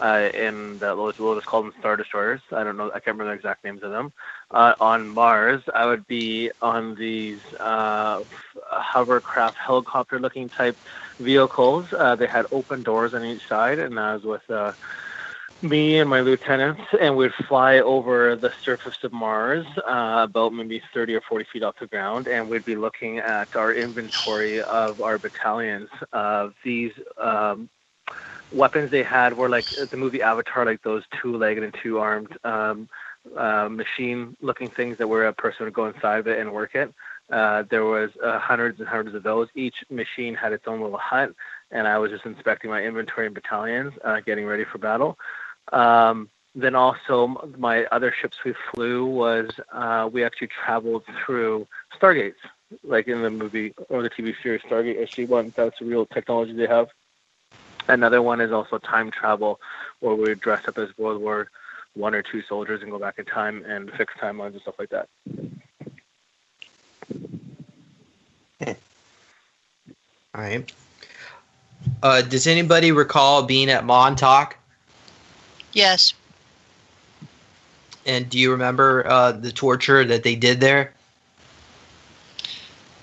uh, 0.00 0.28
in 0.34 0.80
the 0.80 0.96
what 0.96 1.16
was 1.20 1.44
called 1.44 1.66
them 1.66 1.74
Star 1.78 1.96
Destroyers. 1.96 2.40
I 2.50 2.64
don't 2.64 2.76
know, 2.76 2.88
I 2.88 2.94
can't 2.98 3.16
remember 3.16 3.26
the 3.26 3.36
exact 3.36 3.62
names 3.62 3.84
of 3.84 3.92
them. 3.92 4.12
Uh, 4.50 4.74
on 4.80 5.08
Mars, 5.08 5.62
I 5.72 5.86
would 5.86 6.04
be 6.08 6.50
on 6.60 6.96
these 6.96 7.38
uh, 7.60 8.24
hovercraft, 8.68 9.56
helicopter-looking 9.64 10.48
type 10.48 10.76
vehicles. 11.20 11.86
Uh, 11.96 12.16
they 12.16 12.26
had 12.26 12.46
open 12.50 12.82
doors 12.82 13.14
on 13.14 13.22
each 13.24 13.42
side, 13.48 13.78
and 13.78 14.00
I 14.00 14.14
was 14.14 14.24
with 14.24 14.50
uh, 14.50 14.72
me 15.62 16.00
and 16.00 16.10
my 16.10 16.20
lieutenants, 16.20 16.82
and 17.00 17.16
we'd 17.16 17.32
fly 17.34 17.78
over 17.78 18.34
the 18.34 18.52
surface 18.64 19.04
of 19.04 19.12
Mars, 19.12 19.64
uh, 19.86 20.26
about 20.28 20.52
maybe 20.52 20.82
30 20.92 21.14
or 21.14 21.20
40 21.20 21.44
feet 21.52 21.62
off 21.62 21.78
the 21.78 21.86
ground, 21.86 22.26
and 22.26 22.48
we'd 22.48 22.64
be 22.64 22.74
looking 22.74 23.18
at 23.18 23.54
our 23.54 23.72
inventory 23.72 24.60
of 24.60 25.00
our 25.00 25.18
battalions. 25.18 25.88
Uh, 26.12 26.50
these 26.64 26.92
um, 27.16 27.68
weapons 28.52 28.90
they 28.90 29.04
had 29.04 29.36
were 29.36 29.48
like 29.48 29.66
the 29.66 29.96
movie 29.96 30.20
Avatar, 30.20 30.64
like 30.64 30.82
those 30.82 31.04
two-legged 31.20 31.62
and 31.62 31.74
two-armed 31.80 32.36
um, 32.44 32.88
uh, 33.36 33.68
machine-looking 33.68 34.68
things 34.68 34.98
that 34.98 35.06
where 35.06 35.28
a 35.28 35.32
person 35.32 35.64
would 35.64 35.74
go 35.74 35.86
inside 35.86 36.18
of 36.18 36.26
it 36.26 36.40
and 36.40 36.52
work 36.52 36.74
it. 36.74 36.92
Uh, 37.30 37.62
there 37.70 37.84
was 37.84 38.10
uh, 38.22 38.38
hundreds 38.38 38.80
and 38.80 38.88
hundreds 38.88 39.14
of 39.14 39.22
those. 39.22 39.48
Each 39.54 39.76
machine 39.90 40.34
had 40.34 40.52
its 40.52 40.66
own 40.66 40.80
little 40.80 40.98
hut, 40.98 41.32
and 41.70 41.86
I 41.86 41.98
was 41.98 42.10
just 42.10 42.26
inspecting 42.26 42.68
my 42.68 42.82
inventory 42.82 43.26
and 43.26 43.34
battalions, 43.34 43.94
uh, 44.04 44.20
getting 44.20 44.44
ready 44.44 44.64
for 44.64 44.78
battle. 44.78 45.18
Um, 45.70 46.28
then 46.54 46.74
also 46.74 47.50
my 47.56 47.84
other 47.86 48.12
ships 48.12 48.44
we 48.44 48.54
flew 48.70 49.06
was 49.06 49.50
uh, 49.72 50.08
we 50.12 50.22
actually 50.24 50.48
traveled 50.48 51.04
through 51.24 51.66
stargates, 51.98 52.34
like 52.84 53.08
in 53.08 53.22
the 53.22 53.30
movie 53.30 53.74
or 53.88 54.02
the 54.02 54.10
TV 54.10 54.34
series 54.42 54.60
Stargate 54.62 55.00
SG-1. 55.02 55.54
That's 55.54 55.80
a 55.80 55.84
real 55.84 56.06
technology 56.06 56.52
they 56.52 56.66
have. 56.66 56.88
Another 57.88 58.22
one 58.22 58.40
is 58.40 58.52
also 58.52 58.78
time 58.78 59.10
travel, 59.10 59.60
where 60.00 60.14
we 60.14 60.34
dress 60.34 60.68
up 60.68 60.78
as 60.78 60.96
World 60.98 61.20
War 61.20 61.50
One 61.94 62.14
or 62.14 62.22
two 62.22 62.42
soldiers 62.42 62.82
and 62.82 62.90
go 62.90 62.98
back 62.98 63.18
in 63.18 63.24
time 63.24 63.64
and 63.66 63.90
fix 63.92 64.14
timelines 64.20 64.52
and 64.52 64.60
stuff 64.62 64.76
like 64.78 64.90
that. 64.90 65.08
All 70.34 70.40
right. 70.40 70.72
Uh, 72.02 72.22
does 72.22 72.46
anybody 72.46 72.90
recall 72.90 73.42
being 73.42 73.68
at 73.68 73.84
Montauk? 73.84 74.56
Yes. 75.72 76.14
And 78.04 78.28
do 78.28 78.38
you 78.38 78.50
remember 78.50 79.06
uh, 79.06 79.32
the 79.32 79.52
torture 79.52 80.04
that 80.04 80.22
they 80.22 80.34
did 80.34 80.60
there? 80.60 80.92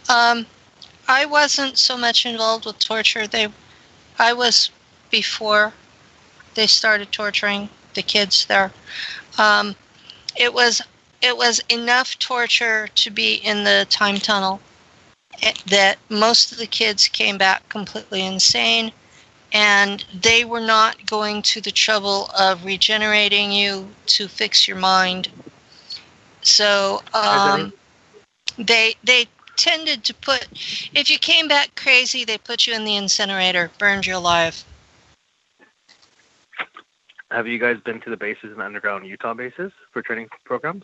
Um, 0.09 0.45
I 1.07 1.25
wasn't 1.25 1.77
so 1.77 1.97
much 1.97 2.25
involved 2.25 2.65
with 2.65 2.79
torture. 2.79 3.27
They, 3.27 3.47
I 4.17 4.33
was 4.33 4.71
before 5.09 5.73
they 6.55 6.67
started 6.67 7.11
torturing 7.11 7.69
the 7.93 8.01
kids 8.01 8.45
there. 8.45 8.71
Um, 9.37 9.75
it 10.35 10.53
was 10.53 10.81
it 11.21 11.35
was 11.35 11.61
enough 11.69 12.17
torture 12.19 12.87
to 12.87 13.11
be 13.11 13.35
in 13.35 13.63
the 13.63 13.85
time 13.89 14.17
tunnel 14.17 14.61
eh, 15.41 15.53
that 15.67 15.97
most 16.09 16.51
of 16.51 16.57
the 16.57 16.67
kids 16.67 17.07
came 17.07 17.37
back 17.37 17.67
completely 17.69 18.25
insane 18.25 18.91
and 19.53 20.05
they 20.13 20.45
were 20.45 20.61
not 20.61 21.05
going 21.05 21.41
to 21.41 21.61
the 21.61 21.71
trouble 21.71 22.29
of 22.37 22.65
regenerating 22.65 23.51
you 23.51 23.89
to 24.07 24.27
fix 24.27 24.67
your 24.67 24.77
mind 24.77 25.29
So 26.41 27.01
um, 27.13 27.73
they 28.57 28.95
they 29.03 29.27
tended 29.55 30.03
to 30.05 30.13
put 30.13 30.47
if 30.95 31.09
you 31.09 31.17
came 31.19 31.47
back 31.47 31.75
crazy, 31.75 32.25
they 32.25 32.37
put 32.37 32.67
you 32.67 32.73
in 32.73 32.85
the 32.85 32.95
incinerator, 32.95 33.71
burned 33.77 34.05
you 34.05 34.15
alive. 34.17 34.63
Have 37.31 37.47
you 37.47 37.59
guys 37.59 37.77
been 37.85 38.01
to 38.01 38.09
the 38.09 38.17
bases 38.17 38.51
in 38.55 38.61
underground 38.61 39.05
Utah 39.05 39.33
bases 39.33 39.71
for 39.93 40.01
training 40.01 40.27
programs? 40.45 40.83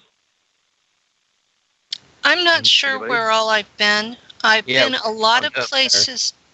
I'm 2.24 2.44
not 2.44 2.66
sure 2.66 3.00
anybody? 3.00 3.10
where 3.10 3.30
all 3.32 3.50
I've 3.50 3.78
been. 3.78 4.18
I've 4.44 4.66
Yeah, 4.68 4.90
been 4.90 4.96
a 4.96 5.10
lot 5.12 5.46
of 5.46 5.54
places. 5.54 6.34
there. 6.34 6.45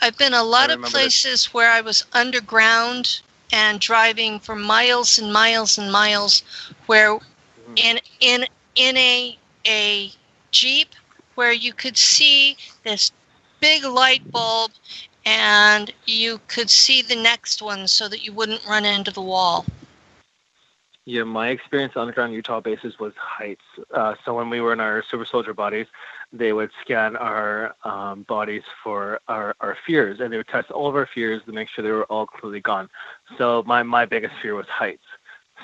I've 0.00 0.16
been 0.16 0.34
a 0.34 0.42
lot 0.44 0.70
of 0.70 0.82
places 0.82 1.46
where 1.54 1.70
I 1.70 1.80
was 1.80 2.04
underground 2.12 3.20
and 3.52 3.80
driving 3.80 4.38
for 4.40 4.54
miles 4.56 5.18
and 5.18 5.32
miles 5.32 5.78
and 5.78 5.90
miles 5.92 6.42
where 6.86 7.18
Mm-hmm. 7.58 7.76
in 7.76 7.98
in 8.20 8.46
in 8.74 8.96
a 8.96 9.38
a 9.66 10.12
Jeep 10.50 10.94
where 11.34 11.52
you 11.52 11.72
could 11.72 11.96
see 11.96 12.56
this 12.84 13.12
big 13.60 13.84
light 13.84 14.22
bulb 14.32 14.72
and 15.24 15.92
you 16.06 16.40
could 16.48 16.70
see 16.70 17.02
the 17.02 17.16
next 17.16 17.62
one 17.62 17.86
so 17.88 18.08
that 18.08 18.22
you 18.24 18.32
wouldn't 18.32 18.64
run 18.66 18.84
into 18.84 19.10
the 19.10 19.20
wall. 19.22 19.66
Yeah, 21.08 21.22
my 21.24 21.48
experience 21.48 21.94
on 21.96 22.02
underground 22.02 22.34
Utah 22.34 22.60
bases 22.60 22.98
was 22.98 23.14
heights. 23.16 23.64
Uh, 23.94 24.14
so 24.26 24.34
when 24.34 24.50
we 24.50 24.60
were 24.60 24.74
in 24.74 24.80
our 24.80 25.02
super 25.10 25.24
soldier 25.24 25.54
bodies, 25.54 25.86
they 26.34 26.52
would 26.52 26.70
scan 26.82 27.16
our 27.16 27.74
um, 27.82 28.24
bodies 28.24 28.64
for 28.84 29.18
our, 29.26 29.56
our 29.60 29.74
fears, 29.86 30.20
and 30.20 30.30
they 30.30 30.36
would 30.36 30.48
test 30.48 30.70
all 30.70 30.86
of 30.86 30.94
our 30.94 31.06
fears 31.06 31.40
to 31.46 31.52
make 31.52 31.70
sure 31.70 31.82
they 31.82 31.90
were 31.92 32.04
all 32.12 32.26
completely 32.26 32.60
gone. 32.60 32.90
So 33.38 33.62
my 33.66 33.82
my 33.82 34.04
biggest 34.04 34.34
fear 34.42 34.54
was 34.54 34.66
heights. 34.68 35.06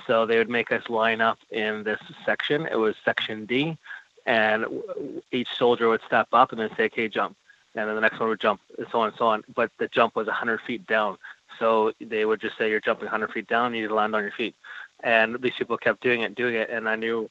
So 0.07 0.25
they 0.25 0.39
would 0.39 0.49
make 0.49 0.73
us 0.73 0.89
line 0.89 1.21
up 1.21 1.37
in 1.51 1.85
this 1.85 2.01
section. 2.25 2.67
It 2.67 2.77
was 2.77 2.95
section 3.05 3.45
D, 3.45 3.77
and 4.25 4.65
each 5.31 5.49
soldier 5.59 5.91
would 5.91 6.01
step 6.07 6.29
up 6.33 6.53
and 6.53 6.61
then 6.63 6.71
say, 6.75 6.85
"Okay, 6.85 7.07
jump," 7.07 7.37
and 7.75 7.87
then 7.87 7.95
the 7.95 8.01
next 8.01 8.19
one 8.19 8.31
would 8.31 8.41
jump, 8.41 8.63
and 8.79 8.87
so 8.91 9.01
on 9.01 9.09
and 9.09 9.19
so 9.19 9.27
on. 9.27 9.45
But 9.55 9.73
the 9.77 9.89
jump 9.89 10.17
was 10.17 10.27
100 10.27 10.63
feet 10.63 10.87
down, 10.87 11.19
so 11.59 11.93
they 12.01 12.25
would 12.25 12.41
just 12.41 12.57
say, 12.57 12.71
"You're 12.71 12.81
jumping 12.81 13.09
100 13.09 13.31
feet 13.31 13.47
down. 13.47 13.75
You 13.75 13.83
need 13.83 13.89
to 13.89 13.95
land 13.95 14.17
on 14.17 14.23
your 14.23 14.33
feet." 14.33 14.55
And 15.05 15.41
these 15.43 15.55
people 15.59 15.79
kept 15.79 16.03
doing 16.03 16.23
it, 16.23 16.35
doing 16.37 16.57
it, 16.57 16.71
and 16.71 16.89
I 16.89 16.97
knew 16.97 17.31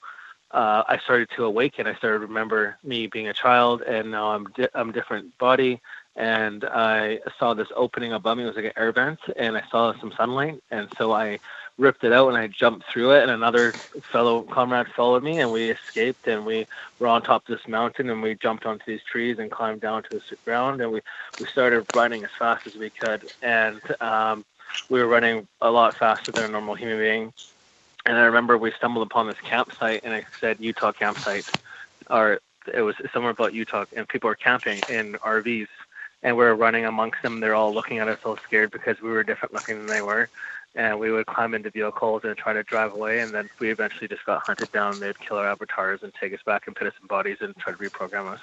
uh, 0.52 0.84
I 0.88 1.00
started 1.04 1.30
to 1.36 1.46
awaken. 1.46 1.88
I 1.88 1.96
started 1.96 2.20
to 2.20 2.28
remember 2.28 2.78
me 2.84 3.08
being 3.08 3.30
a 3.30 3.34
child, 3.34 3.82
and 3.84 4.12
now 4.12 4.30
I'm 4.32 4.46
di- 4.56 4.70
I'm 4.76 4.92
different 4.94 5.38
body, 5.40 5.82
and 6.16 6.66
I 6.66 7.20
saw 7.40 7.54
this 7.56 7.70
opening 7.76 8.14
above 8.14 8.38
me. 8.38 8.44
It 8.44 8.48
was 8.48 8.56
like 8.56 8.66
an 8.66 8.74
air 8.78 8.94
vent, 8.94 9.20
and 9.38 9.58
I 9.58 9.64
saw 9.72 9.94
some 10.00 10.14
sunlight, 10.18 10.62
and 10.72 10.90
so 10.98 11.14
I 11.14 11.40
ripped 11.80 12.04
it 12.04 12.14
out 12.14 12.30
and 12.30 12.38
I 12.38 12.48
jumped 12.48 12.86
through 12.94 13.14
it, 13.14 13.24
and 13.24 13.32
another 13.32 13.76
fellow 14.12 14.44
comrade 14.52 14.88
followed 14.96 15.24
me, 15.24 15.40
and 15.40 15.52
we 15.52 15.72
escaped, 15.72 16.28
and 16.28 16.46
we 16.46 16.68
were 17.00 17.08
on 17.08 17.24
top 17.24 17.44
of 17.50 17.56
this 17.58 17.68
mountain, 17.68 18.10
and 18.12 18.22
we 18.22 18.36
jumped 18.36 18.66
onto 18.66 18.86
these 18.86 19.02
trees 19.12 19.38
and 19.40 19.52
climbed 19.52 19.82
down 19.82 20.04
to 20.04 20.10
the 20.30 20.38
ground, 20.46 20.82
and 20.82 20.92
we 20.92 21.02
we 21.40 21.48
started 21.48 21.88
running 21.94 22.24
as 22.24 22.30
fast 22.38 22.68
as 22.68 22.76
we 22.76 22.92
could, 22.92 23.28
and 23.42 23.82
um, 24.02 24.46
we 24.90 25.00
were 25.02 25.08
running 25.08 25.48
a 25.62 25.70
lot 25.72 25.96
faster 25.98 26.32
than 26.32 26.46
a 26.46 26.48
normal 26.50 26.76
human 26.76 27.00
being. 27.00 27.34
And 28.06 28.18
I 28.18 28.24
remember 28.24 28.58
we 28.58 28.72
stumbled 28.72 29.08
upon 29.08 29.28
this 29.28 29.40
campsite, 29.42 30.02
and 30.04 30.14
it 30.14 30.26
said 30.40 30.58
Utah 30.60 30.92
campsite, 30.92 31.50
or 32.10 32.40
it 32.74 32.82
was 32.82 32.96
somewhere 33.14 33.32
about 33.32 33.54
Utah, 33.54 33.86
and 33.96 34.08
people 34.08 34.28
were 34.28 34.36
camping 34.36 34.82
in 34.90 35.14
RVs, 35.16 35.68
and 36.22 36.36
we 36.36 36.44
were 36.44 36.56
running 36.56 36.86
amongst 36.86 37.22
them. 37.22 37.40
They're 37.40 37.56
all 37.56 37.74
looking 37.74 38.00
at 38.00 38.08
us, 38.08 38.20
all 38.26 38.38
scared 38.38 38.72
because 38.72 39.02
we 39.02 39.10
were 39.10 39.24
different 39.24 39.54
looking 39.54 39.78
than 39.78 39.88
they 39.88 40.02
were. 40.02 40.30
And 40.76 41.00
we 41.00 41.12
would 41.12 41.28
climb 41.28 41.54
into 41.54 41.70
vehicles 41.70 42.24
and 42.24 42.36
try 42.36 42.52
to 42.54 42.64
drive 42.64 42.94
away, 42.94 43.20
and 43.20 43.32
then 43.32 43.50
we 43.60 43.70
eventually 43.70 44.08
just 44.08 44.26
got 44.26 44.42
hunted 44.42 44.72
down. 44.72 45.00
They'd 45.00 45.20
kill 45.20 45.38
our 45.38 45.48
avatars 45.48 46.02
and 46.02 46.12
take 46.16 46.34
us 46.34 46.42
back 46.46 46.66
and 46.66 46.76
put 46.76 46.88
us 46.88 46.94
in 47.00 47.08
bodies 47.08 47.38
and 47.42 47.56
try 47.58 47.74
to 47.74 47.78
reprogram 47.78 48.28
us. 48.28 48.40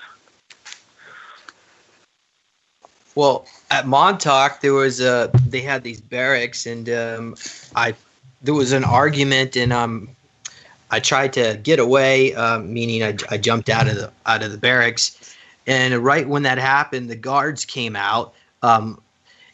Well, 3.16 3.47
at 3.73 3.89
Montauk, 3.89 4.61
there 4.61 4.74
was 4.74 5.01
a 5.01 5.32
they 5.49 5.61
had 5.61 5.82
these 5.82 6.01
barracks, 6.01 6.66
and 6.66 6.89
um, 6.89 7.35
I 7.74 7.95
there 8.43 8.55
was 8.55 8.73
an 8.73 8.85
argument, 8.85 9.57
and 9.57 9.73
um, 9.73 10.09
I 10.91 11.01
tried 11.01 11.33
to 11.35 11.59
get 11.62 11.79
away, 11.79 12.35
um, 12.35 12.73
meaning 12.73 13.03
I, 13.03 13.17
I 13.31 13.37
jumped 13.37 13.69
out 13.69 13.89
of 13.89 13.97
the 13.97 14.11
out 14.27 14.43
of 14.43 14.53
the 14.53 14.59
barracks, 14.59 15.37
and 15.67 15.95
right 15.99 16.29
when 16.29 16.43
that 16.45 16.59
happened, 16.59 17.11
the 17.11 17.17
guards 17.17 17.65
came 17.65 17.97
out, 17.97 18.35
um, 18.62 19.01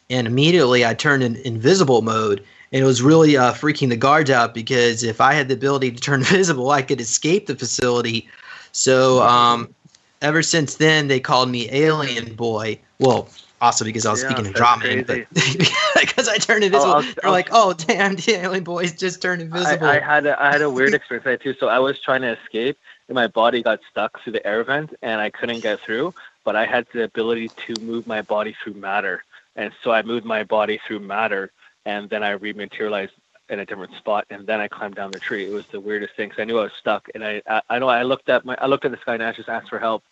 and 0.08 0.26
immediately 0.26 0.84
I 0.84 0.94
turned 0.94 1.22
in 1.22 1.36
invisible 1.36 2.02
mode, 2.02 2.44
and 2.72 2.82
it 2.82 2.86
was 2.86 3.02
really 3.02 3.36
uh, 3.36 3.52
freaking 3.52 3.88
the 3.88 3.96
guards 3.96 4.30
out 4.30 4.54
because 4.54 5.02
if 5.02 5.20
I 5.20 5.34
had 5.34 5.48
the 5.48 5.54
ability 5.54 5.90
to 5.92 6.00
turn 6.00 6.22
visible, 6.24 6.70
I 6.70 6.82
could 6.82 7.00
escape 7.00 7.46
the 7.46 7.56
facility. 7.56 8.28
So 8.72 9.22
um, 9.22 9.74
ever 10.22 10.42
since 10.42 10.76
then, 10.76 11.08
they 11.08 11.20
called 11.20 11.48
me 11.48 11.68
Alien 11.72 12.34
Boy. 12.34 12.78
Well, 12.98 13.28
also 13.60 13.84
because 13.84 14.06
I 14.06 14.12
was 14.12 14.22
Yeah, 14.22 14.28
speaking 14.30 14.46
in 14.46 14.52
drama, 14.52 15.02
but 15.06 15.20
because 16.00 16.28
I 16.28 16.36
turned 16.38 16.64
invisible, 16.64 16.92
oh, 16.92 16.96
I'll- 16.96 17.02
they're 17.02 17.14
I'll- 17.24 17.30
oh, 17.30 17.32
like, 17.32 17.48
"Oh, 17.52 17.72
damn, 17.72 18.16
the 18.16 18.32
Alien 18.36 18.64
Boy's 18.64 18.92
just 18.92 19.22
turned 19.22 19.42
invisible." 19.42 19.86
I, 19.86 19.96
I 19.96 20.00
had 20.00 20.26
a, 20.26 20.40
I 20.42 20.50
had 20.50 20.62
a 20.62 20.70
weird 20.70 20.94
experience 20.98 21.24
that 21.24 21.42
too. 21.42 21.54
So 21.58 21.68
I 21.68 21.78
was 21.78 21.98
trying 22.00 22.22
to 22.22 22.36
escape, 22.40 22.78
and 23.08 23.14
my 23.14 23.26
body 23.26 23.62
got 23.62 23.80
stuck 23.90 24.22
through 24.22 24.34
the 24.34 24.46
air 24.46 24.62
vent, 24.64 24.94
and 25.02 25.20
I 25.20 25.30
couldn't 25.30 25.60
get 25.60 25.80
through. 25.84 26.14
But 26.44 26.56
I 26.56 26.66
had 26.66 26.86
the 26.92 27.04
ability 27.04 27.52
to 27.66 27.78
move 27.80 28.06
my 28.06 28.22
body 28.22 28.54
through 28.62 28.74
matter, 28.74 29.24
and 29.56 29.72
so 29.82 29.90
I 29.90 30.02
moved 30.02 30.24
my 30.24 30.44
body 30.44 30.80
through 30.86 31.00
matter, 31.00 31.50
and 31.84 32.08
then 32.10 32.22
I 32.22 32.36
rematerialized 32.36 33.12
in 33.48 33.60
a 33.60 33.64
different 33.66 33.94
spot, 33.96 34.24
and 34.30 34.44
then 34.46 34.60
I 34.60 34.66
climbed 34.66 34.96
down 34.96 35.12
the 35.12 35.20
tree. 35.20 35.46
It 35.46 35.50
was 35.52 35.64
the 35.70 35.78
weirdest 35.80 36.14
thing 36.16 36.28
because 36.28 36.42
I 36.42 36.44
knew 36.44 36.58
I 36.58 36.64
was 36.64 36.72
stuck, 36.80 37.08
and 37.14 37.24
I, 37.24 37.40
I, 37.48 37.62
I 37.70 37.78
know 37.78 37.88
I 37.88 38.02
looked 38.02 38.28
at 38.28 38.44
my, 38.44 38.56
I 38.60 38.66
looked 38.66 38.84
at 38.84 38.90
the 38.90 38.96
sky, 38.98 39.14
and 39.14 39.22
I 39.22 39.32
just 39.32 39.48
asked 39.48 39.68
for 39.68 39.78
help 39.78 40.02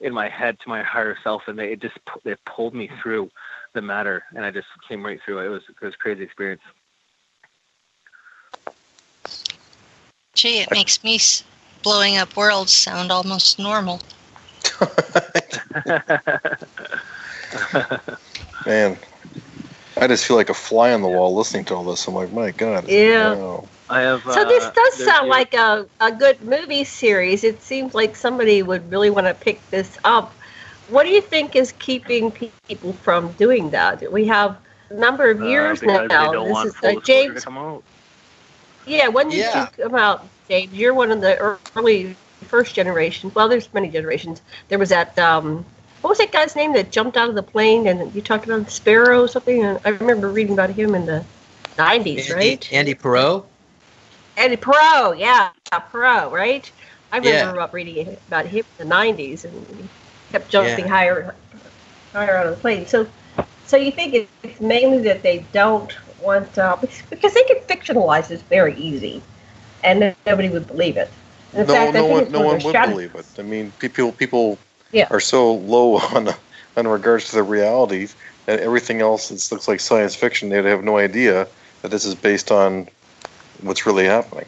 in 0.00 0.12
my 0.12 0.28
head 0.28 0.58
to 0.60 0.68
my 0.68 0.82
higher 0.82 1.16
self, 1.22 1.42
and 1.46 1.58
they 1.58 1.72
it 1.72 1.80
just 1.80 1.96
pu- 2.06 2.20
they 2.24 2.34
pulled 2.46 2.74
me 2.74 2.90
through 3.02 3.30
the 3.74 3.82
matter, 3.82 4.24
and 4.34 4.44
I 4.44 4.50
just 4.50 4.66
came 4.88 5.04
right 5.04 5.20
through 5.24 5.40
it. 5.40 5.46
It 5.46 5.50
was 5.50 5.62
it 5.68 5.84
was 5.84 5.94
a 5.94 5.98
crazy 5.98 6.22
experience. 6.24 6.62
Gee, 10.34 10.58
it 10.60 10.72
makes 10.72 11.02
me 11.04 11.18
blowing 11.82 12.16
up 12.16 12.36
worlds 12.36 12.72
sound 12.72 13.10
almost 13.12 13.58
normal. 13.58 14.00
Man, 18.66 18.96
I 19.96 20.06
just 20.08 20.26
feel 20.26 20.36
like 20.36 20.50
a 20.50 20.54
fly 20.54 20.92
on 20.92 21.02
the 21.02 21.08
wall 21.08 21.34
listening 21.34 21.64
to 21.66 21.74
all 21.74 21.84
this. 21.84 22.06
I'm 22.08 22.14
like, 22.14 22.32
my 22.32 22.50
God. 22.50 22.88
Yeah. 22.88 23.36
wow. 23.36 23.68
I 23.88 24.00
have. 24.00 24.22
So 24.22 24.44
this 24.44 24.64
uh, 24.64 24.70
does 24.70 24.96
there's 24.98 25.08
sound 25.08 25.26
you- 25.26 25.30
like 25.30 25.54
a, 25.54 25.86
a 26.00 26.12
good 26.12 26.42
movie 26.42 26.84
series. 26.84 27.44
It 27.44 27.62
seems 27.62 27.94
like 27.94 28.16
somebody 28.16 28.62
would 28.62 28.90
really 28.90 29.10
want 29.10 29.26
to 29.26 29.34
pick 29.34 29.60
this 29.70 29.98
up. 30.04 30.32
What 30.88 31.04
do 31.04 31.10
you 31.10 31.20
think 31.22 31.56
is 31.56 31.72
keeping 31.72 32.30
people 32.30 32.76
from 32.78 33.12
doing 33.18 33.52
that? 33.52 33.90
We 33.92 34.08
have 34.12 34.40
a 34.90 34.94
number 34.94 35.30
of 35.30 35.40
uh, 35.40 35.44
years 35.44 35.80
because 35.80 36.08
now. 36.08 36.26
They 36.28 36.32
don't 36.32 36.44
This 36.44 36.52
want 36.52 36.68
is 36.68 36.74
full 36.74 36.96
uh, 36.98 37.00
James. 37.00 37.34
to 37.40 37.40
come 37.40 37.58
out. 37.58 37.82
Yeah, 38.86 39.08
when 39.08 39.28
did 39.28 39.38
Yeah. 39.38 39.68
you 39.78 39.84
come 39.84 39.94
out, 39.94 40.26
James? 40.48 40.72
You're 40.72 40.94
one 40.94 41.10
of 41.10 41.20
the 41.20 41.36
early 41.38 42.16
first 42.24 42.48
generation. 42.74 43.10
Well, 43.34 43.48
there's 43.48 43.72
many 43.72 43.88
generations. 43.88 44.42
There 44.68 44.78
was 44.78 44.90
that. 44.90 45.18
Um, 45.18 45.64
what 46.00 46.10
was 46.10 46.18
that 46.18 46.32
guy's 46.32 46.54
name 46.54 46.72
that 46.74 46.90
jumped 46.90 47.16
out 47.16 47.28
of 47.28 47.34
the 47.34 47.42
plane 47.42 47.86
and 47.86 48.14
you 48.14 48.20
talked 48.20 48.44
about 48.44 48.70
Sparrow 48.70 49.22
or 49.22 49.28
something? 49.28 49.64
And 49.64 49.80
I 49.84 49.88
remember 49.90 50.28
reading 50.28 50.52
about 50.52 50.70
him 50.70 50.94
in 50.94 51.06
the 51.06 51.24
90s, 51.78 52.30
Andy, 52.30 52.34
right? 52.34 52.72
Andy 52.72 52.94
Perot. 52.94 53.44
Eddie 54.36 54.56
Pro, 54.56 55.12
yeah, 55.12 55.50
Pro, 55.90 56.30
right? 56.30 56.70
I 57.12 57.18
remember 57.18 57.44
Yeah. 57.44 57.52
about 57.52 57.72
reading 57.72 58.16
about 58.28 58.46
him 58.46 58.64
in 58.78 58.88
the 58.88 58.94
'90s, 58.94 59.44
and 59.44 59.66
he 59.78 59.88
kept 60.32 60.50
jumping 60.50 60.86
Yeah. 60.86 60.90
higher, 60.90 61.34
higher 62.12 62.36
out 62.36 62.46
of 62.46 62.56
the 62.56 62.60
plane. 62.60 62.86
So, 62.86 63.06
so 63.66 63.76
you 63.76 63.92
think 63.92 64.28
it's 64.42 64.60
mainly 64.60 64.98
that 65.02 65.22
they 65.22 65.46
don't 65.52 65.96
want 66.20 66.58
uh, 66.58 66.76
because 67.10 67.34
they 67.34 67.44
can 67.44 67.58
fictionalize 67.58 68.28
this 68.28 68.42
very 68.42 68.74
easy, 68.76 69.22
and 69.84 70.14
nobody 70.26 70.48
would 70.48 70.66
believe 70.66 70.96
it. 70.96 71.10
And 71.52 71.60
in 71.62 71.66
no, 71.68 71.74
fact, 71.74 71.94
no 71.94 72.04
one, 72.06 72.32
no 72.32 72.40
one 72.40 72.56
of 72.56 72.62
one 72.64 72.72
their 72.72 72.82
would 72.82 72.90
believe 72.90 73.14
it. 73.14 73.26
I 73.38 73.42
mean, 73.42 73.72
people, 73.78 74.10
people 74.12 74.58
Yeah. 74.92 75.06
are 75.10 75.20
so 75.20 75.54
low 75.54 75.96
on, 76.14 76.28
on 76.76 76.88
regards 76.88 77.28
to 77.30 77.36
the 77.36 77.44
reality 77.44 78.08
that 78.46 78.58
everything 78.60 79.00
else 79.00 79.28
that 79.28 79.52
looks 79.52 79.68
like 79.68 79.78
science 79.78 80.16
fiction, 80.16 80.48
they'd 80.48 80.64
have 80.64 80.82
no 80.82 80.98
idea 80.98 81.46
that 81.82 81.90
this 81.90 82.04
is 82.04 82.14
based 82.16 82.50
on 82.50 82.88
what's 83.64 83.86
really 83.86 84.04
happening. 84.04 84.46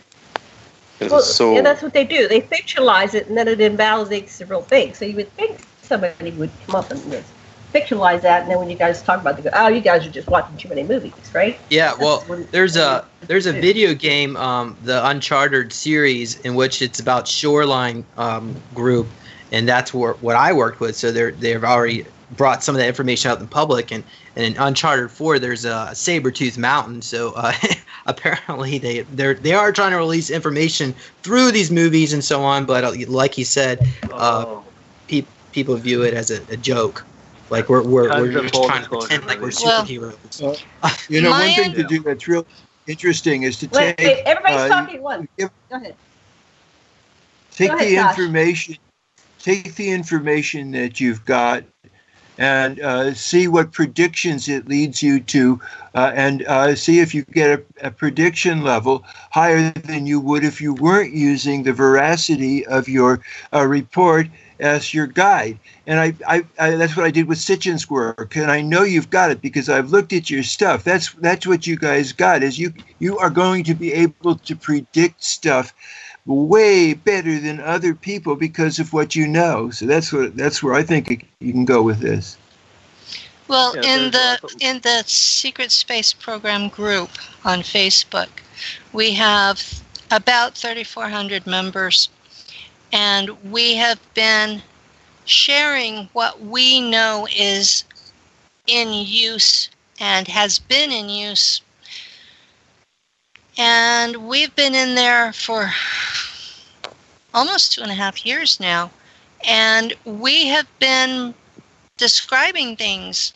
It's 1.01 1.11
Well, 1.11 1.21
so 1.21 1.55
yeah, 1.55 1.63
that's 1.63 1.83
what 1.83 1.93
they 1.93 2.05
do. 2.05 2.29
They 2.29 2.41
fictionalize 2.41 3.15
it, 3.15 3.27
and 3.27 3.37
then 3.37 3.49
it 3.49 3.61
invalidates 3.61 4.39
the 4.39 4.47
real 4.47 4.63
thing. 4.63 4.95
So 4.95 5.05
you 5.05 5.17
would 5.17 5.33
think 5.33 5.67
somebody 5.83 6.31
would 6.33 6.51
come 6.67 6.77
up 6.77 6.91
and 6.91 7.01
just 7.11 7.31
fictionalize 7.75 8.23
that, 8.23 8.43
and 8.43 8.51
then 8.51 8.59
when 8.59 8.71
you 8.71 8.77
guys 8.77 9.03
talk 9.03 9.21
about 9.21 9.39
it, 9.39 9.43
they 9.43 9.51
go, 9.51 9.57
"Oh, 9.57 9.69
you 9.69 9.81
guys 9.81 10.07
are 10.07 10.11
just 10.11 10.29
watching 10.29 10.57
too 10.57 10.69
many 10.69 10.83
movies, 10.83 11.13
right?" 11.35 11.59
Yeah, 11.69 11.95
well, 11.99 12.21
what 12.27 12.51
there's 12.51 12.77
a 12.77 13.05
there's 13.27 13.47
a 13.47 13.53
video 13.53 13.95
game, 13.95 14.37
um, 14.37 14.77
the 14.83 15.07
Uncharted 15.07 15.73
series, 15.73 16.39
in 16.41 16.55
which 16.55 16.81
it's 16.81 16.99
about 16.99 17.29
Shoreline 17.29 18.05
um, 18.17 18.57
Group, 18.75 19.07
and 19.53 19.69
that's 19.69 19.93
where 19.93 20.15
what 20.15 20.37
I 20.37 20.53
worked 20.53 20.81
with. 20.81 20.97
So 20.97 21.13
they're 21.13 21.33
they've 21.33 21.63
already 21.63 22.07
brought 22.37 22.65
some 22.65 22.75
of 22.75 22.81
that 22.81 22.89
information 22.89 23.31
out 23.31 23.41
in 23.41 23.47
public, 23.47 23.93
and 23.93 24.03
and 24.35 24.45
in 24.45 24.57
Uncharted 24.57 25.11
Four, 25.11 25.39
there's 25.39 25.65
a 25.65 25.91
saber 25.95 26.31
tooth 26.31 26.59
mountain. 26.59 27.03
So 27.03 27.33
uh, 27.37 27.53
apparently 28.09 28.79
they 28.79 29.01
they're 29.03 29.35
they 29.35 29.53
are 29.53 29.73
trying 29.73 29.91
to 29.93 29.97
release 29.97 30.31
information 30.31 30.95
through 31.23 31.51
these 31.53 31.71
movies 31.71 32.13
and 32.13 32.25
so 32.25 32.43
on. 32.43 32.65
But 32.65 32.85
uh, 32.85 32.93
like 33.09 33.35
he 33.35 33.45
said, 33.45 33.87
uh, 34.13 34.61
pe- 35.09 35.25
people 35.53 35.75
view 35.77 36.03
it 36.03 36.15
as 36.15 36.31
a, 36.31 36.43
a 36.53 36.57
joke. 36.57 37.05
Like 37.51 37.69
we're 37.69 37.83
we're, 37.83 38.09
Tons 38.09 38.23
we're 38.23 38.43
just 38.43 38.55
trying 38.55 38.83
to 38.85 38.89
pretend 38.89 39.27
like 39.27 39.41
we're 39.41 39.53
Well- 39.63 39.85
superheroes. 39.85 40.65
You 41.09 41.21
know, 41.21 41.31
one 41.31 41.51
thing 41.51 41.73
to 41.75 41.85
do 41.85 42.01
that's 42.01 42.27
real 42.27 42.47
interesting 42.87 43.43
is 43.43 43.59
to 43.59 43.69
Wait, 43.73 43.97
take 43.97 44.07
wait, 44.07 44.23
everybody's 44.25 44.61
uh, 44.61 44.69
talking 44.69 44.97
at 44.97 45.03
once. 45.03 45.29
Go 45.39 45.49
ahead. 45.71 45.95
take 47.53 47.71
Go 47.71 47.77
ahead, 47.77 47.89
the 47.89 47.95
Josh. 47.97 48.19
information 48.19 48.77
take 49.47 49.77
the 49.77 49.89
information 49.91 50.73
that 50.73 51.01
you've 51.01 51.25
got 51.25 51.63
and 52.39 52.81
uh, 52.81 53.15
see 53.15 53.49
what 53.49 53.73
predictions 53.73 54.49
it 54.49 54.69
leads 54.69 55.03
you 55.03 55.21
to 55.21 55.61
uh, 55.95 56.13
and 56.15 56.45
uh, 56.45 56.75
see 56.75 57.01
if 57.01 57.15
you 57.15 57.23
get 57.25 57.59
a, 57.59 57.87
a 57.87 57.91
prediction 57.91 58.63
level 58.63 59.05
higher 59.31 59.71
than 59.71 60.07
you 60.07 60.21
would 60.21 60.45
if 60.45 60.61
you 60.61 60.75
weren't 60.75 61.13
using 61.13 61.63
the 61.63 61.73
veracity 61.73 62.67
of 62.67 62.89
your 62.89 63.21
uh, 63.55 63.67
report 63.67 64.29
as 64.61 64.95
your 64.95 65.07
guide. 65.07 65.59
And 65.87 66.01
I, 66.01 66.15
I, 66.27 66.45
I 66.59 66.71
that's 66.77 66.97
what 66.97 67.07
i 67.07 67.11
did 67.11 67.29
with 67.29 67.39
sitchin's 67.39 67.89
work 67.91 68.37
and 68.37 68.51
i 68.51 68.61
know 68.61 68.83
you've 68.83 69.11
got 69.11 69.31
it 69.31 69.41
because 69.41 69.69
i've 69.69 69.91
looked 69.91 70.13
at 70.13 70.31
your 70.31 70.43
stuff. 70.43 70.83
That's 70.83 71.13
that's 71.15 71.47
what 71.47 71.67
you 71.67 71.77
guys 71.77 72.13
got 72.13 72.43
is 72.43 72.59
you 72.59 72.73
you 72.99 73.19
are 73.19 73.31
going 73.31 73.65
to 73.65 73.75
be 73.75 73.93
able 73.93 74.37
to 74.37 74.57
predict 74.57 75.23
stuff 75.23 75.75
way 76.27 76.93
better 76.95 77.39
than 77.39 77.61
other 77.61 77.95
people 77.95 78.37
because 78.37 78.79
of 78.79 78.93
what 78.93 79.15
you 79.15 79.27
know. 79.27 79.71
So 79.71 79.87
that's 79.87 80.13
what 80.13 80.37
that's 80.37 80.63
where 80.63 80.75
I 80.75 80.83
think 80.83 81.29
you 81.41 81.53
can 81.53 81.65
go 81.65 81.83
with 81.83 82.01
this. 82.01 82.37
Well, 83.49 83.75
Yeah, 83.77 83.95
in 83.95 84.11
there's 84.11 84.41
the 84.41 84.57
in 84.61 84.81
the 84.81 85.05
Secret 85.07 85.71
Space 85.71 86.13
Program 86.13 86.69
group 86.69 87.11
on 87.45 87.61
Facebook, 87.61 88.29
we 88.93 89.13
have 89.13 89.63
about 90.11 90.57
3,400 90.57 91.47
members, 91.47 92.09
and 92.93 93.31
we 93.53 93.75
have 93.77 94.01
been 94.15 94.63
sharing 95.25 96.09
what 96.13 96.41
we 96.41 96.81
know 96.81 97.27
is 97.37 97.85
in 98.67 98.93
use 98.93 99.71
and 100.01 100.27
has 100.29 100.59
been 100.59 100.91
in 100.91 101.09
use. 101.09 101.61
And 103.57 104.29
we've 104.29 104.55
been 104.55 104.75
in 104.75 104.95
there 104.95 105.33
for 105.33 105.71
almost 107.33 107.73
two 107.73 107.83
and 107.83 107.91
a 107.91 107.95
half 107.95 108.25
years 108.27 108.61
now. 108.61 108.91
And 109.47 109.95
we 110.05 110.49
have 110.49 110.67
been 110.79 111.35
describing 111.97 112.77
things 112.77 113.33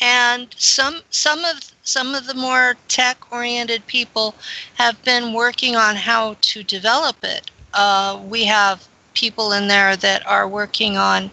and 0.00 0.54
some 0.58 1.00
some 1.10 1.44
of 1.44 1.72
some 1.82 2.14
of 2.14 2.26
the 2.26 2.34
more 2.34 2.74
tech 2.88 3.32
oriented 3.32 3.86
people 3.86 4.34
have 4.74 5.02
been 5.04 5.32
working 5.32 5.76
on 5.76 5.96
how 5.96 6.36
to 6.42 6.62
develop 6.62 7.16
it 7.22 7.50
uh, 7.72 8.20
we 8.26 8.44
have 8.44 8.86
people 9.14 9.52
in 9.52 9.68
there 9.68 9.96
that 9.96 10.26
are 10.26 10.46
working 10.46 10.98
on 10.98 11.30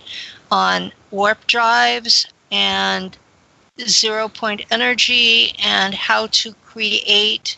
on 0.52 0.92
warp 1.12 1.46
drives 1.48 2.28
and 2.52 3.18
zero 3.86 4.30
point 4.30 4.62
energy 4.72 5.54
and 5.60 5.94
how 5.94 6.28
to 6.28 6.54
create 6.66 7.58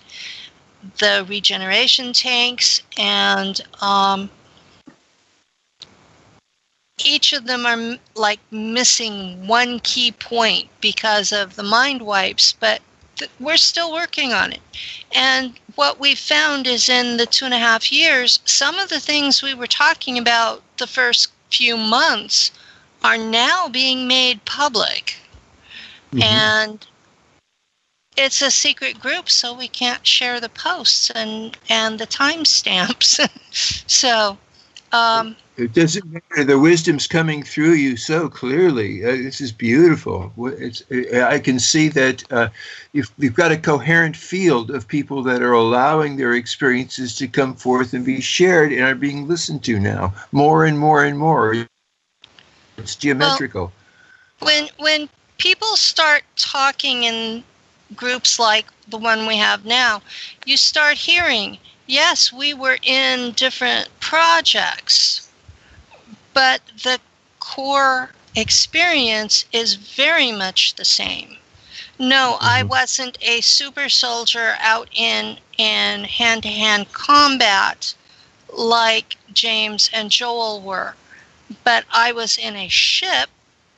the 0.99 1.25
regeneration 1.27 2.13
tanks 2.13 2.81
and 2.97 3.61
um, 3.81 4.29
each 7.03 7.33
of 7.33 7.45
them 7.45 7.65
are 7.65 7.73
m- 7.73 7.99
like 8.15 8.39
missing 8.51 9.47
one 9.47 9.79
key 9.79 10.11
point 10.11 10.69
because 10.81 11.31
of 11.31 11.55
the 11.55 11.63
mind 11.63 12.01
wipes, 12.01 12.53
but 12.53 12.81
th- 13.17 13.31
we're 13.39 13.57
still 13.57 13.91
working 13.91 14.33
on 14.33 14.53
it. 14.53 14.61
And 15.11 15.53
what 15.75 15.99
we 15.99 16.15
found 16.15 16.67
is 16.67 16.89
in 16.89 17.17
the 17.17 17.25
two 17.25 17.45
and 17.45 17.53
a 17.53 17.59
half 17.59 17.91
years, 17.91 18.39
some 18.45 18.79
of 18.79 18.89
the 18.89 18.99
things 18.99 19.41
we 19.43 19.53
were 19.53 19.67
talking 19.67 20.17
about 20.17 20.63
the 20.77 20.87
first 20.87 21.31
few 21.51 21.77
months 21.77 22.51
are 23.03 23.17
now 23.17 23.67
being 23.67 24.07
made 24.07 24.43
public. 24.45 25.17
And 26.21 26.85
it's 28.17 28.41
a 28.41 28.51
secret 28.51 28.99
group, 28.99 29.29
so 29.29 29.53
we 29.53 29.67
can't 29.67 30.05
share 30.05 30.39
the 30.39 30.49
posts 30.49 31.09
and, 31.11 31.57
and 31.69 31.99
the 31.99 32.07
timestamps. 32.07 33.19
so, 33.87 34.37
um, 34.91 35.35
It 35.57 35.73
doesn't 35.73 36.05
matter. 36.11 36.43
The 36.43 36.59
wisdom's 36.59 37.07
coming 37.07 37.43
through 37.43 37.73
you 37.73 37.97
so 37.97 38.29
clearly. 38.29 39.03
Uh, 39.03 39.11
this 39.11 39.41
is 39.41 39.51
beautiful. 39.51 40.31
It's, 40.57 40.83
I 41.13 41.39
can 41.39 41.59
see 41.59 41.89
that 41.89 42.23
uh, 42.31 42.49
you've, 42.93 43.11
you've 43.17 43.33
got 43.33 43.51
a 43.51 43.57
coherent 43.57 44.15
field 44.15 44.71
of 44.71 44.87
people 44.87 45.21
that 45.23 45.41
are 45.41 45.53
allowing 45.53 46.17
their 46.17 46.33
experiences 46.33 47.15
to 47.17 47.27
come 47.27 47.55
forth 47.55 47.93
and 47.93 48.05
be 48.05 48.21
shared 48.21 48.71
and 48.71 48.81
are 48.81 48.95
being 48.95 49.27
listened 49.27 49.63
to 49.65 49.79
now 49.79 50.13
more 50.31 50.65
and 50.65 50.79
more 50.79 51.03
and 51.03 51.17
more. 51.17 51.67
It's 52.77 52.95
geometrical. 52.95 53.71
when 54.39 54.69
when 54.79 55.09
people 55.37 55.75
start 55.75 56.23
talking 56.35 57.03
in 57.03 57.43
groups 57.95 58.39
like 58.39 58.65
the 58.87 58.97
one 58.97 59.25
we 59.25 59.37
have 59.37 59.65
now, 59.65 60.01
you 60.45 60.57
start 60.57 60.97
hearing, 60.97 61.57
yes, 61.87 62.31
we 62.31 62.53
were 62.53 62.77
in 62.83 63.31
different 63.33 63.89
projects, 63.99 65.29
but 66.33 66.61
the 66.83 66.99
core 67.39 68.11
experience 68.35 69.45
is 69.51 69.75
very 69.75 70.31
much 70.31 70.75
the 70.75 70.85
same. 70.85 71.37
No, 71.99 72.37
I 72.41 72.59
mm-hmm. 72.59 72.69
wasn't 72.69 73.17
a 73.21 73.41
super 73.41 73.87
soldier 73.87 74.55
out 74.59 74.89
in 74.91 75.37
in 75.57 76.03
hand-to-hand 76.03 76.91
combat 76.91 77.93
like 78.51 79.15
James 79.31 79.89
and 79.93 80.11
Joel 80.11 80.59
were, 80.59 80.95
but 81.63 81.85
I 81.91 82.11
was 82.11 82.37
in 82.37 82.55
a 82.55 82.67
ship 82.67 83.29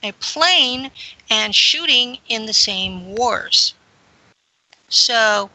a 0.03 0.11
plane 0.13 0.91
and 1.29 1.55
shooting 1.55 2.19
in 2.29 2.45
the 2.45 2.53
same 2.53 3.15
wars. 3.15 3.73
So 4.89 5.49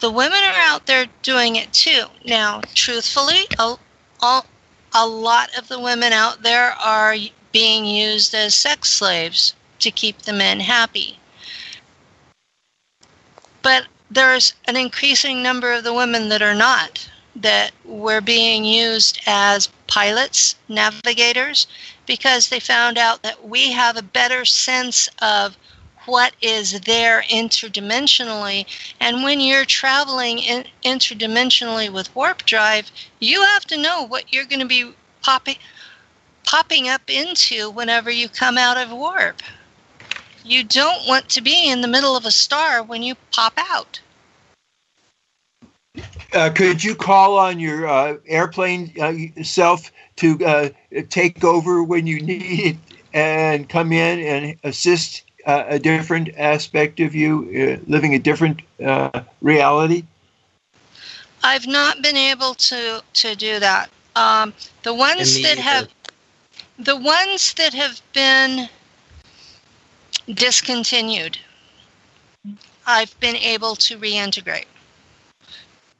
the 0.00 0.10
women 0.10 0.38
are 0.44 0.60
out 0.60 0.86
there 0.86 1.06
doing 1.22 1.56
it 1.56 1.72
too. 1.72 2.04
Now, 2.24 2.62
truthfully, 2.74 3.44
a, 3.58 3.76
a, 4.22 4.42
a 4.94 5.06
lot 5.06 5.56
of 5.58 5.68
the 5.68 5.80
women 5.80 6.12
out 6.12 6.42
there 6.42 6.72
are 6.72 7.16
being 7.52 7.84
used 7.84 8.34
as 8.34 8.54
sex 8.54 8.90
slaves 8.90 9.54
to 9.80 9.90
keep 9.90 10.22
the 10.22 10.32
men 10.32 10.60
happy. 10.60 11.18
But 13.62 13.86
there's 14.10 14.54
an 14.66 14.76
increasing 14.76 15.42
number 15.42 15.72
of 15.72 15.84
the 15.84 15.92
women 15.92 16.28
that 16.28 16.42
are 16.42 16.54
not, 16.54 17.10
that 17.36 17.72
were 17.84 18.20
being 18.20 18.64
used 18.64 19.20
as 19.26 19.68
pilots, 19.86 20.54
navigators, 20.68 21.66
because 22.06 22.48
they 22.48 22.60
found 22.60 22.96
out 22.96 23.22
that 23.22 23.46
we 23.46 23.72
have 23.72 23.96
a 23.96 24.02
better 24.02 24.44
sense 24.44 25.08
of 25.20 25.56
what 26.08 26.32
is 26.40 26.80
there 26.80 27.22
interdimensionally. 27.30 28.66
And 28.98 29.22
when 29.22 29.40
you're 29.40 29.66
traveling 29.66 30.38
in, 30.38 30.64
interdimensionally 30.84 31.92
with 31.92 32.14
warp 32.16 32.44
drive, 32.44 32.90
you 33.20 33.42
have 33.42 33.66
to 33.66 33.76
know 33.76 34.06
what 34.06 34.32
you're 34.32 34.46
going 34.46 34.60
to 34.60 34.66
be 34.66 34.92
popping 35.22 35.56
popping 36.44 36.88
up 36.88 37.02
into 37.08 37.68
whenever 37.70 38.10
you 38.10 38.26
come 38.26 38.56
out 38.56 38.78
of 38.78 38.90
warp. 38.90 39.42
You 40.44 40.64
don't 40.64 41.06
want 41.06 41.28
to 41.30 41.42
be 41.42 41.68
in 41.70 41.82
the 41.82 41.88
middle 41.88 42.16
of 42.16 42.24
a 42.24 42.30
star 42.30 42.82
when 42.82 43.02
you 43.02 43.14
pop 43.32 43.52
out. 43.58 44.00
Uh, 46.32 46.48
could 46.48 46.82
you 46.82 46.94
call 46.94 47.36
on 47.36 47.60
your 47.60 47.86
uh, 47.86 48.16
airplane 48.26 48.94
uh, 48.98 49.42
self 49.42 49.92
to 50.16 50.42
uh, 50.44 50.68
take 51.10 51.44
over 51.44 51.82
when 51.82 52.06
you 52.06 52.20
need 52.20 52.60
it 52.60 52.76
and 53.12 53.68
come 53.68 53.92
in 53.92 54.20
and 54.20 54.56
assist 54.64 55.24
uh, 55.48 55.64
a 55.68 55.78
different 55.80 56.30
aspect 56.36 57.00
of 57.00 57.14
you, 57.14 57.78
uh, 57.80 57.84
living 57.90 58.14
a 58.14 58.18
different 58.18 58.62
uh, 58.84 59.22
reality? 59.40 60.04
I've 61.42 61.66
not 61.66 62.02
been 62.02 62.16
able 62.16 62.54
to 62.54 63.02
to 63.14 63.34
do 63.36 63.58
that. 63.60 63.90
Um, 64.16 64.54
the 64.82 64.94
ones 64.94 65.34
me 65.34 65.42
that 65.42 65.58
have 65.58 65.88
the 66.78 66.96
ones 66.96 67.54
that 67.54 67.74
have 67.74 68.00
been 68.12 68.68
discontinued, 70.32 71.38
I've 72.86 73.18
been 73.20 73.36
able 73.36 73.76
to 73.76 73.98
reintegrate. 73.98 74.66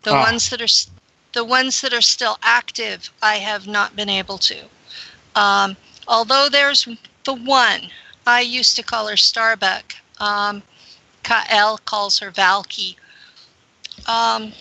The 0.02 0.14
Ah. 0.14 0.20
ones 0.20 0.50
that 0.50 0.60
are 0.62 0.92
the 1.32 1.44
ones 1.44 1.80
that 1.82 1.92
are 1.92 2.02
still 2.02 2.38
active, 2.42 3.12
I 3.22 3.36
have 3.36 3.66
not 3.66 3.96
been 3.96 4.08
able 4.08 4.38
to. 4.38 4.68
Um, 5.34 5.76
although 6.06 6.48
there's 6.48 6.88
the 7.24 7.34
one 7.34 7.90
I 8.28 8.40
used 8.42 8.76
to 8.76 8.82
call 8.82 9.08
her 9.08 9.16
Starbuck. 9.16 9.94
Um, 10.20 10.62
Kael 11.24 11.82
calls 11.86 12.18
her 12.18 12.30
Valky. 12.30 12.96
Um, 14.06 14.52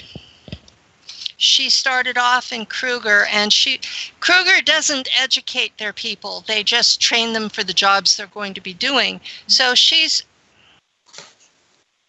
she 1.36 1.70
started 1.70 2.18
off 2.18 2.54
in 2.54 2.66
Kruger, 2.66 3.26
and 3.26 3.52
she 3.52 3.82
Kruger 4.22 4.62
doesn't 4.62 5.10
educate 5.20 5.78
their 5.78 5.92
people; 5.92 6.46
they 6.48 6.64
just 6.64 7.02
train 7.02 7.34
them 7.34 7.50
for 7.50 7.62
the 7.62 7.74
jobs 7.74 8.16
they're 8.16 8.28
going 8.28 8.54
to 8.54 8.62
be 8.62 8.74
doing. 8.74 9.20
So 9.48 9.76
she's 9.76 10.24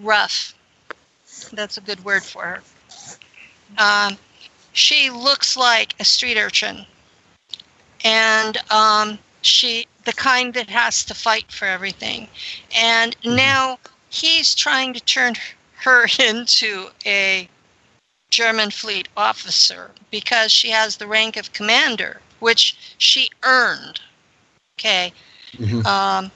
rough. 0.01 0.55
That's 1.53 1.77
a 1.77 1.81
good 1.81 2.05
word 2.05 2.23
for 2.23 2.43
her. 2.45 2.63
Um, 3.79 4.17
she 4.73 5.11
looks 5.11 5.57
like 5.57 5.97
a 5.99 6.05
street 6.05 6.39
urchin, 6.39 6.87
and 8.05 8.57
um, 8.71 9.19
she 9.43 9.89
the 10.09 10.15
kind 10.15 10.55
that 10.55 10.71
has 10.71 11.05
to 11.05 11.15
fight 11.15 11.53
for 11.53 11.67
everything. 11.67 12.27
And 12.75 13.15
now 13.25 13.79
he's 14.09 14.55
trying 14.55 14.95
to 14.95 15.01
turn 15.01 15.35
her 15.85 16.07
into 16.19 16.89
a 17.05 17.47
German 18.31 18.71
fleet 18.71 19.09
officer 19.19 19.91
because 20.11 20.51
she 20.51 20.71
has 20.71 20.97
the 20.97 21.07
rank 21.07 21.37
of 21.37 21.53
commander, 21.53 22.23
which 22.41 22.75
she 22.97 23.29
earned. 23.43 24.01
Okay. 24.79 25.13
Um, 25.85 26.31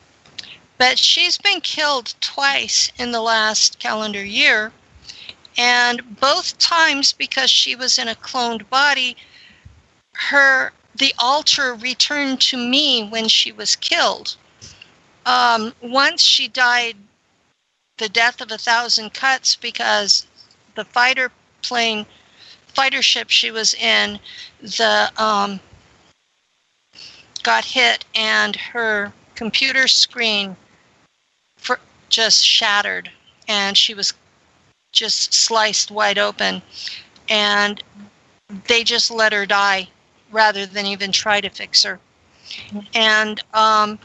but 0.77 0.99
she's 0.99 1.39
been 1.39 1.62
killed 1.62 2.15
twice 2.20 2.93
in 2.99 3.11
the 3.11 3.23
last 3.23 3.78
calendar 3.78 4.24
year, 4.24 4.70
and 5.57 6.20
both 6.20 6.59
times 6.59 7.15
because 7.15 7.51
she 7.51 7.74
was 7.74 7.99
in 7.99 8.09
a 8.09 8.16
cloned 8.16 8.69
body, 8.69 9.16
her 10.12 10.73
the 10.94 11.14
alter 11.19 11.74
returned 11.74 12.40
to 12.40 12.56
me 12.56 13.05
when 13.09 13.28
she 13.28 13.52
was 13.52 13.77
killed. 13.77 14.36
Um, 15.24 15.74
once 15.81 16.23
she 16.23 16.48
died 16.48 16.97
the 17.98 18.09
death 18.09 18.40
of 18.40 18.51
a 18.51 18.59
thousand 18.59 19.14
cuts 19.14 19.55
because 19.56 20.27
the 20.74 20.85
fighter 20.85 21.31
plane 21.62 22.05
fighter 22.74 23.02
ship 23.02 23.31
she 23.31 23.51
was 23.51 23.74
in 23.74 24.19
the 24.60 25.12
um, 25.16 25.60
got 27.43 27.64
hit 27.64 28.05
and 28.14 28.56
her 28.56 29.12
computer 29.35 29.86
screen 29.86 30.56
for, 31.56 31.78
just 32.09 32.44
shattered 32.44 33.10
and 33.48 33.77
she 33.77 33.94
was 33.94 34.14
just 34.93 35.32
sliced 35.32 35.90
wide 35.90 36.19
open 36.19 36.60
and 37.28 37.82
they 38.66 38.82
just 38.82 39.10
let 39.10 39.32
her 39.32 39.47
die 39.47 39.89
rather 40.33 40.67
than 40.67 40.87
even 40.87 41.13
try 41.13 41.41
to 41.41 41.51
fix 41.51 41.85
her. 41.85 42.01
And 42.95 43.41
um, 43.55 43.99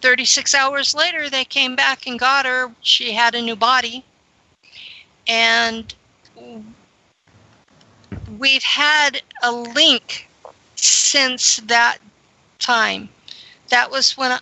36 0.00 0.54
hours 0.54 0.94
later 0.94 1.28
they 1.30 1.44
came 1.44 1.76
back 1.76 2.06
and 2.06 2.18
got 2.18 2.46
her. 2.46 2.72
She 2.80 3.12
had 3.12 3.34
a 3.34 3.42
new 3.42 3.56
body. 3.56 4.04
And 5.28 5.94
we've 8.38 8.62
had 8.64 9.22
a 9.42 9.52
link 9.52 10.28
since 10.76 11.56
that 11.58 11.98
time. 12.58 13.10
That 13.70 13.90
was 13.90 14.16
when 14.16 14.38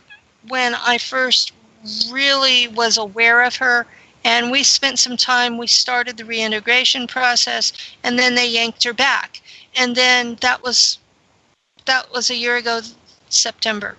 when 0.48 0.74
I 0.74 0.98
first 0.98 1.52
really 2.10 2.68
was 2.68 2.96
aware 2.96 3.42
of 3.42 3.56
her 3.56 3.86
and 4.24 4.50
we 4.50 4.62
spent 4.62 4.98
some 4.98 5.16
time 5.16 5.58
we 5.58 5.66
started 5.66 6.16
the 6.16 6.24
reintegration 6.24 7.06
process 7.06 7.72
and 8.02 8.18
then 8.18 8.34
they 8.34 8.48
yanked 8.48 8.84
her 8.84 8.92
back 8.92 9.40
and 9.76 9.96
then 9.96 10.36
that 10.40 10.62
was 10.62 10.98
that 11.84 12.10
was 12.12 12.30
a 12.30 12.36
year 12.36 12.56
ago 12.56 12.80
September 13.28 13.96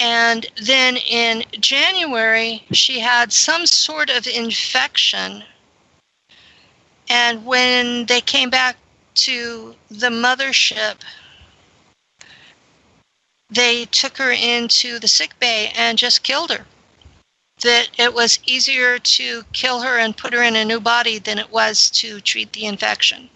and 0.00 0.46
then 0.62 0.96
in 0.96 1.44
January 1.60 2.64
she 2.72 3.00
had 3.00 3.32
some 3.32 3.66
sort 3.66 4.10
of 4.10 4.26
infection 4.26 5.44
and 7.08 7.44
when 7.44 8.06
they 8.06 8.20
came 8.20 8.50
back 8.50 8.76
to 9.14 9.74
the 9.90 10.08
mothership 10.08 10.96
they 13.54 13.84
took 13.86 14.16
her 14.18 14.32
into 14.32 14.98
the 14.98 15.08
sick 15.08 15.38
bay 15.38 15.72
and 15.76 15.98
just 15.98 16.22
killed 16.22 16.50
her. 16.50 16.66
That 17.60 17.88
it 17.98 18.12
was 18.12 18.40
easier 18.46 18.98
to 18.98 19.44
kill 19.52 19.80
her 19.82 19.98
and 19.98 20.16
put 20.16 20.32
her 20.32 20.42
in 20.42 20.56
a 20.56 20.64
new 20.64 20.80
body 20.80 21.18
than 21.18 21.38
it 21.38 21.50
was 21.50 21.88
to 21.90 22.20
treat 22.20 22.52
the 22.52 22.66
infection. 22.66 23.30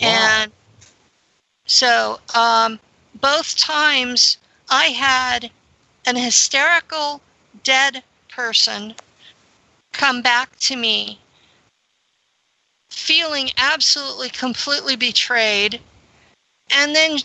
And 0.00 0.52
so, 1.66 2.20
um, 2.34 2.78
both 3.14 3.56
times 3.56 4.38
I 4.70 4.86
had 4.86 5.50
an 6.06 6.16
hysterical 6.16 7.20
dead 7.64 8.02
person 8.28 8.94
come 9.92 10.22
back 10.22 10.56
to 10.60 10.76
me 10.76 11.18
feeling 12.90 13.50
absolutely 13.56 14.28
completely 14.28 14.96
betrayed 14.96 15.80
and 16.70 16.94
then 16.94 17.18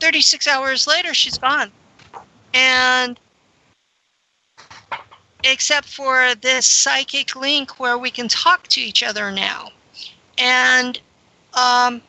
36 0.00 0.46
hours 0.46 0.86
later, 0.86 1.14
she's 1.14 1.38
gone. 1.38 1.70
And 2.54 3.18
except 5.44 5.88
for 5.88 6.34
this 6.34 6.66
psychic 6.66 7.36
link 7.36 7.78
where 7.78 7.98
we 7.98 8.10
can 8.10 8.28
talk 8.28 8.66
to 8.68 8.80
each 8.80 9.02
other 9.02 9.30
now. 9.30 9.70
And 10.38 10.98
um, 11.56 12.02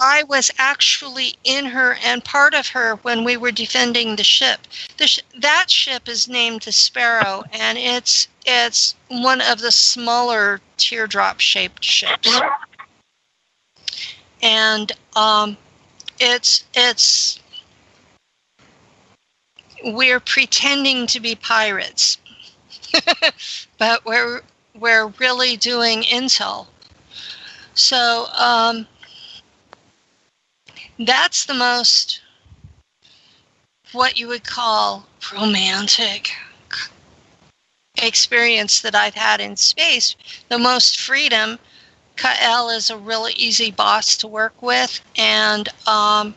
I 0.00 0.24
was 0.24 0.50
actually 0.58 1.34
in 1.44 1.64
her 1.66 1.96
and 2.04 2.22
part 2.24 2.52
of 2.54 2.68
her 2.68 2.96
when 2.96 3.24
we 3.24 3.36
were 3.36 3.52
defending 3.52 4.16
the 4.16 4.24
ship. 4.24 4.60
The 4.98 5.06
sh- 5.06 5.20
that 5.38 5.70
ship 5.70 6.08
is 6.08 6.28
named 6.28 6.62
the 6.62 6.72
Sparrow, 6.72 7.44
and 7.52 7.78
it's 7.78 8.28
it's 8.44 8.94
one 9.08 9.40
of 9.40 9.60
the 9.60 9.72
smaller 9.72 10.60
teardrop 10.76 11.40
shaped 11.40 11.82
ships 11.82 12.28
and 14.44 14.92
um, 15.16 15.56
it's 16.20 16.64
it's 16.74 17.40
we're 19.82 20.20
pretending 20.20 21.06
to 21.08 21.18
be 21.18 21.34
pirates, 21.34 22.18
but 23.78 24.04
we're 24.04 24.42
we're 24.78 25.08
really 25.18 25.56
doing 25.56 26.02
intel. 26.02 26.66
So 27.74 28.26
um, 28.38 28.86
that's 30.98 31.44
the 31.46 31.54
most 31.54 32.20
what 33.92 34.18
you 34.18 34.26
would 34.28 34.44
call 34.44 35.06
romantic 35.32 36.32
experience 37.96 38.80
that 38.80 38.94
I've 38.94 39.14
had 39.14 39.40
in 39.40 39.56
space. 39.56 40.16
The 40.48 40.58
most 40.58 41.00
freedom 41.00 41.58
Kael 42.16 42.74
is 42.74 42.90
a 42.90 42.96
really 42.96 43.32
easy 43.32 43.70
boss 43.70 44.16
to 44.18 44.28
work 44.28 44.60
with, 44.62 45.00
and 45.16 45.68
um, 45.86 46.34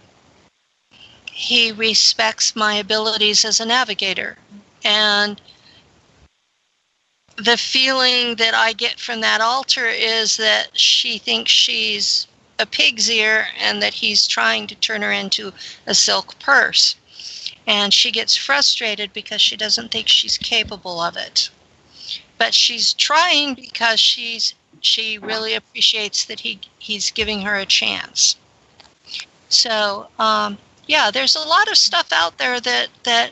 he 1.31 1.71
respects 1.71 2.55
my 2.55 2.75
abilities 2.75 3.45
as 3.45 3.59
a 3.59 3.65
navigator. 3.65 4.37
And 4.83 5.39
the 7.37 7.57
feeling 7.57 8.35
that 8.35 8.55
I 8.55 8.73
get 8.73 8.99
from 8.99 9.21
that 9.21 9.41
alter 9.41 9.87
is 9.87 10.37
that 10.37 10.77
she 10.77 11.19
thinks 11.19 11.51
she's 11.51 12.27
a 12.59 12.65
pig's 12.65 13.09
ear 13.09 13.47
and 13.59 13.81
that 13.81 13.93
he's 13.93 14.27
trying 14.27 14.65
to 14.67 14.75
turn 14.75 15.03
her 15.03 15.11
into 15.11 15.53
a 15.85 15.93
silk 15.93 16.37
purse. 16.39 16.95
And 17.67 17.93
she 17.93 18.11
gets 18.11 18.35
frustrated 18.35 19.13
because 19.13 19.41
she 19.41 19.55
doesn't 19.55 19.91
think 19.91 20.07
she's 20.07 20.37
capable 20.37 20.99
of 20.99 21.15
it. 21.15 21.49
But 22.37 22.53
she's 22.53 22.93
trying 22.93 23.53
because 23.53 23.99
she's 23.99 24.55
she 24.79 25.17
really 25.17 25.55
appreciates 25.55 26.25
that 26.25 26.39
he 26.39 26.59
he's 26.79 27.11
giving 27.11 27.41
her 27.41 27.55
a 27.55 27.65
chance. 27.65 28.35
So 29.49 30.07
um, 30.17 30.57
yeah, 30.87 31.11
there's 31.11 31.35
a 31.35 31.47
lot 31.47 31.69
of 31.69 31.77
stuff 31.77 32.11
out 32.11 32.37
there 32.37 32.59
that 32.61 32.87
that 33.03 33.31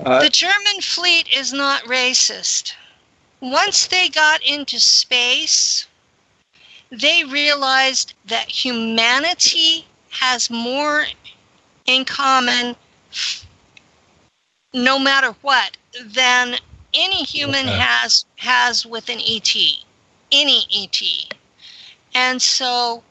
Uh, 0.00 0.20
the 0.20 0.30
German 0.30 0.80
fleet 0.80 1.28
is 1.34 1.52
not 1.52 1.84
racist. 1.84 2.74
Once 3.40 3.86
they 3.86 4.08
got 4.08 4.42
into 4.42 4.80
space, 4.80 5.86
they 6.90 7.24
realized 7.24 8.14
that 8.26 8.50
humanity 8.50 9.86
has 10.10 10.50
more 10.50 11.06
in 11.86 12.04
common 12.04 12.76
no 14.72 14.98
matter 14.98 15.34
what 15.42 15.76
than 16.04 16.56
any 16.94 17.22
human 17.24 17.66
Okay. 17.66 17.78
has 17.78 18.24
has 18.36 18.86
with 18.86 19.08
an 19.08 19.20
ET, 19.20 19.54
any 20.32 20.66
ET. 20.72 21.02
And 22.14 22.40
so 22.40 23.02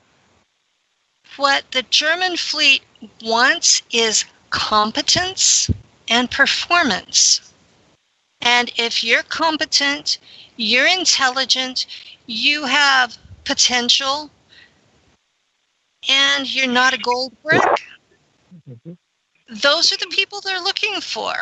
what 1.37 1.63
the 1.71 1.83
German 1.83 2.37
fleet 2.37 2.83
wants 3.21 3.81
is 3.91 4.25
competence 4.49 5.69
and 6.07 6.29
performance. 6.29 7.53
And 8.41 8.71
if 8.77 9.03
you're 9.03 9.23
competent, 9.23 10.17
you're 10.57 10.87
intelligent, 10.87 11.85
you 12.25 12.65
have 12.65 13.17
potential, 13.45 14.29
and 16.09 16.53
you're 16.53 16.67
not 16.67 16.93
a 16.93 16.97
gold 16.97 17.35
brick, 17.41 17.61
those 19.49 19.91
are 19.93 19.97
the 19.97 20.07
people 20.11 20.41
they're 20.41 20.59
looking 20.59 20.99
for. 20.99 21.33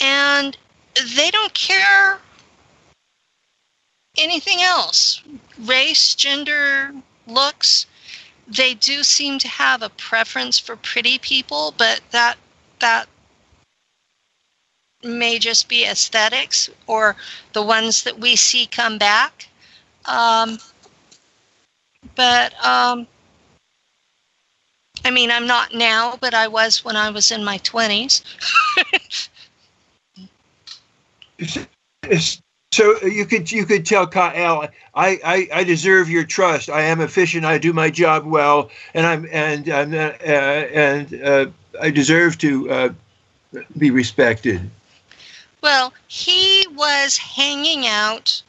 And 0.00 0.56
they 1.16 1.30
don't 1.30 1.54
care 1.54 2.18
anything 4.18 4.60
else 4.60 5.22
race, 5.60 6.14
gender, 6.14 6.92
looks. 7.26 7.86
They 8.48 8.74
do 8.74 9.02
seem 9.02 9.38
to 9.38 9.48
have 9.48 9.82
a 9.82 9.88
preference 9.90 10.58
for 10.58 10.76
pretty 10.76 11.18
people, 11.18 11.74
but 11.78 12.00
that 12.10 12.36
that 12.80 13.08
may 15.04 15.38
just 15.38 15.68
be 15.68 15.84
aesthetics 15.84 16.70
or 16.86 17.16
the 17.52 17.62
ones 17.62 18.04
that 18.04 18.18
we 18.18 18.36
see 18.36 18.66
come 18.66 18.98
back. 18.98 19.48
Um, 20.06 20.58
but 22.14 22.52
um, 22.64 23.06
I 25.04 25.10
mean, 25.10 25.30
I'm 25.30 25.46
not 25.46 25.74
now, 25.74 26.16
but 26.20 26.34
I 26.34 26.48
was 26.48 26.84
when 26.84 26.96
I 26.96 27.10
was 27.10 27.30
in 27.30 27.44
my 27.44 27.58
20s. 27.58 28.22
It's- 32.04 32.40
So 32.72 32.96
you 33.02 33.26
could 33.26 33.52
you 33.52 33.66
could 33.66 33.84
tell 33.84 34.06
Kael, 34.06 34.66
I, 34.94 35.18
I, 35.24 35.48
I 35.52 35.64
deserve 35.64 36.08
your 36.08 36.24
trust. 36.24 36.70
I 36.70 36.80
am 36.82 37.02
efficient. 37.02 37.44
I 37.44 37.58
do 37.58 37.72
my 37.74 37.90
job 37.90 38.24
well, 38.24 38.70
and 38.94 39.06
I'm 39.06 39.28
and 39.30 39.68
I'm 39.68 39.92
uh, 39.92 40.14
and 40.24 41.22
uh, 41.22 41.46
I 41.82 41.90
deserve 41.90 42.38
to 42.38 42.70
uh, 42.70 42.88
be 43.76 43.90
respected. 43.90 44.70
Well, 45.62 45.94
he 46.08 46.66
was 46.66 47.16
hanging 47.18 47.86
out 47.86 48.42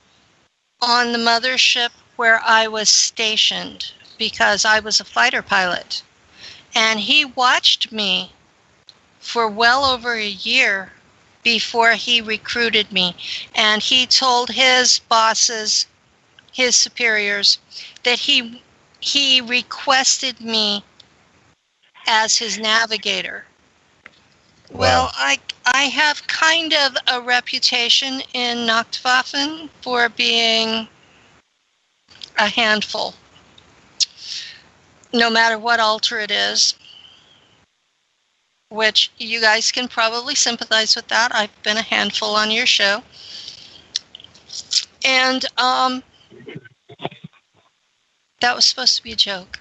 on 0.81 1.11
the 1.11 1.19
mothership 1.19 1.91
where 2.15 2.41
I 2.43 2.67
was 2.67 2.89
stationed 2.89 3.91
because 4.17 4.65
I 4.65 4.79
was 4.79 4.99
a 4.99 5.05
fighter 5.05 5.43
pilot. 5.43 6.01
And 6.73 6.99
he 6.99 7.23
watched 7.23 7.91
me 7.91 8.33
for 9.19 9.47
well 9.47 9.85
over 9.85 10.13
a 10.15 10.27
year 10.27 10.91
before 11.43 11.93
he 11.93 12.19
recruited 12.19 12.91
me. 12.91 13.15
And 13.53 13.81
he 13.83 14.07
told 14.07 14.49
his 14.49 14.99
bosses, 14.99 15.85
his 16.51 16.75
superiors, 16.75 17.59
that 18.03 18.19
he 18.19 18.61
he 18.99 19.41
requested 19.41 20.41
me 20.41 20.83
as 22.07 22.37
his 22.37 22.57
navigator. 22.57 23.45
Well, 24.71 25.11
I 25.13 25.39
I 25.65 25.83
have 25.83 26.25
kind 26.27 26.73
of 26.73 26.97
a 27.07 27.21
reputation 27.21 28.21
in 28.33 28.67
Nachtwaffen 28.67 29.69
for 29.81 30.09
being 30.09 30.87
a 32.37 32.47
handful. 32.47 33.13
No 35.13 35.29
matter 35.29 35.57
what 35.59 35.79
alter 35.79 36.19
it 36.19 36.31
is, 36.31 36.75
which 38.69 39.11
you 39.17 39.39
guys 39.39 39.71
can 39.71 39.87
probably 39.87 40.33
sympathize 40.33 40.95
with 40.95 41.07
that. 41.09 41.33
I've 41.33 41.63
been 41.63 41.77
a 41.77 41.83
handful 41.83 42.35
on 42.35 42.49
your 42.49 42.65
show. 42.65 43.03
And 45.05 45.45
um 45.57 46.03
that 48.39 48.55
was 48.55 48.65
supposed 48.65 48.97
to 48.97 49.03
be 49.03 49.13
a 49.13 49.15
joke. 49.15 49.59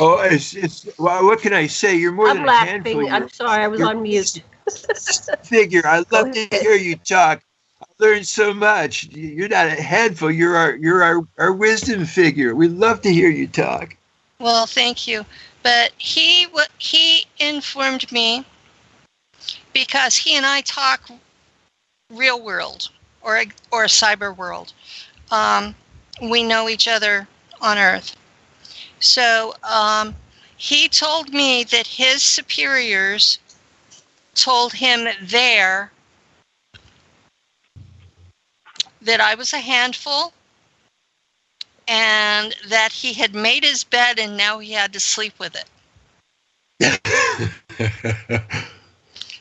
Oh, 0.00 0.18
it's 0.20 0.54
it's 0.54 0.86
well, 0.98 1.24
what 1.24 1.40
can 1.40 1.52
I 1.52 1.66
say? 1.66 1.96
You're 1.96 2.12
more 2.12 2.28
I'm 2.28 2.36
than 2.36 2.46
a 2.46 2.52
handful. 2.52 3.00
laughing. 3.00 3.12
I'm 3.12 3.28
sorry, 3.28 3.64
I 3.64 3.68
was 3.68 3.80
you're 3.80 3.88
on 3.88 4.02
mute. 4.02 4.42
figure. 5.42 5.82
I 5.84 6.04
love 6.10 6.30
to 6.32 6.46
hear 6.50 6.74
you 6.74 6.96
talk. 6.96 7.42
I 7.82 7.86
learned 7.98 8.26
so 8.26 8.54
much. 8.54 9.04
You're 9.04 9.48
not 9.48 9.66
a 9.66 9.82
handful. 9.82 10.30
You're 10.30 10.56
our 10.56 10.76
you're 10.76 11.02
our, 11.02 11.26
our 11.38 11.52
wisdom 11.52 12.04
figure. 12.04 12.54
We 12.54 12.68
love 12.68 13.00
to 13.02 13.12
hear 13.12 13.30
you 13.30 13.46
talk. 13.48 13.96
Well, 14.38 14.66
thank 14.66 15.06
you. 15.06 15.26
But 15.62 15.92
he 15.98 16.46
wa 16.52 16.64
he 16.78 17.26
informed 17.38 18.10
me 18.12 18.44
because 19.72 20.16
he 20.16 20.36
and 20.36 20.46
I 20.46 20.60
talk 20.62 21.10
real 22.10 22.42
world 22.42 22.88
or 23.22 23.42
or 23.72 23.84
cyber 23.86 24.36
world. 24.36 24.72
Um, 25.30 25.74
we 26.22 26.42
know 26.42 26.68
each 26.68 26.88
other 26.88 27.26
on 27.60 27.78
Earth. 27.78 28.16
So 29.00 29.54
um, 29.62 30.14
he 30.56 30.88
told 30.88 31.32
me 31.32 31.64
that 31.64 31.86
his 31.86 32.22
superiors 32.22 33.38
told 34.34 34.72
him 34.72 35.08
there 35.22 35.92
that 39.02 39.20
I 39.20 39.34
was 39.34 39.52
a 39.52 39.58
handful 39.58 40.32
and 41.86 42.54
that 42.68 42.92
he 42.92 43.12
had 43.12 43.34
made 43.34 43.64
his 43.64 43.84
bed 43.84 44.18
and 44.18 44.36
now 44.36 44.58
he 44.58 44.72
had 44.72 44.92
to 44.92 45.00
sleep 45.00 45.34
with 45.38 45.56
it. 45.56 45.64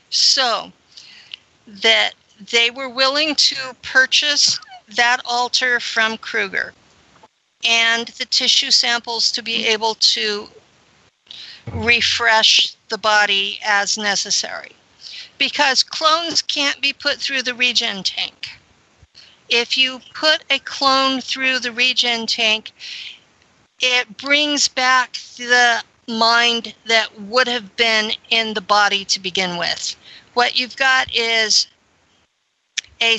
So 0.09 0.71
that 1.67 2.13
they 2.51 2.71
were 2.71 2.89
willing 2.89 3.35
to 3.35 3.75
purchase 3.81 4.59
that 4.95 5.21
alter 5.25 5.79
from 5.79 6.17
Kruger 6.17 6.73
and 7.65 8.07
the 8.07 8.25
tissue 8.25 8.71
samples 8.71 9.31
to 9.31 9.41
be 9.41 9.65
able 9.65 9.95
to 9.95 10.47
refresh 11.73 12.75
the 12.89 12.97
body 12.97 13.59
as 13.63 13.97
necessary. 13.97 14.71
Because 15.37 15.83
clones 15.83 16.41
can't 16.41 16.81
be 16.81 16.93
put 16.93 17.17
through 17.17 17.43
the 17.43 17.53
regen 17.53 18.03
tank. 18.03 18.49
If 19.49 19.77
you 19.77 20.01
put 20.13 20.43
a 20.49 20.59
clone 20.59 21.21
through 21.21 21.59
the 21.59 21.71
regen 21.71 22.27
tank, 22.27 22.71
it 23.79 24.17
brings 24.17 24.67
back 24.67 25.19
the 25.37 25.83
mind 26.07 26.73
that 26.85 27.21
would 27.21 27.47
have 27.47 27.75
been 27.75 28.11
in 28.29 28.53
the 28.53 28.61
body 28.61 29.05
to 29.05 29.19
begin 29.19 29.57
with. 29.57 29.95
What 30.33 30.57
you've 30.57 30.77
got 30.77 31.13
is 31.13 31.67
a, 33.01 33.17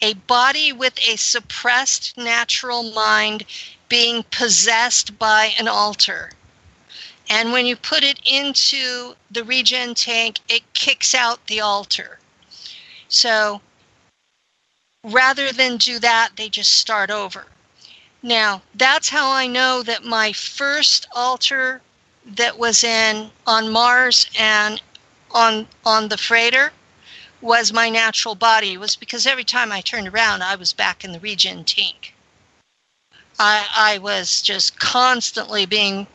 a 0.00 0.14
body 0.14 0.72
with 0.72 0.98
a 0.98 1.16
suppressed 1.16 2.16
natural 2.16 2.82
mind 2.92 3.44
being 3.88 4.24
possessed 4.30 5.18
by 5.18 5.54
an 5.58 5.68
alter. 5.68 6.30
And 7.28 7.52
when 7.52 7.66
you 7.66 7.76
put 7.76 8.04
it 8.04 8.20
into 8.24 9.14
the 9.30 9.42
regen 9.44 9.94
tank, 9.94 10.38
it 10.48 10.72
kicks 10.74 11.14
out 11.14 11.46
the 11.46 11.60
alter. 11.60 12.18
So 13.08 13.60
rather 15.02 15.52
than 15.52 15.76
do 15.76 15.98
that, 16.00 16.30
they 16.36 16.48
just 16.48 16.72
start 16.72 17.10
over. 17.10 17.46
Now, 18.22 18.62
that's 18.74 19.08
how 19.08 19.30
I 19.30 19.46
know 19.46 19.82
that 19.82 20.04
my 20.04 20.32
first 20.32 21.06
alter 21.14 21.80
that 22.24 22.58
was 22.58 22.82
in 22.82 23.30
on 23.46 23.70
Mars 23.70 24.28
and 24.38 24.82
on 25.30 25.66
on 25.84 26.08
the 26.08 26.16
freighter 26.16 26.72
was 27.46 27.72
my 27.72 27.88
natural 27.88 28.34
body 28.34 28.76
was 28.76 28.96
because 28.96 29.26
every 29.26 29.44
time 29.44 29.72
I 29.72 29.80
turned 29.80 30.08
around 30.08 30.42
I 30.42 30.56
was 30.56 30.72
back 30.72 31.04
in 31.04 31.12
the 31.12 31.20
regen 31.20 31.64
tank. 31.64 32.14
I 33.38 33.66
I 33.74 33.98
was 33.98 34.42
just 34.42 34.78
constantly 34.78 35.64
being 35.64 36.06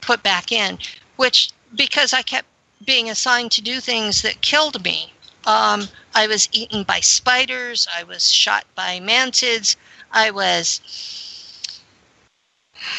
put 0.00 0.22
back 0.22 0.52
in, 0.52 0.78
which 1.16 1.50
because 1.74 2.12
I 2.12 2.22
kept 2.22 2.46
being 2.84 3.10
assigned 3.10 3.50
to 3.52 3.60
do 3.60 3.80
things 3.80 4.22
that 4.22 4.40
killed 4.40 4.82
me. 4.84 5.12
Um, 5.46 5.88
I 6.14 6.26
was 6.26 6.48
eaten 6.52 6.84
by 6.84 7.00
spiders. 7.00 7.88
I 7.92 8.04
was 8.04 8.30
shot 8.32 8.64
by 8.74 9.00
mantids. 9.00 9.76
I 10.12 10.30
was 10.30 10.80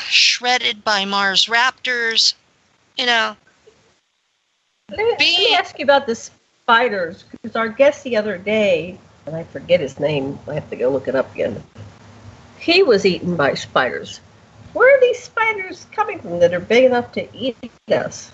shredded 0.07 0.83
by 0.83 1.05
Mars 1.05 1.45
raptors. 1.45 2.33
You 2.97 3.05
know, 3.05 3.37
Let 4.89 4.97
me, 4.97 5.11
let 5.11 5.19
me 5.19 5.55
ask 5.55 5.79
you 5.79 5.83
about 5.83 6.07
the 6.07 6.15
spiders, 6.69 7.23
because 7.31 7.55
our 7.55 7.67
guest 7.67 8.03
the 8.03 8.15
other 8.15 8.37
day, 8.37 8.95
and 9.25 9.35
I 9.35 9.43
forget 9.43 9.79
his 9.79 9.99
name, 9.99 10.37
I 10.47 10.53
have 10.53 10.69
to 10.69 10.75
go 10.75 10.89
look 10.89 11.07
it 11.07 11.15
up 11.15 11.33
again. 11.33 11.63
He 12.59 12.83
was 12.83 13.07
eaten 13.07 13.35
by 13.35 13.55
spiders. 13.55 14.21
Where 14.73 14.95
are 14.95 15.01
these 15.01 15.17
spiders 15.17 15.87
coming 15.91 16.19
from 16.19 16.37
that 16.41 16.53
are 16.53 16.59
big 16.59 16.83
enough 16.83 17.11
to 17.13 17.27
eat 17.35 17.57
us? 17.91 18.31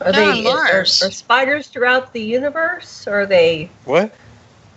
Are 0.00 0.12
They're 0.12 0.32
they 0.32 0.42
Mars. 0.44 1.02
Are, 1.02 1.08
are 1.08 1.10
spiders 1.10 1.66
throughout 1.66 2.12
the 2.12 2.22
universe? 2.22 3.04
Or 3.08 3.22
are 3.22 3.26
they? 3.26 3.68
What? 3.84 4.14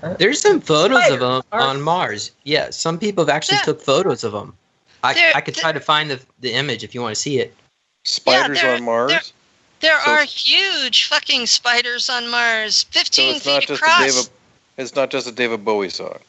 Uh, 0.01 0.15
There's 0.15 0.41
some 0.41 0.59
photos 0.59 1.11
of 1.11 1.19
them 1.19 1.43
are- 1.51 1.61
on 1.61 1.79
Mars. 1.79 2.31
Yeah, 2.43 2.71
some 2.71 2.97
people 2.97 3.23
have 3.25 3.29
actually 3.35 3.57
Yeah. 3.57 3.65
took 3.65 3.81
photos 3.81 4.23
of 4.23 4.31
them. 4.31 4.55
I, 5.03 5.33
I 5.35 5.41
could 5.41 5.53
try 5.53 5.73
to 5.73 5.79
find 5.79 6.09
the, 6.09 6.19
the 6.39 6.53
image 6.53 6.83
if 6.83 6.95
you 6.95 7.03
want 7.03 7.13
to 7.13 7.21
see 7.21 7.39
it. 7.39 7.55
Spiders 8.03 8.59
they're- 8.61 8.73
on 8.77 8.83
Mars. 8.83 9.33
There 9.79 9.99
So- 10.05 10.11
are 10.11 10.23
huge 10.23 11.05
fucking 11.07 11.45
spiders 11.47 12.09
on 12.09 12.27
Mars, 12.29 12.83
15 12.91 13.35
it's 13.35 13.45
not 13.45 13.61
feet 13.65 13.69
across. 13.77 13.99
David. 13.99 14.29
It's 14.77 14.95
not 14.95 15.09
just 15.11 15.27
a 15.27 15.31
David 15.31 15.63
Bowie 15.65 15.89
song. 15.89 16.19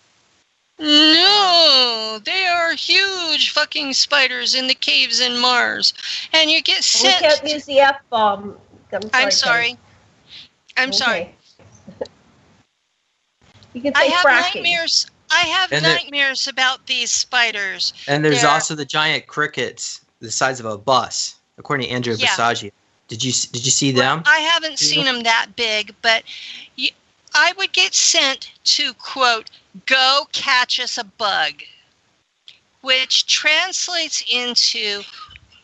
No, 0.78 2.20
they 2.24 2.46
are 2.46 2.72
huge 2.74 3.50
fucking 3.50 3.92
spiders 3.94 4.54
in 4.54 4.68
the 4.68 4.74
caves 4.74 5.18
in 5.20 5.36
Mars, 5.38 5.92
and 6.32 6.50
you 6.50 6.62
get 6.62 6.78
We 6.78 6.82
sent. 6.82 7.18
can't 7.20 7.48
use 7.48 7.64
the 7.64 7.80
F 7.80 7.96
bomb. 8.10 8.56
I'm 9.12 9.30
sorry. 9.30 9.76
I'm 10.76 10.92
sorry. 10.92 11.20
I'm 11.26 11.98
sorry. 11.98 12.14
You 13.74 13.82
can 13.82 13.92
I 13.96 14.04
have 14.04 14.24
fracking. 14.24 14.54
nightmares. 14.56 15.06
I 15.30 15.40
have 15.40 15.72
And 15.72 15.84
there- 15.84 15.94
nightmares 15.94 16.46
about 16.48 16.86
these 16.86 17.10
spiders. 17.10 17.92
And 18.06 18.24
there's 18.24 18.40
They're- 18.42 18.50
also 18.50 18.74
the 18.74 18.84
giant 18.86 19.26
crickets 19.26 20.00
the 20.20 20.30
size 20.30 20.58
of 20.60 20.66
a 20.66 20.78
bus, 20.78 21.34
according 21.58 21.88
to 21.88 21.92
Andrew 21.92 22.14
Yeah. 22.16 22.28
Basiago. 22.28 22.72
Did 23.08 23.24
you 23.24 23.32
did 23.32 23.64
you 23.64 23.70
see 23.70 23.90
them? 23.90 24.22
I 24.26 24.40
haven't 24.40 24.80
Yeah. 24.80 24.88
seen 24.88 25.04
them 25.04 25.22
that 25.22 25.56
big, 25.56 25.94
but 26.02 26.24
you, 26.76 26.90
I 27.34 27.52
would 27.52 27.72
get 27.72 27.94
sent 27.94 28.50
to 28.76 28.94
quote, 28.94 29.50
"Go 29.86 30.28
catch 30.32 30.78
us 30.78 30.98
a 30.98 31.04
bug," 31.04 31.62
which 32.82 33.26
translates 33.26 34.22
into 34.28 35.04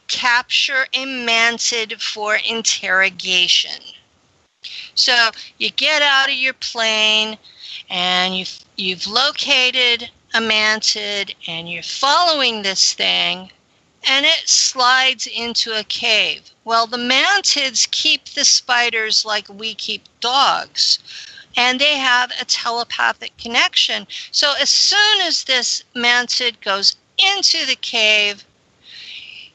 capture 0.09 0.87
a 0.93 1.05
mantid 1.05 2.01
for 2.01 2.37
interrogation. 2.37 3.83
So 4.95 5.31
you 5.59 5.71
get 5.71 6.03
out 6.03 6.29
of 6.29 6.35
your 6.35 6.55
plane 6.55 7.37
and 7.91 8.37
you've, 8.37 8.59
you've 8.77 9.07
located 9.07 10.11
a 10.35 10.41
mantid 10.41 11.35
and 11.47 11.71
you're 11.71 11.83
following 11.83 12.63
this 12.63 12.93
thing 12.93 13.51
and 14.07 14.27
it 14.27 14.49
slides 14.49 15.27
into 15.27 15.73
a 15.79 15.85
cave. 15.85 16.51
Well, 16.65 16.87
the 16.87 16.99
mantids 16.99 17.91
keep 17.91 18.25
the 18.27 18.45
spiders 18.45 19.25
like 19.25 19.49
we 19.49 19.75
keep 19.75 20.03
dogs, 20.21 20.99
and 21.57 21.81
they 21.81 21.97
have 21.97 22.33
a 22.41 22.45
telepathic 22.45 23.37
connection. 23.37 24.07
So 24.31 24.55
as 24.61 24.71
soon 24.71 25.21
as 25.23 25.45
this 25.45 25.85
mantid 25.95 26.61
goes 26.61 26.97
into 27.19 27.67
the 27.67 27.77
cave, 27.77 28.45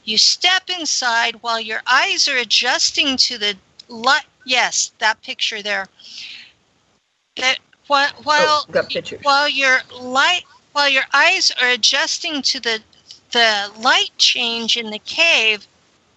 you 0.03 0.17
step 0.17 0.69
inside 0.69 1.35
while 1.41 1.59
your 1.59 1.81
eyes 1.85 2.27
are 2.27 2.37
adjusting 2.37 3.17
to 3.17 3.37
the 3.37 3.55
light. 3.87 4.25
Yes, 4.45 4.91
that 4.99 5.21
picture 5.21 5.61
there. 5.61 5.87
That 7.35 7.59
oh, 7.59 7.65
while 7.87 8.09
while, 8.23 8.65
Oh, 8.67 9.17
while 9.21 9.49
your 9.49 9.79
light 9.93 10.43
while 10.73 10.89
your 10.89 11.03
eyes 11.13 11.51
are 11.61 11.69
adjusting 11.69 12.41
to 12.43 12.59
the 12.59 12.81
the 13.31 13.71
light 13.77 14.11
change 14.17 14.77
in 14.77 14.89
the 14.89 14.99
cave, 14.99 15.67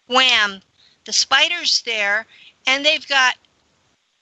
wham, 0.06 0.62
the 1.04 1.12
spider's 1.12 1.82
there, 1.82 2.26
and 2.66 2.84
they've 2.84 3.06
got 3.08 3.36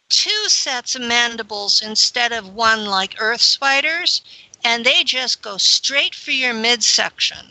two 0.09 0.49
sets 0.49 0.95
of 0.95 1.03
mandibles 1.03 1.83
instead 1.83 2.33
of 2.33 2.55
one 2.55 2.85
like 2.85 3.17
earth 3.21 3.41
spiders, 3.41 4.23
and 4.65 4.85
they 4.85 5.05
just 5.05 5.41
go 5.41 5.57
straight 5.57 6.15
for 6.15 6.33
your 6.33 6.53
midsection. 6.53 7.47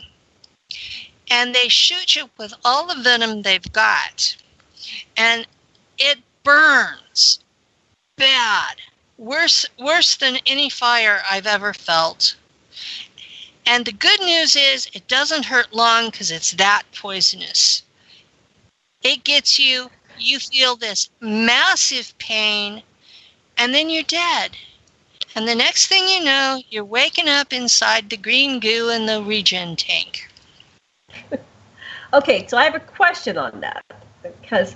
And 1.30 1.54
they 1.54 1.68
shoot 1.68 2.16
you 2.16 2.30
with 2.38 2.54
all 2.64 2.86
the 2.86 3.02
venom 3.02 3.42
they've 3.42 3.72
got. 3.72 4.36
And 5.16 5.46
it 5.98 6.18
burns 6.42 7.40
bad. 8.16 8.76
Worse 9.16 9.66
worse 9.78 10.16
than 10.16 10.38
any 10.46 10.70
fire 10.70 11.22
I've 11.30 11.46
ever 11.46 11.72
felt. 11.72 12.34
And 13.66 13.84
the 13.84 13.92
good 13.92 14.20
news 14.20 14.56
is 14.56 14.88
it 14.92 15.06
doesn't 15.08 15.44
hurt 15.44 15.72
long 15.72 16.10
because 16.10 16.30
it's 16.30 16.52
that 16.52 16.82
poisonous. 16.94 17.82
It 19.02 19.24
gets 19.24 19.58
you, 19.58 19.90
you 20.18 20.38
feel 20.38 20.76
this 20.76 21.08
massive 21.20 22.16
pain, 22.18 22.82
and 23.56 23.74
then 23.74 23.88
you're 23.90 24.02
dead. 24.02 24.56
And 25.34 25.46
the 25.46 25.54
next 25.54 25.86
thing 25.86 26.08
you 26.08 26.24
know, 26.24 26.60
you're 26.70 26.84
waking 26.84 27.28
up 27.28 27.52
inside 27.52 28.10
the 28.10 28.16
green 28.16 28.60
goo 28.60 28.90
in 28.90 29.06
the 29.06 29.22
regen 29.22 29.76
tank. 29.76 30.28
Okay, 32.12 32.44
so 32.48 32.58
I 32.58 32.64
have 32.64 32.74
a 32.74 32.80
question 32.80 33.38
on 33.38 33.60
that 33.60 33.84
because 34.22 34.74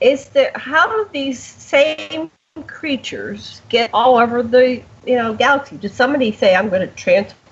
is 0.00 0.28
there 0.30 0.50
how 0.56 0.88
do 0.88 1.08
these 1.12 1.38
same 1.38 2.28
creatures 2.66 3.62
get 3.68 3.90
all 3.92 4.18
over 4.18 4.42
the 4.42 4.82
you 5.06 5.14
know 5.14 5.32
galaxy? 5.32 5.76
Did 5.76 5.92
somebody 5.92 6.32
say 6.32 6.56
I'm 6.56 6.68
going 6.68 6.86
to 6.86 6.94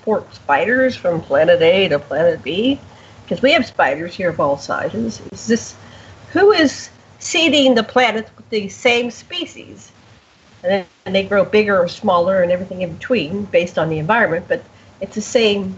transport 0.05 0.35
spiders 0.35 0.97
from 0.97 1.21
planet 1.21 1.63
A 1.63 1.89
to 1.89 1.99
planet 1.99 2.43
B? 2.43 2.79
Because 3.25 3.43
we 3.43 3.53
have 3.53 3.65
spiders 3.67 4.15
here 4.15 4.29
of 4.31 4.41
all 4.41 4.57
sizes. 4.59 5.21
Is 5.33 5.47
this 5.47 5.75
who 6.33 6.53
is 6.53 6.91
seeding 7.19 7.75
the 7.75 7.83
planet 7.83 8.29
with 8.37 8.49
the 8.51 8.69
same 8.69 9.11
species? 9.11 9.91
And 10.63 10.73
then 10.73 10.87
and 11.07 11.15
they 11.15 11.23
grow 11.23 11.45
bigger 11.45 11.79
or 11.79 11.89
smaller 11.89 12.43
and 12.43 12.51
everything 12.51 12.81
in 12.83 12.95
between 12.95 13.45
based 13.45 13.79
on 13.79 13.91
the 13.91 13.99
environment, 13.99 14.47
but 14.49 14.63
it's 15.01 15.15
the 15.15 15.21
same 15.21 15.77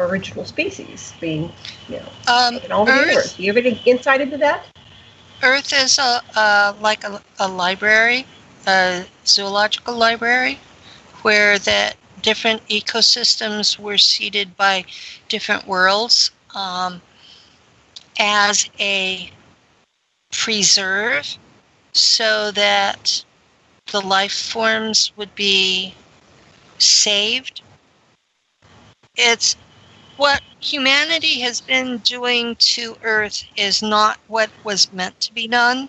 original 0.00 0.44
species 0.44 1.14
being, 1.20 1.52
you 1.88 2.00
know, 2.00 2.08
Um, 2.26 2.58
in 2.58 2.72
all 2.72 2.84
the 2.84 2.92
Earth- 2.92 3.06
universe. 3.06 3.36
Do 3.36 3.42
you 3.44 3.52
have 3.54 3.64
any 3.64 3.80
insight 3.84 4.20
into 4.20 4.36
that? 4.38 4.66
Earth 5.42 5.72
is 5.72 5.98
a, 5.98 6.74
like 6.80 7.04
a, 7.04 7.22
a 7.38 7.46
library, 7.46 8.26
a 8.66 9.04
zoological 9.24 9.94
library, 9.94 10.58
where 11.22 11.58
the 11.60 11.94
different 12.22 12.66
ecosystems 12.68 13.78
were 13.78 13.98
seeded 13.98 14.56
by 14.56 14.84
different 15.28 15.66
worlds 15.66 16.30
um, 16.54 17.00
as 18.18 18.68
a 18.78 19.30
preserve, 20.32 21.36
so 21.92 22.50
that 22.52 23.24
the 23.90 24.00
life 24.00 24.32
forms 24.32 25.12
would 25.16 25.34
be 25.34 25.94
saved. 26.78 27.62
It's 29.16 29.56
what 30.16 30.42
humanity 30.60 31.40
has 31.40 31.60
been 31.60 31.98
doing 31.98 32.56
to 32.56 32.96
Earth 33.02 33.44
is 33.56 33.82
not 33.82 34.18
what 34.26 34.50
was 34.64 34.92
meant 34.92 35.20
to 35.20 35.32
be 35.32 35.48
done. 35.48 35.88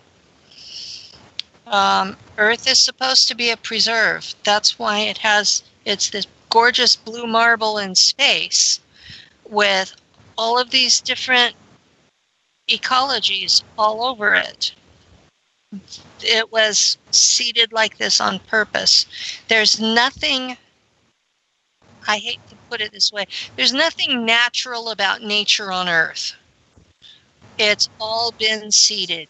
Um, 1.67 2.17
Earth 2.37 2.67
is 2.67 2.79
supposed 2.79 3.27
to 3.27 3.35
be 3.35 3.49
a 3.49 3.57
preserve. 3.57 4.33
That's 4.43 4.79
why 4.79 4.99
it 4.99 5.19
has 5.19 5.63
it's 5.85 6.09
this 6.09 6.27
gorgeous 6.49 6.95
blue 6.95 7.27
marble 7.27 7.77
in 7.77 7.95
space 7.95 8.79
with 9.49 9.93
all 10.37 10.59
of 10.59 10.71
these 10.71 11.01
different 11.01 11.55
ecologies 12.69 13.63
all 13.77 14.03
over 14.03 14.33
it. 14.33 14.73
It 16.21 16.51
was 16.51 16.97
seeded 17.11 17.71
like 17.71 17.97
this 17.97 18.19
on 18.19 18.39
purpose. 18.39 19.05
There's 19.47 19.79
nothing 19.79 20.57
I 22.07 22.17
hate 22.17 22.39
to 22.49 22.55
put 22.69 22.81
it 22.81 22.91
this 22.91 23.11
way. 23.11 23.25
There's 23.55 23.73
nothing 23.73 24.25
natural 24.25 24.89
about 24.89 25.21
nature 25.21 25.71
on 25.71 25.87
Earth. 25.87 26.33
It's 27.57 27.89
all 27.99 28.31
been 28.31 28.71
seeded. 28.71 29.27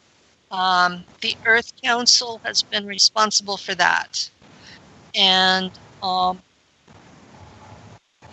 Um, 0.52 1.04
the 1.22 1.36
Earth 1.46 1.74
Council 1.82 2.40
has 2.44 2.64
been 2.64 2.86
responsible 2.86 3.58
for 3.58 3.76
that. 3.76 4.30
And 5.14 5.72
um, 6.02 6.40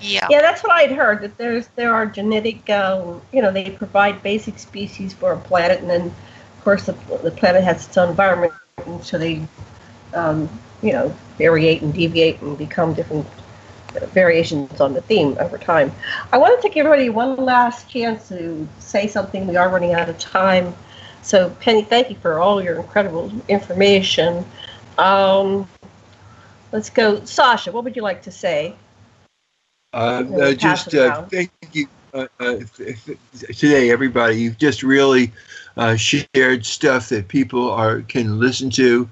yeah. 0.00 0.28
Yeah, 0.30 0.40
that's 0.40 0.62
what 0.62 0.72
I'd 0.72 0.92
heard. 0.92 1.20
That 1.22 1.36
there's 1.38 1.68
there 1.76 1.94
are 1.94 2.06
genetic, 2.06 2.68
um, 2.70 3.20
you 3.32 3.42
know, 3.42 3.50
they 3.50 3.70
provide 3.70 4.22
basic 4.22 4.58
species 4.58 5.12
for 5.12 5.32
a 5.32 5.38
planet, 5.38 5.80
and 5.80 5.88
then 5.88 6.02
of 6.02 6.64
course 6.64 6.86
the, 6.86 6.92
the 7.22 7.30
planet 7.30 7.64
has 7.64 7.86
its 7.86 7.96
own 7.96 8.10
environment, 8.10 8.52
and 8.84 9.02
so 9.04 9.18
they, 9.18 9.42
um, 10.14 10.48
you 10.82 10.92
know, 10.92 11.14
variate 11.38 11.82
and 11.82 11.94
deviate 11.94 12.40
and 12.42 12.58
become 12.58 12.92
different 12.94 13.26
uh, 14.00 14.06
variations 14.06 14.80
on 14.80 14.92
the 14.92 15.02
theme 15.02 15.36
over 15.40 15.58
time. 15.58 15.92
I 16.32 16.38
wanted 16.38 16.60
to 16.62 16.68
give 16.68 16.86
everybody 16.86 17.08
one 17.08 17.36
last 17.36 17.88
chance 17.88 18.28
to 18.28 18.68
say 18.78 19.06
something. 19.06 19.46
We 19.46 19.56
are 19.56 19.68
running 19.68 19.94
out 19.94 20.08
of 20.08 20.18
time, 20.18 20.74
so 21.22 21.50
Penny, 21.60 21.82
thank 21.82 22.10
you 22.10 22.16
for 22.16 22.38
all 22.40 22.62
your 22.62 22.76
incredible 22.80 23.30
information. 23.48 24.44
Um, 24.98 25.68
let's 26.76 26.90
go, 26.90 27.24
Sasha. 27.24 27.72
What 27.72 27.84
would 27.84 27.96
you 27.96 28.02
like 28.02 28.20
to 28.22 28.30
say? 28.30 28.76
Uh, 29.94 30.24
uh, 30.38 30.52
just 30.52 30.94
uh, 30.94 31.22
thank 31.22 31.50
you 31.72 31.88
uh, 32.12 32.26
uh, 32.38 32.58
today, 33.56 33.90
everybody. 33.90 34.36
You've 34.36 34.58
just 34.58 34.82
really 34.82 35.32
uh, 35.78 35.96
shared 35.96 36.66
stuff 36.66 37.08
that 37.08 37.28
people 37.28 37.70
are 37.70 38.02
can 38.02 38.38
listen 38.38 38.68
to, 38.72 39.08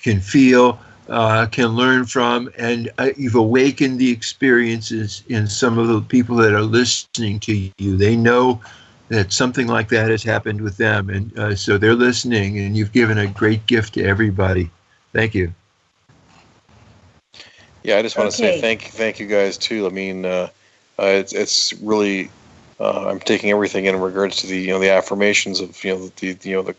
can 0.00 0.20
feel, 0.20 0.78
uh, 1.10 1.46
can 1.52 1.68
learn 1.76 2.06
from, 2.06 2.50
and 2.56 2.90
uh, 2.96 3.10
you've 3.18 3.34
awakened 3.34 3.98
the 3.98 4.10
experiences 4.10 5.22
in 5.28 5.46
some 5.46 5.76
of 5.76 5.88
the 5.88 6.00
people 6.00 6.36
that 6.36 6.54
are 6.54 6.62
listening 6.62 7.38
to 7.40 7.70
you. 7.76 7.96
They 7.98 8.16
know 8.16 8.58
that 9.08 9.34
something 9.34 9.66
like 9.66 9.90
that 9.90 10.08
has 10.08 10.22
happened 10.22 10.62
with 10.62 10.78
them, 10.78 11.10
and 11.10 11.38
uh, 11.38 11.54
so 11.56 11.76
they're 11.76 11.94
listening. 11.94 12.58
And 12.58 12.74
you've 12.74 12.92
given 12.92 13.18
a 13.18 13.26
great 13.26 13.66
gift 13.66 13.92
to 13.94 14.02
everybody. 14.02 14.70
Thank 15.12 15.34
you. 15.34 15.52
Yeah, 17.84 17.96
I 17.98 18.02
just 18.02 18.16
want 18.16 18.30
to 18.30 18.36
say 18.36 18.60
thank 18.60 18.82
thank 18.82 19.18
you 19.18 19.26
guys 19.26 19.58
too. 19.58 19.86
I 19.86 19.90
mean, 19.90 20.24
uh, 20.24 20.48
uh, 20.98 21.06
it's 21.06 21.32
it's 21.32 21.72
really 21.74 22.30
uh, 22.78 23.08
I'm 23.08 23.20
taking 23.20 23.50
everything 23.50 23.86
in 23.86 23.96
regards 23.96 24.36
to 24.38 24.46
the 24.46 24.58
you 24.58 24.68
know 24.68 24.78
the 24.78 24.90
affirmations 24.90 25.60
of 25.60 25.82
you 25.84 25.94
know 25.94 26.08
the, 26.08 26.32
the 26.32 26.48
you 26.48 26.56
know 26.56 26.62
the 26.62 26.76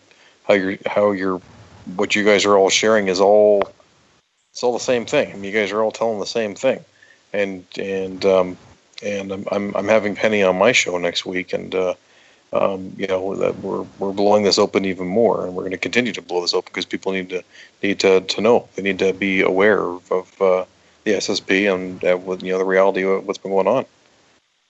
how 0.48 0.54
you're 0.54 0.78
how 0.86 1.12
you're 1.12 1.42
what 1.96 2.16
you 2.16 2.24
guys 2.24 2.46
are 2.46 2.58
all 2.58 2.70
sharing 2.70 3.08
is 3.08 3.20
all 3.20 3.64
it's 4.52 4.64
all 4.64 4.74
the 4.74 4.80
same 4.80 5.06
thing. 5.06 5.32
I 5.32 5.34
mean, 5.34 5.46
you 5.46 5.52
guys 5.52 5.72
are 5.72 5.82
all 5.82 5.92
telling 5.92 6.20
the 6.20 6.26
same 6.26 6.56
thing, 6.56 6.80
and 7.34 7.66
and 7.78 8.24
um, 8.24 8.58
and 9.04 9.32
I'm, 9.32 9.46
I'm 9.52 9.76
I'm 9.76 9.88
having 9.88 10.16
Penny 10.16 10.44
on 10.44 10.58
my 10.58 10.72
show 10.72 10.98
next 10.98 11.26
week, 11.26 11.54
and 11.54 11.74
uh, 11.76 11.96
um, 12.54 12.94
you 12.96 13.08
know 13.08 13.36
that 13.36 13.58
we're 13.58 13.86
we're 13.98 14.14
blowing 14.14 14.44
this 14.44 14.60
open 14.60 14.86
even 14.86 15.08
more, 15.08 15.46
and 15.46 15.56
we're 15.56 15.64
going 15.64 15.72
to 15.72 15.78
continue 15.78 16.14
to 16.14 16.22
blow 16.22 16.42
this 16.42 16.54
open 16.54 16.70
because 16.72 16.86
people 16.86 17.12
need 17.12 17.30
to 17.30 17.44
need 17.82 18.00
to, 18.02 18.22
to 18.22 18.42
know. 18.42 18.70
They 18.76 18.84
need 18.84 19.00
to 19.00 19.12
be 19.12 19.42
aware 19.42 19.82
of, 19.82 20.12
of 20.12 20.42
uh, 20.42 20.66
the 21.04 21.12
SSP 21.14 21.74
and 21.74 22.04
uh, 22.04 22.16
what 22.16 22.42
you 22.42 22.52
know 22.52 22.58
the 22.58 22.66
reality 22.66 23.04
of 23.04 23.26
what's 23.26 23.38
been 23.38 23.52
going 23.52 23.68
on. 23.68 23.86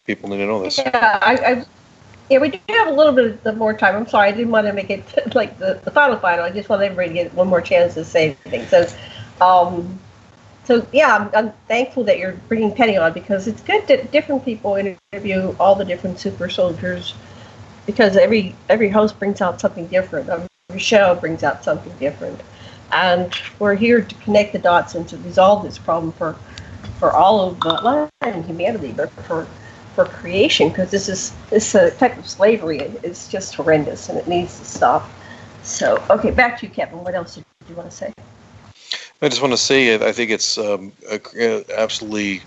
People 0.06 0.30
need 0.30 0.38
to 0.38 0.46
know 0.46 0.64
this. 0.64 0.78
Yeah, 0.78 1.20
I, 1.22 1.36
I, 1.36 1.66
yeah, 2.30 2.40
we 2.40 2.50
do 2.50 2.60
have 2.70 2.88
a 2.88 2.92
little 2.92 3.14
bit 3.14 3.46
of 3.46 3.58
more 3.58 3.74
time. 3.74 3.96
I'm 3.96 4.08
sorry, 4.08 4.30
I 4.30 4.32
didn't 4.32 4.52
want 4.52 4.68
to 4.68 4.74
make 4.74 4.90
it 4.90 5.04
like 5.36 5.58
the, 5.60 5.80
the 5.84 5.92
final 5.92 6.18
final. 6.18 6.44
I 6.44 6.52
just 6.52 6.70
want 6.70 6.82
everybody 6.82 7.10
to 7.10 7.14
get 7.14 7.34
one 7.34 7.48
more 7.48 7.62
chance 7.62 7.94
to 7.96 8.04
say 8.04 8.34
things. 8.46 8.70
So, 8.70 8.88
um, 9.42 10.00
so 10.66 10.86
yeah, 10.92 11.16
I'm, 11.16 11.30
I'm 11.36 11.54
thankful 11.68 12.04
that 12.06 12.18
you're 12.18 12.34
bringing 12.48 12.74
Penny 12.74 12.98
on 12.98 13.14
because 13.14 13.48
it's 13.48 13.62
good 13.62 13.88
that 13.88 14.12
different 14.12 14.44
people 14.44 14.76
interview 14.76 15.56
all 15.60 15.76
the 15.76 15.86
different 15.86 16.20
super 16.20 16.50
soldiers 16.50 17.14
because 17.86 18.18
every 18.18 18.56
every 18.70 18.90
host 18.90 19.20
brings 19.20 19.42
out 19.42 19.60
something 19.62 19.88
different. 19.88 20.30
I'm 20.30 20.48
show 20.78 21.16
brings 21.16 21.44
out 21.44 21.64
something 21.64 21.96
different. 22.00 22.42
And 22.94 23.34
we're 23.60 23.76
here 23.76 24.02
to 24.02 24.16
connect 24.16 24.54
the 24.54 24.60
dots 24.60 24.96
and 24.96 25.08
to 25.10 25.18
resolve 25.18 25.64
this 25.64 25.78
problem 25.78 26.12
for 26.14 26.36
for 27.00 27.12
all 27.12 27.42
of 27.42 27.58
uh, 27.66 28.08
even 28.26 28.44
humanity, 28.44 28.92
but 28.92 29.10
for 29.12 29.48
for 29.96 30.06
creation, 30.06 30.70
because 30.70 30.92
this 30.92 31.10
is 31.10 31.34
this 31.50 31.76
uh, 31.76 31.90
type 31.92 32.18
of 32.18 32.28
slavery 32.28 32.80
is 33.04 33.28
just 33.28 33.56
horrendous 33.56 34.10
and 34.10 34.18
it 34.18 34.28
needs 34.28 34.60
to 34.60 34.66
stop. 34.66 35.10
So, 35.64 36.04
okay, 36.10 36.32
back 36.32 36.60
to 36.60 36.68
you, 36.68 36.72
Kevin. 36.72 37.04
What 37.04 37.16
else 37.16 37.36
did 37.36 37.46
you 37.70 37.76
want 37.76 37.90
to 37.90 37.96
say? 37.96 38.14
I 39.22 39.30
just 39.30 39.42
want 39.42 39.54
to 39.54 39.58
say 39.58 39.96
I 39.96 40.12
think 40.12 40.32
it's 40.32 40.58
um, 40.58 40.92
a 41.10 41.64
absolutely, 41.78 42.42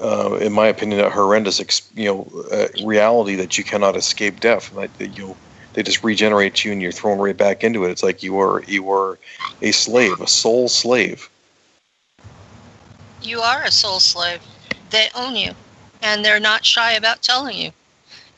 uh, 0.00 0.34
in 0.40 0.52
my 0.52 0.66
opinion, 0.68 1.00
a 1.00 1.10
horrendous 1.10 1.60
you 1.94 2.04
know 2.06 2.42
uh, 2.52 2.68
reality 2.84 3.34
that 3.36 3.58
you 3.58 3.64
cannot 3.64 3.96
escape 3.96 4.40
death. 4.40 4.72
Like 4.72 4.96
that 4.98 5.16
you 5.18 5.36
they 5.76 5.82
just 5.82 6.02
regenerate 6.02 6.64
you 6.64 6.72
and 6.72 6.80
you're 6.80 6.90
thrown 6.90 7.18
right 7.18 7.36
back 7.36 7.62
into 7.62 7.84
it. 7.84 7.90
It's 7.90 8.02
like 8.02 8.22
you 8.22 8.40
are 8.40 8.62
you 8.62 8.90
are 8.90 9.18
a 9.60 9.72
slave, 9.72 10.20
a 10.22 10.26
soul 10.26 10.68
slave. 10.68 11.28
You 13.22 13.40
are 13.40 13.62
a 13.62 13.70
soul 13.70 14.00
slave. 14.00 14.40
They 14.88 15.08
own 15.14 15.36
you, 15.36 15.52
and 16.02 16.24
they're 16.24 16.40
not 16.40 16.64
shy 16.64 16.92
about 16.92 17.20
telling 17.20 17.58
you. 17.58 17.72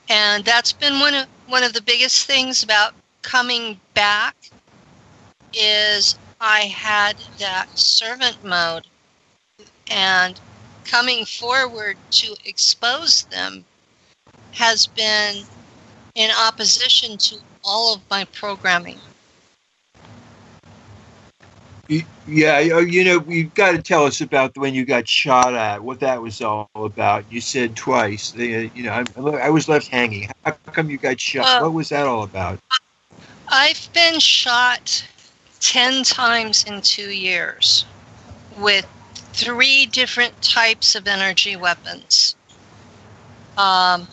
And 0.09 0.45
that's 0.45 0.73
been 0.73 0.99
one 0.99 1.15
of 1.15 1.27
one 1.47 1.63
of 1.63 1.73
the 1.73 1.81
biggest 1.81 2.27
things 2.27 2.65
about 2.65 2.93
coming 3.23 3.79
back 3.95 4.35
is 5.55 6.19
I 6.41 6.63
had 6.63 7.17
that 7.39 7.79
servant 7.79 8.43
mode 8.45 8.89
and 9.89 10.41
coming 10.85 11.25
forward 11.25 11.99
to 12.11 12.35
expose 12.45 13.23
them 13.25 13.65
has 14.53 14.89
been 14.89 15.45
in 16.19 16.31
opposition 16.33 17.17
to 17.17 17.37
all 17.65 17.95
of 17.95 18.01
my 18.11 18.25
programming. 18.35 18.99
Yeah, 22.27 22.59
you 22.59 23.05
know, 23.05 23.25
you've 23.27 23.55
got 23.55 23.73
to 23.73 23.81
tell 23.81 24.05
us 24.05 24.21
about 24.21 24.55
when 24.59 24.75
you 24.75 24.85
got 24.85 25.09
shot 25.09 25.55
at, 25.55 25.83
what 25.83 26.01
that 26.01 26.21
was 26.21 26.43
all 26.43 26.69
about. 26.75 27.25
You 27.31 27.41
said 27.41 27.77
twice. 27.77 28.35
You 28.35 28.71
know, 28.75 29.05
I, 29.17 29.49
was 29.49 29.69
left 29.69 29.89
hanging. 29.89 30.29
How 30.45 30.51
come 30.73 30.91
you 30.91 30.99
got 30.99 31.19
shot? 31.19 31.45
Well- 31.45 31.63
what 31.63 31.73
was 31.73 31.89
that 31.89 32.07
all 32.07 32.25
about? 32.25 32.59
I've 33.51 33.89
been 33.95 34.21
shot 34.21 35.03
10 35.61 36.03
times 36.03 36.65
in 36.65 36.83
two 36.83 37.11
years 37.11 37.87
with 38.59 38.87
three 39.33 39.87
different 39.87 40.43
types 40.43 40.95
of 40.95 41.07
energy 41.07 41.57
weapons. 41.57 42.37
Um, 43.57 44.07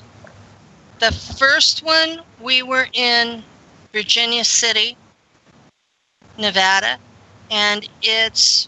the 1.00 1.12
first 1.12 1.84
one, 1.84 2.22
we 2.42 2.64
were 2.64 2.88
in 2.94 3.44
Virginia 3.92 4.44
City, 4.44 4.98
Nevada, 6.38 6.98
and 7.52 7.88
it's 8.02 8.68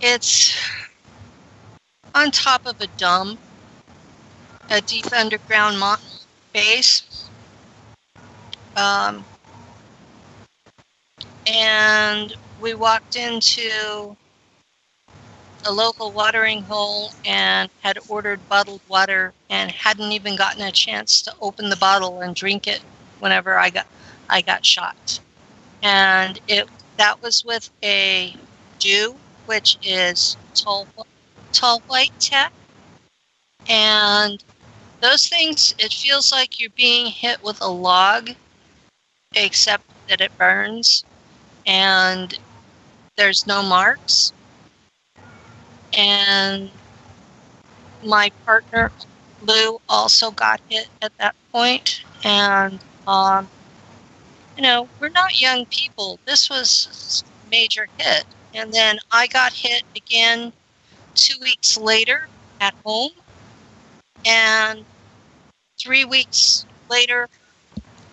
it's 0.00 0.54
on 2.14 2.30
top 2.30 2.66
of 2.66 2.80
a 2.80 2.86
dome, 2.98 3.38
a 4.70 4.80
deep 4.80 5.12
underground 5.12 5.78
mo- 5.78 5.96
base. 6.52 7.28
Um, 8.76 9.24
and 11.46 12.34
we 12.60 12.74
walked 12.74 13.16
into 13.16 14.16
a 15.66 15.72
local 15.72 16.12
watering 16.12 16.62
hole 16.62 17.12
and 17.24 17.70
had 17.82 17.98
ordered 18.08 18.48
bottled 18.48 18.80
water 18.88 19.34
and 19.50 19.70
hadn't 19.70 20.12
even 20.12 20.36
gotten 20.36 20.62
a 20.62 20.72
chance 20.72 21.22
to 21.22 21.34
open 21.40 21.68
the 21.70 21.76
bottle 21.76 22.20
and 22.20 22.34
drink 22.34 22.66
it 22.66 22.82
whenever 23.20 23.58
I 23.58 23.70
got 23.70 23.86
I 24.28 24.42
got 24.42 24.64
shot. 24.64 25.20
And 25.82 26.40
it 26.48 26.68
that 26.96 27.22
was 27.22 27.44
with 27.44 27.70
a 27.82 28.36
Jew, 28.78 29.20
which 29.46 29.78
is 29.82 30.36
tall 30.54 30.88
tall 31.52 31.82
white 31.86 32.12
tech. 32.20 32.52
And 33.68 34.42
those 35.00 35.28
things 35.28 35.74
it 35.78 35.92
feels 35.92 36.32
like 36.32 36.60
you're 36.60 36.70
being 36.70 37.06
hit 37.06 37.42
with 37.42 37.60
a 37.60 37.68
log 37.68 38.30
except 39.34 39.84
that 40.08 40.20
it 40.20 40.36
burns 40.38 41.04
and 41.66 42.38
there's 43.16 43.46
no 43.46 43.62
marks. 43.62 44.32
And 45.96 46.70
my 48.04 48.30
partner 48.44 48.90
Lou 49.42 49.80
also 49.88 50.30
got 50.30 50.60
hit 50.68 50.88
at 51.02 51.16
that 51.18 51.34
point, 51.52 52.02
and 52.24 52.78
um, 53.06 53.48
you 54.56 54.62
know 54.62 54.88
we're 55.00 55.08
not 55.10 55.40
young 55.40 55.66
people. 55.66 56.18
This 56.26 56.50
was 56.50 57.24
a 57.46 57.50
major 57.50 57.88
hit, 57.98 58.24
and 58.54 58.72
then 58.72 58.98
I 59.10 59.26
got 59.26 59.52
hit 59.52 59.84
again 59.96 60.52
two 61.14 61.38
weeks 61.40 61.76
later 61.76 62.28
at 62.60 62.74
home, 62.84 63.12
and 64.26 64.84
three 65.78 66.04
weeks 66.04 66.66
later 66.90 67.28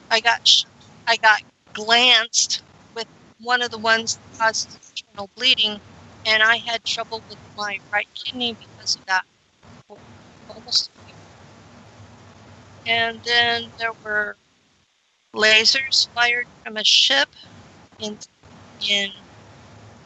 I 0.10 0.20
got 0.22 0.66
I 1.08 1.18
got 1.18 1.42
glanced 1.74 2.64
with 2.96 3.08
one 3.42 3.62
of 3.62 3.72
the 3.72 3.78
ones 3.78 4.16
that 4.18 4.40
caused 4.40 4.78
internal 4.98 5.30
bleeding, 5.36 5.80
and 6.28 6.44
I 6.44 6.58
had 6.58 6.86
trouble 6.86 7.24
with 7.30 7.40
my 7.58 7.80
right 7.92 8.08
kidney 8.14 8.56
because 8.60 8.96
of 8.98 9.06
that. 9.08 9.26
And 12.86 13.24
then 13.24 13.72
there 13.80 13.94
were 14.04 14.36
lasers 15.34 16.08
fired 16.14 16.48
from 16.64 16.78
a 16.78 16.84
ship 16.84 17.30
in 18.00 18.18
in 18.88 19.12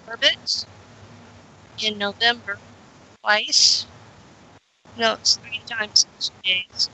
orbit 0.08 0.66
in 1.80 1.98
November 1.98 2.60
twice. 3.24 3.88
No, 4.96 5.14
it's 5.14 5.38
three 5.38 5.62
times 5.68 6.06
in 6.06 6.22
two 6.22 6.34
days. 6.44 6.90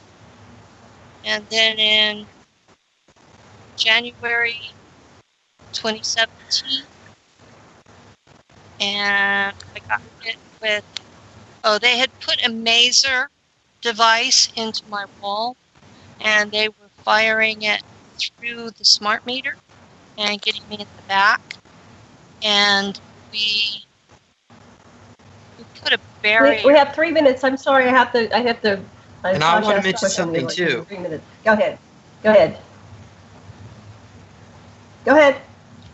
And 1.26 1.46
then 1.50 1.80
in 1.80 2.28
January 3.78 4.72
2017. 5.74 6.86
And 8.80 9.56
I 9.76 9.80
got 9.90 10.02
hit 10.22 10.38
with, 10.62 10.84
oh, 11.64 11.78
they 11.80 11.98
had 11.98 12.10
put 12.20 12.44
a 12.46 12.50
maser 12.50 13.28
device 13.82 14.50
into 14.56 14.84
my 14.90 15.06
wall 15.22 15.56
and 16.20 16.52
they 16.52 16.68
were 16.70 16.90
firing 17.04 17.62
it 17.62 17.84
through 18.18 18.72
the 18.72 18.86
smart 18.86 19.26
meter 19.26 19.56
and 20.18 20.42
getting 20.42 20.68
me 20.70 20.78
in 20.80 20.88
the 20.96 21.04
back. 21.08 21.42
And 22.44 23.00
we, 23.32 23.84
we 25.58 25.66
put 25.82 25.94
a 25.94 26.00
barrier. 26.22 26.62
We, 26.64 26.72
we 26.74 26.78
have 26.78 26.94
three 26.94 27.12
minutes. 27.12 27.44
I'm 27.44 27.58
sorry. 27.58 27.86
I 27.86 27.92
have 27.92 28.12
to. 28.14 28.36
I 28.36 28.42
have 28.42 28.62
to. 28.62 28.74
uh, 28.78 29.28
And 29.28 29.44
I 29.44 29.60
wanna 29.60 29.82
mention 29.82 30.10
something, 30.10 30.46
Like, 30.46 30.56
too. 30.56 30.86
Three 30.88 30.98
minutes. 31.00 31.24
Go 31.44 31.54
ahead. 31.54 31.78
Go 32.24 32.30
ahead. 32.32 32.58
Go 35.06 35.12
ahead. 35.16 35.42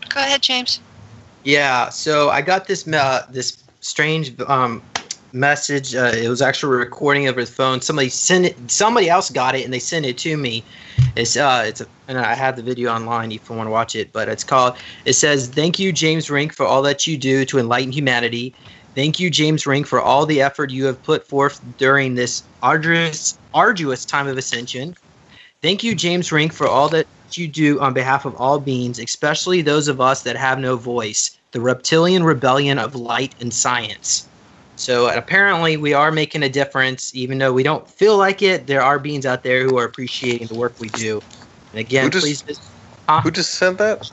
Go 0.08 0.20
ahead, 0.20 0.42
James. 0.42 0.80
Yeah, 1.44 1.90
so 1.90 2.30
I 2.30 2.40
got 2.40 2.66
this 2.66 2.88
uh, 2.88 3.26
this 3.30 3.62
strange 3.80 4.38
um, 4.42 4.82
message. 5.32 5.94
Uh, 5.94 6.12
it 6.14 6.28
was 6.28 6.40
actually 6.40 6.76
a 6.76 6.78
recording 6.78 7.28
over 7.28 7.44
the 7.44 7.50
phone. 7.50 7.82
Somebody 7.82 8.08
sent 8.08 8.46
it. 8.46 8.70
Somebody 8.70 9.10
else 9.10 9.30
got 9.30 9.54
it, 9.54 9.64
and 9.64 9.72
they 9.72 9.78
sent 9.78 10.06
it 10.06 10.16
to 10.18 10.38
me. 10.38 10.64
It's 11.16 11.36
uh, 11.36 11.64
it's 11.66 11.82
a, 11.82 11.86
and 12.08 12.18
I 12.18 12.34
have 12.34 12.56
the 12.56 12.62
video 12.62 12.90
online 12.90 13.30
if 13.30 13.48
you 13.48 13.56
want 13.56 13.66
to 13.66 13.70
watch 13.70 13.94
it. 13.94 14.10
But 14.12 14.28
it's 14.30 14.42
called. 14.42 14.76
It 15.04 15.12
says, 15.12 15.48
"Thank 15.48 15.78
you, 15.78 15.92
James 15.92 16.30
Rink, 16.30 16.54
for 16.54 16.64
all 16.64 16.80
that 16.82 17.06
you 17.06 17.18
do 17.18 17.44
to 17.44 17.58
enlighten 17.58 17.92
humanity. 17.92 18.54
Thank 18.94 19.20
you, 19.20 19.28
James 19.28 19.66
Rink, 19.66 19.86
for 19.86 20.00
all 20.00 20.24
the 20.24 20.40
effort 20.40 20.70
you 20.70 20.86
have 20.86 21.02
put 21.02 21.26
forth 21.26 21.60
during 21.76 22.14
this 22.14 22.42
arduous 22.62 23.38
arduous 23.52 24.06
time 24.06 24.28
of 24.28 24.38
ascension. 24.38 24.96
Thank 25.60 25.82
you, 25.82 25.94
James 25.94 26.30
Rink, 26.32 26.52
for 26.52 26.66
all 26.66 26.88
that 26.90 27.06
you 27.38 27.48
do 27.48 27.80
on 27.80 27.92
behalf 27.92 28.24
of 28.24 28.34
all 28.36 28.58
beings, 28.58 28.98
especially 28.98 29.62
those 29.62 29.88
of 29.88 30.00
us 30.00 30.22
that 30.22 30.36
have 30.36 30.58
no 30.58 30.76
voice, 30.76 31.36
the 31.52 31.60
reptilian 31.60 32.22
rebellion 32.24 32.78
of 32.78 32.94
light 32.94 33.34
and 33.40 33.52
science. 33.52 34.28
So 34.76 35.08
apparently, 35.16 35.76
we 35.76 35.94
are 35.94 36.10
making 36.10 36.42
a 36.42 36.48
difference, 36.48 37.14
even 37.14 37.38
though 37.38 37.52
we 37.52 37.62
don't 37.62 37.88
feel 37.88 38.16
like 38.16 38.42
it. 38.42 38.66
There 38.66 38.82
are 38.82 38.98
beings 38.98 39.24
out 39.24 39.42
there 39.44 39.62
who 39.62 39.78
are 39.78 39.84
appreciating 39.84 40.48
the 40.48 40.56
work 40.56 40.74
we 40.80 40.88
do. 40.88 41.22
And 41.72 41.80
again, 41.80 42.04
Who 42.04 42.10
just- 42.10 42.24
please 42.24 42.42
visit 42.42 42.64
Who 43.22 43.30
just 43.30 43.54
sent 43.54 43.78
that? 43.78 44.10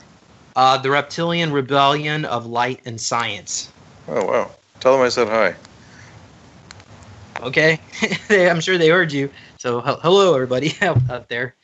uh, 0.54 0.76
the 0.78 0.90
reptilian 0.90 1.52
rebellion 1.52 2.24
of 2.26 2.46
light 2.46 2.80
and 2.84 3.00
science. 3.00 3.68
Oh 4.08 4.24
wow! 4.24 4.50
Tell 4.80 4.92
them 4.96 5.06
I 5.06 5.08
said 5.08 5.28
hi. 5.28 5.54
Okay, 7.42 7.80
I'm 8.30 8.60
sure 8.60 8.78
they 8.78 8.88
heard 8.88 9.12
you. 9.12 9.30
So 9.56 9.80
hello, 9.80 10.34
everybody 10.34 10.76
out 10.82 11.28
there. 11.28 11.54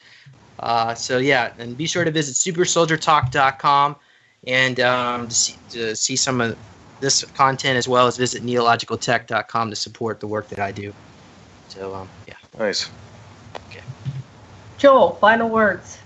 Uh, 0.61 0.95
so 0.95 1.19
yeah, 1.19 1.53
and 1.59 1.77
be 1.77 1.87
sure 1.87 2.05
to 2.05 2.11
visit 2.11 2.35
supersoldiertalk.com 2.35 3.97
and 4.47 4.81
um, 4.81 5.29
to, 5.29 5.35
see, 5.35 5.57
to 5.71 5.97
see 5.97 6.17
some 6.17 6.41
of 6.41 6.57
this 7.01 7.25
content 7.25 7.77
as 7.77 7.87
well 7.87 8.07
as 8.07 8.17
visit 8.17 8.43
neologicaltech.com 8.43 9.71
to 9.71 9.77
support 9.77 10.19
the 10.21 10.27
work 10.27 10.49
that 10.49 10.59
I 10.59 10.73
do. 10.73 10.93
So 11.69 11.95
um, 11.95 12.09
yeah, 12.27 12.35
Nice. 12.59 12.91
Okay. 13.71 13.83
Joel, 14.79 15.13
final 15.21 15.49
words. 15.49 15.99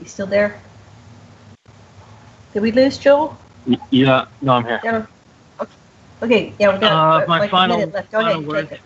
You 0.00 0.06
still 0.06 0.26
there? 0.26 0.60
Did 2.52 2.62
we 2.62 2.72
lose 2.72 2.98
Joel? 2.98 3.36
Yeah, 3.90 4.24
no, 4.42 4.54
I'm 4.54 4.64
here. 4.64 4.80
Yeah. 4.82 5.06
Okay. 5.60 5.72
Okay. 6.22 6.52
Yeah, 6.58 6.72
we 6.74 6.80
got 6.80 7.22
Uh, 7.22 7.26
my 7.28 7.38
like 7.40 7.50
final- 7.50 7.76
a 7.76 7.80
minute 7.80 7.94
left. 7.94 8.10
Go 8.10 8.18
final 8.18 8.32
ahead. 8.38 8.48
words. 8.48 8.68
Take 8.70 8.78
it. 8.80 8.84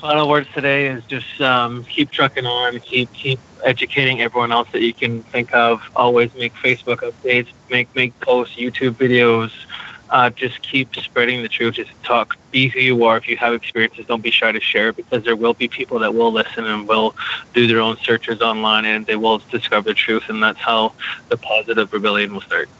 Final 0.00 0.28
words 0.28 0.48
today 0.54 0.86
is 0.86 1.04
just 1.04 1.40
um, 1.40 1.84
keep 1.84 2.10
trucking 2.10 2.46
on, 2.46 2.80
keep 2.80 3.12
keep 3.12 3.38
educating 3.64 4.22
everyone 4.22 4.50
else 4.50 4.68
that 4.72 4.80
you 4.80 4.94
can 4.94 5.22
think 5.24 5.52
of. 5.52 5.80
Always 5.94 6.32
make 6.34 6.54
Facebook 6.54 6.98
updates, 7.00 7.48
make 7.68 7.94
make 7.94 8.18
posts, 8.20 8.56
YouTube 8.56 8.96
videos. 8.96 9.50
Uh, 10.08 10.30
just 10.30 10.60
keep 10.62 10.94
spreading 10.96 11.42
the 11.42 11.48
truth. 11.48 11.74
Just 11.74 11.90
talk. 12.02 12.34
Be 12.50 12.68
who 12.68 12.80
you 12.80 13.04
are. 13.04 13.18
If 13.18 13.28
you 13.28 13.36
have 13.36 13.52
experiences, 13.54 14.06
don't 14.06 14.22
be 14.22 14.30
shy 14.30 14.50
to 14.52 14.60
share 14.60 14.92
because 14.92 15.22
there 15.24 15.36
will 15.36 15.54
be 15.54 15.68
people 15.68 15.98
that 16.00 16.14
will 16.14 16.32
listen 16.32 16.64
and 16.64 16.88
will 16.88 17.14
do 17.54 17.66
their 17.66 17.80
own 17.80 17.96
searches 18.02 18.40
online 18.40 18.86
and 18.86 19.06
they 19.06 19.16
will 19.16 19.40
discover 19.50 19.90
the 19.90 19.94
truth. 19.94 20.24
And 20.28 20.42
that's 20.42 20.60
how 20.60 20.94
the 21.28 21.36
positive 21.36 21.92
rebellion 21.92 22.32
will 22.32 22.40
start. 22.40 22.70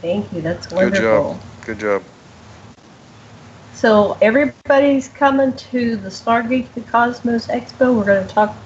Thank 0.00 0.32
you. 0.32 0.40
That's 0.40 0.70
wonderful. 0.70 0.90
Good 0.90 1.02
job. 1.02 1.42
Good 1.66 1.78
job. 1.78 2.02
So 3.84 4.16
everybody's 4.22 5.08
coming 5.08 5.52
to 5.52 5.96
the 5.96 6.08
Stargate 6.08 6.72
to 6.72 6.80
the 6.80 6.90
Cosmos 6.90 7.48
Expo. 7.48 7.94
We're 7.94 8.06
going 8.06 8.26
to 8.26 8.32
talk 8.32 8.56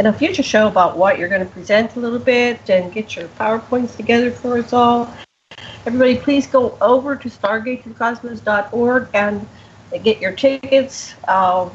in 0.00 0.06
a 0.06 0.12
future 0.12 0.42
show 0.42 0.66
about 0.66 0.98
what 0.98 1.16
you're 1.16 1.28
going 1.28 1.46
to 1.46 1.52
present 1.52 1.94
a 1.94 2.00
little 2.00 2.18
bit 2.18 2.68
and 2.68 2.92
get 2.92 3.14
your 3.14 3.28
PowerPoints 3.38 3.94
together 3.94 4.32
for 4.32 4.58
us 4.58 4.72
all. 4.72 5.14
Everybody, 5.86 6.16
please 6.16 6.48
go 6.48 6.76
over 6.80 7.14
to 7.14 7.28
stargatetothecosmos.org 7.28 9.10
and 9.14 9.46
get 10.02 10.20
your 10.20 10.32
tickets. 10.32 11.14
Um, 11.28 11.70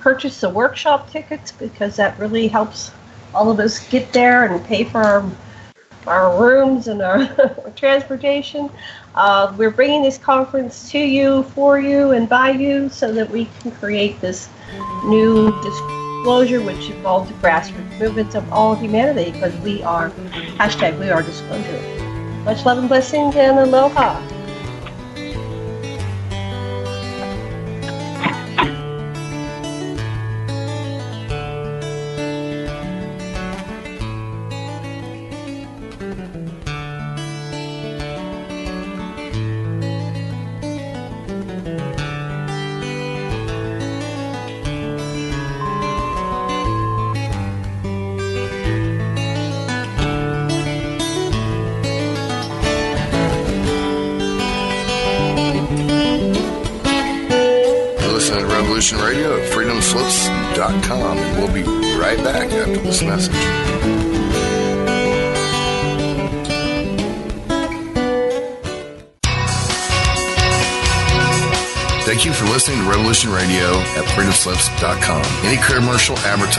purchase 0.00 0.40
the 0.40 0.50
workshop 0.50 1.08
tickets 1.12 1.52
because 1.52 1.94
that 1.94 2.18
really 2.18 2.48
helps 2.48 2.90
all 3.32 3.48
of 3.48 3.60
us 3.60 3.88
get 3.90 4.12
there 4.12 4.52
and 4.52 4.64
pay 4.66 4.82
for 4.82 5.04
our, 5.04 5.30
our 6.08 6.42
rooms 6.42 6.88
and 6.88 7.00
our 7.00 7.28
transportation. 7.76 8.70
Uh, 9.14 9.54
we're 9.56 9.70
bringing 9.70 10.02
this 10.02 10.18
conference 10.18 10.90
to 10.90 10.98
you, 10.98 11.44
for 11.54 11.78
you, 11.78 12.10
and 12.10 12.28
by 12.28 12.50
you 12.50 12.88
so 12.88 13.12
that 13.12 13.30
we 13.30 13.48
can 13.60 13.70
create 13.70 14.20
this 14.20 14.48
new 15.04 15.52
disclosure 15.62 16.60
which 16.60 16.90
involves 16.90 17.28
the 17.30 17.34
grassroots 17.36 17.98
movements 18.00 18.34
of 18.34 18.52
all 18.52 18.74
humanity 18.74 19.30
because 19.30 19.54
we 19.58 19.82
are, 19.84 20.10
hashtag 20.58 20.98
we 20.98 21.10
are 21.10 21.22
disclosure. 21.22 21.80
Much 22.44 22.64
love 22.64 22.78
and 22.78 22.88
blessings 22.88 23.36
and 23.36 23.58
aloha. 23.58 24.20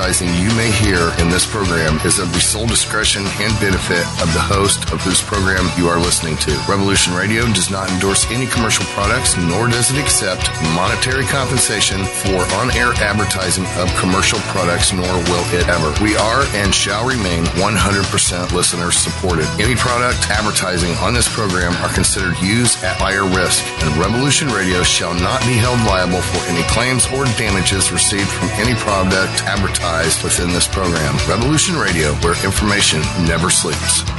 Advertising 0.05 0.27
you 0.35 0.55
may 0.55 0.69
hear 0.69 1.11
in 1.17 1.24
this 1.35 1.51
program 1.51 1.99
is 2.07 2.17
of 2.17 2.31
the 2.31 2.39
sole 2.39 2.65
discretion 2.65 3.27
and 3.43 3.51
benefit 3.59 4.07
of 4.23 4.31
the 4.31 4.39
host 4.39 4.87
of 4.95 5.03
whose 5.03 5.19
program 5.19 5.67
you 5.75 5.83
are 5.83 5.99
listening 5.99 6.39
to. 6.39 6.55
Revolution 6.63 7.11
Radio 7.11 7.43
does 7.51 7.67
not 7.67 7.91
endorse 7.91 8.23
any 8.31 8.47
commercial 8.47 8.87
products, 8.95 9.35
nor 9.35 9.67
does 9.67 9.91
it 9.91 9.99
accept 9.99 10.47
monetary 10.79 11.27
compensation 11.27 11.99
for 12.23 12.39
on-air 12.63 12.95
advertising 13.03 13.67
of 13.75 13.91
commercial 13.99 14.39
products, 14.47 14.95
nor 14.95 15.11
will 15.27 15.43
it 15.51 15.67
ever. 15.67 15.91
We 15.99 16.15
are 16.15 16.47
and 16.55 16.71
shall 16.71 17.03
remain 17.03 17.43
100% 17.59 18.55
listener 18.55 18.95
supported. 18.95 19.43
Any 19.59 19.75
product 19.75 20.31
advertising 20.31 20.95
on 21.03 21.11
this 21.11 21.27
program 21.27 21.75
are 21.83 21.91
considered 21.91 22.39
used 22.39 22.79
at 22.79 22.95
higher 22.95 23.27
risk, 23.27 23.59
and 23.83 23.91
Revolution 23.99 24.47
Radio 24.55 24.87
shall 24.87 25.11
not 25.19 25.43
be 25.43 25.59
held 25.59 25.83
liable 25.83 26.23
for 26.23 26.39
any 26.47 26.63
claims 26.71 27.11
or 27.11 27.27
damages 27.35 27.91
received 27.91 28.31
from 28.31 28.47
any 28.55 28.71
product 28.79 29.43
advertised 29.43 30.23
within 30.23 30.55
this 30.55 30.71
program. 30.71 31.19
Revolution 31.27 31.75
Radio, 31.75 32.13
where 32.21 32.35
information 32.45 33.01
never 33.25 33.49
sleeps. 33.49 34.14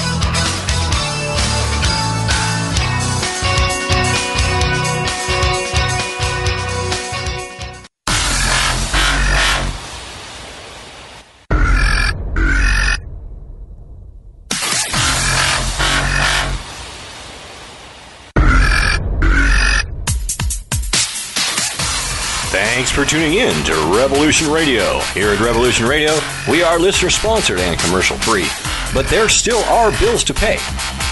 For 22.97 23.05
tuning 23.05 23.35
in 23.35 23.52
to 23.62 23.74
Revolution 23.94 24.51
Radio. 24.51 25.01
Here 25.12 25.28
at 25.28 25.39
Revolution 25.39 25.85
Radio, 25.86 26.18
we 26.48 26.62
are 26.62 26.78
listener 26.78 27.10
sponsored 27.10 27.60
and 27.60 27.78
commercial 27.78 28.16
free, 28.16 28.47
but 28.94 29.06
there 29.09 29.28
still 29.28 29.62
are 29.64 29.90
bills 30.01 30.24
to 30.24 30.32
pay. 30.32 30.56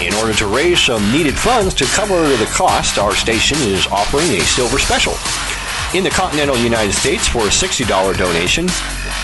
In 0.01 0.11
order 0.15 0.33
to 0.33 0.47
raise 0.47 0.79
some 0.79 1.11
needed 1.11 1.37
funds 1.37 1.75
to 1.75 1.85
cover 1.85 2.27
the 2.37 2.49
cost, 2.51 2.97
our 2.97 3.13
station 3.13 3.59
is 3.59 3.85
offering 3.85 4.25
a 4.31 4.39
silver 4.39 4.79
special. 4.79 5.13
In 5.93 6.03
the 6.03 6.09
continental 6.09 6.57
United 6.57 6.93
States 6.93 7.27
for 7.27 7.43
a 7.43 7.53
$60 7.53 8.17
donation, 8.17 8.67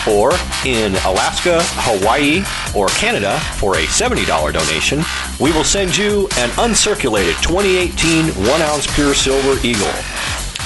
or 0.06 0.30
in 0.64 0.94
Alaska, 1.02 1.58
Hawaii, 1.82 2.44
or 2.76 2.86
Canada 2.94 3.40
for 3.56 3.74
a 3.74 3.86
$70 3.86 4.24
donation, 4.52 5.02
we 5.40 5.50
will 5.50 5.64
send 5.64 5.96
you 5.96 6.28
an 6.38 6.50
uncirculated 6.50 7.34
2018 7.42 8.26
1 8.46 8.62
ounce 8.62 8.86
pure 8.94 9.14
silver 9.14 9.58
eagle. 9.66 9.90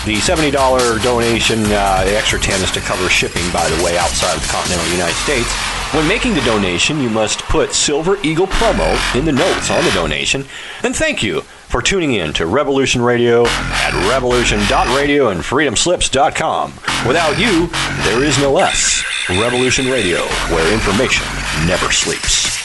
The 0.06 0.14
$70 0.14 1.02
donation, 1.02 1.64
uh, 1.64 2.04
the 2.04 2.16
extra 2.16 2.38
10 2.38 2.62
is 2.62 2.70
to 2.70 2.80
cover 2.80 3.08
shipping, 3.08 3.42
by 3.52 3.68
the 3.68 3.82
way, 3.82 3.98
outside 3.98 4.36
of 4.36 4.40
the 4.40 4.46
continental 4.46 4.86
United 4.92 5.16
States. 5.16 5.52
When 5.92 6.06
making 6.06 6.34
the 6.34 6.42
donation, 6.42 7.00
you 7.00 7.10
must 7.10 7.40
put 7.40 7.72
Silver 7.72 8.16
Eagle 8.22 8.46
promo 8.46 8.86
in 9.18 9.24
the 9.24 9.32
notes 9.32 9.68
on 9.68 9.82
the 9.84 9.90
donation. 9.90 10.44
And 10.84 10.94
thank 10.94 11.24
you 11.24 11.40
for 11.40 11.82
tuning 11.82 12.12
in 12.12 12.32
to 12.34 12.46
Revolution 12.46 13.02
Radio 13.02 13.46
at 13.46 14.08
revolution.radio 14.08 15.30
and 15.30 15.40
freedomslips.com. 15.40 16.72
Without 17.04 17.36
you, 17.36 17.66
there 18.04 18.22
is 18.22 18.38
no 18.38 18.58
us. 18.58 19.02
Revolution 19.28 19.86
Radio, 19.86 20.20
where 20.54 20.72
information 20.72 21.26
never 21.66 21.90
sleeps. 21.90 22.55